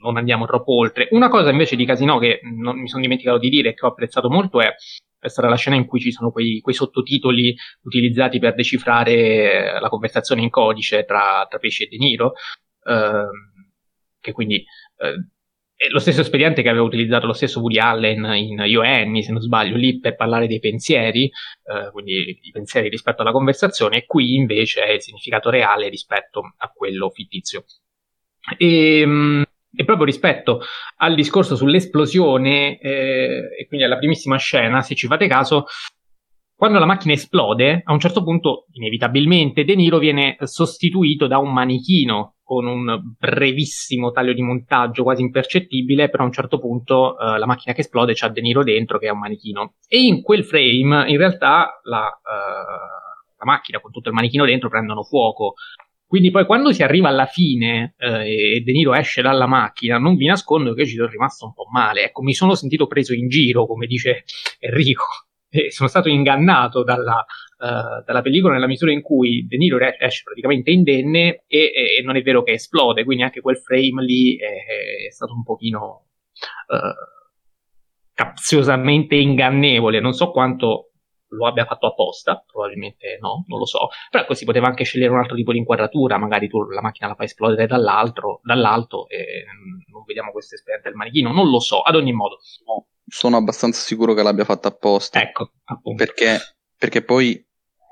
non 0.00 0.16
andiamo 0.16 0.46
troppo 0.46 0.76
oltre. 0.76 1.08
Una 1.10 1.28
cosa 1.28 1.50
invece 1.50 1.76
di 1.76 1.84
Casino 1.84 2.18
che 2.18 2.40
non 2.42 2.78
mi 2.80 2.88
sono 2.88 3.02
dimenticato 3.02 3.38
di 3.38 3.48
dire 3.48 3.70
e 3.70 3.74
che 3.74 3.84
ho 3.84 3.90
apprezzato 3.90 4.28
molto 4.28 4.60
è, 4.60 4.74
è 5.18 5.28
stata 5.28 5.48
la 5.48 5.56
scena 5.56 5.76
in 5.76 5.86
cui 5.86 6.00
ci 6.00 6.12
sono 6.12 6.30
quei, 6.30 6.60
quei 6.60 6.74
sottotitoli 6.74 7.54
utilizzati 7.82 8.38
per 8.38 8.54
decifrare 8.54 9.80
la 9.80 9.88
conversazione 9.88 10.42
in 10.42 10.50
codice 10.50 11.04
tra, 11.04 11.46
tra 11.48 11.58
Pesce 11.58 11.84
e 11.84 11.88
De 11.88 11.96
Niro, 11.96 12.32
ehm, 12.84 13.30
che 14.20 14.32
quindi 14.32 14.64
eh, 14.98 15.28
è 15.78 15.88
lo 15.90 16.00
stesso 16.00 16.22
espediente 16.22 16.60
che 16.60 16.68
aveva 16.68 16.84
utilizzato 16.84 17.26
lo 17.26 17.32
stesso 17.32 17.60
Woody 17.60 17.78
Allen 17.78 18.24
in 18.34 18.62
Io 18.66 18.80
Annie, 18.80 19.22
se 19.22 19.30
non 19.30 19.40
sbaglio, 19.40 19.76
lì 19.76 20.00
per 20.00 20.16
parlare 20.16 20.48
dei 20.48 20.58
pensieri, 20.58 21.26
eh, 21.26 21.90
quindi 21.92 22.36
i 22.40 22.50
pensieri 22.50 22.88
rispetto 22.88 23.22
alla 23.22 23.30
conversazione, 23.30 23.98
e 23.98 24.04
qui 24.04 24.34
invece 24.34 24.82
è 24.82 24.90
il 24.90 25.00
significato 25.02 25.50
reale 25.50 25.88
rispetto 25.88 26.54
a 26.56 26.68
quello 26.68 27.10
fittizio. 27.10 27.64
E, 28.56 29.00
ehm, 29.00 29.44
e 29.78 29.84
proprio 29.84 30.06
rispetto 30.06 30.60
al 30.96 31.14
discorso 31.14 31.54
sull'esplosione 31.54 32.80
eh, 32.80 33.42
e 33.60 33.66
quindi 33.68 33.86
alla 33.86 33.96
primissima 33.96 34.36
scena, 34.36 34.82
se 34.82 34.96
ci 34.96 35.06
fate 35.06 35.28
caso, 35.28 35.66
quando 36.56 36.80
la 36.80 36.86
macchina 36.86 37.14
esplode, 37.14 37.82
a 37.84 37.92
un 37.92 38.00
certo 38.00 38.24
punto, 38.24 38.66
inevitabilmente, 38.72 39.62
De 39.62 39.76
Niro 39.76 39.98
viene 39.98 40.36
sostituito 40.40 41.28
da 41.28 41.38
un 41.38 41.52
manichino 41.52 42.38
con 42.42 42.66
un 42.66 43.00
brevissimo 43.16 44.10
taglio 44.10 44.32
di 44.32 44.42
montaggio 44.42 45.04
quasi 45.04 45.22
impercettibile, 45.22 46.08
però 46.08 46.24
a 46.24 46.26
un 46.26 46.32
certo 46.32 46.58
punto 46.58 47.14
uh, 47.16 47.36
la 47.36 47.46
macchina 47.46 47.72
che 47.72 47.82
esplode 47.82 48.14
c'ha 48.14 48.28
De 48.30 48.40
Niro 48.40 48.64
dentro 48.64 48.98
che 48.98 49.06
è 49.06 49.10
un 49.10 49.20
manichino. 49.20 49.74
E 49.86 50.00
in 50.00 50.22
quel 50.22 50.44
frame, 50.44 51.08
in 51.08 51.18
realtà, 51.18 51.78
la, 51.84 52.06
uh, 52.06 53.36
la 53.38 53.44
macchina 53.44 53.78
con 53.78 53.92
tutto 53.92 54.08
il 54.08 54.16
manichino 54.16 54.44
dentro 54.44 54.68
prendono 54.68 55.04
fuoco. 55.04 55.54
Quindi 56.08 56.30
poi 56.30 56.46
quando 56.46 56.72
si 56.72 56.82
arriva 56.82 57.08
alla 57.10 57.26
fine 57.26 57.94
eh, 57.98 58.56
e 58.56 58.60
De 58.60 58.72
Niro 58.72 58.94
esce 58.94 59.20
dalla 59.20 59.46
macchina, 59.46 59.98
non 59.98 60.16
vi 60.16 60.24
nascondo 60.24 60.72
che 60.72 60.86
ci 60.86 60.94
sono 60.94 61.06
rimasto 61.06 61.44
un 61.44 61.52
po' 61.52 61.66
male. 61.70 62.04
Ecco, 62.04 62.22
mi 62.22 62.32
sono 62.32 62.54
sentito 62.54 62.86
preso 62.86 63.12
in 63.12 63.28
giro, 63.28 63.66
come 63.66 63.86
dice 63.86 64.24
Enrico 64.58 65.04
e 65.50 65.70
sono 65.70 65.86
stato 65.86 66.08
ingannato 66.08 66.82
dalla, 66.82 67.18
uh, 67.58 68.02
dalla, 68.06 68.22
pellicola 68.22 68.54
nella 68.54 68.66
misura 68.66 68.90
in 68.90 69.02
cui 69.02 69.46
De 69.46 69.58
Niro 69.58 69.78
esce 69.78 70.22
praticamente 70.24 70.70
indenne 70.70 71.44
e, 71.46 71.72
e, 71.98 72.02
non 72.02 72.16
è 72.16 72.22
vero 72.22 72.42
che 72.42 72.52
esplode, 72.52 73.04
quindi 73.04 73.22
anche 73.22 73.42
quel 73.42 73.58
frame 73.58 74.02
lì 74.02 74.38
è, 74.38 75.08
è 75.08 75.10
stato 75.10 75.34
un 75.34 75.42
pochino 75.42 76.06
uh, 76.68 77.16
capziosamente 78.14 79.14
ingannevole, 79.14 80.00
non 80.00 80.14
so 80.14 80.30
quanto 80.30 80.92
lo 81.30 81.46
abbia 81.46 81.66
fatto 81.66 81.86
apposta, 81.86 82.42
probabilmente 82.46 83.18
no, 83.20 83.44
non 83.46 83.58
lo 83.58 83.66
so, 83.66 83.88
però 84.10 84.24
così 84.24 84.44
poteva 84.44 84.66
anche 84.66 84.84
scegliere 84.84 85.12
un 85.12 85.18
altro 85.18 85.36
tipo 85.36 85.52
di 85.52 85.58
inquadratura, 85.58 86.18
magari 86.18 86.48
tu 86.48 86.62
la 86.70 86.80
macchina 86.80 87.08
la 87.08 87.14
fai 87.14 87.26
esplodere 87.26 87.66
dall'alto 87.66 88.40
e 89.08 89.44
non 89.90 90.04
vediamo 90.06 90.30
questa 90.32 90.54
esperienza 90.54 90.88
del 90.88 90.96
manichino, 90.96 91.32
non 91.32 91.50
lo 91.50 91.60
so, 91.60 91.82
ad 91.82 91.94
ogni 91.94 92.12
modo. 92.12 92.38
No 92.66 92.86
sono 93.08 93.36
abbastanza 93.36 93.80
sicuro 93.80 94.14
che 94.14 94.22
l'abbia 94.22 94.44
fatta 94.44 94.68
apposta. 94.68 95.20
Ecco, 95.20 95.52
appunto. 95.64 96.04
Perché, 96.04 96.38
perché 96.76 97.02
poi, 97.02 97.44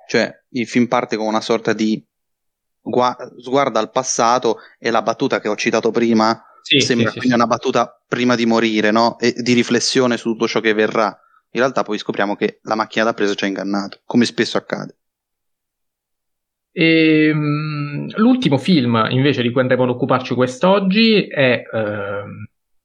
cioè, 0.09 0.31
il 0.51 0.67
film 0.67 0.87
parte 0.87 1.17
con 1.17 1.27
una 1.27 1.41
sorta 1.41 1.73
di 1.73 2.05
gua- 2.81 3.17
sguardo 3.39 3.79
al 3.79 3.91
passato 3.91 4.59
e 4.79 4.91
la 4.91 5.03
battuta 5.03 5.41
che 5.41 5.49
ho 5.49 5.57
citato 5.57 5.91
prima 5.91 6.41
sì, 6.63 6.81
sembra 6.81 7.11
sì, 7.11 7.21
sì, 7.21 7.33
una 7.33 7.47
battuta 7.47 8.03
prima 8.07 8.35
di 8.35 8.45
morire, 8.45 8.91
no? 8.91 9.19
E 9.19 9.33
di 9.33 9.53
riflessione 9.53 10.17
su 10.17 10.31
tutto 10.31 10.49
ciò 10.49 10.61
che 10.61 10.75
verrà. 10.75 11.17
In 11.57 11.63
realtà 11.63 11.85
poi 11.85 11.97
scopriamo 11.97 12.37
che 12.37 12.61
la 12.65 12.75
macchina 12.75 13.07
da 13.07 13.15
presa 13.15 13.33
ci 13.33 13.45
ha 13.45 13.47
ingannato, 13.49 14.03
come 14.05 14.27
spesso 14.27 14.59
accade. 14.59 14.99
E, 16.71 17.31
um, 17.31 18.07
l'ultimo 18.17 18.59
film 18.59 19.07
invece 19.09 19.41
di 19.41 19.51
cui 19.51 19.63
andremo 19.63 19.85
ad 19.85 19.89
occuparci 19.89 20.35
quest'oggi 20.35 21.27
è 21.27 21.63
uh, 21.73 22.29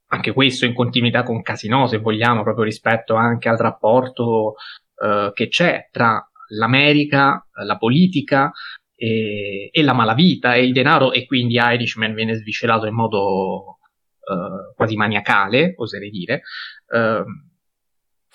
anche 0.07 0.31
questo 0.31 0.63
in 0.63 0.73
continuità 0.73 1.23
con 1.23 1.41
Casino, 1.41 1.85
se 1.87 1.97
vogliamo, 1.97 2.43
proprio 2.43 2.63
rispetto 2.63 3.15
anche 3.15 3.49
al 3.49 3.57
rapporto 3.57 4.55
eh, 4.95 5.31
che 5.33 5.47
c'è 5.47 5.87
tra 5.91 6.25
l'America, 6.49 7.47
la 7.65 7.77
politica 7.77 8.51
e, 8.93 9.69
e, 9.71 9.83
la 9.83 9.93
malavita 9.93 10.53
e 10.53 10.65
il 10.65 10.73
denaro, 10.73 11.11
e 11.13 11.25
quindi 11.25 11.55
Irishman 11.55 12.13
viene 12.13 12.35
sviscerato 12.35 12.87
in 12.87 12.93
modo 12.93 13.79
eh, 14.19 14.75
quasi 14.75 14.95
maniacale, 14.97 15.73
oserei 15.77 16.09
dire. 16.09 16.41
Eh, 16.93 17.23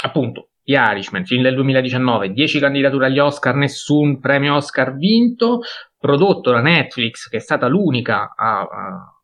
appunto, 0.04 0.50
The 0.64 0.74
Irishman, 0.74 1.24
film 1.24 1.42
del 1.42 1.54
2019, 1.54 2.32
10 2.32 2.58
candidature 2.58 3.06
agli 3.06 3.18
Oscar, 3.18 3.54
nessun 3.54 4.18
premio 4.18 4.56
Oscar 4.56 4.96
vinto, 4.96 5.60
prodotto 5.98 6.50
da 6.50 6.60
Netflix, 6.60 7.28
che 7.28 7.36
è 7.36 7.40
stata 7.40 7.68
l'unica 7.68 8.34
a, 8.36 8.60
a 8.60 9.16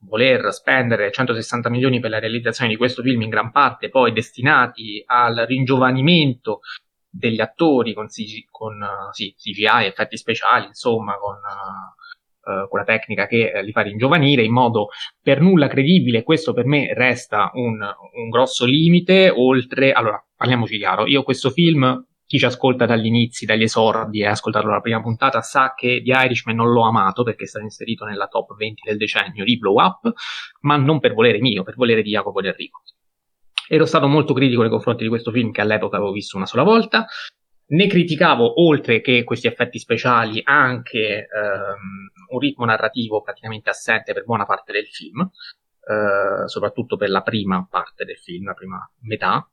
voler 0.00 0.52
spendere 0.52 1.10
160 1.10 1.68
milioni 1.70 2.00
per 2.00 2.10
la 2.10 2.18
realizzazione 2.18 2.70
di 2.70 2.76
questo 2.76 3.02
film, 3.02 3.22
in 3.22 3.30
gran 3.30 3.50
parte 3.50 3.88
poi 3.88 4.12
destinati 4.12 5.02
al 5.06 5.44
ringiovanimento 5.46 6.60
degli 7.08 7.40
attori 7.40 7.92
con, 7.92 8.06
CG, 8.06 8.46
con 8.50 8.80
uh, 8.80 9.12
sì, 9.12 9.34
CGI, 9.36 9.86
effetti 9.86 10.16
speciali, 10.16 10.66
insomma, 10.66 11.16
con 11.16 11.36
uh, 11.36 11.99
uh, 12.64 12.68
quella 12.68 12.84
tecnica 12.84 13.26
che 13.26 13.52
li 13.62 13.72
fa 13.72 13.82
ringiovanire 13.82 14.42
in 14.42 14.52
modo 14.52 14.88
per 15.22 15.40
nulla 15.40 15.68
credibile. 15.68 16.22
Questo 16.22 16.52
per 16.52 16.66
me 16.66 16.92
resta 16.94 17.50
un, 17.54 17.80
un 17.80 18.28
grosso 18.28 18.64
limite. 18.64 19.30
Oltre, 19.30 19.92
allora, 19.92 20.22
parliamoci 20.36 20.78
chiaro, 20.78 21.06
io 21.06 21.22
questo 21.22 21.50
film 21.50 22.04
chi 22.30 22.38
ci 22.38 22.44
ascolta 22.44 22.86
dagli 22.86 23.06
inizi, 23.06 23.44
dagli 23.44 23.64
esordi 23.64 24.20
e 24.20 24.26
ha 24.26 24.30
ascoltato 24.30 24.68
la 24.68 24.80
prima 24.80 25.02
puntata 25.02 25.40
sa 25.42 25.74
che 25.74 26.00
The 26.00 26.12
Irishman 26.12 26.54
non 26.54 26.70
l'ho 26.70 26.86
amato 26.86 27.24
perché 27.24 27.42
è 27.42 27.46
stato 27.48 27.64
inserito 27.64 28.04
nella 28.04 28.28
top 28.28 28.54
20 28.54 28.82
del 28.86 28.98
decennio 28.98 29.42
di 29.42 29.58
Blow 29.58 29.82
Up, 29.82 30.12
ma 30.60 30.76
non 30.76 31.00
per 31.00 31.12
volere 31.12 31.40
mio, 31.40 31.64
per 31.64 31.74
volere 31.74 32.02
di 32.02 32.10
Jacopo 32.10 32.40
Del 32.40 32.54
Rico. 32.54 32.82
Ero 33.68 33.84
stato 33.84 34.06
molto 34.06 34.32
critico 34.32 34.60
nei 34.60 34.70
confronti 34.70 35.02
di 35.02 35.08
questo 35.08 35.32
film 35.32 35.50
che 35.50 35.60
all'epoca 35.60 35.96
avevo 35.96 36.12
visto 36.12 36.36
una 36.36 36.46
sola 36.46 36.62
volta. 36.62 37.04
Ne 37.66 37.88
criticavo, 37.88 38.64
oltre 38.64 39.00
che 39.00 39.24
questi 39.24 39.48
effetti 39.48 39.80
speciali, 39.80 40.40
anche 40.44 41.26
ehm, 41.26 42.19
un 42.30 42.38
ritmo 42.38 42.64
narrativo 42.64 43.20
praticamente 43.22 43.70
assente 43.70 44.12
per 44.12 44.24
buona 44.24 44.46
parte 44.46 44.72
del 44.72 44.86
film, 44.86 45.20
eh, 45.20 46.46
soprattutto 46.46 46.96
per 46.96 47.10
la 47.10 47.22
prima 47.22 47.66
parte 47.68 48.04
del 48.04 48.18
film, 48.18 48.46
la 48.46 48.54
prima 48.54 48.90
metà, 49.00 49.48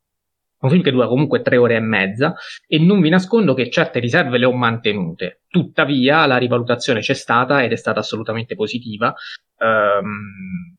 un 0.60 0.70
film 0.70 0.82
che 0.82 0.92
dura 0.92 1.08
comunque 1.08 1.42
tre 1.42 1.58
ore 1.58 1.76
e 1.76 1.80
mezza 1.80 2.36
e 2.66 2.80
non 2.80 3.00
vi 3.00 3.10
nascondo 3.10 3.54
che 3.54 3.70
certe 3.70 4.00
riserve 4.00 4.38
le 4.38 4.46
ho 4.46 4.54
mantenute. 4.54 5.42
Tuttavia 5.48 6.26
la 6.26 6.38
rivalutazione 6.38 7.02
c'è 7.02 7.14
stata 7.14 7.64
ed 7.64 7.72
è 7.72 7.76
stata 7.76 8.00
assolutamente 8.00 8.56
positiva 8.56 9.14
ehm, 9.60 10.76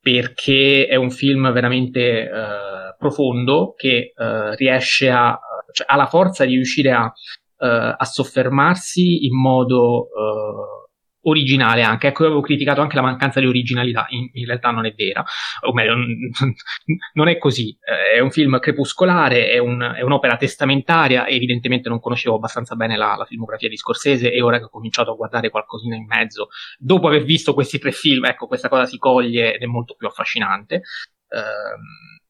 perché 0.00 0.86
è 0.86 0.94
un 0.96 1.10
film 1.10 1.52
veramente 1.52 2.22
eh, 2.22 2.94
profondo 2.98 3.74
che 3.76 4.12
eh, 4.16 4.54
riesce 4.56 5.10
a, 5.10 5.38
cioè, 5.72 5.86
ha 5.88 5.96
la 5.96 6.06
forza 6.06 6.44
di 6.44 6.54
riuscire 6.54 6.92
a, 6.92 7.12
eh, 7.58 7.94
a 7.96 8.04
soffermarsi 8.04 9.26
in 9.26 9.36
modo 9.36 10.08
originale 11.22 11.82
anche. 11.82 12.08
Ecco, 12.08 12.22
io 12.22 12.28
avevo 12.28 12.42
criticato 12.42 12.80
anche 12.80 12.96
la 12.96 13.02
mancanza 13.02 13.40
di 13.40 13.46
originalità, 13.46 14.06
in, 14.10 14.28
in 14.32 14.46
realtà 14.46 14.70
non 14.70 14.86
è 14.86 14.94
vera, 14.94 15.24
o 15.66 15.72
meglio, 15.72 15.94
non 17.14 17.28
è 17.28 17.38
così. 17.38 17.76
Eh, 17.80 18.16
è 18.16 18.20
un 18.20 18.30
film 18.30 18.58
crepuscolare, 18.58 19.50
è, 19.50 19.58
un, 19.58 19.80
è, 19.96 20.02
un'opera 20.02 20.36
testamentaria, 20.36 21.26
evidentemente 21.26 21.88
non 21.88 22.00
conoscevo 22.00 22.36
abbastanza 22.36 22.74
bene 22.74 22.96
la, 22.96 23.14
la, 23.16 23.24
filmografia 23.24 23.68
di 23.68 23.76
Scorsese 23.76 24.32
e 24.32 24.42
ora 24.42 24.58
che 24.58 24.64
ho 24.64 24.70
cominciato 24.70 25.12
a 25.12 25.14
guardare 25.14 25.50
qualcosina 25.50 25.96
in 25.96 26.06
mezzo, 26.06 26.48
dopo 26.78 27.08
aver 27.08 27.24
visto 27.24 27.54
questi 27.54 27.78
tre 27.78 27.92
film, 27.92 28.24
ecco, 28.24 28.46
questa 28.46 28.68
cosa 28.68 28.86
si 28.86 28.98
coglie 28.98 29.54
ed 29.54 29.62
è 29.62 29.66
molto 29.66 29.94
più 29.94 30.06
affascinante. 30.06 30.82
Um, 31.28 32.20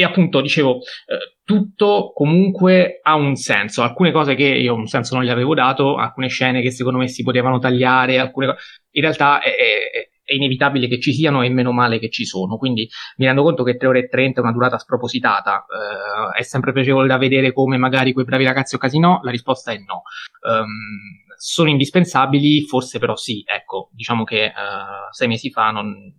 e 0.00 0.04
appunto 0.04 0.40
dicevo, 0.40 0.78
eh, 0.78 1.36
tutto 1.44 2.12
comunque 2.14 3.00
ha 3.02 3.16
un 3.16 3.34
senso. 3.34 3.82
Alcune 3.82 4.12
cose 4.12 4.34
che 4.34 4.44
io 4.46 4.74
un 4.74 4.86
senso 4.86 5.14
non 5.14 5.24
gli 5.24 5.28
avevo 5.28 5.54
dato, 5.54 5.96
alcune 5.96 6.28
scene 6.28 6.62
che 6.62 6.70
secondo 6.70 6.98
me 6.98 7.06
si 7.06 7.22
potevano 7.22 7.58
tagliare, 7.58 8.18
alcune 8.18 8.46
co- 8.46 8.56
in 8.92 9.02
realtà 9.02 9.40
è, 9.40 9.50
è, 9.50 10.08
è, 10.24 10.34
inevitabile 10.34 10.88
che 10.88 11.00
ci 11.00 11.12
siano 11.12 11.42
e 11.42 11.50
meno 11.50 11.72
male 11.72 11.98
che 11.98 12.08
ci 12.08 12.24
sono. 12.24 12.56
Quindi 12.56 12.88
mi 13.16 13.26
rendo 13.26 13.42
conto 13.42 13.62
che 13.62 13.76
3 13.76 13.88
ore 13.88 13.98
e 14.00 14.08
30 14.08 14.40
è 14.40 14.42
una 14.42 14.52
durata 14.52 14.78
spropositata. 14.78 15.66
Eh, 15.66 16.38
è 16.38 16.42
sempre 16.42 16.72
piacevole 16.72 17.06
da 17.06 17.18
vedere 17.18 17.52
come 17.52 17.76
magari 17.76 18.14
quei 18.14 18.24
bravi 18.24 18.44
ragazzi 18.44 18.76
o 18.76 18.78
casino? 18.78 19.20
La 19.22 19.30
risposta 19.30 19.70
è 19.70 19.76
no. 19.76 20.02
Um, 20.48 21.26
sono 21.36 21.68
indispensabili? 21.68 22.62
Forse 22.62 22.98
però 22.98 23.16
sì. 23.16 23.42
Ecco, 23.44 23.90
diciamo 23.92 24.24
che 24.24 24.46
uh, 24.46 25.12
sei 25.12 25.28
mesi 25.28 25.50
fa 25.50 25.70
non 25.70 26.14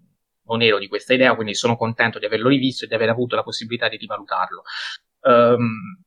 non 0.45 0.61
ero 0.61 0.77
di 0.77 0.87
questa 0.87 1.13
idea, 1.13 1.35
quindi 1.35 1.53
sono 1.55 1.75
contento 1.75 2.19
di 2.19 2.25
averlo 2.25 2.49
rivisto 2.49 2.85
e 2.85 2.87
di 2.87 2.93
aver 2.93 3.09
avuto 3.09 3.35
la 3.35 3.43
possibilità 3.43 3.87
di 3.87 3.97
rivalutarlo. 3.97 4.63
Um, 5.21 6.03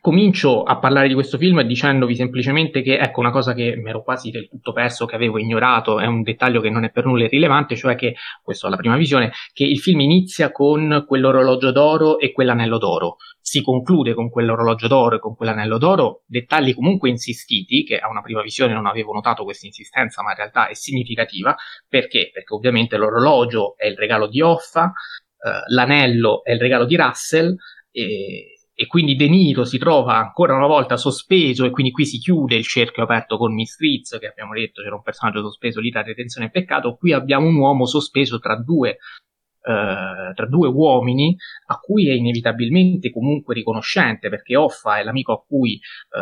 comincio 0.00 0.62
a 0.62 0.78
parlare 0.78 1.08
di 1.08 1.14
questo 1.14 1.38
film 1.38 1.62
dicendovi 1.62 2.14
semplicemente 2.14 2.82
che, 2.82 2.98
ecco, 2.98 3.20
una 3.20 3.30
cosa 3.30 3.54
che 3.54 3.74
mi 3.76 3.90
ero 3.90 4.02
quasi 4.02 4.30
del 4.30 4.48
tutto 4.48 4.72
perso, 4.72 5.06
che 5.06 5.14
avevo 5.14 5.38
ignorato, 5.38 6.00
è 6.00 6.06
un 6.06 6.22
dettaglio 6.22 6.60
che 6.60 6.70
non 6.70 6.84
è 6.84 6.90
per 6.90 7.06
nulla 7.06 7.24
irrilevante, 7.24 7.76
cioè 7.76 7.94
che, 7.94 8.14
questo 8.42 8.66
alla 8.66 8.76
prima 8.76 8.96
visione, 8.96 9.32
che 9.52 9.64
il 9.64 9.78
film 9.78 10.00
inizia 10.00 10.50
con 10.52 11.04
quell'orologio 11.06 11.72
d'oro 11.72 12.18
e 12.18 12.32
quell'anello 12.32 12.78
d'oro. 12.78 13.16
Si 13.40 13.62
conclude 13.62 14.14
con 14.14 14.30
quell'orologio 14.30 14.88
d'oro 14.88 15.16
e 15.16 15.18
con 15.18 15.34
quell'anello 15.36 15.78
d'oro, 15.78 16.22
dettagli 16.26 16.74
comunque 16.74 17.08
insistiti, 17.10 17.84
che 17.84 17.98
a 17.98 18.08
una 18.08 18.22
prima 18.22 18.42
visione 18.42 18.72
non 18.72 18.86
avevo 18.86 19.12
notato 19.12 19.44
questa 19.44 19.66
insistenza, 19.66 20.22
ma 20.22 20.30
in 20.30 20.36
realtà 20.36 20.68
è 20.68 20.74
significativa, 20.74 21.54
perché? 21.88 22.30
Perché 22.32 22.54
ovviamente 22.54 22.96
l'orologio 22.96 23.76
è 23.76 23.86
il 23.86 23.96
regalo 23.96 24.28
di 24.28 24.40
Hoffa, 24.40 24.92
eh, 25.38 25.72
l'anello 25.72 26.42
è 26.42 26.52
il 26.52 26.60
regalo 26.60 26.84
di 26.84 26.96
Russell, 26.96 27.54
e 27.90 28.53
e 28.74 28.86
quindi 28.86 29.14
De 29.14 29.28
Niro 29.28 29.64
si 29.64 29.78
trova 29.78 30.16
ancora 30.16 30.54
una 30.54 30.66
volta 30.66 30.96
sospeso 30.96 31.64
e 31.64 31.70
quindi 31.70 31.92
qui 31.92 32.04
si 32.04 32.18
chiude 32.18 32.56
il 32.56 32.66
cerchio 32.66 33.04
aperto 33.04 33.36
con 33.36 33.54
Miss 33.54 33.76
Fritz 33.76 34.18
che 34.18 34.26
abbiamo 34.26 34.52
detto 34.52 34.82
c'era 34.82 34.96
un 34.96 35.02
personaggio 35.02 35.42
sospeso 35.42 35.80
lì 35.80 35.90
tra 35.90 36.02
detenzione 36.02 36.48
e 36.48 36.50
peccato. 36.50 36.96
Qui 36.96 37.12
abbiamo 37.12 37.46
un 37.46 37.56
uomo 37.56 37.86
sospeso 37.86 38.40
tra 38.40 38.56
due, 38.56 38.90
eh, 38.90 40.32
tra 40.34 40.46
due 40.48 40.68
uomini 40.68 41.36
a 41.66 41.78
cui 41.78 42.08
è 42.08 42.12
inevitabilmente 42.12 43.10
comunque 43.10 43.54
riconoscente 43.54 44.28
perché 44.28 44.56
Hoffa 44.56 44.98
è 44.98 45.04
l'amico 45.04 45.32
a 45.32 45.44
cui 45.44 45.74
eh, 45.74 46.18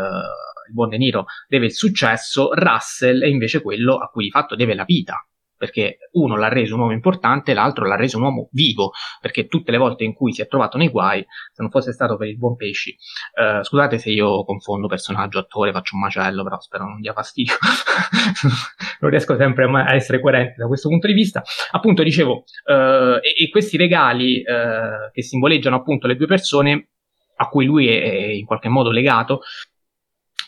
il 0.68 0.74
buon 0.74 0.90
De 0.90 0.98
Niro 0.98 1.24
deve 1.48 1.66
il 1.66 1.72
successo 1.72 2.50
Russell 2.52 3.22
è 3.22 3.26
invece 3.26 3.62
quello 3.62 3.96
a 3.96 4.08
cui 4.08 4.24
di 4.24 4.30
fatto 4.30 4.54
deve 4.56 4.74
la 4.74 4.84
vita 4.84 5.26
perché 5.62 5.98
uno 6.14 6.34
l'ha 6.34 6.48
reso 6.48 6.74
un 6.74 6.80
uomo 6.80 6.93
importante, 6.93 7.55
l'altro 7.55 7.86
l'ha 7.86 7.94
reso 7.94 8.16
un 8.16 8.24
uomo 8.24 8.48
vivo, 8.51 8.90
perché 9.20 9.47
tutte 9.47 9.70
le 9.70 9.78
volte 9.78 10.02
in 10.02 10.12
cui 10.12 10.32
si 10.32 10.43
è 10.43 10.48
trovato 10.48 10.76
nei 10.76 10.89
guai, 10.89 11.24
se 11.52 11.62
non 11.62 11.70
fosse 11.70 11.93
stato 11.93 12.16
per 12.16 12.26
il 12.26 12.36
buon 12.36 12.56
pesci, 12.56 12.90
eh, 13.39 13.62
scusate 13.62 13.97
se 13.98 14.10
io 14.10 14.43
confondo 14.43 14.89
personaggio, 14.89 15.39
attore, 15.39 15.70
faccio 15.70 15.94
un 15.94 16.01
macello, 16.01 16.43
però 16.43 16.59
spero 16.59 16.82
non 16.82 17.01
dia 17.01 17.12
fastidio, 17.12 17.55
non 18.98 19.10
riesco 19.10 19.36
sempre 19.36 19.66
a 19.66 19.94
essere 19.94 20.18
coerente 20.18 20.56
da 20.56 20.66
questo 20.66 20.89
punto 20.89 21.06
di 21.06 21.12
vista. 21.12 21.44
Appunto, 21.70 22.02
dicevo, 22.02 22.43
eh, 22.68 23.20
e, 23.22 23.44
e, 23.44 23.48
questi 23.48 23.76
regali 23.76 24.43
eh, 24.43 25.10
che 25.12 25.22
simboleggiano 25.22 25.76
appunto 25.76 26.09
le 26.09 26.16
due 26.16 26.26
persone 26.26 26.89
a 27.36 27.47
cui 27.47 27.66
lui 27.66 27.86
è, 27.86 28.02
è 28.02 28.30
in 28.32 28.47
qualche 28.47 28.68
modo 28.68 28.90
legato, 28.90 29.43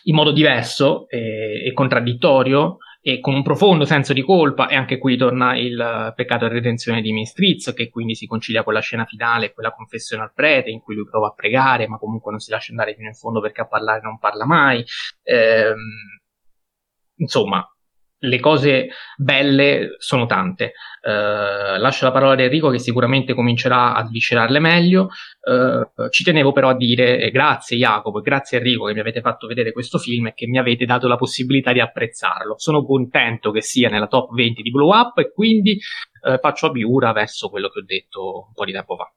in 0.03 0.15
modo 0.15 0.33
diverso 0.33 1.07
e, 1.07 1.65
e 1.65 1.71
contraddittorio, 1.71 2.79
e 3.07 3.19
con 3.19 3.35
un 3.35 3.43
profondo 3.43 3.85
senso 3.85 4.13
di 4.13 4.23
colpa, 4.23 4.67
e 4.67 4.75
anche 4.75 4.97
qui 4.97 5.15
torna 5.15 5.55
il 5.55 6.11
peccato 6.15 6.45
e 6.45 6.49
redenzione 6.49 7.01
di 7.01 7.13
Mistrizio, 7.13 7.71
che 7.71 7.87
quindi 7.87 8.15
si 8.15 8.25
concilia 8.25 8.63
con 8.63 8.73
la 8.73 8.79
scena 8.79 9.05
finale, 9.05 9.53
quella 9.53 9.69
confessione 9.69 10.23
al 10.23 10.33
prete, 10.33 10.71
in 10.71 10.79
cui 10.79 10.95
lui 10.95 11.05
prova 11.07 11.27
a 11.27 11.33
pregare, 11.33 11.87
ma 11.87 11.99
comunque 11.99 12.31
non 12.31 12.39
si 12.39 12.49
lascia 12.49 12.71
andare 12.71 12.95
fino 12.95 13.07
in 13.07 13.13
fondo 13.13 13.41
perché 13.41 13.61
a 13.61 13.67
parlare 13.67 14.01
non 14.01 14.17
parla 14.17 14.47
mai. 14.47 14.83
Ehm, 15.21 15.75
insomma, 17.17 17.63
le 18.27 18.39
cose 18.39 18.89
belle 19.17 19.95
sono 19.97 20.25
tante. 20.25 20.73
Uh, 21.01 21.77
lascio 21.79 22.05
la 22.05 22.11
parola 22.11 22.33
ad 22.33 22.39
Enrico 22.39 22.69
che 22.69 22.79
sicuramente 22.79 23.33
comincerà 23.33 23.93
a 23.93 24.05
sviscerarle 24.05 24.59
meglio. 24.59 25.09
Uh, 25.41 26.09
ci 26.09 26.23
tenevo 26.23 26.51
però 26.51 26.69
a 26.69 26.75
dire 26.75 27.19
eh, 27.19 27.31
grazie 27.31 27.77
Jacopo 27.77 28.19
e 28.19 28.21
grazie 28.23 28.57
Enrico 28.57 28.85
che 28.85 28.93
mi 28.93 28.99
avete 28.99 29.21
fatto 29.21 29.45
vedere 29.47 29.71
questo 29.71 29.99
film 29.99 30.27
e 30.27 30.33
che 30.33 30.47
mi 30.47 30.57
avete 30.57 30.85
dato 30.85 31.07
la 31.07 31.15
possibilità 31.15 31.71
di 31.71 31.79
apprezzarlo. 31.79 32.55
Sono 32.57 32.83
contento 32.83 33.51
che 33.51 33.61
sia 33.61 33.89
nella 33.89 34.07
top 34.07 34.33
20 34.33 34.61
di 34.61 34.71
Blow 34.71 34.89
Up 34.89 35.17
e 35.19 35.31
quindi 35.31 35.79
uh, 36.21 36.37
faccio 36.39 36.67
abiura 36.67 37.11
verso 37.11 37.49
quello 37.49 37.69
che 37.69 37.79
ho 37.79 37.85
detto 37.85 38.45
un 38.47 38.53
po' 38.53 38.65
di 38.65 38.71
tempo 38.71 38.95
fa. 38.95 39.11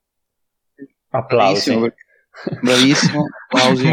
Applausi. 1.10 1.90
Bravissimo, 2.60 3.24
applausi. 3.48 3.86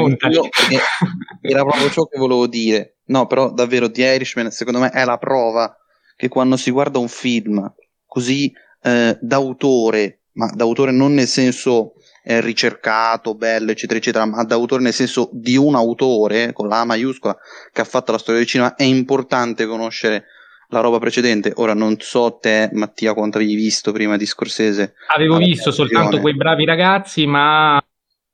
era 1.42 1.64
proprio 1.64 1.90
ciò 1.90 2.06
che 2.06 2.18
volevo 2.18 2.48
dire. 2.48 2.95
No, 3.08 3.28
però 3.28 3.52
davvero 3.52 3.92
The 3.92 4.14
Irishman 4.16 4.52
secondo 4.52 4.80
me 4.80 4.90
è 4.90 5.06
la 5.06 5.18
prova 5.18 5.76
che 6.16 6.28
quando 6.28 6.58
si 6.58 6.72
guarda 6.72 6.98
un 6.98 7.08
film 7.08 7.72
così 8.06 8.52
eh, 8.82 9.18
d'autore, 9.20 10.22
ma 10.34 10.50
d'autore 10.54 10.92
non 10.92 11.14
nel 11.14 11.28
senso 11.28 11.94
eh, 12.24 12.42
ricercato, 12.42 13.36
bello, 13.36 13.72
eccetera, 13.72 14.00
eccetera, 14.00 14.26
ma 14.26 14.44
d'autore 14.44 14.82
nel 14.82 14.94
senso 14.94 15.30
di 15.32 15.56
un 15.58 15.76
autore 15.76 16.54
con 16.54 16.68
la 16.68 16.80
A 16.80 16.86
maiuscola 16.86 17.38
che 17.72 17.82
ha 17.82 17.86
fatto 17.86 18.12
la 18.12 18.18
storia 18.18 18.40
del 18.40 18.50
cinema, 18.50 18.76
è 18.76 18.84
importante 18.84 19.66
conoscere 19.66 20.26
la 20.70 20.80
roba 20.80 20.98
precedente. 20.98 21.54
Ora 21.56 21.74
non 21.74 21.98
so 22.00 22.38
te, 22.42 22.70
Mattia, 22.74 23.14
quanto 23.14 23.38
avevi 23.38 23.56
visto 23.56 23.92
prima 23.92 24.18
di 24.18 24.26
Scorsese. 24.26 24.96
Avevo 25.16 25.38
visto 25.38 25.72
soltanto 25.72 26.20
quei 26.20 26.36
bravi 26.36 26.66
ragazzi, 26.66 27.26
ma 27.28 27.80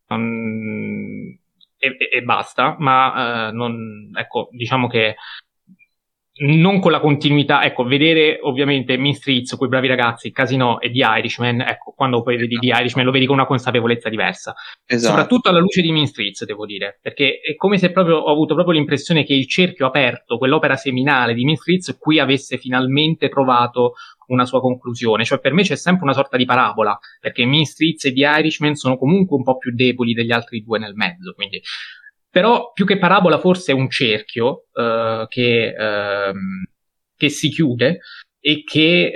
um, 0.07 0.60
e, 1.81 1.97
e, 2.11 2.21
basta, 2.21 2.75
ma 2.77 3.49
uh, 3.49 3.53
non, 3.55 4.11
ecco, 4.13 4.49
diciamo 4.51 4.87
che 4.87 5.15
non 6.43 6.79
con 6.79 6.91
la 6.91 6.99
continuità, 6.99 7.63
ecco, 7.63 7.83
vedere 7.83 8.39
ovviamente 8.41 8.97
Mean 8.97 9.13
Streets, 9.13 9.55
quei 9.55 9.69
bravi 9.69 9.87
ragazzi, 9.87 10.31
Casino 10.31 10.79
e 10.79 10.91
The 10.91 10.99
Irishman, 11.17 11.61
ecco, 11.61 11.93
quando 11.95 12.23
poi 12.23 12.37
vedi 12.37 12.57
The 12.57 12.67
Irishman 12.67 13.05
lo 13.05 13.11
vedi 13.11 13.25
con 13.25 13.35
una 13.35 13.45
consapevolezza 13.45 14.09
diversa. 14.09 14.53
Esatto. 14.85 15.13
Soprattutto 15.13 15.49
alla 15.49 15.59
luce 15.59 15.81
di 15.81 15.91
Mean 15.91 16.07
Streets, 16.07 16.45
devo 16.45 16.65
dire, 16.65 16.97
perché 17.01 17.39
è 17.41 17.55
come 17.55 17.77
se 17.77 17.91
proprio 17.91 18.17
ho 18.17 18.31
avuto 18.31 18.55
proprio 18.55 18.73
l'impressione 18.73 19.23
che 19.23 19.33
il 19.33 19.47
cerchio 19.47 19.85
aperto, 19.85 20.37
quell'opera 20.37 20.75
seminale 20.75 21.33
di 21.33 21.43
Mean 21.43 21.57
Streets, 21.57 21.97
qui 21.99 22.19
avesse 22.19 22.57
finalmente 22.57 23.29
trovato 23.29 23.93
una 24.27 24.45
sua 24.45 24.61
conclusione. 24.61 25.23
Cioè, 25.25 25.39
per 25.39 25.53
me 25.53 25.61
c'è 25.61 25.75
sempre 25.75 26.05
una 26.05 26.13
sorta 26.13 26.37
di 26.37 26.45
parabola, 26.45 26.97
perché 27.19 27.45
Mean 27.45 27.65
Streets 27.65 28.05
e 28.05 28.13
The 28.13 28.21
Irishman 28.39 28.73
sono 28.73 28.97
comunque 28.97 29.37
un 29.37 29.43
po' 29.43 29.57
più 29.57 29.75
deboli 29.75 30.13
degli 30.13 30.31
altri 30.31 30.63
due 30.63 30.79
nel 30.79 30.95
mezzo, 30.95 31.33
quindi 31.33 31.61
però 32.31 32.71
più 32.71 32.85
che 32.85 32.97
parabola 32.97 33.39
forse 33.39 33.73
è 33.73 33.75
un 33.75 33.89
cerchio 33.89 34.67
uh, 34.71 35.27
che, 35.27 35.75
uh, 35.77 36.33
che, 37.17 37.29
si 37.29 37.49
chiude 37.49 37.99
e 38.39 38.63
che 38.63 39.11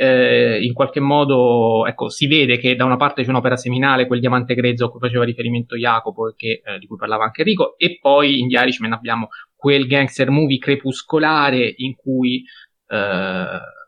uh, 0.59 0.61
in 0.61 0.73
qualche 0.73 0.99
modo 0.99 1.87
ecco, 1.87 2.09
si 2.09 2.27
vede 2.27 2.57
che 2.57 2.75
da 2.75 2.83
una 2.83 2.97
parte 2.97 3.23
c'è 3.23 3.29
un'opera 3.29 3.55
seminale, 3.55 4.05
quel 4.05 4.19
diamante 4.19 4.53
grezzo 4.53 4.85
a 4.85 4.91
cui 4.91 4.99
faceva 4.99 5.23
riferimento 5.23 5.77
Jacopo, 5.77 6.33
che, 6.35 6.61
eh, 6.63 6.77
di 6.77 6.87
cui 6.87 6.97
parlava 6.97 7.23
anche 7.23 7.41
Enrico, 7.41 7.77
e 7.77 7.99
poi 8.01 8.41
in 8.41 8.49
The 8.49 8.59
Irishman 8.59 8.91
abbiamo 8.91 9.29
quel 9.55 9.87
gangster 9.87 10.29
movie 10.29 10.57
crepuscolare 10.57 11.73
in 11.77 11.95
cui 11.95 12.43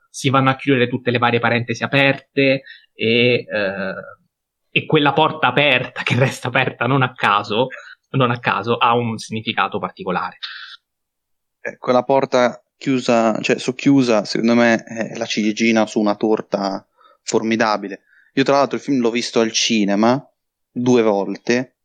si 0.09 0.29
vanno 0.31 0.49
a 0.49 0.55
chiudere 0.55 0.87
tutte 0.87 1.11
le 1.11 1.19
varie 1.19 1.39
parentesi 1.39 1.83
aperte 1.83 2.63
e, 2.95 3.45
e 4.71 4.85
quella 4.87 5.13
porta 5.13 5.47
aperta 5.47 6.01
che 6.03 6.17
resta 6.17 6.47
aperta 6.47 6.87
non 6.87 7.03
a 7.03 7.13
caso 7.13 7.67
non 8.11 8.31
a 8.31 8.39
caso 8.39 8.77
ha 8.77 8.93
un 8.95 9.17
significato 9.17 9.79
particolare. 9.79 10.37
Eh, 11.61 11.77
quella 11.77 12.03
porta 12.03 12.61
chiusa, 12.77 13.39
cioè 13.41 13.57
socchiusa, 13.57 14.23
secondo 14.23 14.55
me 14.55 14.83
è 14.83 15.17
la 15.17 15.25
ciliegina 15.25 15.85
su 15.85 15.99
una 15.99 16.15
torta 16.15 16.85
formidabile. 17.23 18.03
Io 18.33 18.43
tra 18.43 18.55
l'altro 18.55 18.77
il 18.77 18.83
film 18.83 19.01
l'ho 19.01 19.09
visto 19.11 19.39
al 19.39 19.51
cinema 19.51 20.23
due 20.71 21.01
volte, 21.01 21.77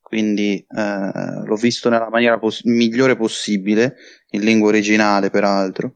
quindi 0.00 0.56
eh, 0.58 1.44
l'ho 1.44 1.56
visto 1.56 1.88
nella 1.88 2.10
maniera 2.10 2.38
pos- 2.38 2.64
migliore 2.64 3.16
possibile, 3.16 3.96
in 4.30 4.42
lingua 4.42 4.68
originale 4.68 5.30
peraltro, 5.30 5.94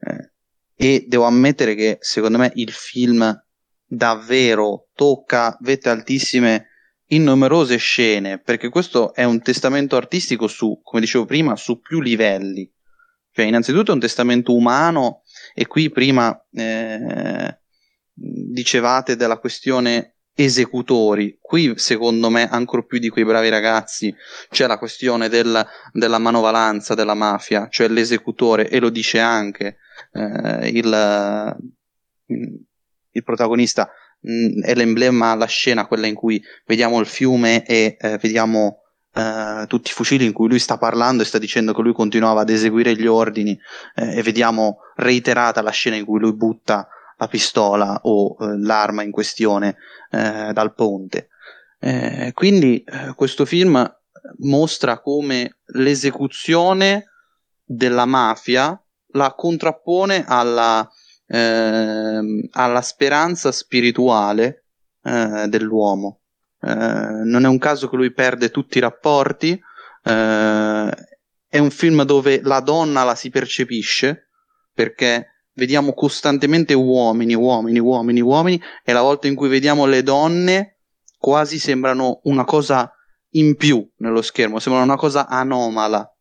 eh, 0.00 0.30
e 0.74 1.04
devo 1.06 1.24
ammettere 1.24 1.74
che 1.74 1.98
secondo 2.00 2.38
me 2.38 2.50
il 2.54 2.72
film 2.72 3.38
davvero 3.84 4.88
tocca 4.94 5.56
vette 5.60 5.90
altissime 5.90 6.69
in 7.12 7.24
numerose 7.24 7.76
scene, 7.76 8.38
perché 8.38 8.68
questo 8.68 9.14
è 9.14 9.24
un 9.24 9.42
testamento 9.42 9.96
artistico 9.96 10.46
su, 10.46 10.80
come 10.82 11.00
dicevo 11.00 11.24
prima, 11.24 11.56
su 11.56 11.80
più 11.80 12.00
livelli. 12.00 12.70
Cioè, 13.32 13.46
innanzitutto 13.46 13.90
è 13.90 13.94
un 13.94 14.00
testamento 14.00 14.54
umano, 14.54 15.22
e 15.54 15.66
qui 15.66 15.90
prima 15.90 16.36
eh, 16.52 17.58
dicevate 18.12 19.16
della 19.16 19.38
questione 19.38 20.16
esecutori. 20.34 21.38
Qui, 21.40 21.72
secondo 21.76 22.30
me, 22.30 22.48
ancora 22.48 22.82
più 22.82 22.98
di 22.98 23.08
quei 23.08 23.24
bravi 23.24 23.48
ragazzi, 23.48 24.14
c'è 24.48 24.66
la 24.66 24.78
questione 24.78 25.28
del, 25.28 25.66
della 25.92 26.18
manovalanza 26.18 26.94
della 26.94 27.14
mafia, 27.14 27.68
cioè 27.68 27.88
l'esecutore, 27.88 28.68
e 28.68 28.78
lo 28.78 28.88
dice 28.88 29.18
anche 29.18 29.78
eh, 30.12 30.68
il, 30.68 31.56
il 33.10 33.24
protagonista 33.24 33.90
mh, 34.20 34.32
mm, 34.32 34.62
è 34.62 34.74
l'emblema, 34.74 35.34
la 35.34 35.46
scena, 35.46 35.86
quella 35.86 36.06
in 36.06 36.14
cui 36.14 36.42
vediamo 36.66 37.00
il 37.00 37.06
fiume 37.06 37.64
e 37.64 37.96
eh, 37.98 38.18
vediamo 38.18 38.82
eh, 39.14 39.64
tutti 39.66 39.90
i 39.90 39.94
fucili 39.94 40.24
in 40.24 40.32
cui 40.32 40.48
lui 40.48 40.58
sta 40.58 40.78
parlando 40.78 41.22
e 41.22 41.26
sta 41.26 41.38
dicendo 41.38 41.74
che 41.74 41.82
lui 41.82 41.92
continuava 41.92 42.42
ad 42.42 42.50
eseguire 42.50 42.94
gli 42.94 43.06
ordini 43.06 43.58
eh, 43.94 44.18
e 44.18 44.22
vediamo 44.22 44.78
reiterata 44.96 45.62
la 45.62 45.70
scena 45.70 45.96
in 45.96 46.04
cui 46.04 46.20
lui 46.20 46.34
butta 46.34 46.88
la 47.16 47.28
pistola 47.28 48.00
o 48.02 48.36
eh, 48.38 48.58
l'arma 48.58 49.02
in 49.02 49.10
questione 49.10 49.76
eh, 50.10 50.52
dal 50.52 50.74
ponte. 50.74 51.28
Eh, 51.82 52.32
quindi 52.34 52.84
questo 53.14 53.46
film 53.46 53.90
mostra 54.40 55.00
come 55.00 55.60
l'esecuzione 55.72 57.06
della 57.64 58.04
mafia 58.04 58.78
la 59.12 59.34
contrappone 59.34 60.24
alla, 60.26 60.88
eh, 61.30 62.48
alla 62.50 62.82
speranza 62.82 63.52
spirituale 63.52 64.64
eh, 65.02 65.46
dell'uomo. 65.48 66.22
Eh, 66.60 66.74
non 66.74 67.44
è 67.44 67.48
un 67.48 67.58
caso 67.58 67.88
che 67.88 67.96
lui 67.96 68.12
perde 68.12 68.50
tutti 68.50 68.78
i 68.78 68.80
rapporti, 68.80 69.52
eh, 70.02 71.08
è 71.48 71.58
un 71.58 71.70
film 71.70 72.02
dove 72.02 72.40
la 72.42 72.60
donna 72.60 73.04
la 73.04 73.14
si 73.14 73.30
percepisce 73.30 74.30
perché 74.72 75.44
vediamo 75.54 75.92
costantemente 75.92 76.74
uomini, 76.74 77.34
uomini, 77.34 77.78
uomini, 77.78 78.20
uomini 78.20 78.62
e 78.84 78.92
la 78.92 79.02
volta 79.02 79.26
in 79.26 79.34
cui 79.34 79.48
vediamo 79.48 79.86
le 79.86 80.02
donne 80.02 80.78
quasi 81.16 81.58
sembrano 81.58 82.20
una 82.24 82.44
cosa 82.44 82.92
in 83.34 83.56
più 83.56 83.88
nello 83.98 84.22
schermo, 84.22 84.58
sembrano 84.58 84.86
una 84.86 84.96
cosa 84.96 85.28
anomala. 85.28 86.12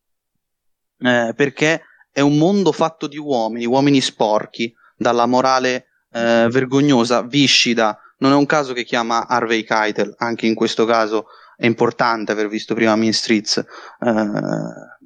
Eh, 1.02 1.34
perché 1.36 1.84
è 2.12 2.20
un 2.20 2.38
mondo 2.38 2.72
fatto 2.72 3.08
di 3.08 3.18
uomini, 3.18 3.66
uomini 3.66 4.02
sporchi, 4.02 4.74
dalla 5.00 5.26
morale 5.26 5.86
eh, 6.12 6.48
vergognosa, 6.52 7.22
viscida. 7.22 7.98
Non 8.20 8.34
è 8.34 8.36
un 8.36 8.46
caso 8.46 8.74
che 8.74 8.84
chiama 8.84 9.28
Harvey 9.28 9.64
Keitel, 9.64 10.14
anche 10.18 10.46
in 10.46 10.54
questo 10.54 10.86
caso 10.86 11.28
è 11.56 11.66
importante 11.66 12.32
aver 12.32 12.50
visto 12.50 12.74
prima 12.74 12.96
Mean 12.96 13.14
Streets. 13.14 13.58
Eh, 13.58 14.30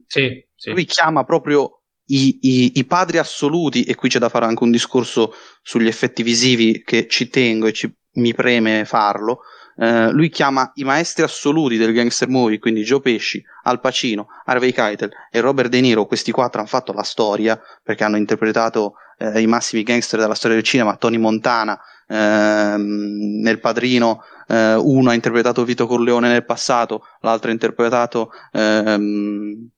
sì, 0.08 0.46
sì. 0.56 0.72
Lui 0.72 0.86
chiama 0.86 1.24
proprio 1.24 1.84
i, 2.08 2.40
i, 2.42 2.72
i, 2.76 2.86
padri 2.86 3.20
assoluti, 3.20 3.84
e 3.84 3.96
qui 3.96 4.10
c'è 4.10 4.20
da 4.20 4.30
fare 4.30 4.46
anche 4.46 4.64
un 4.64 4.72
discorso 4.72 5.34
sugli 5.62 5.88
effetti 5.88 6.24
visivi 6.24 6.84
che 6.84 7.08
ci 7.08 7.30
tengo 7.30 7.68
e 7.68 7.74
ci, 7.74 7.92
mi 8.14 8.34
preme 8.34 8.84
farlo. 8.86 9.42
Eh, 9.76 10.12
lui 10.12 10.30
chiama 10.30 10.72
i 10.76 10.84
maestri 10.84 11.24
assoluti 11.24 11.78
del 11.78 11.94
gangster 11.94 12.30
movie, 12.30 12.60
quindi 12.60 12.84
Joe 12.84 13.02
Pesci, 13.02 13.44
Al 13.64 13.80
Pacino, 13.80 14.28
Harvey 14.46 14.72
Keitel 14.72 15.12
e 15.32 15.40
Robert 15.40 15.70
De 15.70 15.82
Niro. 15.82 16.06
Questi 16.06 16.32
quattro 16.32 16.60
hanno 16.60 16.70
fatto 16.70 16.94
la 16.94 17.04
storia 17.04 17.60
perché 17.82 18.04
hanno 18.04 18.18
interpretato 18.18 18.94
eh, 19.18 19.42
i 19.42 19.48
massimi 19.48 19.84
gangster 19.84 20.20
della 20.20 20.36
storia 20.36 20.58
del 20.58 20.66
cinema, 20.66 20.96
Tony 20.96 21.18
Montana, 21.18 21.80
ehm, 22.08 23.42
nel 23.42 23.60
Padrino 23.60 24.24
eh, 24.48 24.76
uno 24.76 25.10
ha 25.10 25.14
interpretato 25.14 25.64
Vito 25.64 25.88
Corleone 25.88 26.30
nel 26.30 26.46
passato, 26.46 27.06
l'altro 27.22 27.50
ha 27.50 27.54
interpretato 27.54 28.32
ehm, 28.52 29.70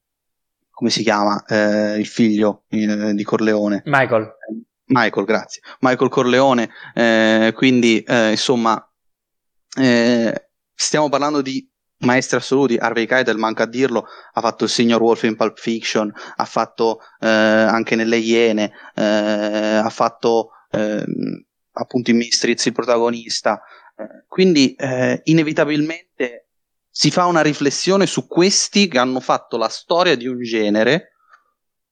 come 0.70 0.90
si 0.90 1.04
chiama 1.04 1.44
eh, 1.46 1.98
il 1.98 2.06
figlio 2.06 2.64
eh, 2.70 3.14
di 3.14 3.24
Corleone? 3.24 3.82
Michael. 3.86 4.34
Michael, 4.88 5.26
grazie. 5.26 5.62
Michael 5.80 6.10
Corleone, 6.10 6.70
eh, 6.94 7.54
quindi 7.56 8.02
eh, 8.02 8.32
insomma 8.32 8.88
eh, 9.78 10.50
stiamo 10.74 11.10
parlando 11.10 11.42
di 11.42 11.68
maestri 12.00 12.38
assoluti. 12.38 12.78
Harvey 12.78 13.06
Keitel, 13.06 13.38
manca 13.38 13.64
a 13.64 13.68
dirlo, 13.68 14.06
ha 14.34 14.42
fatto 14.42 14.64
il 14.64 14.70
signor 14.70 15.02
Wolf 15.02 15.24
in 15.24 15.36
Pulp 15.36 15.58
Fiction, 15.58 16.12
ha 16.36 16.46
fatto 16.46 17.00
eh, 17.20 17.28
anche 17.28 17.96
nelle 17.96 18.18
Iene, 18.18 18.72
eh, 18.96 19.04
ha 19.04 19.90
fatto 19.90 20.52
ehm, 20.72 21.46
appunto 21.74 22.12
in 22.12 22.18
Mistrizzi 22.18 22.70
il 22.70 22.74
protagonista. 22.74 23.62
Eh, 23.98 24.26
quindi 24.28 24.76
eh, 24.76 25.22
inevitabilmente 25.26 26.48
si 26.90 27.12
fa 27.12 27.26
una 27.26 27.42
riflessione 27.42 28.06
su 28.06 28.26
questi 28.28 28.88
che 28.88 29.00
hanno 29.00 29.20
fatto 29.20 29.58
la 29.58 29.70
storia 29.70 30.16
di 30.16 30.28
un 30.28 30.42
genere. 30.42 31.12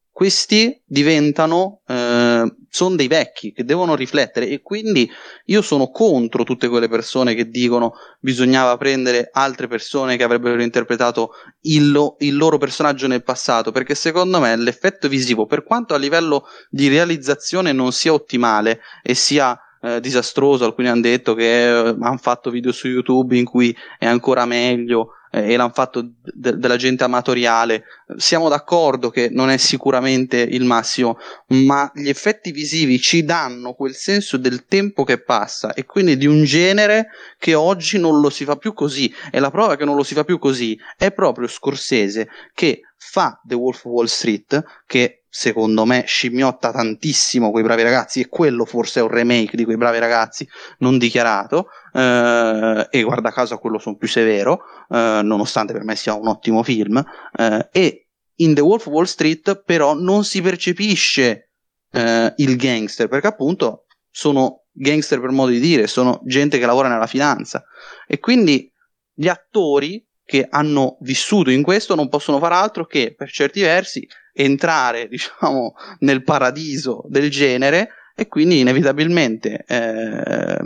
Questi 0.10 0.82
diventano, 0.86 1.82
eh, 1.88 2.56
sono 2.74 2.96
dei 2.96 3.08
vecchi 3.08 3.54
che 3.54 3.64
devono 3.64 3.94
riflettere 3.94 4.48
e 4.50 4.64
quindi 4.64 5.08
io 5.46 5.62
sono 5.62 5.92
contro 5.92 6.44
tutte 6.44 6.68
quelle 6.68 6.88
persone 6.88 7.36
che 7.36 7.48
dicono 7.48 7.94
bisognava 8.20 8.78
prendere 8.78 9.30
altre 9.32 9.68
persone 9.68 10.18
che 10.18 10.24
avrebbero 10.24 10.60
interpretato 10.60 11.34
il, 11.62 11.92
lo, 11.92 12.16
il 12.22 12.36
loro 12.36 12.58
personaggio 12.58 13.06
nel 13.06 13.22
passato 13.22 13.72
perché 13.72 13.94
secondo 13.94 14.40
me 14.40 14.56
l'effetto 14.56 15.08
visivo 15.08 15.46
per 15.46 15.64
quanto 15.64 15.94
a 15.94 16.00
livello 16.00 16.46
di 16.68 16.88
realizzazione 16.88 17.74
non 17.74 17.92
sia 17.92 18.12
ottimale 18.12 18.80
e 19.04 19.14
sia 19.14 19.56
eh, 19.80 20.00
disastroso, 20.00 20.66
alcuni 20.66 20.88
hanno 20.88 21.02
detto 21.02 21.36
che 21.36 21.68
eh, 21.68 21.96
hanno 22.00 22.18
fatto 22.18 22.50
video 22.50 22.72
su 22.72 22.88
YouTube 22.88 23.38
in 23.38 23.46
cui 23.46 23.76
è 24.00 24.08
ancora 24.08 24.46
meglio 24.46 25.10
eh, 25.34 25.54
e 25.54 25.58
l'hanno 25.58 25.72
fatto 25.74 26.12
de- 26.22 26.58
della 26.58 26.76
gente 26.76 27.04
amatoriale. 27.04 27.86
Siamo 28.18 28.50
d'accordo 28.50 29.10
che 29.10 29.30
non 29.32 29.50
è 29.50 29.58
sicuramente 29.58 30.38
il 30.38 30.64
massimo, 30.64 31.18
ma 31.48 31.92
gli 31.96 32.08
effetti 32.08 32.52
visivi 32.52 33.00
ci 33.00 33.24
danno 33.24 33.74
quel 33.74 33.96
senso 33.96 34.38
del 34.38 34.66
tempo 34.66 35.04
che 35.04 35.22
passa 35.22 35.74
e 35.74 35.86
quindi 35.86 36.18
di 36.18 36.28
un 36.28 36.44
genere 36.44 37.08
che 37.40 37.56
oggi 37.56 37.98
non 37.98 38.20
lo 38.20 38.30
si 38.30 38.46
fa 38.46 38.56
più 38.58 38.74
così. 38.74 39.12
E 39.32 39.40
la 39.40 39.50
prova 39.50 39.76
che 39.76 39.86
non 39.86 39.96
lo 39.96 40.04
si 40.04 40.14
fa 40.14 40.24
più 40.24 40.38
così 40.38 40.80
è 40.96 41.12
proprio 41.12 41.48
Scorsese 41.48 42.30
che 42.54 42.82
fa 42.96 43.42
The 43.44 43.56
Wolf 43.56 43.86
of 43.86 43.92
Wall 43.92 44.06
Street, 44.06 44.64
che 44.86 45.23
secondo 45.36 45.84
me 45.84 46.04
scimmiotta 46.06 46.72
tantissimo 46.72 47.50
quei 47.50 47.64
bravi 47.64 47.82
ragazzi 47.82 48.20
e 48.20 48.30
quello 48.30 48.66
forse 48.66 49.00
è 49.00 49.04
un 49.04 49.10
remake 49.10 49.58
di 49.58 49.64
quei 49.64 49.78
bravi 49.78 49.98
ragazzi 49.98 50.48
non 50.78 51.00
dichiarato 51.00 51.70
eh, 51.92 52.88
e 52.92 53.02
guarda 53.02 53.32
caso 53.32 53.56
a 53.56 53.58
quello 53.58 53.80
sono 53.80 53.96
più 53.96 54.08
severo 54.08 54.60
eh, 54.90 55.22
nonostante 55.24 55.74
per 55.74 55.84
me 55.86 55.96
sia 55.96 56.14
un 56.14 56.28
ottimo 56.28 56.62
film 56.62 57.04
eh, 57.36 57.68
e 57.72 58.10
in 58.36 58.54
The 58.54 58.62
Wolf 58.62 58.86
of 58.86 58.94
Wall 58.94 59.06
Street 59.06 59.64
però 59.66 59.96
non 59.96 60.24
si 60.24 60.40
percepisce 60.40 61.50
eh, 61.90 62.34
il 62.38 62.56
gangster 62.56 63.08
perché 63.08 63.26
appunto 63.26 63.86
sono 64.12 64.66
gangster 64.72 65.20
per 65.20 65.32
modo 65.32 65.50
di 65.50 65.60
dire 65.60 65.88
sono 65.88 66.22
gente 66.26 66.60
che 66.60 66.66
lavora 66.68 66.90
nella 66.90 67.08
finanza. 67.08 67.64
E 68.06 68.20
quindi 68.20 68.72
gli 69.12 69.28
attori 69.28 70.06
che 70.26 70.48
hanno 70.50 70.98
vissuto 71.02 71.50
in 71.50 71.64
questo 71.64 71.96
non 71.96 72.10
possono 72.10 72.40
fare 72.40 72.56
altro 72.56 72.86
che 72.86 73.14
per 73.16 73.30
certi 73.30 73.62
versi 73.62 74.08
entrare, 74.34 75.08
diciamo, 75.10 75.74
nel 76.00 76.24
paradiso 76.24 77.04
del 77.08 77.30
genere 77.30 77.90
e 78.16 78.28
quindi 78.28 78.60
inevitabilmente 78.60 79.64
eh, 79.68 80.58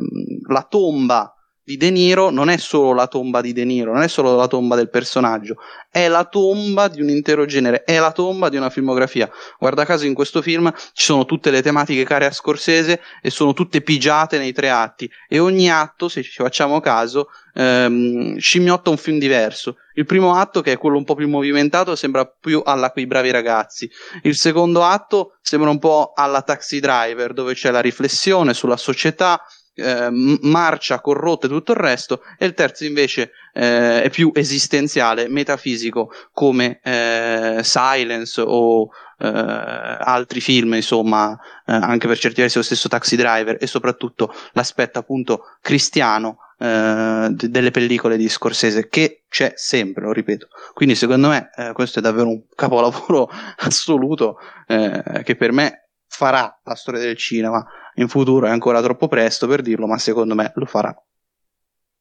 la 0.48 0.68
tomba 0.70 1.37
di 1.68 1.76
De 1.76 1.90
Niro 1.90 2.30
non 2.30 2.50
è 2.50 2.56
solo 2.56 2.94
la 2.94 3.08
tomba 3.08 3.42
di 3.42 3.52
De 3.52 3.66
Niro, 3.66 3.92
non 3.92 4.02
è 4.02 4.08
solo 4.08 4.38
la 4.38 4.48
tomba 4.48 4.78
del 4.78 4.90
personaggio, 4.90 5.58
è 5.92 6.08
la 6.08 6.24
tomba 6.24 6.88
di 6.88 7.02
un 7.02 7.10
intero 7.10 7.44
genere, 7.44 7.84
è 7.84 8.00
la 8.00 8.14
tomba 8.14 8.48
di 8.48 8.56
una 8.56 8.70
filmografia. 8.70 9.30
Guarda 9.60 9.84
caso 9.84 10.06
in 10.06 10.14
questo 10.14 10.42
film 10.42 10.74
ci 10.94 11.04
sono 11.04 11.26
tutte 11.26 11.52
le 11.52 11.62
tematiche 11.62 12.06
care 12.06 12.26
a 12.26 12.32
Scorsese 12.32 13.02
e 13.22 13.30
sono 13.30 13.52
tutte 13.52 13.82
pigiate 13.82 14.38
nei 14.38 14.54
tre 14.54 14.70
atti 14.70 15.12
e 15.28 15.40
ogni 15.40 15.70
atto, 15.70 16.08
se 16.08 16.24
ci 16.24 16.42
facciamo 16.42 16.80
caso, 16.80 17.28
ehm, 17.54 18.38
scimmiotta 18.38 18.90
un 18.90 18.98
film 18.98 19.20
diverso. 19.20 19.76
Il 19.96 20.06
primo 20.06 20.36
atto, 20.36 20.62
che 20.62 20.74
è 20.74 20.78
quello 20.78 20.96
un 20.96 21.04
po' 21.04 21.16
più 21.16 21.28
movimentato, 21.28 21.98
sembra 21.98 22.26
più 22.26 22.62
alla 22.64 22.92
quei 22.92 23.08
bravi 23.08 23.32
ragazzi. 23.32 23.90
Il 24.22 24.36
secondo 24.36 24.84
atto 24.84 25.38
sembra 25.42 25.70
un 25.70 25.80
po' 25.80 26.14
alla 26.16 26.44
Taxi 26.44 26.80
Driver, 26.80 27.34
dove 27.34 27.56
c'è 27.56 27.72
la 27.72 27.82
riflessione 27.82 28.54
sulla 28.54 28.78
società, 28.78 29.42
eh, 29.78 30.10
marcia 30.42 31.00
corrotta 31.00 31.46
e 31.46 31.50
tutto 31.50 31.72
il 31.72 31.78
resto, 31.78 32.24
e 32.38 32.46
il 32.46 32.54
terzo 32.54 32.84
invece 32.84 33.32
eh, 33.54 34.02
è 34.02 34.10
più 34.10 34.32
esistenziale, 34.34 35.28
metafisico, 35.28 36.12
come 36.34 36.80
eh, 36.84 37.60
Silence 37.64 38.42
o 38.44 38.90
eh, 39.20 39.28
altri 39.28 40.42
film, 40.42 40.74
insomma, 40.74 41.38
eh, 41.66 41.74
anche 41.74 42.08
per 42.08 42.18
certi 42.18 42.42
versi 42.42 42.58
lo 42.58 42.64
stesso 42.64 42.90
Taxi 42.90 43.16
Driver, 43.16 43.58
e 43.60 43.68
soprattutto 43.68 44.34
l'aspetto 44.54 45.00
appunto 45.00 45.44
cristiano 45.62 46.40
eh, 46.60 47.30
delle 47.32 47.72
pellicole 47.72 48.18
di 48.18 48.28
Scorsese, 48.30 48.90
che 48.90 49.24
c'è 49.30 49.54
sempre, 49.56 50.06
lo 50.06 50.12
ripeto. 50.12 50.48
Quindi 50.74 50.96
secondo 50.96 51.30
me 51.30 51.50
questo 51.74 52.00
è 52.00 52.02
davvero 52.02 52.30
un 52.30 52.42
capolavoro 52.56 53.30
assoluto 53.58 54.40
che 54.68 55.36
per 55.38 55.52
me 55.52 55.87
farà 56.08 56.60
la 56.64 56.76
storia 56.76 57.02
del 57.02 57.18
cinema 57.18 57.66
in 57.96 58.08
futuro, 58.08 58.48
è 58.48 58.50
ancora 58.50 58.82
troppo 58.82 59.08
presto 59.08 59.48
per 59.48 59.62
dirlo, 59.62 59.88
ma 59.88 59.98
secondo 59.98 60.36
me 60.36 60.52
lo 60.56 60.66
farà. 60.66 60.96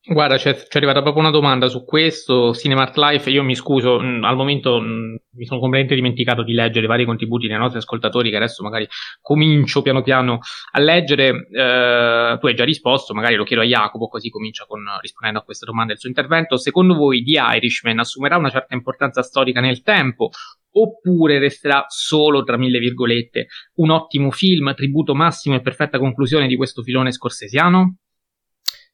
Guarda, 0.08 0.36
c'è, 0.36 0.54
c'è, 0.54 0.76
arrivata 0.76 1.02
proprio 1.02 1.20
una 1.24 1.32
domanda 1.32 1.66
su 1.66 1.84
questo. 1.84 2.54
Cinemart 2.54 2.96
Life, 2.96 3.28
io 3.28 3.42
mi 3.42 3.56
scuso, 3.56 3.98
mh, 3.98 4.22
al 4.22 4.36
momento 4.36 4.78
mh, 4.80 5.16
mi 5.32 5.44
sono 5.46 5.58
completamente 5.58 5.96
dimenticato 5.96 6.44
di 6.44 6.52
leggere 6.52 6.84
i 6.84 6.88
vari 6.88 7.04
contributi 7.04 7.48
dei 7.48 7.56
nostri 7.56 7.78
ascoltatori, 7.78 8.30
che 8.30 8.36
adesso 8.36 8.62
magari 8.62 8.86
comincio 9.20 9.82
piano 9.82 10.02
piano 10.02 10.38
a 10.70 10.78
leggere. 10.78 11.48
Eh, 11.50 12.36
tu 12.38 12.46
hai 12.46 12.54
già 12.54 12.62
risposto, 12.62 13.14
magari 13.14 13.34
lo 13.34 13.42
chiedo 13.42 13.62
a 13.62 13.66
Jacopo, 13.66 14.06
così 14.06 14.30
comincia 14.30 14.64
con, 14.68 14.84
rispondendo 15.00 15.40
a 15.40 15.42
questa 15.42 15.66
domanda 15.66 15.92
il 15.92 15.98
suo 15.98 16.08
intervento. 16.08 16.56
Secondo 16.56 16.94
voi 16.94 17.24
The 17.24 17.42
Irishman 17.56 17.98
assumerà 17.98 18.36
una 18.36 18.50
certa 18.50 18.74
importanza 18.76 19.22
storica 19.22 19.60
nel 19.60 19.82
tempo 19.82 20.30
oppure 20.70 21.40
resterà 21.40 21.86
solo, 21.88 22.44
tra 22.44 22.56
mille 22.56 22.78
virgolette, 22.78 23.48
un 23.76 23.90
ottimo 23.90 24.30
film, 24.30 24.72
tributo 24.74 25.16
massimo 25.16 25.56
e 25.56 25.60
perfetta 25.62 25.98
conclusione 25.98 26.46
di 26.46 26.54
questo 26.54 26.82
filone 26.82 27.10
scorsesiano? 27.10 27.96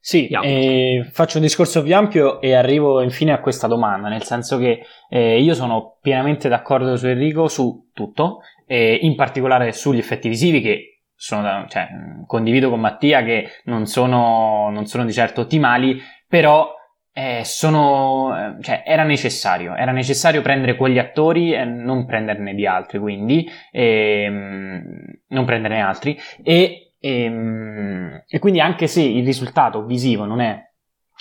Sì, 0.04 0.26
eh, 0.26 1.08
faccio 1.12 1.36
un 1.36 1.44
discorso 1.44 1.80
più 1.80 1.94
ampio 1.94 2.40
e 2.40 2.54
arrivo 2.54 3.02
infine 3.02 3.30
a 3.30 3.38
questa 3.38 3.68
domanda, 3.68 4.08
nel 4.08 4.24
senso 4.24 4.58
che 4.58 4.84
eh, 5.08 5.40
io 5.40 5.54
sono 5.54 5.98
pienamente 6.02 6.48
d'accordo 6.48 6.96
su 6.96 7.06
Enrico 7.06 7.46
su 7.46 7.88
tutto, 7.94 8.40
eh, 8.66 8.98
in 9.00 9.14
particolare 9.14 9.70
sugli 9.70 9.98
effetti 9.98 10.28
visivi 10.28 10.60
che 10.60 11.02
sono, 11.14 11.66
cioè, 11.68 11.86
condivido 12.26 12.68
con 12.68 12.80
Mattia 12.80 13.22
che 13.22 13.48
non 13.66 13.86
sono, 13.86 14.70
non 14.70 14.86
sono 14.86 15.04
di 15.04 15.12
certo 15.12 15.42
ottimali, 15.42 16.00
però 16.26 16.74
eh, 17.12 17.42
sono, 17.44 18.56
cioè, 18.60 18.82
era 18.84 19.04
necessario, 19.04 19.76
era 19.76 19.92
necessario 19.92 20.42
prendere 20.42 20.74
quegli 20.74 20.98
attori 20.98 21.52
e 21.54 21.64
non 21.64 22.06
prenderne 22.06 22.54
di 22.54 22.66
altri, 22.66 22.98
quindi, 22.98 23.48
ehm, 23.70 24.82
non 25.28 25.44
prenderne 25.44 25.80
altri, 25.80 26.18
e 26.42 26.91
e, 27.02 27.22
ehm, 27.24 28.24
e 28.28 28.38
quindi 28.38 28.60
anche 28.60 28.86
se 28.86 29.02
il 29.02 29.24
risultato 29.24 29.84
visivo 29.84 30.24
non 30.24 30.40
è 30.40 30.70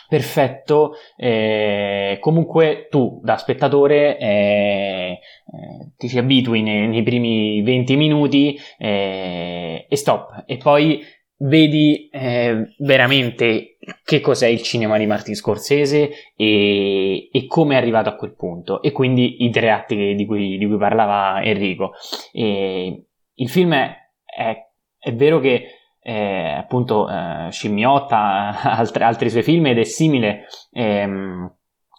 perfetto, 0.07 0.93
eh, 1.15 2.17
comunque 2.19 2.87
tu 2.89 3.19
da 3.23 3.37
spettatore 3.37 4.17
eh, 4.17 4.25
eh, 4.27 5.91
ti 5.97 6.07
ci 6.07 6.17
abitui 6.17 6.61
nei, 6.61 6.87
nei, 6.87 7.01
primi 7.01 7.61
20 7.61 7.95
minuti 7.95 8.57
eh, 8.77 9.85
e 9.89 9.95
stop. 9.95 10.43
E 10.45 10.57
poi 10.57 11.01
vedi 11.37 12.09
eh, 12.09 12.75
veramente 12.79 13.77
che 14.03 14.19
cos'è 14.19 14.47
il 14.47 14.61
cinema 14.61 14.97
di 14.97 15.07
Martin 15.07 15.33
Scorsese 15.33 16.11
e, 16.35 17.29
e 17.31 17.45
come 17.47 17.75
è 17.75 17.77
arrivato 17.77 18.09
a 18.09 18.15
quel 18.15 18.35
punto. 18.35 18.81
E 18.81 18.91
quindi 18.91 19.45
i 19.45 19.49
tre 19.49 19.71
atti 19.71 20.13
di 20.13 20.25
cui, 20.25 20.57
di 20.57 20.67
cui 20.67 20.77
parlava 20.77 21.41
Enrico. 21.41 21.93
E 22.33 23.05
il 23.33 23.49
film 23.49 23.73
è, 23.73 23.95
è 24.25 24.70
è 25.01 25.13
vero 25.15 25.39
che 25.39 25.65
eh, 25.99 26.53
appunto 26.57 27.09
eh, 27.09 27.47
scimmiotta 27.49 28.61
altri, 28.77 29.03
altri 29.03 29.29
suoi 29.29 29.43
film 29.43 29.65
ed 29.65 29.79
è 29.79 29.83
simile 29.83 30.45
ehm, 30.71 31.51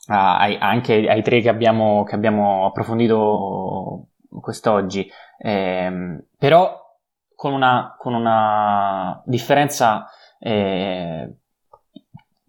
ai, 0.06 0.56
anche 0.58 1.08
ai 1.08 1.22
tre 1.22 1.40
che 1.40 1.48
abbiamo, 1.48 2.04
che 2.04 2.14
abbiamo 2.14 2.66
approfondito 2.66 4.06
quest'oggi, 4.40 5.10
ehm, 5.38 6.26
però 6.38 6.80
con 7.34 7.52
una, 7.52 7.96
con 7.98 8.14
una 8.14 9.20
differenza 9.26 10.06
eh, 10.38 11.36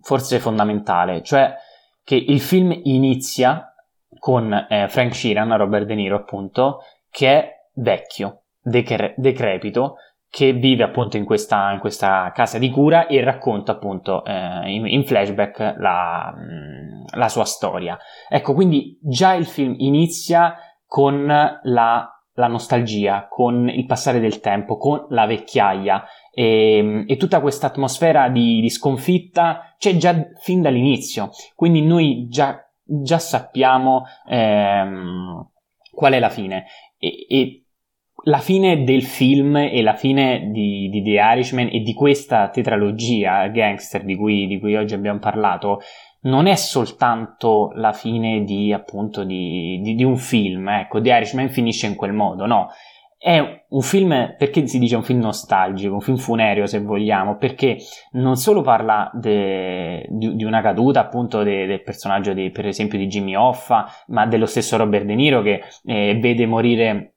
forse 0.02 0.40
fondamentale, 0.40 1.24
cioè 1.24 1.56
che 2.04 2.16
il 2.16 2.42
film 2.42 2.80
inizia 2.84 3.74
con 4.20 4.54
eh, 4.70 4.88
Frank 4.88 5.16
Sheeran, 5.16 5.56
Robert 5.58 5.86
De 5.86 5.96
Niro 5.96 6.18
appunto, 6.18 6.82
che 7.10 7.30
è 7.30 7.52
vecchio, 7.74 8.44
decre- 8.62 9.14
decrepito 9.18 9.98
che 10.34 10.52
vive 10.52 10.82
appunto 10.82 11.16
in 11.16 11.26
questa, 11.26 11.72
in 11.74 11.80
questa, 11.80 12.32
casa 12.34 12.58
di 12.58 12.72
cura 12.72 13.06
e 13.06 13.24
racconta 13.24 13.74
appunto 13.74 14.26
eh, 14.26 14.68
in, 14.68 14.88
in, 14.88 15.06
flashback 15.06 15.76
la, 15.78 16.34
mm, 16.36 17.04
la, 17.14 17.30
sua 17.30 17.46
storia. 17.46 18.00
Ecco, 18.28 18.56
quindi 18.56 18.98
già 19.00 19.36
il 19.36 19.46
film 19.46 19.76
inizia 19.78 20.56
con 20.88 21.28
la, 21.28 22.24
la 22.34 22.48
nostalgia, 22.48 23.28
con 23.30 23.70
il 23.70 23.86
passare 23.86 24.20
del 24.20 24.40
tempo, 24.40 24.78
con 24.78 25.06
la 25.10 25.28
vecchiaia 25.28 26.04
e, 26.34 27.06
e 27.06 27.18
tutta 27.18 27.40
questa 27.40 27.68
atmosfera 27.68 28.28
di, 28.30 28.60
di, 28.60 28.72
sconfitta 28.72 29.76
c'è 29.78 29.98
già 29.98 30.16
fin 30.40 30.64
dall'inizio. 30.64 31.30
Quindi 31.54 31.84
noi 31.84 32.26
già, 32.28 32.60
già 32.84 33.20
sappiamo 33.20 34.06
ehm, 34.28 35.48
qual 35.92 36.14
è 36.14 36.20
la 36.20 36.30
fine. 36.30 36.66
E, 36.98 37.28
e 37.30 37.63
la 38.24 38.38
fine 38.38 38.84
del 38.84 39.04
film 39.04 39.56
e 39.58 39.82
la 39.82 39.96
fine 39.96 40.50
di, 40.52 40.90
di, 40.90 41.02
The 41.02 41.12
Irishman 41.12 41.70
e 41.72 41.82
di 41.82 41.94
questa 41.94 42.50
tetralogia 42.50 43.48
gangster 43.48 44.04
di 44.04 44.16
cui, 44.16 44.48
di 44.48 44.60
cui, 44.60 44.76
oggi 44.76 44.94
abbiamo 44.94 45.20
parlato 45.20 45.82
non 46.22 46.48
è 46.48 46.56
soltanto 46.56 47.72
la 47.76 47.92
fine 47.92 48.44
di, 48.44 48.72
appunto, 48.72 49.26
di, 49.26 49.82
di, 49.82 50.04
un 50.06 50.16
film, 50.16 50.70
ecco, 50.70 51.02
The 51.02 51.10
Irishman 51.10 51.50
finisce 51.50 51.88
in 51.88 51.96
quel 51.96 52.14
modo, 52.14 52.46
no. 52.46 52.70
È 53.18 53.64
un 53.70 53.82
film, 53.82 54.36
perché 54.38 54.68
si 54.68 54.80
dice 54.80 54.98
un 54.98 55.04
film 55.04 55.20
nostalgico, 55.20 55.94
un 55.94 56.02
film 56.02 56.18
funereo 56.18 56.66
se 56.66 56.80
vogliamo, 56.82 57.38
perché 57.38 57.78
non 58.14 58.36
solo 58.36 58.62
parla 58.62 59.10
de, 59.14 60.06
di, 60.10 60.36
di, 60.36 60.44
una 60.44 60.62
caduta 60.62 61.00
appunto 61.00 61.42
de, 61.42 61.66
del 61.66 61.84
personaggio 61.84 62.34
di, 62.34 62.52
per 62.52 62.68
esempio 62.68 62.98
di 62.98 63.08
Jimmy 63.08 63.36
Hoffa, 63.36 63.86
ma 64.08 64.26
dello 64.26 64.46
stesso 64.46 64.76
Robert 64.76 65.06
De 65.06 65.16
Niro 65.16 65.42
che 65.42 65.62
eh, 65.86 66.18
vede 66.20 66.46
morire 66.46 67.13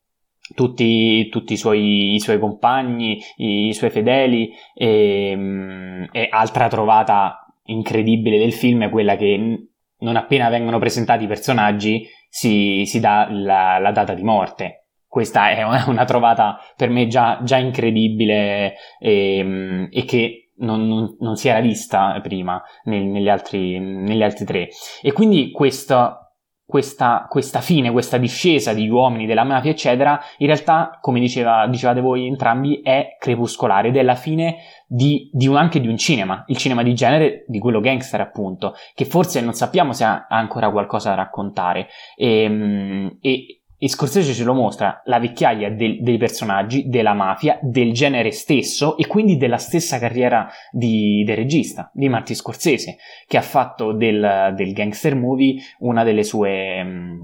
tutti, 0.54 1.28
tutti 1.28 1.54
i, 1.54 1.56
suoi, 1.56 2.14
i, 2.14 2.20
suoi, 2.20 2.38
compagni, 2.38 3.18
i, 3.36 3.68
i 3.68 3.74
suoi 3.74 3.90
fedeli 3.90 4.52
e, 4.74 5.34
mm, 5.36 6.04
e, 6.12 6.28
altra 6.30 6.68
trovata 6.68 7.46
incredibile 7.64 8.38
del 8.38 8.52
film 8.52 8.84
è 8.84 8.90
quella 8.90 9.16
che 9.16 9.68
non 9.98 10.16
appena 10.16 10.48
vengono 10.48 10.78
presentati 10.78 11.24
i 11.24 11.28
personaggi 11.28 12.06
si, 12.28 12.84
si 12.84 13.00
dà 13.00 13.28
la, 13.30 13.78
la, 13.78 13.92
data 13.92 14.14
di 14.14 14.22
morte. 14.22 14.88
Questa 15.06 15.50
è 15.50 15.62
una, 15.62 16.04
trovata 16.04 16.58
per 16.76 16.90
me 16.90 17.06
già, 17.06 17.40
già 17.42 17.56
incredibile 17.56 18.74
e, 18.98 19.42
mm, 19.42 19.84
e 19.90 20.04
che 20.04 20.50
non, 20.58 20.86
non, 20.86 21.16
non, 21.20 21.36
si 21.36 21.48
era 21.48 21.60
vista 21.60 22.18
prima 22.22 22.62
nel, 22.84 23.04
negli, 23.04 23.28
altri, 23.28 23.78
negli 23.78 24.22
altri 24.22 24.44
tre. 24.44 24.68
E 25.02 25.12
quindi 25.12 25.50
questo 25.50 26.25
questa, 26.66 27.26
questa, 27.28 27.60
fine, 27.60 27.92
questa 27.92 28.18
discesa 28.18 28.72
di 28.72 28.88
uomini 28.88 29.24
della 29.24 29.44
mafia, 29.44 29.70
eccetera, 29.70 30.20
in 30.38 30.48
realtà, 30.48 30.98
come 31.00 31.20
diceva, 31.20 31.66
dicevate 31.68 32.00
voi 32.00 32.26
entrambi, 32.26 32.80
è 32.82 33.16
crepuscolare 33.20 33.88
ed 33.88 33.96
è 33.96 34.02
la 34.02 34.16
fine 34.16 34.56
di, 34.88 35.30
di 35.32 35.46
un, 35.46 35.56
anche 35.56 35.80
di 35.80 35.86
un 35.86 35.96
cinema, 35.96 36.44
il 36.48 36.56
cinema 36.56 36.82
di 36.82 36.92
genere 36.92 37.44
di 37.46 37.60
quello 37.60 37.78
gangster, 37.78 38.20
appunto, 38.20 38.74
che 38.94 39.04
forse 39.04 39.40
non 39.40 39.54
sappiamo 39.54 39.92
se 39.92 40.02
ha 40.02 40.26
ancora 40.28 40.70
qualcosa 40.70 41.10
da 41.10 41.16
raccontare. 41.16 41.86
E, 42.16 42.42
ehm, 42.42 43.18
e, 43.20 43.55
e 43.78 43.88
Scorsese 43.88 44.32
ce 44.32 44.44
lo 44.44 44.54
mostra, 44.54 45.02
la 45.04 45.18
vecchiaia 45.18 45.70
del, 45.70 46.02
dei 46.02 46.16
personaggi, 46.16 46.88
della 46.88 47.12
mafia, 47.12 47.58
del 47.60 47.92
genere 47.92 48.30
stesso 48.30 48.96
e 48.96 49.06
quindi 49.06 49.36
della 49.36 49.58
stessa 49.58 49.98
carriera 49.98 50.48
di, 50.70 51.22
del 51.24 51.36
regista, 51.36 51.90
di 51.92 52.08
Martin 52.08 52.36
Scorsese, 52.36 52.96
che 53.26 53.36
ha 53.36 53.42
fatto 53.42 53.92
del, 53.92 54.54
del 54.56 54.72
gangster 54.72 55.14
movie 55.14 55.56
una 55.80 56.04
delle 56.04 56.24
sue... 56.24 56.82
Mm, 56.82 57.22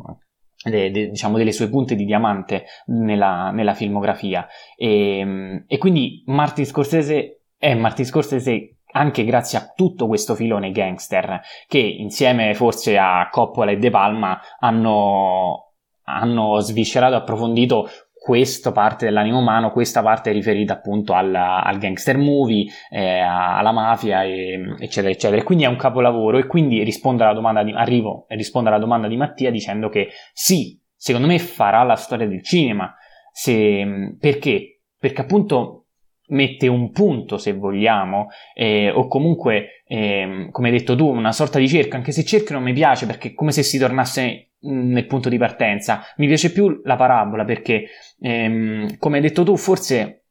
de, 0.65 0.93
de, 0.93 1.09
diciamo 1.09 1.39
delle 1.39 1.51
sue 1.51 1.69
punte 1.69 1.97
di 1.97 2.05
diamante 2.05 2.67
nella, 2.87 3.51
nella 3.51 3.75
filmografia. 3.75 4.47
E, 4.77 5.25
mm, 5.25 5.57
e 5.67 5.79
quindi 5.79 6.23
Martin 6.27 6.67
Scorsese 6.67 7.45
è 7.59 7.75
Martin 7.75 8.05
Scorsese 8.05 8.77
anche 8.93 9.25
grazie 9.25 9.59
a 9.59 9.73
tutto 9.75 10.07
questo 10.07 10.35
filone 10.35 10.71
gangster 10.71 11.41
che 11.67 11.79
insieme 11.79 12.55
forse 12.55 12.99
a 12.99 13.29
Coppola 13.31 13.71
e 13.71 13.79
De 13.79 13.89
Palma 13.89 14.39
hanno 14.59 15.72
hanno 16.05 16.59
sviscerato 16.61 17.15
e 17.15 17.19
approfondito 17.19 17.89
questa 18.23 18.71
parte 18.71 19.07
dell'animo 19.07 19.41
umano, 19.41 19.73
questa 19.73 20.01
parte 20.01 20.31
riferita 20.31 20.75
appunto 20.75 21.13
al, 21.13 21.35
al 21.35 21.79
gangster 21.79 22.17
movie, 22.17 22.67
eh, 22.89 23.19
alla 23.19 23.73
mafia, 23.73 24.23
e, 24.23 24.77
eccetera, 24.79 25.13
eccetera. 25.13 25.43
Quindi 25.43 25.65
è 25.65 25.67
un 25.67 25.75
capolavoro 25.75 26.39
e 26.39 26.47
quindi 26.47 26.85
rispondo 26.85 27.25
alla 27.25 27.35
domanda 27.35 27.65
di, 27.65 27.73
arrivo 27.73 28.27
e 28.29 28.37
rispondo 28.37 28.69
alla 28.69 28.79
domanda 28.79 29.09
di 29.09 29.17
Mattia 29.17 29.51
dicendo 29.51 29.89
che 29.89 30.11
sì, 30.33 30.81
secondo 30.95 31.27
me 31.27 31.41
farà 31.41 31.83
la 31.83 31.97
storia 31.97 32.29
del 32.29 32.45
cinema. 32.45 32.95
Se, 33.33 34.15
perché? 34.21 34.83
Perché 34.97 35.23
appunto 35.23 35.87
mette 36.29 36.69
un 36.69 36.93
punto, 36.93 37.39
se 37.39 37.53
vogliamo, 37.55 38.29
eh, 38.55 38.89
o 38.89 39.09
comunque, 39.09 39.83
eh, 39.85 40.47
come 40.53 40.69
hai 40.69 40.79
detto 40.79 40.95
tu, 40.95 41.09
una 41.09 41.33
sorta 41.33 41.59
di 41.59 41.67
cerca, 41.67 41.97
anche 41.97 42.13
se 42.13 42.25
cerca 42.25 42.55
non 42.55 42.63
mi 42.63 42.73
piace 42.73 43.05
perché 43.05 43.31
è 43.31 43.35
come 43.35 43.51
se 43.51 43.65
si 43.65 43.79
tornasse 43.79 44.52
nel 44.63 45.07
punto 45.07 45.29
di 45.29 45.39
partenza. 45.39 46.03
Mi 46.17 46.27
piace 46.27 46.53
più 46.53 46.81
la 46.85 46.97
parabola 46.97 47.45
perché, 47.45 47.87
ehm, 48.21 48.97
come 48.99 49.17
hai 49.17 49.23
detto 49.23 49.43
tu, 49.45 49.57
forse 49.57 50.23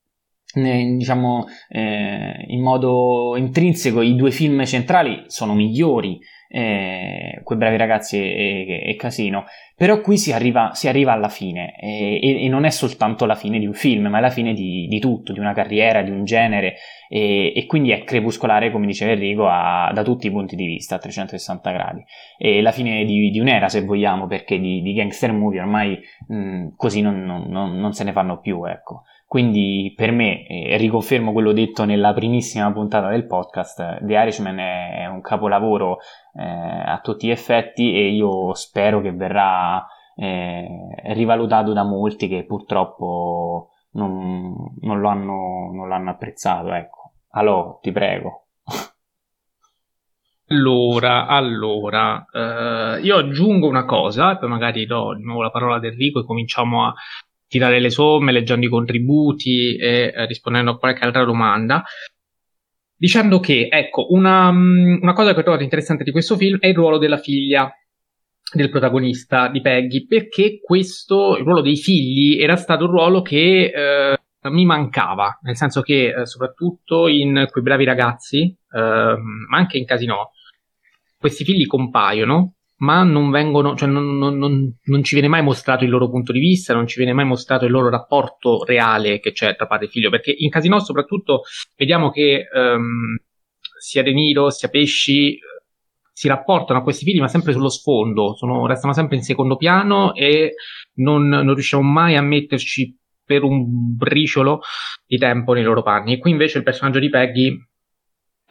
diciamo 0.53 1.45
eh, 1.69 2.43
in 2.47 2.61
modo 2.61 3.35
intrinseco 3.37 4.01
i 4.01 4.15
due 4.15 4.31
film 4.31 4.65
centrali 4.65 5.23
sono 5.27 5.53
migliori 5.53 6.19
eh, 6.51 7.39
quei 7.43 7.57
bravi 7.57 7.77
ragazzi 7.77 8.17
e, 8.17 8.95
Casino. 8.97 9.45
Però 9.75 10.01
qui 10.01 10.17
si 10.17 10.31
arriva, 10.31 10.71
si 10.73 10.87
arriva 10.87 11.13
alla 11.13 11.29
fine 11.29 11.75
e, 11.79 12.43
e, 12.43 12.49
non 12.49 12.65
è 12.65 12.69
soltanto 12.69 13.25
la 13.25 13.35
fine 13.35 13.57
di 13.57 13.65
un 13.65 13.73
film, 13.73 14.07
ma 14.07 14.19
è 14.19 14.21
la 14.21 14.29
fine 14.29 14.53
di, 14.53 14.85
di 14.87 14.99
tutto, 14.99 15.33
di 15.33 15.39
una 15.39 15.53
carriera, 15.53 16.03
di 16.03 16.11
un 16.11 16.23
genere 16.23 16.75
e, 17.09 17.65
quindi 17.67 17.91
è 17.91 18.03
crepuscolare, 18.03 18.69
come 18.69 18.85
diceva 18.85 19.13
Enrico, 19.13 19.47
a, 19.47 19.91
da 19.93 20.03
tutti 20.03 20.27
i 20.27 20.31
punti 20.31 20.55
di 20.55 20.65
vista, 20.65 20.95
a 20.95 20.99
360 20.99 21.71
gradi. 21.71 22.03
E 22.37 22.61
la 22.61 22.71
fine 22.71 23.05
di, 23.05 23.31
di 23.31 23.39
un'era, 23.39 23.69
se 23.69 23.81
vogliamo, 23.81 24.27
perché 24.27 24.59
di, 24.59 24.81
di 24.81 24.93
gangster 24.93 25.31
movie 25.31 25.61
ormai 25.61 25.99
mh, 26.27 26.75
così 26.75 27.01
non, 27.01 27.23
non, 27.23 27.45
non, 27.47 27.77
non 27.77 27.93
se 27.93 28.03
ne 28.03 28.11
fanno 28.11 28.39
più, 28.39 28.65
ecco. 28.65 29.03
Quindi 29.31 29.93
per 29.95 30.11
me, 30.11 30.45
e 30.45 30.75
riconfermo 30.75 31.31
quello 31.31 31.53
detto 31.53 31.85
nella 31.85 32.11
primissima 32.11 32.69
puntata 32.73 33.07
del 33.07 33.27
podcast, 33.27 34.03
The 34.03 34.13
Irishman 34.13 34.59
è 34.59 35.05
un 35.05 35.21
capolavoro 35.21 35.99
eh, 36.33 36.43
a 36.43 36.99
tutti 37.01 37.27
gli 37.27 37.31
effetti 37.31 37.93
e 37.93 38.09
io 38.09 38.53
spero 38.55 38.99
che 38.99 39.13
verrà 39.13 39.87
eh, 40.17 40.67
rivalutato 41.13 41.71
da 41.71 41.85
molti 41.85 42.27
che 42.27 42.43
purtroppo 42.43 43.69
non, 43.91 44.53
non, 44.81 44.99
lo, 44.99 45.07
hanno, 45.07 45.71
non 45.71 45.87
lo 45.87 46.09
apprezzato. 46.09 46.73
Ecco. 46.73 47.13
Allora, 47.29 47.77
ti 47.79 47.93
prego. 47.93 48.47
Allora, 50.47 51.27
allora 51.27 52.25
eh, 52.33 52.99
io 52.99 53.15
aggiungo 53.15 53.69
una 53.69 53.85
cosa, 53.85 54.35
poi 54.35 54.49
magari 54.49 54.85
do 54.85 55.15
di 55.15 55.23
nuovo 55.23 55.43
la 55.43 55.51
parola 55.51 55.75
ad 55.77 55.85
Enrico 55.85 56.19
e 56.19 56.25
cominciamo 56.25 56.85
a 56.85 56.93
tirare 57.51 57.81
le 57.81 57.89
somme, 57.89 58.31
leggendo 58.31 58.65
i 58.65 58.69
contributi 58.69 59.75
e 59.75 60.13
eh, 60.15 60.25
rispondendo 60.25 60.71
a 60.71 60.77
qualche 60.77 61.03
altra 61.03 61.25
domanda. 61.25 61.83
Dicendo 62.95 63.41
che, 63.41 63.67
ecco, 63.69 64.07
una, 64.13 64.49
mm, 64.53 65.01
una 65.01 65.11
cosa 65.11 65.33
che 65.33 65.41
ho 65.41 65.43
trovato 65.43 65.63
interessante 65.63 66.05
di 66.05 66.11
questo 66.11 66.37
film 66.37 66.59
è 66.59 66.67
il 66.67 66.75
ruolo 66.75 66.97
della 66.97 67.17
figlia 67.17 67.69
del 68.53 68.69
protagonista 68.69 69.49
di 69.49 69.59
Peggy, 69.59 70.07
perché 70.07 70.61
questo, 70.61 71.35
il 71.35 71.43
ruolo 71.43 71.59
dei 71.59 71.75
figli, 71.75 72.41
era 72.41 72.55
stato 72.55 72.85
un 72.85 72.91
ruolo 72.91 73.21
che 73.21 73.65
eh, 73.65 74.17
mi 74.49 74.63
mancava, 74.63 75.39
nel 75.41 75.57
senso 75.57 75.81
che 75.81 76.07
eh, 76.07 76.25
soprattutto 76.25 77.09
in 77.09 77.47
quei 77.51 77.63
bravi 77.63 77.83
ragazzi, 77.83 78.43
eh, 78.43 79.17
ma 79.19 79.57
anche 79.57 79.77
in 79.77 79.85
Casino, 79.85 80.31
questi 81.17 81.43
figli 81.43 81.67
compaiono 81.67 82.53
ma 82.81 83.03
non 83.03 83.29
vengono, 83.29 83.75
cioè 83.75 83.87
non, 83.87 84.17
non, 84.17 84.37
non, 84.37 84.75
non, 84.83 85.03
ci 85.03 85.13
viene 85.13 85.29
mai 85.29 85.43
mostrato 85.43 85.83
il 85.83 85.89
loro 85.89 86.09
punto 86.09 86.31
di 86.31 86.39
vista, 86.39 86.73
non 86.73 86.87
ci 86.87 86.97
viene 86.97 87.13
mai 87.13 87.25
mostrato 87.25 87.65
il 87.65 87.71
loro 87.71 87.89
rapporto 87.89 88.63
reale 88.63 89.19
che 89.19 89.31
c'è 89.31 89.55
tra 89.55 89.67
padre 89.67 89.85
e 89.85 89.89
figlio, 89.89 90.09
perché 90.09 90.33
in 90.35 90.49
Casino 90.49 90.79
soprattutto 90.79 91.43
vediamo 91.77 92.09
che 92.09 92.47
um, 92.53 93.17
sia 93.77 94.01
De 94.01 94.13
Niro 94.13 94.49
sia 94.49 94.69
Pesci 94.69 95.39
si 96.11 96.27
rapportano 96.27 96.79
a 96.79 96.83
questi 96.83 97.05
figli 97.05 97.19
ma 97.19 97.27
sempre 97.27 97.53
sullo 97.53 97.69
sfondo, 97.69 98.35
sono, 98.35 98.65
restano 98.65 98.93
sempre 98.93 99.15
in 99.15 99.23
secondo 99.23 99.57
piano 99.57 100.13
e 100.15 100.55
non 100.95 101.53
riusciamo 101.53 101.83
mai 101.83 102.15
a 102.15 102.21
metterci 102.21 102.97
per 103.23 103.43
un 103.43 103.95
briciolo 103.95 104.61
di 105.05 105.17
tempo 105.17 105.53
nei 105.53 105.63
loro 105.63 105.83
panni. 105.83 106.13
E 106.13 106.17
qui 106.17 106.31
invece 106.31 106.57
il 106.57 106.63
personaggio 106.63 106.99
di 106.99 107.09
Peggy 107.09 107.57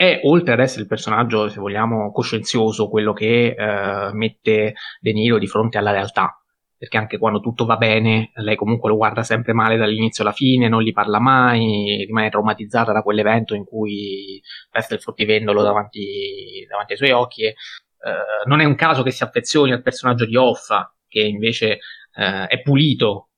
è 0.00 0.18
oltre 0.22 0.54
ad 0.54 0.60
essere 0.60 0.80
il 0.80 0.86
personaggio, 0.86 1.50
se 1.50 1.60
vogliamo, 1.60 2.10
coscienzioso, 2.10 2.88
quello 2.88 3.12
che 3.12 3.54
eh, 3.54 4.10
mette 4.14 4.72
De 4.98 5.12
Niro 5.12 5.36
di 5.36 5.46
fronte 5.46 5.76
alla 5.76 5.90
realtà, 5.90 6.42
perché 6.74 6.96
anche 6.96 7.18
quando 7.18 7.40
tutto 7.40 7.66
va 7.66 7.76
bene, 7.76 8.30
lei 8.36 8.56
comunque 8.56 8.88
lo 8.88 8.96
guarda 8.96 9.22
sempre 9.22 9.52
male 9.52 9.76
dall'inizio 9.76 10.24
alla 10.24 10.32
fine, 10.32 10.70
non 10.70 10.80
gli 10.80 10.94
parla 10.94 11.20
mai, 11.20 12.02
rimane 12.06 12.30
traumatizzata 12.30 12.92
da 12.92 13.02
quell'evento 13.02 13.54
in 13.54 13.64
cui 13.66 14.40
pesta 14.70 14.94
il 14.94 15.02
fruttivendolo 15.02 15.60
davanti, 15.62 16.66
davanti 16.66 16.92
ai 16.92 16.98
suoi 16.98 17.10
occhi. 17.10 17.42
E, 17.42 17.48
eh, 17.48 17.54
non 18.46 18.60
è 18.60 18.64
un 18.64 18.76
caso 18.76 19.02
che 19.02 19.10
si 19.10 19.22
affezioni 19.22 19.72
al 19.72 19.82
personaggio 19.82 20.24
di 20.24 20.34
Hoffa, 20.34 20.94
che 21.08 21.20
invece 21.20 21.80
eh, 22.14 22.46
è 22.46 22.62
pulito 22.62 23.28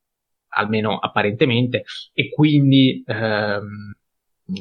almeno 0.50 0.96
apparentemente, 0.96 1.82
e 2.12 2.30
quindi 2.30 3.02
ehm, 3.04 3.96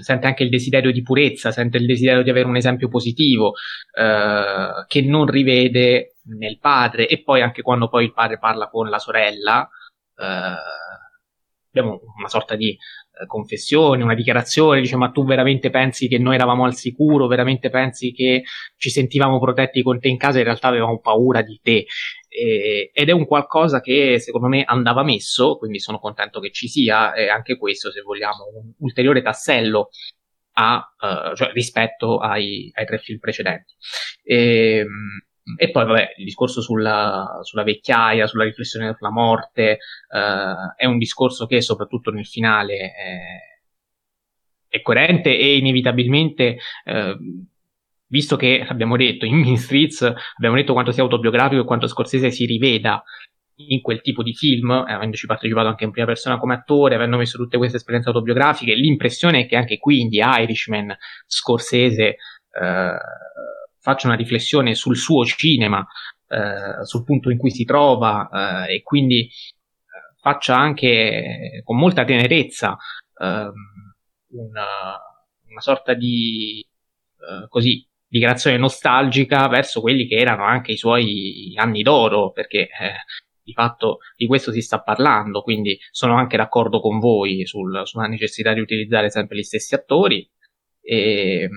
sente 0.01 0.27
anche 0.27 0.43
il 0.43 0.49
desiderio 0.49 0.91
di 0.91 1.01
purezza, 1.01 1.51
sente 1.51 1.77
il 1.77 1.85
desiderio 1.85 2.23
di 2.23 2.29
avere 2.29 2.47
un 2.47 2.55
esempio 2.55 2.87
positivo 2.87 3.53
eh, 3.97 4.85
che 4.87 5.01
non 5.01 5.25
rivede 5.25 6.15
nel 6.37 6.59
padre. 6.59 7.07
E 7.07 7.21
poi 7.23 7.41
anche 7.41 7.61
quando 7.61 7.89
poi 7.89 8.05
il 8.05 8.13
padre 8.13 8.39
parla 8.39 8.69
con 8.69 8.89
la 8.89 8.99
sorella 8.99 9.67
eh, 10.17 10.55
abbiamo 11.71 11.99
una 12.17 12.27
sorta 12.27 12.55
di 12.55 12.77
confessione, 13.25 14.03
una 14.03 14.15
dichiarazione, 14.15 14.81
dice 14.81 14.95
ma 14.95 15.11
tu 15.11 15.25
veramente 15.25 15.69
pensi 15.69 16.07
che 16.07 16.17
noi 16.17 16.35
eravamo 16.35 16.65
al 16.65 16.75
sicuro, 16.75 17.27
veramente 17.27 17.69
pensi 17.69 18.11
che 18.11 18.43
ci 18.77 18.89
sentivamo 18.89 19.39
protetti 19.39 19.81
con 19.81 19.99
te 19.99 20.07
in 20.07 20.17
casa, 20.17 20.39
in 20.39 20.45
realtà 20.45 20.67
avevamo 20.67 20.99
paura 20.99 21.41
di 21.41 21.59
te. 21.61 21.85
E, 22.27 22.91
ed 22.93 23.09
è 23.09 23.11
un 23.11 23.25
qualcosa 23.25 23.81
che 23.81 24.19
secondo 24.19 24.47
me 24.47 24.63
andava 24.63 25.03
messo, 25.03 25.57
quindi 25.57 25.79
sono 25.79 25.99
contento 25.99 26.39
che 26.39 26.51
ci 26.51 26.67
sia, 26.67 27.13
e 27.13 27.29
anche 27.29 27.57
questo, 27.57 27.91
se 27.91 28.01
vogliamo, 28.01 28.45
un 28.61 28.71
ulteriore 28.79 29.21
tassello 29.21 29.89
a, 30.53 30.77
uh, 30.99 31.35
cioè, 31.35 31.51
rispetto 31.53 32.17
ai, 32.17 32.71
ai, 32.73 32.85
tre 32.85 32.97
film 32.99 33.19
precedenti. 33.19 33.73
E, 34.23 34.77
ehm, 34.77 35.23
e 35.57 35.71
poi, 35.71 35.85
vabbè, 35.85 36.13
il 36.17 36.25
discorso 36.25 36.61
sulla, 36.61 37.39
sulla 37.41 37.63
vecchiaia, 37.63 38.27
sulla 38.27 38.43
riflessione 38.43 38.93
sulla 38.97 39.11
morte, 39.11 39.77
uh, 40.09 40.75
è 40.75 40.85
un 40.85 40.97
discorso 40.97 41.45
che, 41.45 41.61
soprattutto 41.61 42.11
nel 42.11 42.25
finale, 42.25 42.77
è, 42.77 43.19
è 44.67 44.81
coerente 44.81 45.37
e 45.37 45.57
inevitabilmente. 45.57 46.57
Uh, 46.85 47.47
visto 48.07 48.35
che 48.35 48.65
abbiamo 48.67 48.97
detto 48.97 49.25
in 49.25 49.35
Mean 49.37 49.57
Streets, 49.57 50.01
abbiamo 50.35 50.57
detto 50.57 50.73
quanto 50.73 50.91
sia 50.91 51.01
autobiografico 51.01 51.61
e 51.61 51.65
quanto 51.65 51.87
Scorsese 51.87 52.29
si 52.29 52.45
riveda 52.45 53.01
in 53.55 53.81
quel 53.81 54.01
tipo 54.01 54.23
di 54.23 54.33
film, 54.33 54.71
eh, 54.71 54.91
avendoci 54.91 55.25
partecipato 55.27 55.67
anche 55.67 55.83
in 55.83 55.91
prima 55.91 56.07
persona 56.07 56.37
come 56.37 56.55
attore, 56.55 56.95
avendo 56.95 57.17
messo 57.17 57.37
tutte 57.37 57.57
queste 57.57 57.77
esperienze 57.77 58.09
autobiografiche, 58.09 58.73
l'impressione 58.73 59.41
è 59.41 59.47
che 59.47 59.55
anche 59.55 59.77
qui 59.77 60.01
in 60.01 60.09
The 60.09 60.19
Irishman 60.41 60.95
Scorsese 61.25 62.03
eh, 62.03 62.95
faccia 63.81 64.07
una 64.07 64.15
riflessione 64.15 64.75
sul 64.75 64.95
suo 64.95 65.25
cinema, 65.25 65.85
eh, 66.27 66.85
sul 66.85 67.03
punto 67.03 67.29
in 67.29 67.37
cui 67.37 67.51
si 67.51 67.65
trova 67.65 68.65
eh, 68.67 68.75
e 68.75 68.81
quindi 68.83 69.21
eh, 69.25 69.29
faccia 70.19 70.55
anche 70.55 71.61
con 71.63 71.77
molta 71.77 72.05
tenerezza 72.05 72.77
ehm, 73.19 73.53
una, 74.29 74.65
una, 75.47 75.61
sorta 75.61 75.93
di 75.93 76.65
eh, 77.17 77.47
così 77.49 77.85
dichiarazione 78.07 78.57
nostalgica 78.57 79.47
verso 79.47 79.81
quelli 79.81 80.07
che 80.07 80.15
erano 80.15 80.43
anche 80.43 80.73
i 80.73 80.77
suoi 80.77 81.53
anni 81.55 81.81
d'oro, 81.81 82.31
perché 82.31 82.59
eh, 82.61 82.93
di 83.41 83.53
fatto 83.53 83.99
di 84.15 84.27
questo 84.27 84.51
si 84.51 84.61
sta 84.61 84.81
parlando, 84.81 85.41
quindi 85.41 85.77
sono 85.91 86.15
anche 86.17 86.37
d'accordo 86.37 86.79
con 86.81 86.99
voi 86.99 87.45
sul, 87.45 87.81
sulla 87.85 88.07
necessità 88.07 88.53
di 88.53 88.59
utilizzare 88.59 89.09
sempre 89.09 89.37
gli 89.37 89.43
stessi 89.43 89.75
attori, 89.75 90.29
e, 90.81 91.49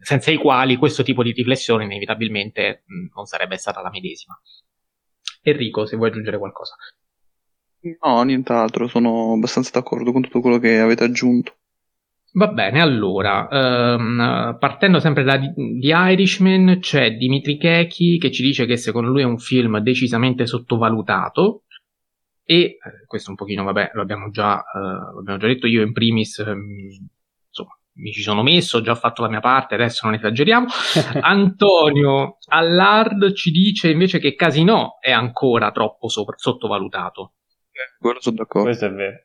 senza 0.00 0.30
i 0.30 0.36
quali 0.36 0.76
questo 0.76 1.02
tipo 1.02 1.22
di 1.22 1.32
riflessione 1.32 1.84
inevitabilmente 1.84 2.84
non 3.14 3.26
sarebbe 3.26 3.56
stata 3.56 3.80
la 3.82 3.90
medesima. 3.90 4.38
Enrico, 5.42 5.86
se 5.86 5.96
vuoi 5.96 6.08
aggiungere 6.08 6.38
qualcosa. 6.38 6.76
No, 8.02 8.22
nient'altro, 8.22 8.88
sono 8.88 9.32
abbastanza 9.34 9.70
d'accordo 9.72 10.12
con 10.12 10.22
tutto 10.22 10.40
quello 10.40 10.58
che 10.58 10.78
avete 10.78 11.04
aggiunto. 11.04 11.54
Va 12.32 12.48
bene, 12.48 12.80
allora, 12.80 13.48
ehm, 13.48 14.56
partendo 14.58 15.00
sempre 15.00 15.22
da 15.22 15.38
The 15.38 15.52
Irishman, 15.80 16.78
c'è 16.80 17.16
Dimitri 17.16 17.56
Kechi 17.56 18.18
che 18.18 18.30
ci 18.30 18.42
dice 18.42 18.66
che 18.66 18.76
secondo 18.76 19.10
lui 19.10 19.22
è 19.22 19.24
un 19.24 19.38
film 19.38 19.78
decisamente 19.78 20.46
sottovalutato 20.46 21.64
e 22.44 22.56
eh, 22.60 22.78
questo 23.06 23.30
un 23.30 23.36
pochino, 23.36 23.64
vabbè, 23.64 23.92
lo 23.94 24.02
abbiamo 24.02 24.30
già, 24.30 24.60
eh, 24.60 25.14
l'abbiamo 25.16 25.38
già 25.38 25.46
detto 25.46 25.66
io 25.66 25.82
in 25.82 25.92
primis, 25.92 26.38
ehm, 26.38 26.78
insomma, 26.84 27.08
mi 27.98 28.12
ci 28.12 28.22
sono 28.22 28.42
messo, 28.42 28.78
ho 28.78 28.80
già 28.80 28.94
fatto 28.94 29.22
la 29.22 29.28
mia 29.28 29.40
parte, 29.40 29.74
adesso 29.74 30.06
non 30.06 30.14
esageriamo. 30.14 30.66
Antonio 31.20 32.38
Allard 32.48 33.32
ci 33.32 33.50
dice 33.50 33.90
invece 33.90 34.18
che 34.18 34.34
Casino 34.34 34.98
è 35.00 35.12
ancora 35.12 35.70
troppo 35.70 36.08
sopra- 36.08 36.36
sottovalutato. 36.36 37.34
Eh, 37.72 37.96
quello 37.98 38.20
sono 38.20 38.36
d'accordo. 38.36 38.68
Questo 38.68 38.86
è 38.86 38.90
vero 38.90 39.22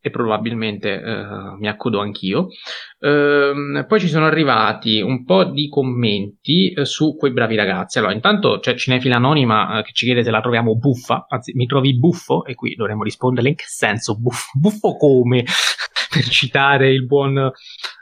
e 0.00 0.10
probabilmente 0.10 1.00
eh, 1.00 1.56
mi 1.58 1.68
accodo 1.68 2.00
anch'io. 2.00 2.48
Ehm, 3.00 3.84
poi 3.88 4.00
ci 4.00 4.08
sono 4.08 4.26
arrivati 4.26 5.00
un 5.00 5.24
po' 5.24 5.44
di 5.44 5.68
commenti 5.68 6.72
eh, 6.72 6.84
su 6.84 7.16
quei 7.16 7.32
bravi 7.32 7.56
ragazzi. 7.56 7.98
Allora, 7.98 8.12
intanto 8.12 8.58
c'è 8.60 8.74
Cinefila 8.74 9.16
Anonima 9.16 9.78
eh, 9.78 9.82
che 9.82 9.92
ci 9.92 10.04
chiede 10.06 10.22
se 10.22 10.30
la 10.30 10.40
troviamo 10.40 10.76
buffa, 10.76 11.26
anzi, 11.28 11.52
mi 11.54 11.66
trovi 11.66 11.96
buffo? 11.98 12.44
E 12.44 12.54
qui 12.54 12.74
dovremmo 12.74 13.02
rispondere 13.02 13.48
in 13.48 13.54
che 13.54 13.64
senso 13.66 14.18
buffo, 14.18 14.50
buffo 14.58 14.96
come? 14.96 15.44
per 16.10 16.24
citare 16.24 16.90
il 16.90 17.04
buon, 17.04 17.50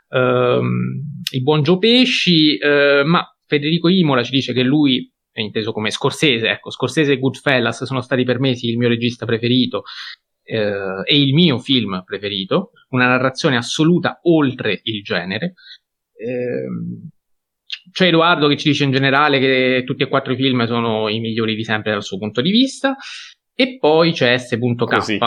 ehm, 0.09 1.03
il 1.33 1.43
buon 1.43 1.63
Gio 1.63 1.79
Pesci, 1.79 2.57
eh, 2.57 3.03
ma 3.05 3.25
Federico 3.47 3.89
Imola 3.89 4.23
ci 4.23 4.31
dice 4.33 4.53
che 4.53 4.63
lui 4.63 5.11
è 5.31 5.41
inteso 5.41 5.73
come 5.73 5.91
Scorsese, 5.91 6.49
ecco, 6.49 6.71
Scorsese 6.71 7.13
e 7.13 7.19
Goodfellas 7.19 7.85
sono 7.85 8.01
stati 8.01 8.25
per 8.25 8.41
me 8.41 8.55
il 8.59 8.79
mio 8.79 8.89
regista 8.89 9.27
preferito 9.27 9.83
eh, 10.47 11.03
è 11.03 11.13
il 11.13 11.35
mio 11.35 11.59
film 11.59 12.03
preferito, 12.05 12.71
una 12.91 13.09
narrazione 13.09 13.57
assoluta 13.57 14.21
oltre 14.23 14.81
il 14.85 15.03
genere. 15.03 15.55
Eh, 16.17 16.67
c'è 17.91 18.07
Edoardo 18.07 18.49
che 18.49 18.57
ci 18.57 18.69
dice 18.69 18.85
in 18.85 18.93
generale 18.93 19.39
che 19.39 19.83
tutti 19.85 20.03
e 20.03 20.09
quattro 20.09 20.33
i 20.33 20.37
film 20.37 20.65
sono 20.67 21.09
i 21.09 21.19
migliori 21.19 21.55
di 21.55 21.65
sempre 21.65 21.93
dal 21.93 22.03
suo 22.03 22.19
punto 22.19 22.41
di 22.41 22.51
vista. 22.51 22.97
E 23.55 23.79
poi 23.79 24.13
c'è 24.13 24.37
S.K. 24.39 24.85
Così 24.85 25.19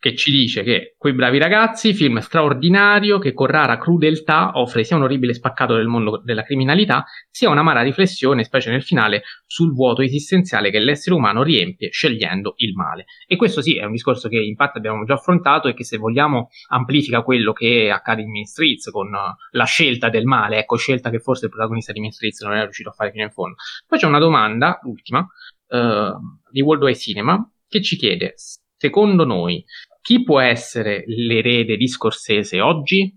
che 0.00 0.16
ci 0.16 0.30
dice 0.32 0.62
che 0.62 0.94
Quei 0.96 1.12
bravi 1.12 1.38
ragazzi, 1.38 1.94
film 1.94 2.18
straordinario 2.18 3.18
che 3.18 3.32
con 3.32 3.46
rara 3.46 3.78
crudeltà 3.78 4.52
offre 4.54 4.82
sia 4.82 4.96
un 4.96 5.02
orribile 5.02 5.34
spaccato 5.34 5.74
del 5.74 5.86
mondo 5.86 6.20
della 6.24 6.42
criminalità, 6.42 7.04
sia 7.30 7.50
un'amara 7.50 7.82
riflessione, 7.82 8.44
specie 8.44 8.70
nel 8.70 8.82
finale, 8.82 9.22
sul 9.46 9.72
vuoto 9.72 10.02
esistenziale 10.02 10.70
che 10.70 10.78
l'essere 10.78 11.14
umano 11.14 11.42
riempie 11.42 11.90
scegliendo 11.90 12.54
il 12.56 12.74
male. 12.74 13.04
E 13.26 13.36
questo 13.36 13.60
sì, 13.60 13.76
è 13.76 13.84
un 13.84 13.92
discorso 13.92 14.28
che 14.28 14.38
in 14.38 14.56
parte 14.56 14.78
abbiamo 14.78 15.04
già 15.04 15.14
affrontato 15.14 15.68
e 15.68 15.74
che 15.74 15.84
se 15.84 15.98
vogliamo 15.98 16.48
amplifica 16.68 17.22
quello 17.22 17.52
che 17.52 17.90
accade 17.90 18.22
in 18.22 18.30
Mean 18.30 18.46
Streets 18.46 18.90
con 18.90 19.08
uh, 19.08 19.34
la 19.52 19.64
scelta 19.64 20.08
del 20.08 20.24
male, 20.24 20.58
ecco, 20.58 20.76
scelta 20.76 21.10
che 21.10 21.18
forse 21.18 21.46
il 21.46 21.50
protagonista 21.50 21.92
di 21.92 22.00
Mean 22.00 22.12
Streets 22.12 22.40
non 22.42 22.54
è 22.54 22.62
riuscito 22.62 22.88
a 22.88 22.92
fare 22.92 23.10
fino 23.10 23.24
in 23.24 23.30
fondo. 23.30 23.56
Poi 23.86 23.98
c'è 23.98 24.06
una 24.06 24.18
domanda, 24.18 24.80
l'ultima, 24.82 25.20
uh, 25.20 26.18
di 26.50 26.62
World 26.62 26.82
Wide 26.82 26.98
Cinema, 26.98 27.50
che 27.68 27.82
ci 27.82 27.96
chiede, 27.96 28.34
secondo 28.76 29.24
noi, 29.24 29.64
chi 30.00 30.22
può 30.22 30.40
essere 30.40 31.04
l'erede 31.06 31.76
di 31.76 31.88
Scorsese 31.88 32.60
oggi? 32.60 33.16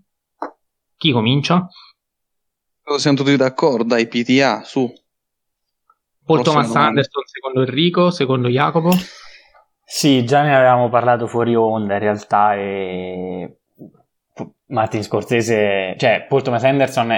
Chi 0.96 1.12
comincia? 1.12 1.66
Siamo 2.96 3.16
tutti 3.16 3.36
d'accordo, 3.36 3.84
dai 3.84 4.06
PTA, 4.06 4.62
su. 4.62 4.92
Paul 6.24 6.42
Thomas 6.42 6.74
Anderson 6.74 7.22
secondo 7.24 7.60
Enrico, 7.60 8.10
secondo 8.10 8.48
Jacopo? 8.48 8.90
Sì, 9.84 10.24
già 10.24 10.42
ne 10.42 10.54
avevamo 10.54 10.88
parlato 10.88 11.26
fuori 11.26 11.54
onda 11.54 11.94
in 11.94 12.00
realtà 12.00 12.54
e 12.54 13.58
Martin 14.66 15.02
Scorsese, 15.02 15.94
cioè 15.98 16.26
Paul 16.28 16.42
Thomas 16.42 16.64
Anderson 16.64 17.14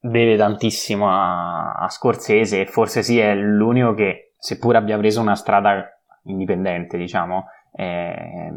deve 0.00 0.36
tantissimo 0.36 1.10
a, 1.10 1.72
a 1.72 1.88
Scorsese 1.90 2.62
e 2.62 2.66
forse 2.66 3.02
sì 3.02 3.18
è 3.18 3.34
l'unico 3.34 3.92
che 3.92 4.32
seppur 4.38 4.76
abbia 4.76 4.96
preso 4.96 5.20
una 5.20 5.36
strada 5.36 5.86
indipendente 6.24 6.96
diciamo 6.96 7.44
eh, 7.72 8.52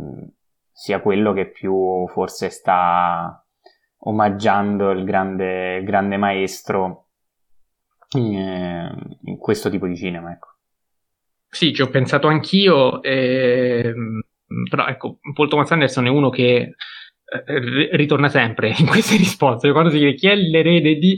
sia 0.71 1.01
quello 1.01 1.33
che 1.33 1.49
più 1.49 2.07
forse 2.07 2.49
sta 2.49 3.43
omaggiando 4.05 4.91
il 4.91 5.03
grande, 5.03 5.77
il 5.77 5.85
grande 5.85 6.17
maestro 6.17 7.07
in, 8.15 8.35
eh, 8.35 9.17
in, 9.23 9.37
questo 9.37 9.69
tipo 9.69 9.87
di 9.87 9.95
cinema. 9.95 10.31
Ecco. 10.31 10.49
Sì, 11.47 11.73
ci 11.73 11.81
ho 11.81 11.89
pensato 11.89 12.27
anch'io, 12.27 13.01
eh, 13.01 13.93
però 14.69 14.87
ecco, 14.87 15.19
Paul 15.33 15.49
Thomas 15.49 15.71
Anderson 15.71 16.07
è 16.07 16.09
uno 16.09 16.29
che 16.29 16.75
eh, 17.45 17.95
ritorna 17.95 18.29
sempre 18.29 18.73
in 18.77 18.87
queste 18.87 19.17
risposte. 19.17 19.71
Quando 19.71 19.89
si 19.89 19.97
chiede 19.97 20.15
chi 20.15 20.27
è 20.27 20.35
l'erede 20.35 20.95
di 20.95 21.17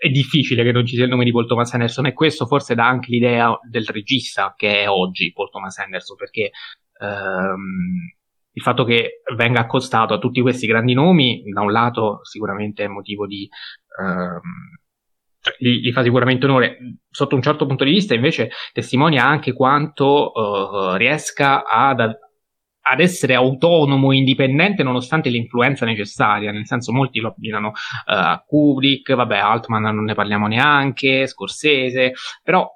è 0.00 0.08
difficile 0.08 0.62
che 0.62 0.72
non 0.72 0.86
ci 0.86 0.94
sia 0.94 1.04
il 1.04 1.10
nome 1.10 1.24
di 1.24 1.30
Paul 1.30 1.46
Thomas 1.46 1.74
Anderson 1.74 2.06
e 2.06 2.14
questo 2.14 2.46
forse 2.46 2.74
dà 2.74 2.88
anche 2.88 3.10
l'idea 3.10 3.58
del 3.68 3.84
regista 3.84 4.54
che 4.56 4.84
è 4.84 4.88
oggi 4.88 5.30
Paul 5.30 5.50
Thomas 5.50 5.76
Anderson 5.76 6.16
perché 6.16 6.52
ehm, 7.00 8.12
il 8.52 8.62
fatto 8.62 8.84
che 8.84 9.22
venga 9.36 9.60
accostato 9.60 10.14
a 10.14 10.18
tutti 10.18 10.40
questi 10.40 10.66
grandi 10.66 10.92
nomi, 10.92 11.42
da 11.52 11.60
un 11.60 11.72
lato 11.72 12.20
sicuramente 12.24 12.84
è 12.84 12.88
motivo 12.88 13.26
di... 13.26 13.48
Ehm, 14.00 14.40
cioè, 15.42 15.54
gli, 15.58 15.80
gli, 15.80 15.92
fa 15.92 16.02
sicuramente 16.02 16.44
onore. 16.44 16.98
Sotto 17.08 17.34
un 17.34 17.42
certo 17.42 17.66
punto 17.66 17.84
di 17.84 17.92
vista, 17.92 18.14
invece, 18.14 18.50
testimonia 18.72 19.24
anche 19.24 19.52
quanto 19.52 20.32
uh, 20.32 20.94
riesca 20.96 21.64
ad, 21.64 22.00
ad, 22.00 23.00
essere 23.00 23.34
autonomo 23.34 24.12
e 24.12 24.16
indipendente 24.16 24.82
nonostante 24.82 25.30
l'influenza 25.30 25.86
necessaria. 25.86 26.52
Nel 26.52 26.66
senso, 26.66 26.92
molti 26.92 27.20
lo 27.20 27.28
abbinano 27.28 27.68
uh, 27.68 27.72
a 28.04 28.44
Kubrick, 28.46 29.14
vabbè, 29.14 29.38
Altman 29.38 29.82
non 29.82 30.04
ne 30.04 30.14
parliamo 30.14 30.46
neanche, 30.46 31.26
Scorsese, 31.26 32.12
però 32.42 32.70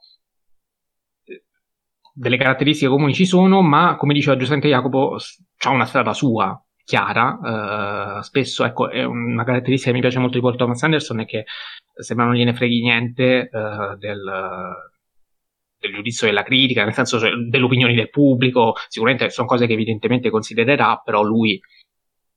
delle 2.16 2.36
caratteristiche 2.36 2.88
comuni 2.88 3.12
ci 3.12 3.26
sono, 3.26 3.60
ma 3.60 3.96
come 3.96 4.14
diceva 4.14 4.36
giustamente 4.36 4.68
Jacopo, 4.68 5.16
ha 5.64 5.70
una 5.70 5.84
strada 5.84 6.12
sua 6.12 6.56
chiara. 6.84 8.18
Uh, 8.18 8.22
spesso, 8.22 8.64
ecco, 8.64 8.88
è 8.88 9.02
una 9.02 9.44
caratteristica 9.44 9.90
che 9.90 9.96
mi 9.96 10.02
piace 10.02 10.20
molto 10.20 10.36
di 10.36 10.42
Paul 10.42 10.56
Thomas 10.56 10.82
Anderson 10.82 11.20
è 11.20 11.24
che 11.26 11.44
sembra 11.94 12.26
non 12.26 12.36
gliene 12.36 12.54
freghi 12.54 12.82
niente 12.82 13.48
uh, 13.50 13.96
del, 13.96 14.22
del, 15.80 15.92
giudizio 15.92 16.26
della 16.26 16.42
critica, 16.44 16.84
nel 16.84 16.92
senso 16.92 17.18
cioè, 17.18 17.30
delle 17.32 17.64
opinioni 17.64 17.94
del 17.94 18.10
pubblico. 18.10 18.74
Sicuramente 18.88 19.30
sono 19.30 19.48
cose 19.48 19.66
che 19.66 19.72
evidentemente 19.72 20.30
considererà, 20.30 21.00
però 21.04 21.22
lui 21.22 21.60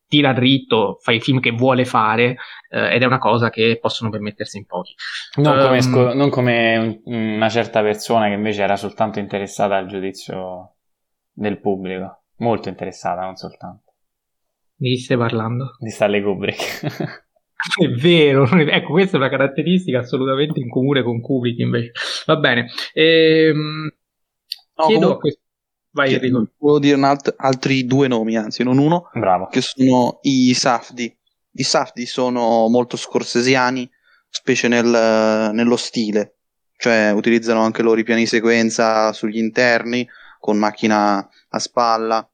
tira 0.07 0.34
dritto, 0.34 0.97
fa 1.01 1.11
i 1.11 1.19
film 1.19 1.39
che 1.39 1.51
vuole 1.51 1.85
fare 1.85 2.38
eh, 2.69 2.95
ed 2.95 3.01
è 3.01 3.05
una 3.05 3.17
cosa 3.17 3.49
che 3.49 3.77
possono 3.81 4.09
permettersi 4.09 4.57
in 4.57 4.65
pochi. 4.65 4.95
Non 5.35 5.59
come, 5.59 5.75
um, 5.75 5.79
sco- 5.79 6.13
non 6.13 6.29
come 6.29 7.01
una 7.05 7.49
certa 7.49 7.81
persona 7.81 8.27
che 8.27 8.34
invece 8.34 8.63
era 8.63 8.75
soltanto 8.75 9.19
interessata 9.19 9.75
al 9.75 9.88
giudizio 9.88 10.75
del 11.31 11.59
pubblico, 11.59 12.23
molto 12.38 12.69
interessata, 12.69 13.21
non 13.21 13.35
soltanto. 13.35 13.93
Di 14.75 14.89
chi 14.89 14.97
stai 14.97 15.17
parlando? 15.17 15.75
Di 15.79 15.89
Stanley 15.89 16.21
Kubrick. 16.21 17.25
è 17.81 17.88
vero, 17.89 18.47
è... 18.47 18.75
ecco, 18.75 18.91
questa 18.91 19.17
è 19.17 19.19
una 19.19 19.29
caratteristica 19.29 19.99
assolutamente 19.99 20.59
in 20.59 20.69
comune 20.69 21.03
con 21.03 21.19
Kubrick 21.19 21.59
invece. 21.59 21.91
Va 22.25 22.38
bene. 22.38 22.67
Ehm, 22.93 23.91
no, 24.75 24.85
chiedo 24.85 24.99
comunque... 24.99 25.13
a 25.13 25.17
questo 25.17 25.41
Vai 25.97 26.13
Enrico. 26.13 26.47
Volevo 26.59 26.79
dire 26.79 27.01
alt- 27.03 27.33
altri 27.37 27.85
due 27.85 28.07
nomi, 28.07 28.37
anzi 28.37 28.61
non 28.61 28.77
uno, 28.77 29.09
Bravo. 29.13 29.47
che 29.47 29.61
sono 29.61 30.19
i 30.21 30.53
Safdi. 30.53 31.11
I 31.53 31.63
Safdi 31.63 32.05
sono 32.05 32.67
molto 32.67 32.97
scorsesiani, 32.97 33.89
specie 34.29 34.67
nel, 34.67 34.85
nello 35.53 35.75
stile, 35.75 36.35
cioè 36.77 37.11
utilizzano 37.11 37.61
anche 37.61 37.81
loro 37.81 37.99
i 37.99 38.03
piani 38.03 38.21
di 38.21 38.27
sequenza 38.27 39.11
sugli 39.11 39.39
interni, 39.39 40.07
con 40.39 40.57
macchina 40.57 41.27
a 41.49 41.59
spalla, 41.59 42.29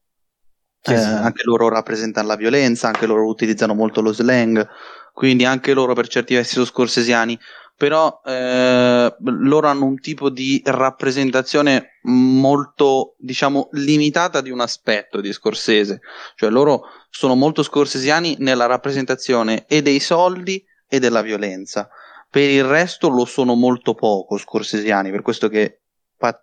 eh, 0.81 0.97
sì. 0.97 1.07
anche 1.07 1.43
loro 1.45 1.69
rappresentano 1.69 2.27
la 2.27 2.35
violenza, 2.35 2.87
anche 2.87 3.05
loro 3.05 3.25
utilizzano 3.27 3.73
molto 3.73 4.01
lo 4.01 4.11
slang, 4.11 4.67
quindi 5.13 5.45
anche 5.45 5.73
loro 5.73 5.93
per 5.93 6.09
certi 6.09 6.33
versi 6.33 6.55
sono 6.55 6.65
scorsesiani, 6.65 7.39
però 7.75 8.21
eh, 8.25 9.15
loro 9.19 9.67
hanno 9.67 9.85
un 9.85 9.99
tipo 9.99 10.29
di 10.29 10.61
rappresentazione 10.65 11.99
molto, 12.03 13.15
diciamo, 13.17 13.69
limitata 13.71 14.41
di 14.41 14.51
un 14.51 14.59
aspetto 14.59 15.21
di 15.21 15.33
Scorsese, 15.33 16.01
cioè 16.35 16.49
loro 16.49 16.83
sono 17.09 17.35
molto 17.35 17.63
scorsesiani 17.63 18.37
nella 18.39 18.65
rappresentazione 18.65 19.65
e 19.67 19.81
dei 19.81 19.99
soldi 19.99 20.63
e 20.87 20.99
della 20.99 21.21
violenza. 21.21 21.89
Per 22.29 22.49
il 22.49 22.63
resto 22.63 23.09
lo 23.09 23.25
sono 23.25 23.53
molto 23.53 23.93
poco 23.93 24.37
scorsesiani, 24.37 25.11
per 25.11 25.21
questo 25.21 25.49
che 25.49 25.81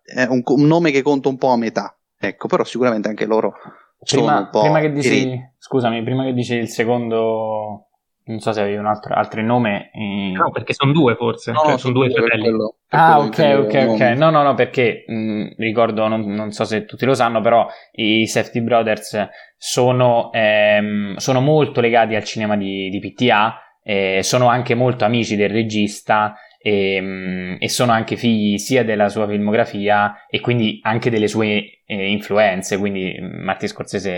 è 0.04 0.24
un, 0.24 0.42
un 0.44 0.66
nome 0.66 0.90
che 0.90 1.02
conta 1.02 1.28
un 1.28 1.36
po' 1.36 1.48
a 1.48 1.56
metà. 1.56 1.96
Ecco, 2.18 2.48
però 2.48 2.64
sicuramente 2.64 3.08
anche 3.08 3.24
loro 3.24 3.52
prima, 3.98 4.22
sono 4.24 4.38
un 4.38 4.48
po'. 4.50 4.60
Prima 4.60 4.80
che 4.80 4.92
dici, 4.92 5.52
scusami, 5.58 6.02
prima 6.02 6.24
che 6.24 6.32
dici 6.32 6.54
il 6.54 6.68
secondo 6.68 7.89
non 8.24 8.38
so 8.40 8.52
se 8.52 8.60
avevi 8.60 8.76
un 8.76 8.86
altro, 8.86 9.14
altro 9.14 9.42
nome. 9.42 9.90
In... 9.94 10.32
No, 10.32 10.50
perché 10.50 10.72
sono 10.72 10.92
due 10.92 11.14
forse. 11.16 11.52
Cioè, 11.52 11.70
no, 11.70 11.76
sono 11.76 11.92
due 11.92 12.10
fratelli. 12.10 12.42
Quello, 12.42 12.76
ah, 12.90 13.18
ok, 13.18 13.64
ok, 13.64 13.86
ok. 13.88 14.00
No, 14.16 14.30
no, 14.30 14.42
no, 14.42 14.54
perché 14.54 15.04
mh, 15.06 15.14
mm, 15.14 15.46
ricordo, 15.56 16.06
non, 16.06 16.22
non, 16.26 16.52
so 16.52 16.64
se 16.64 16.84
tutti 16.84 17.04
lo 17.04 17.14
sanno, 17.14 17.40
però 17.40 17.66
i 17.92 18.26
Safety 18.26 18.60
Brothers 18.60 19.28
sono, 19.56 20.30
ehm, 20.32 21.16
sono 21.16 21.40
molto 21.40 21.80
legati 21.80 22.14
al 22.14 22.24
cinema 22.24 22.56
di, 22.56 22.88
di 22.88 22.98
PTA, 23.00 23.58
eh, 23.82 24.20
sono 24.22 24.48
anche 24.48 24.74
molto 24.74 25.04
amici 25.04 25.36
del 25.36 25.50
regista 25.50 26.34
e, 26.62 26.94
ehm, 26.94 27.56
e, 27.58 27.68
sono 27.70 27.92
anche 27.92 28.16
figli 28.16 28.58
sia 28.58 28.84
della 28.84 29.08
sua 29.08 29.26
filmografia 29.26 30.26
e 30.28 30.40
quindi 30.40 30.78
anche 30.82 31.08
delle 31.08 31.26
sue 31.26 31.80
eh, 31.86 32.10
influenze, 32.10 32.76
quindi 32.76 33.18
Martin 33.20 33.68
Scorsese 33.68 34.10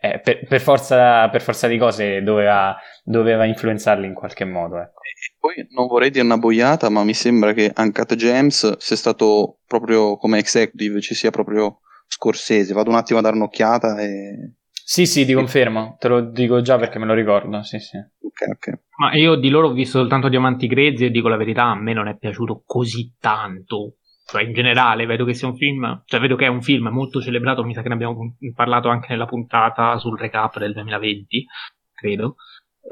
eh, 0.00 0.18
per, 0.18 0.44
per, 0.46 0.60
forza, 0.60 1.28
per, 1.28 1.40
forza, 1.40 1.68
di 1.68 1.78
cose 1.78 2.22
doveva, 2.22 2.76
doveva 3.04 3.44
influenzarli 3.44 4.06
in 4.06 4.14
qualche 4.14 4.44
modo. 4.44 4.78
Ecco. 4.78 5.00
E 5.02 5.34
poi 5.38 5.66
non 5.70 5.86
vorrei 5.86 6.10
dire 6.10 6.24
una 6.24 6.36
boiata, 6.36 6.88
ma 6.88 7.04
mi 7.04 7.14
sembra 7.14 7.52
che 7.52 7.72
Uncut 7.76 8.14
James 8.16 8.76
sia 8.78 8.96
stato 8.96 9.58
proprio 9.66 10.16
come 10.16 10.38
executive, 10.38 11.00
ci 11.00 11.14
sia 11.14 11.30
proprio 11.30 11.80
Scorsese. 12.08 12.72
Vado 12.74 12.90
un 12.90 12.96
attimo 12.96 13.20
a 13.20 13.22
dare 13.22 13.36
un'occhiata 13.36 14.00
e 14.00 14.55
sì, 14.88 15.04
sì, 15.04 15.26
ti 15.26 15.32
confermo, 15.32 15.96
te 15.98 16.06
lo 16.06 16.20
dico 16.20 16.60
già 16.60 16.76
perché 16.78 17.00
me 17.00 17.06
lo 17.06 17.14
ricordo, 17.14 17.60
sì, 17.64 17.80
sì. 17.80 17.96
Ok, 17.96 18.46
ok. 18.54 18.80
Ma 18.98 19.14
io 19.14 19.34
di 19.34 19.48
loro 19.48 19.66
ho 19.66 19.72
visto 19.72 19.98
soltanto 19.98 20.28
Diamanti 20.28 20.68
Grezzi 20.68 21.06
e 21.06 21.10
dico 21.10 21.26
la 21.26 21.36
verità, 21.36 21.64
a 21.64 21.74
me 21.74 21.92
non 21.92 22.06
è 22.06 22.16
piaciuto 22.16 22.62
così 22.64 23.12
tanto. 23.18 23.96
Cioè, 24.24 24.44
in 24.44 24.52
generale, 24.52 25.04
vedo 25.06 25.24
che 25.24 25.34
sia 25.34 25.48
un 25.48 25.56
film, 25.56 26.02
cioè 26.04 26.20
vedo 26.20 26.36
che 26.36 26.44
è 26.44 26.48
un 26.48 26.62
film 26.62 26.86
molto 26.86 27.20
celebrato, 27.20 27.64
mi 27.64 27.74
sa 27.74 27.82
che 27.82 27.88
ne 27.88 27.94
abbiamo 27.94 28.36
parlato 28.54 28.88
anche 28.88 29.08
nella 29.10 29.26
puntata 29.26 29.98
sul 29.98 30.16
recap 30.16 30.58
del 30.60 30.72
2020, 30.72 31.44
credo. 31.92 32.36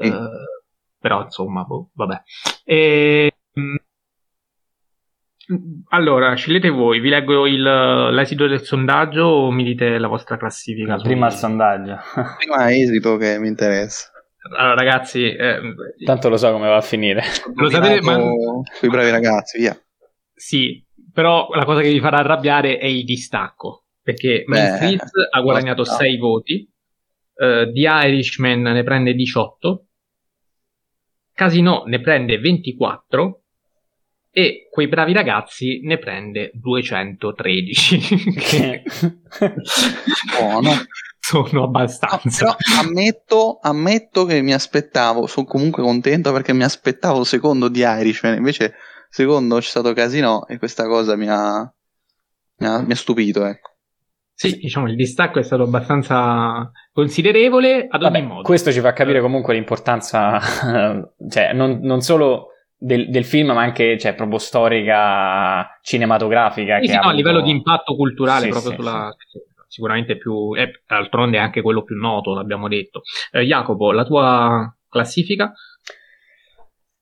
Mm. 0.05 0.11
Uh, 0.11 0.29
però, 0.99 1.23
insomma, 1.23 1.63
boh, 1.63 1.91
vabbè. 1.93 2.23
E, 2.65 3.31
mm, 3.57 3.75
allora, 5.89 6.33
scegliete 6.33 6.69
voi, 6.69 6.99
vi 6.99 7.09
leggo 7.09 7.45
il, 7.45 7.61
l'esito 7.61 8.47
del 8.47 8.63
sondaggio 8.63 9.23
o 9.23 9.51
mi 9.51 9.63
dite 9.63 9.97
la 9.97 10.07
vostra 10.07 10.37
classifica? 10.37 10.95
Prima 10.95 11.27
il 11.27 11.33
sondaggio. 11.33 11.97
Prima 12.37 12.73
esito 12.73 13.17
che 13.17 13.37
mi 13.39 13.47
interessa. 13.47 14.09
Allora, 14.57 14.75
ragazzi, 14.75 15.23
eh, 15.23 15.59
tanto 16.03 16.29
lo 16.29 16.37
so 16.37 16.51
come 16.51 16.67
va 16.67 16.77
a 16.77 16.81
finire. 16.81 17.23
Lo 17.55 17.69
sapete, 17.69 18.01
ma 18.01 18.17
quei 18.79 18.91
bravi 18.91 19.09
ragazzi, 19.09 19.59
via. 19.59 19.79
Sì, 20.33 20.83
però 21.11 21.49
la 21.53 21.65
cosa 21.65 21.81
che 21.81 21.91
vi 21.91 21.99
farà 21.99 22.17
arrabbiare 22.17 22.77
è 22.77 22.85
il 22.85 23.05
distacco, 23.05 23.85
perché 24.01 24.43
Main 24.47 24.75
Street 24.75 25.03
ha 25.31 25.41
guadagnato 25.41 25.83
6 25.83 26.17
voti, 26.17 26.69
uh, 27.35 27.71
The 27.71 28.07
Irishman 28.07 28.61
ne 28.61 28.83
prende 28.83 29.13
18, 29.13 29.85
Casino 31.33 31.83
ne 31.85 31.99
prende 31.99 32.37
24 32.37 33.44
e 34.37 34.67
quei 34.69 34.89
bravi 34.89 35.13
ragazzi 35.13 35.79
ne 35.83 35.97
prende 35.97 36.51
213 36.55 38.33
che? 38.33 38.83
Buono. 40.37 40.71
Sono 41.17 41.63
abbastanza. 41.63 42.47
No, 42.47 42.55
però 42.57 42.81
ammetto, 42.81 43.59
ammetto 43.61 44.25
che 44.25 44.41
mi 44.41 44.51
aspettavo 44.51 45.25
sono 45.25 45.45
comunque 45.45 45.83
contento 45.83 46.33
perché 46.33 46.51
mi 46.51 46.65
aspettavo 46.65 47.23
secondo 47.23 47.69
di 47.69 47.79
Irishman 47.79 48.35
invece 48.35 48.73
secondo 49.09 49.55
c'è 49.55 49.69
stato 49.69 49.93
Casino 49.93 50.45
e 50.47 50.57
questa 50.57 50.85
cosa 50.85 51.15
mi 51.15 51.29
ha, 51.29 51.73
mi 52.57 52.67
ha, 52.67 52.81
mi 52.81 52.91
ha 52.91 52.95
stupito 52.95 53.45
ecco. 53.45 53.77
Sì, 54.33 54.57
diciamo 54.57 54.89
il 54.89 54.97
distacco 54.97 55.39
è 55.39 55.43
stato 55.43 55.63
abbastanza 55.63 56.69
considerevole 56.91 57.87
ad 57.89 58.03
ogni 58.03 58.11
Vabbè, 58.11 58.25
modo. 58.25 58.41
Questo 58.41 58.73
ci 58.73 58.81
fa 58.81 58.91
capire 58.91 59.21
comunque 59.21 59.53
l'importanza, 59.53 60.41
cioè 61.29 61.53
non, 61.53 61.79
non 61.83 62.01
solo 62.01 62.49
del, 62.77 63.09
del, 63.09 63.25
film, 63.25 63.51
ma 63.51 63.61
anche 63.61 63.97
cioè, 63.97 64.13
proprio 64.13 64.37
storica, 64.37 65.77
cinematografica. 65.81 66.79
Sì, 66.79 66.87
sì, 66.87 66.93
no, 66.93 66.99
avuto... 66.99 67.13
a 67.13 67.15
livello 67.15 67.41
di 67.41 67.51
impatto 67.51 67.95
culturale, 67.95 68.45
sì, 68.45 68.49
proprio 68.49 68.71
sì, 68.71 68.77
sulla. 68.77 69.15
Sicuramente 69.67 70.17
più. 70.17 70.53
Eh, 70.55 70.81
d'altronde 70.87 71.37
è 71.37 71.41
anche 71.41 71.61
quello 71.61 71.83
più 71.83 71.97
noto, 71.97 72.33
l'abbiamo 72.33 72.67
detto. 72.67 73.01
Eh, 73.31 73.41
Jacopo, 73.41 73.91
la 73.91 74.05
tua 74.05 74.73
classifica? 74.89 75.53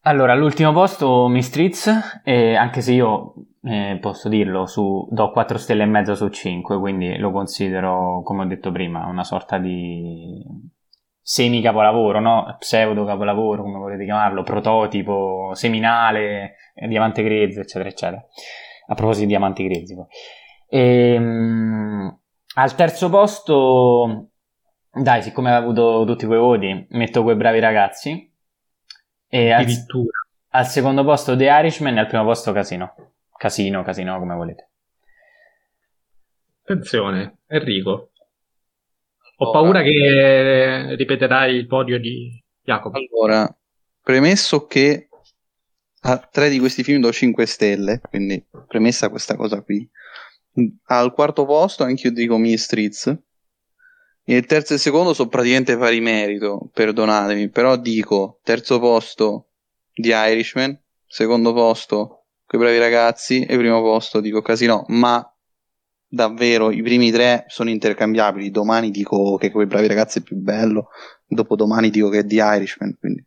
Allora, 0.05 0.33
all'ultimo 0.33 0.73
posto 0.73 1.27
Mistritz, 1.27 2.21
eh, 2.25 2.55
anche 2.55 2.81
se 2.81 2.91
io 2.91 3.35
eh, 3.61 3.97
posso 4.01 4.27
dirlo, 4.27 4.65
su, 4.65 5.07
do 5.09 5.31
4 5.31 5.57
stelle 5.57 5.83
e 5.83 5.85
mezzo 5.85 6.15
su 6.15 6.27
5, 6.27 6.77
quindi 6.77 7.17
lo 7.17 7.31
considero, 7.31 8.21
come 8.23 8.43
ho 8.43 8.45
detto 8.45 8.71
prima, 8.71 9.05
una 9.05 9.23
sorta 9.23 9.57
di 9.57 10.43
semi 11.23 11.61
capolavoro, 11.61 12.19
no? 12.19 12.55
pseudo 12.59 13.05
capolavoro, 13.05 13.63
come 13.63 13.79
volete 13.79 14.03
chiamarlo, 14.03 14.43
prototipo, 14.43 15.51
seminale, 15.53 16.57
eh, 16.75 16.87
diamante 16.87 17.23
grezzo, 17.23 17.61
eccetera, 17.61 17.89
eccetera. 17.89 18.25
A 18.87 18.93
proposito 18.93 19.21
di 19.25 19.31
diamanti 19.31 19.63
grezzi, 19.63 19.95
poi. 19.95 20.05
E, 20.67 21.15
um, 21.17 22.19
al 22.55 22.75
terzo 22.75 23.09
posto, 23.09 24.31
dai, 24.91 25.21
siccome 25.21 25.51
ha 25.51 25.55
avuto 25.55 26.03
tutti 26.05 26.25
quei 26.25 26.39
voti, 26.39 26.87
metto 26.89 27.23
quei 27.23 27.37
bravi 27.37 27.59
ragazzi. 27.59 28.31
E 29.27 29.51
al, 29.51 29.65
al 30.49 30.67
secondo 30.67 31.03
posto 31.03 31.35
The 31.35 31.45
Irishman 31.45 31.95
e 31.95 32.01
al 32.01 32.07
primo 32.07 32.25
posto 32.25 32.51
Casino. 32.51 32.93
Casino, 33.35 33.81
Casino, 33.81 34.19
come 34.19 34.35
volete. 34.35 34.69
Attenzione, 36.61 37.39
Enrico. 37.47 38.11
Ho 39.37 39.51
paura 39.51 39.81
che 39.81 40.95
ripeterai 40.97 41.55
il 41.55 41.67
podio 41.67 41.99
di 41.99 42.41
Jacopo. 42.61 42.97
Allora, 42.97 43.53
premesso 44.01 44.65
che 44.65 45.09
a 46.05 46.17
tre 46.17 46.49
di 46.49 46.59
questi 46.59 46.83
film 46.83 47.01
do 47.01 47.11
5 47.11 47.45
stelle, 47.45 48.01
quindi 48.01 48.45
premessa 48.67 49.09
questa 49.09 49.35
cosa 49.35 49.61
qui. 49.61 49.89
Al 50.85 51.13
quarto 51.13 51.45
posto 51.45 51.83
anche 51.83 52.07
io 52.07 52.13
dico 52.13 52.37
Mi 52.37 52.57
Streets. 52.57 53.17
Il 54.25 54.45
terzo 54.45 54.71
e 54.73 54.75
il 54.75 54.81
secondo 54.81 55.13
sono 55.13 55.27
praticamente 55.29 55.77
pari 55.77 55.99
merito, 55.99 56.69
perdonatemi, 56.73 57.49
però 57.49 57.75
dico 57.75 58.39
terzo 58.43 58.79
posto 58.79 59.49
di 59.93 60.09
Irishman, 60.13 60.79
secondo 61.05 61.53
posto 61.53 62.23
Quei 62.53 62.65
bravi 62.65 62.77
ragazzi 62.77 63.43
e 63.43 63.57
primo 63.57 63.81
posto 63.81 64.19
dico 64.19 64.43
Casino, 64.43 64.85
ma 64.89 65.27
davvero 66.13 66.69
i 66.69 66.83
primi 66.83 67.09
tre 67.09 67.45
sono 67.47 67.71
intercambiabili. 67.71 68.51
Domani 68.51 68.91
dico 68.91 69.35
che 69.37 69.49
quei 69.49 69.65
bravi 69.65 69.87
ragazzi 69.87 70.19
è 70.19 70.21
più 70.21 70.35
bello, 70.35 70.89
dopodomani 71.25 71.89
dico 71.89 72.09
che 72.09 72.19
è 72.19 72.25
The 72.25 72.35
Irishman. 72.35 72.95
Quindi. 72.99 73.25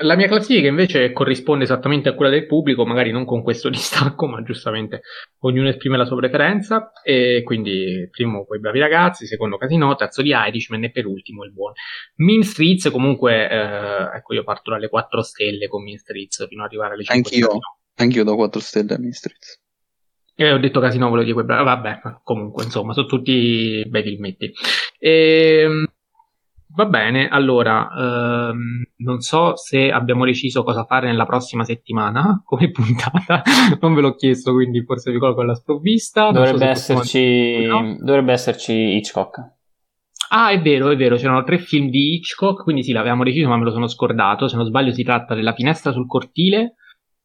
La 0.00 0.14
mia 0.14 0.28
classifica 0.28 0.68
invece 0.68 1.12
corrisponde 1.12 1.64
esattamente 1.64 2.08
a 2.08 2.14
quella 2.14 2.30
del 2.30 2.46
pubblico, 2.46 2.86
magari 2.86 3.10
non 3.10 3.24
con 3.24 3.42
questo 3.42 3.68
distacco, 3.68 4.26
ma 4.26 4.42
giustamente 4.42 5.02
ognuno 5.40 5.68
esprime 5.68 5.98
la 5.98 6.06
sua 6.06 6.16
preferenza. 6.16 6.92
E 7.02 7.42
quindi 7.44 8.08
primo 8.10 8.44
quei 8.46 8.60
bravi 8.60 8.78
ragazzi, 8.78 9.26
secondo 9.26 9.58
Casino, 9.58 9.94
terzo 9.96 10.22
di 10.22 10.30
Irishman 10.32 10.84
e 10.84 10.90
per 10.90 11.04
ultimo 11.04 11.44
il 11.44 11.52
buon 11.52 11.72
Mean 12.16 12.44
Streets. 12.44 12.90
Comunque, 12.90 13.46
eh, 13.50 14.16
ecco, 14.16 14.32
io 14.32 14.44
parto 14.44 14.70
dalle 14.70 14.88
4 14.88 15.20
stelle 15.22 15.68
con 15.68 15.82
Mean 15.82 15.98
Streets 15.98 16.46
fino 16.48 16.62
ad 16.62 16.68
arrivare 16.68 16.94
alle 16.94 17.04
5 17.04 17.30
Anch'io, 17.30 17.58
anch'io 17.96 18.24
do 18.24 18.36
4 18.36 18.60
stelle 18.60 18.94
a 18.94 18.98
Mean 18.98 19.12
Streets. 19.12 19.60
E 20.40 20.52
ho 20.52 20.58
detto 20.58 20.78
Casino, 20.78 21.08
volevo 21.08 21.24
dire 21.24 21.34
quei 21.34 21.46
bravi. 21.46 21.64
Vabbè, 21.64 22.00
comunque, 22.22 22.62
insomma, 22.62 22.92
sono 22.92 23.06
tutti 23.06 23.84
bei 23.88 24.04
filmetti. 24.04 24.52
E 24.96 25.62
ehm, 25.64 25.86
Va 26.78 26.84
bene, 26.84 27.28
allora, 27.28 27.88
ehm, 27.90 28.84
non 28.98 29.18
so 29.18 29.56
se 29.56 29.90
abbiamo 29.90 30.24
deciso 30.24 30.62
cosa 30.62 30.84
fare 30.84 31.08
nella 31.08 31.26
prossima 31.26 31.64
settimana 31.64 32.40
come 32.46 32.70
puntata, 32.70 33.42
non 33.80 33.94
ve 33.94 34.00
l'ho 34.00 34.14
chiesto, 34.14 34.52
quindi 34.52 34.84
forse 34.84 35.10
vi 35.10 35.18
colgo 35.18 35.40
alla 35.40 35.56
sprovvista. 35.56 36.30
Dovrebbe, 36.30 36.58
so 36.58 36.92
esserci, 36.92 37.64
no? 37.64 37.96
dovrebbe 37.98 38.32
esserci 38.32 38.72
Hitchcock. 38.72 39.38
Ah, 40.30 40.50
è 40.50 40.60
vero, 40.60 40.90
è 40.90 40.96
vero, 40.96 41.16
c'erano 41.16 41.42
tre 41.42 41.58
film 41.58 41.88
di 41.88 42.14
Hitchcock, 42.14 42.62
quindi 42.62 42.84
sì, 42.84 42.92
l'avevamo 42.92 43.24
deciso, 43.24 43.48
ma 43.48 43.56
me 43.56 43.64
lo 43.64 43.72
sono 43.72 43.88
scordato. 43.88 44.46
Se 44.46 44.54
non 44.54 44.66
sbaglio, 44.66 44.92
si 44.92 45.02
tratta 45.02 45.34
della 45.34 45.54
finestra 45.54 45.90
sul 45.90 46.06
cortile, 46.06 46.74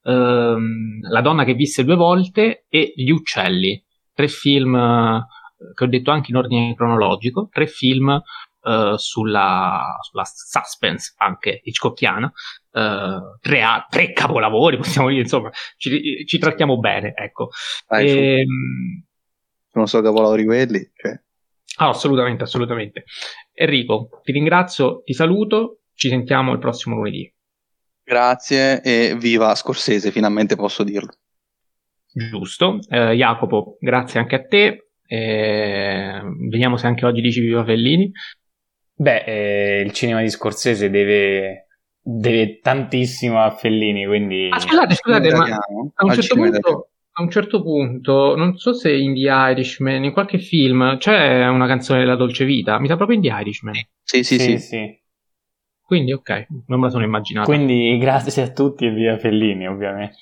ehm, 0.03 0.99
La 1.09 1.21
donna 1.21 1.43
che 1.43 1.53
visse 1.53 1.83
due 1.83 1.95
volte 1.95 2.65
e 2.69 2.93
Gli 2.95 3.09
uccelli. 3.09 3.83
Tre 4.13 4.27
film 4.27 4.75
eh, 4.75 5.25
che 5.73 5.83
ho 5.83 5.87
detto 5.87 6.11
anche 6.11 6.31
in 6.31 6.37
ordine 6.37 6.75
cronologico, 6.75 7.49
tre 7.51 7.67
film 7.67 8.21
uh, 8.63 8.95
sulla, 8.95 9.97
sulla, 10.01 10.23
suspense 10.25 11.13
anche 11.17 11.61
Hitchcockiana, 11.63 12.31
uh, 12.71 13.39
tre, 13.39 13.63
tre, 13.89 14.13
capolavori, 14.13 14.77
possiamo 14.77 15.09
dire, 15.09 15.21
insomma, 15.21 15.49
ci, 15.77 16.25
ci 16.25 16.37
trattiamo 16.37 16.77
bene, 16.79 17.13
ecco. 17.15 17.49
Ah, 17.87 18.01
e, 18.01 18.39
ehm, 18.39 19.03
sono 19.71 19.85
solo 19.85 20.03
capolavori 20.03 20.45
quelli, 20.45 20.91
cioè. 20.95 21.19
Ah, 21.77 21.89
assolutamente, 21.89 22.43
assolutamente. 22.43 23.05
Enrico, 23.51 24.21
ti 24.23 24.31
ringrazio, 24.31 25.01
ti 25.03 25.13
saluto, 25.13 25.79
ci 25.95 26.09
sentiamo 26.09 26.51
il 26.51 26.59
prossimo 26.59 26.95
lunedì. 26.95 27.31
Grazie 28.03 28.81
e 28.81 29.15
viva 29.17 29.55
Scorsese, 29.55 30.11
finalmente 30.11 30.55
posso 30.55 30.83
dirlo. 30.83 31.13
Giusto. 32.13 32.79
Eh, 32.89 33.13
Jacopo, 33.13 33.77
grazie 33.79 34.19
anche 34.19 34.35
a 34.35 34.45
te. 34.45 34.87
Eh, 35.05 36.21
vediamo 36.49 36.77
se 36.77 36.87
anche 36.87 37.05
oggi 37.05 37.21
dici 37.21 37.39
viva 37.39 37.63
Fellini. 37.63 38.11
Beh, 38.95 39.23
eh, 39.25 39.81
il 39.81 39.91
cinema 39.91 40.21
di 40.21 40.29
Scorsese 40.29 40.89
deve, 40.89 41.67
deve 41.99 42.59
tantissimo 42.59 43.41
a 43.41 43.51
Fellini, 43.51 44.05
quindi... 44.05 44.49
Ah, 44.51 44.59
scusate, 44.59 44.95
scusate, 44.95 45.31
ma 45.31 45.45
a 45.95 46.05
un, 46.05 46.13
certo 46.13 46.35
punto, 46.35 46.89
a 47.13 47.21
un 47.23 47.29
certo 47.29 47.63
punto, 47.63 48.35
non 48.35 48.57
so 48.57 48.73
se 48.73 48.93
in 48.93 49.13
The 49.15 49.29
Irishman, 49.29 50.03
in 50.03 50.11
qualche 50.11 50.37
film, 50.37 50.97
c'è 50.97 51.47
una 51.47 51.67
canzone 51.67 51.99
della 51.99 52.15
Dolce 52.15 52.45
Vita, 52.45 52.79
mi 52.79 52.87
sa 52.87 52.95
proprio 52.95 53.17
in 53.17 53.23
The 53.23 53.29
Irishman. 53.29 53.73
Sì, 54.03 54.23
sì, 54.23 54.37
sì. 54.37 54.39
sì. 54.39 54.59
sì. 54.59 55.01
Quindi, 55.93 56.11
ok, 56.11 56.47
non 56.65 56.79
me 56.79 56.85
la 56.87 56.91
sono 56.91 57.03
immaginata. 57.03 57.45
Quindi, 57.45 57.95
grazie 57.99 58.41
a 58.41 58.51
tutti 58.51 58.87
e 58.87 58.89
via 58.89 59.15
Fellini, 59.19 59.67
ovviamente. 59.67 60.17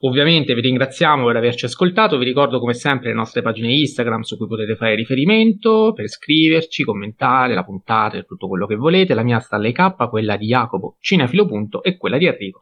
Ovviamente 0.00 0.54
vi 0.54 0.60
ringraziamo 0.60 1.24
per 1.24 1.36
averci 1.36 1.64
ascoltato, 1.64 2.18
vi 2.18 2.26
ricordo 2.26 2.60
come 2.60 2.74
sempre 2.74 3.08
le 3.08 3.14
nostre 3.14 3.40
pagine 3.40 3.72
Instagram 3.72 4.20
su 4.20 4.36
cui 4.36 4.46
potete 4.46 4.76
fare 4.76 4.94
riferimento 4.96 5.94
per 5.94 6.08
scriverci, 6.08 6.84
commentare 6.84 7.54
la 7.54 7.64
puntata 7.64 8.18
e 8.18 8.24
tutto 8.24 8.48
quello 8.48 8.66
che 8.66 8.76
volete. 8.76 9.14
La 9.14 9.22
mia 9.22 9.38
sta 9.38 9.56
alle 9.56 9.72
K, 9.72 10.08
quella 10.10 10.36
di 10.36 10.48
Jacopo 10.48 10.98
Cinefilo. 11.00 11.48
e 11.80 11.96
quella 11.96 12.18
di 12.18 12.26
Enrico. 12.26 12.60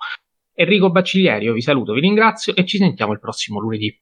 Enrico 0.54 0.90
Bacciglieri, 0.90 1.46
io 1.46 1.52
vi 1.52 1.62
saluto, 1.62 1.94
vi 1.94 2.00
ringrazio 2.00 2.54
e 2.54 2.64
ci 2.64 2.76
sentiamo 2.78 3.12
il 3.12 3.18
prossimo 3.18 3.58
lunedì. 3.58 3.92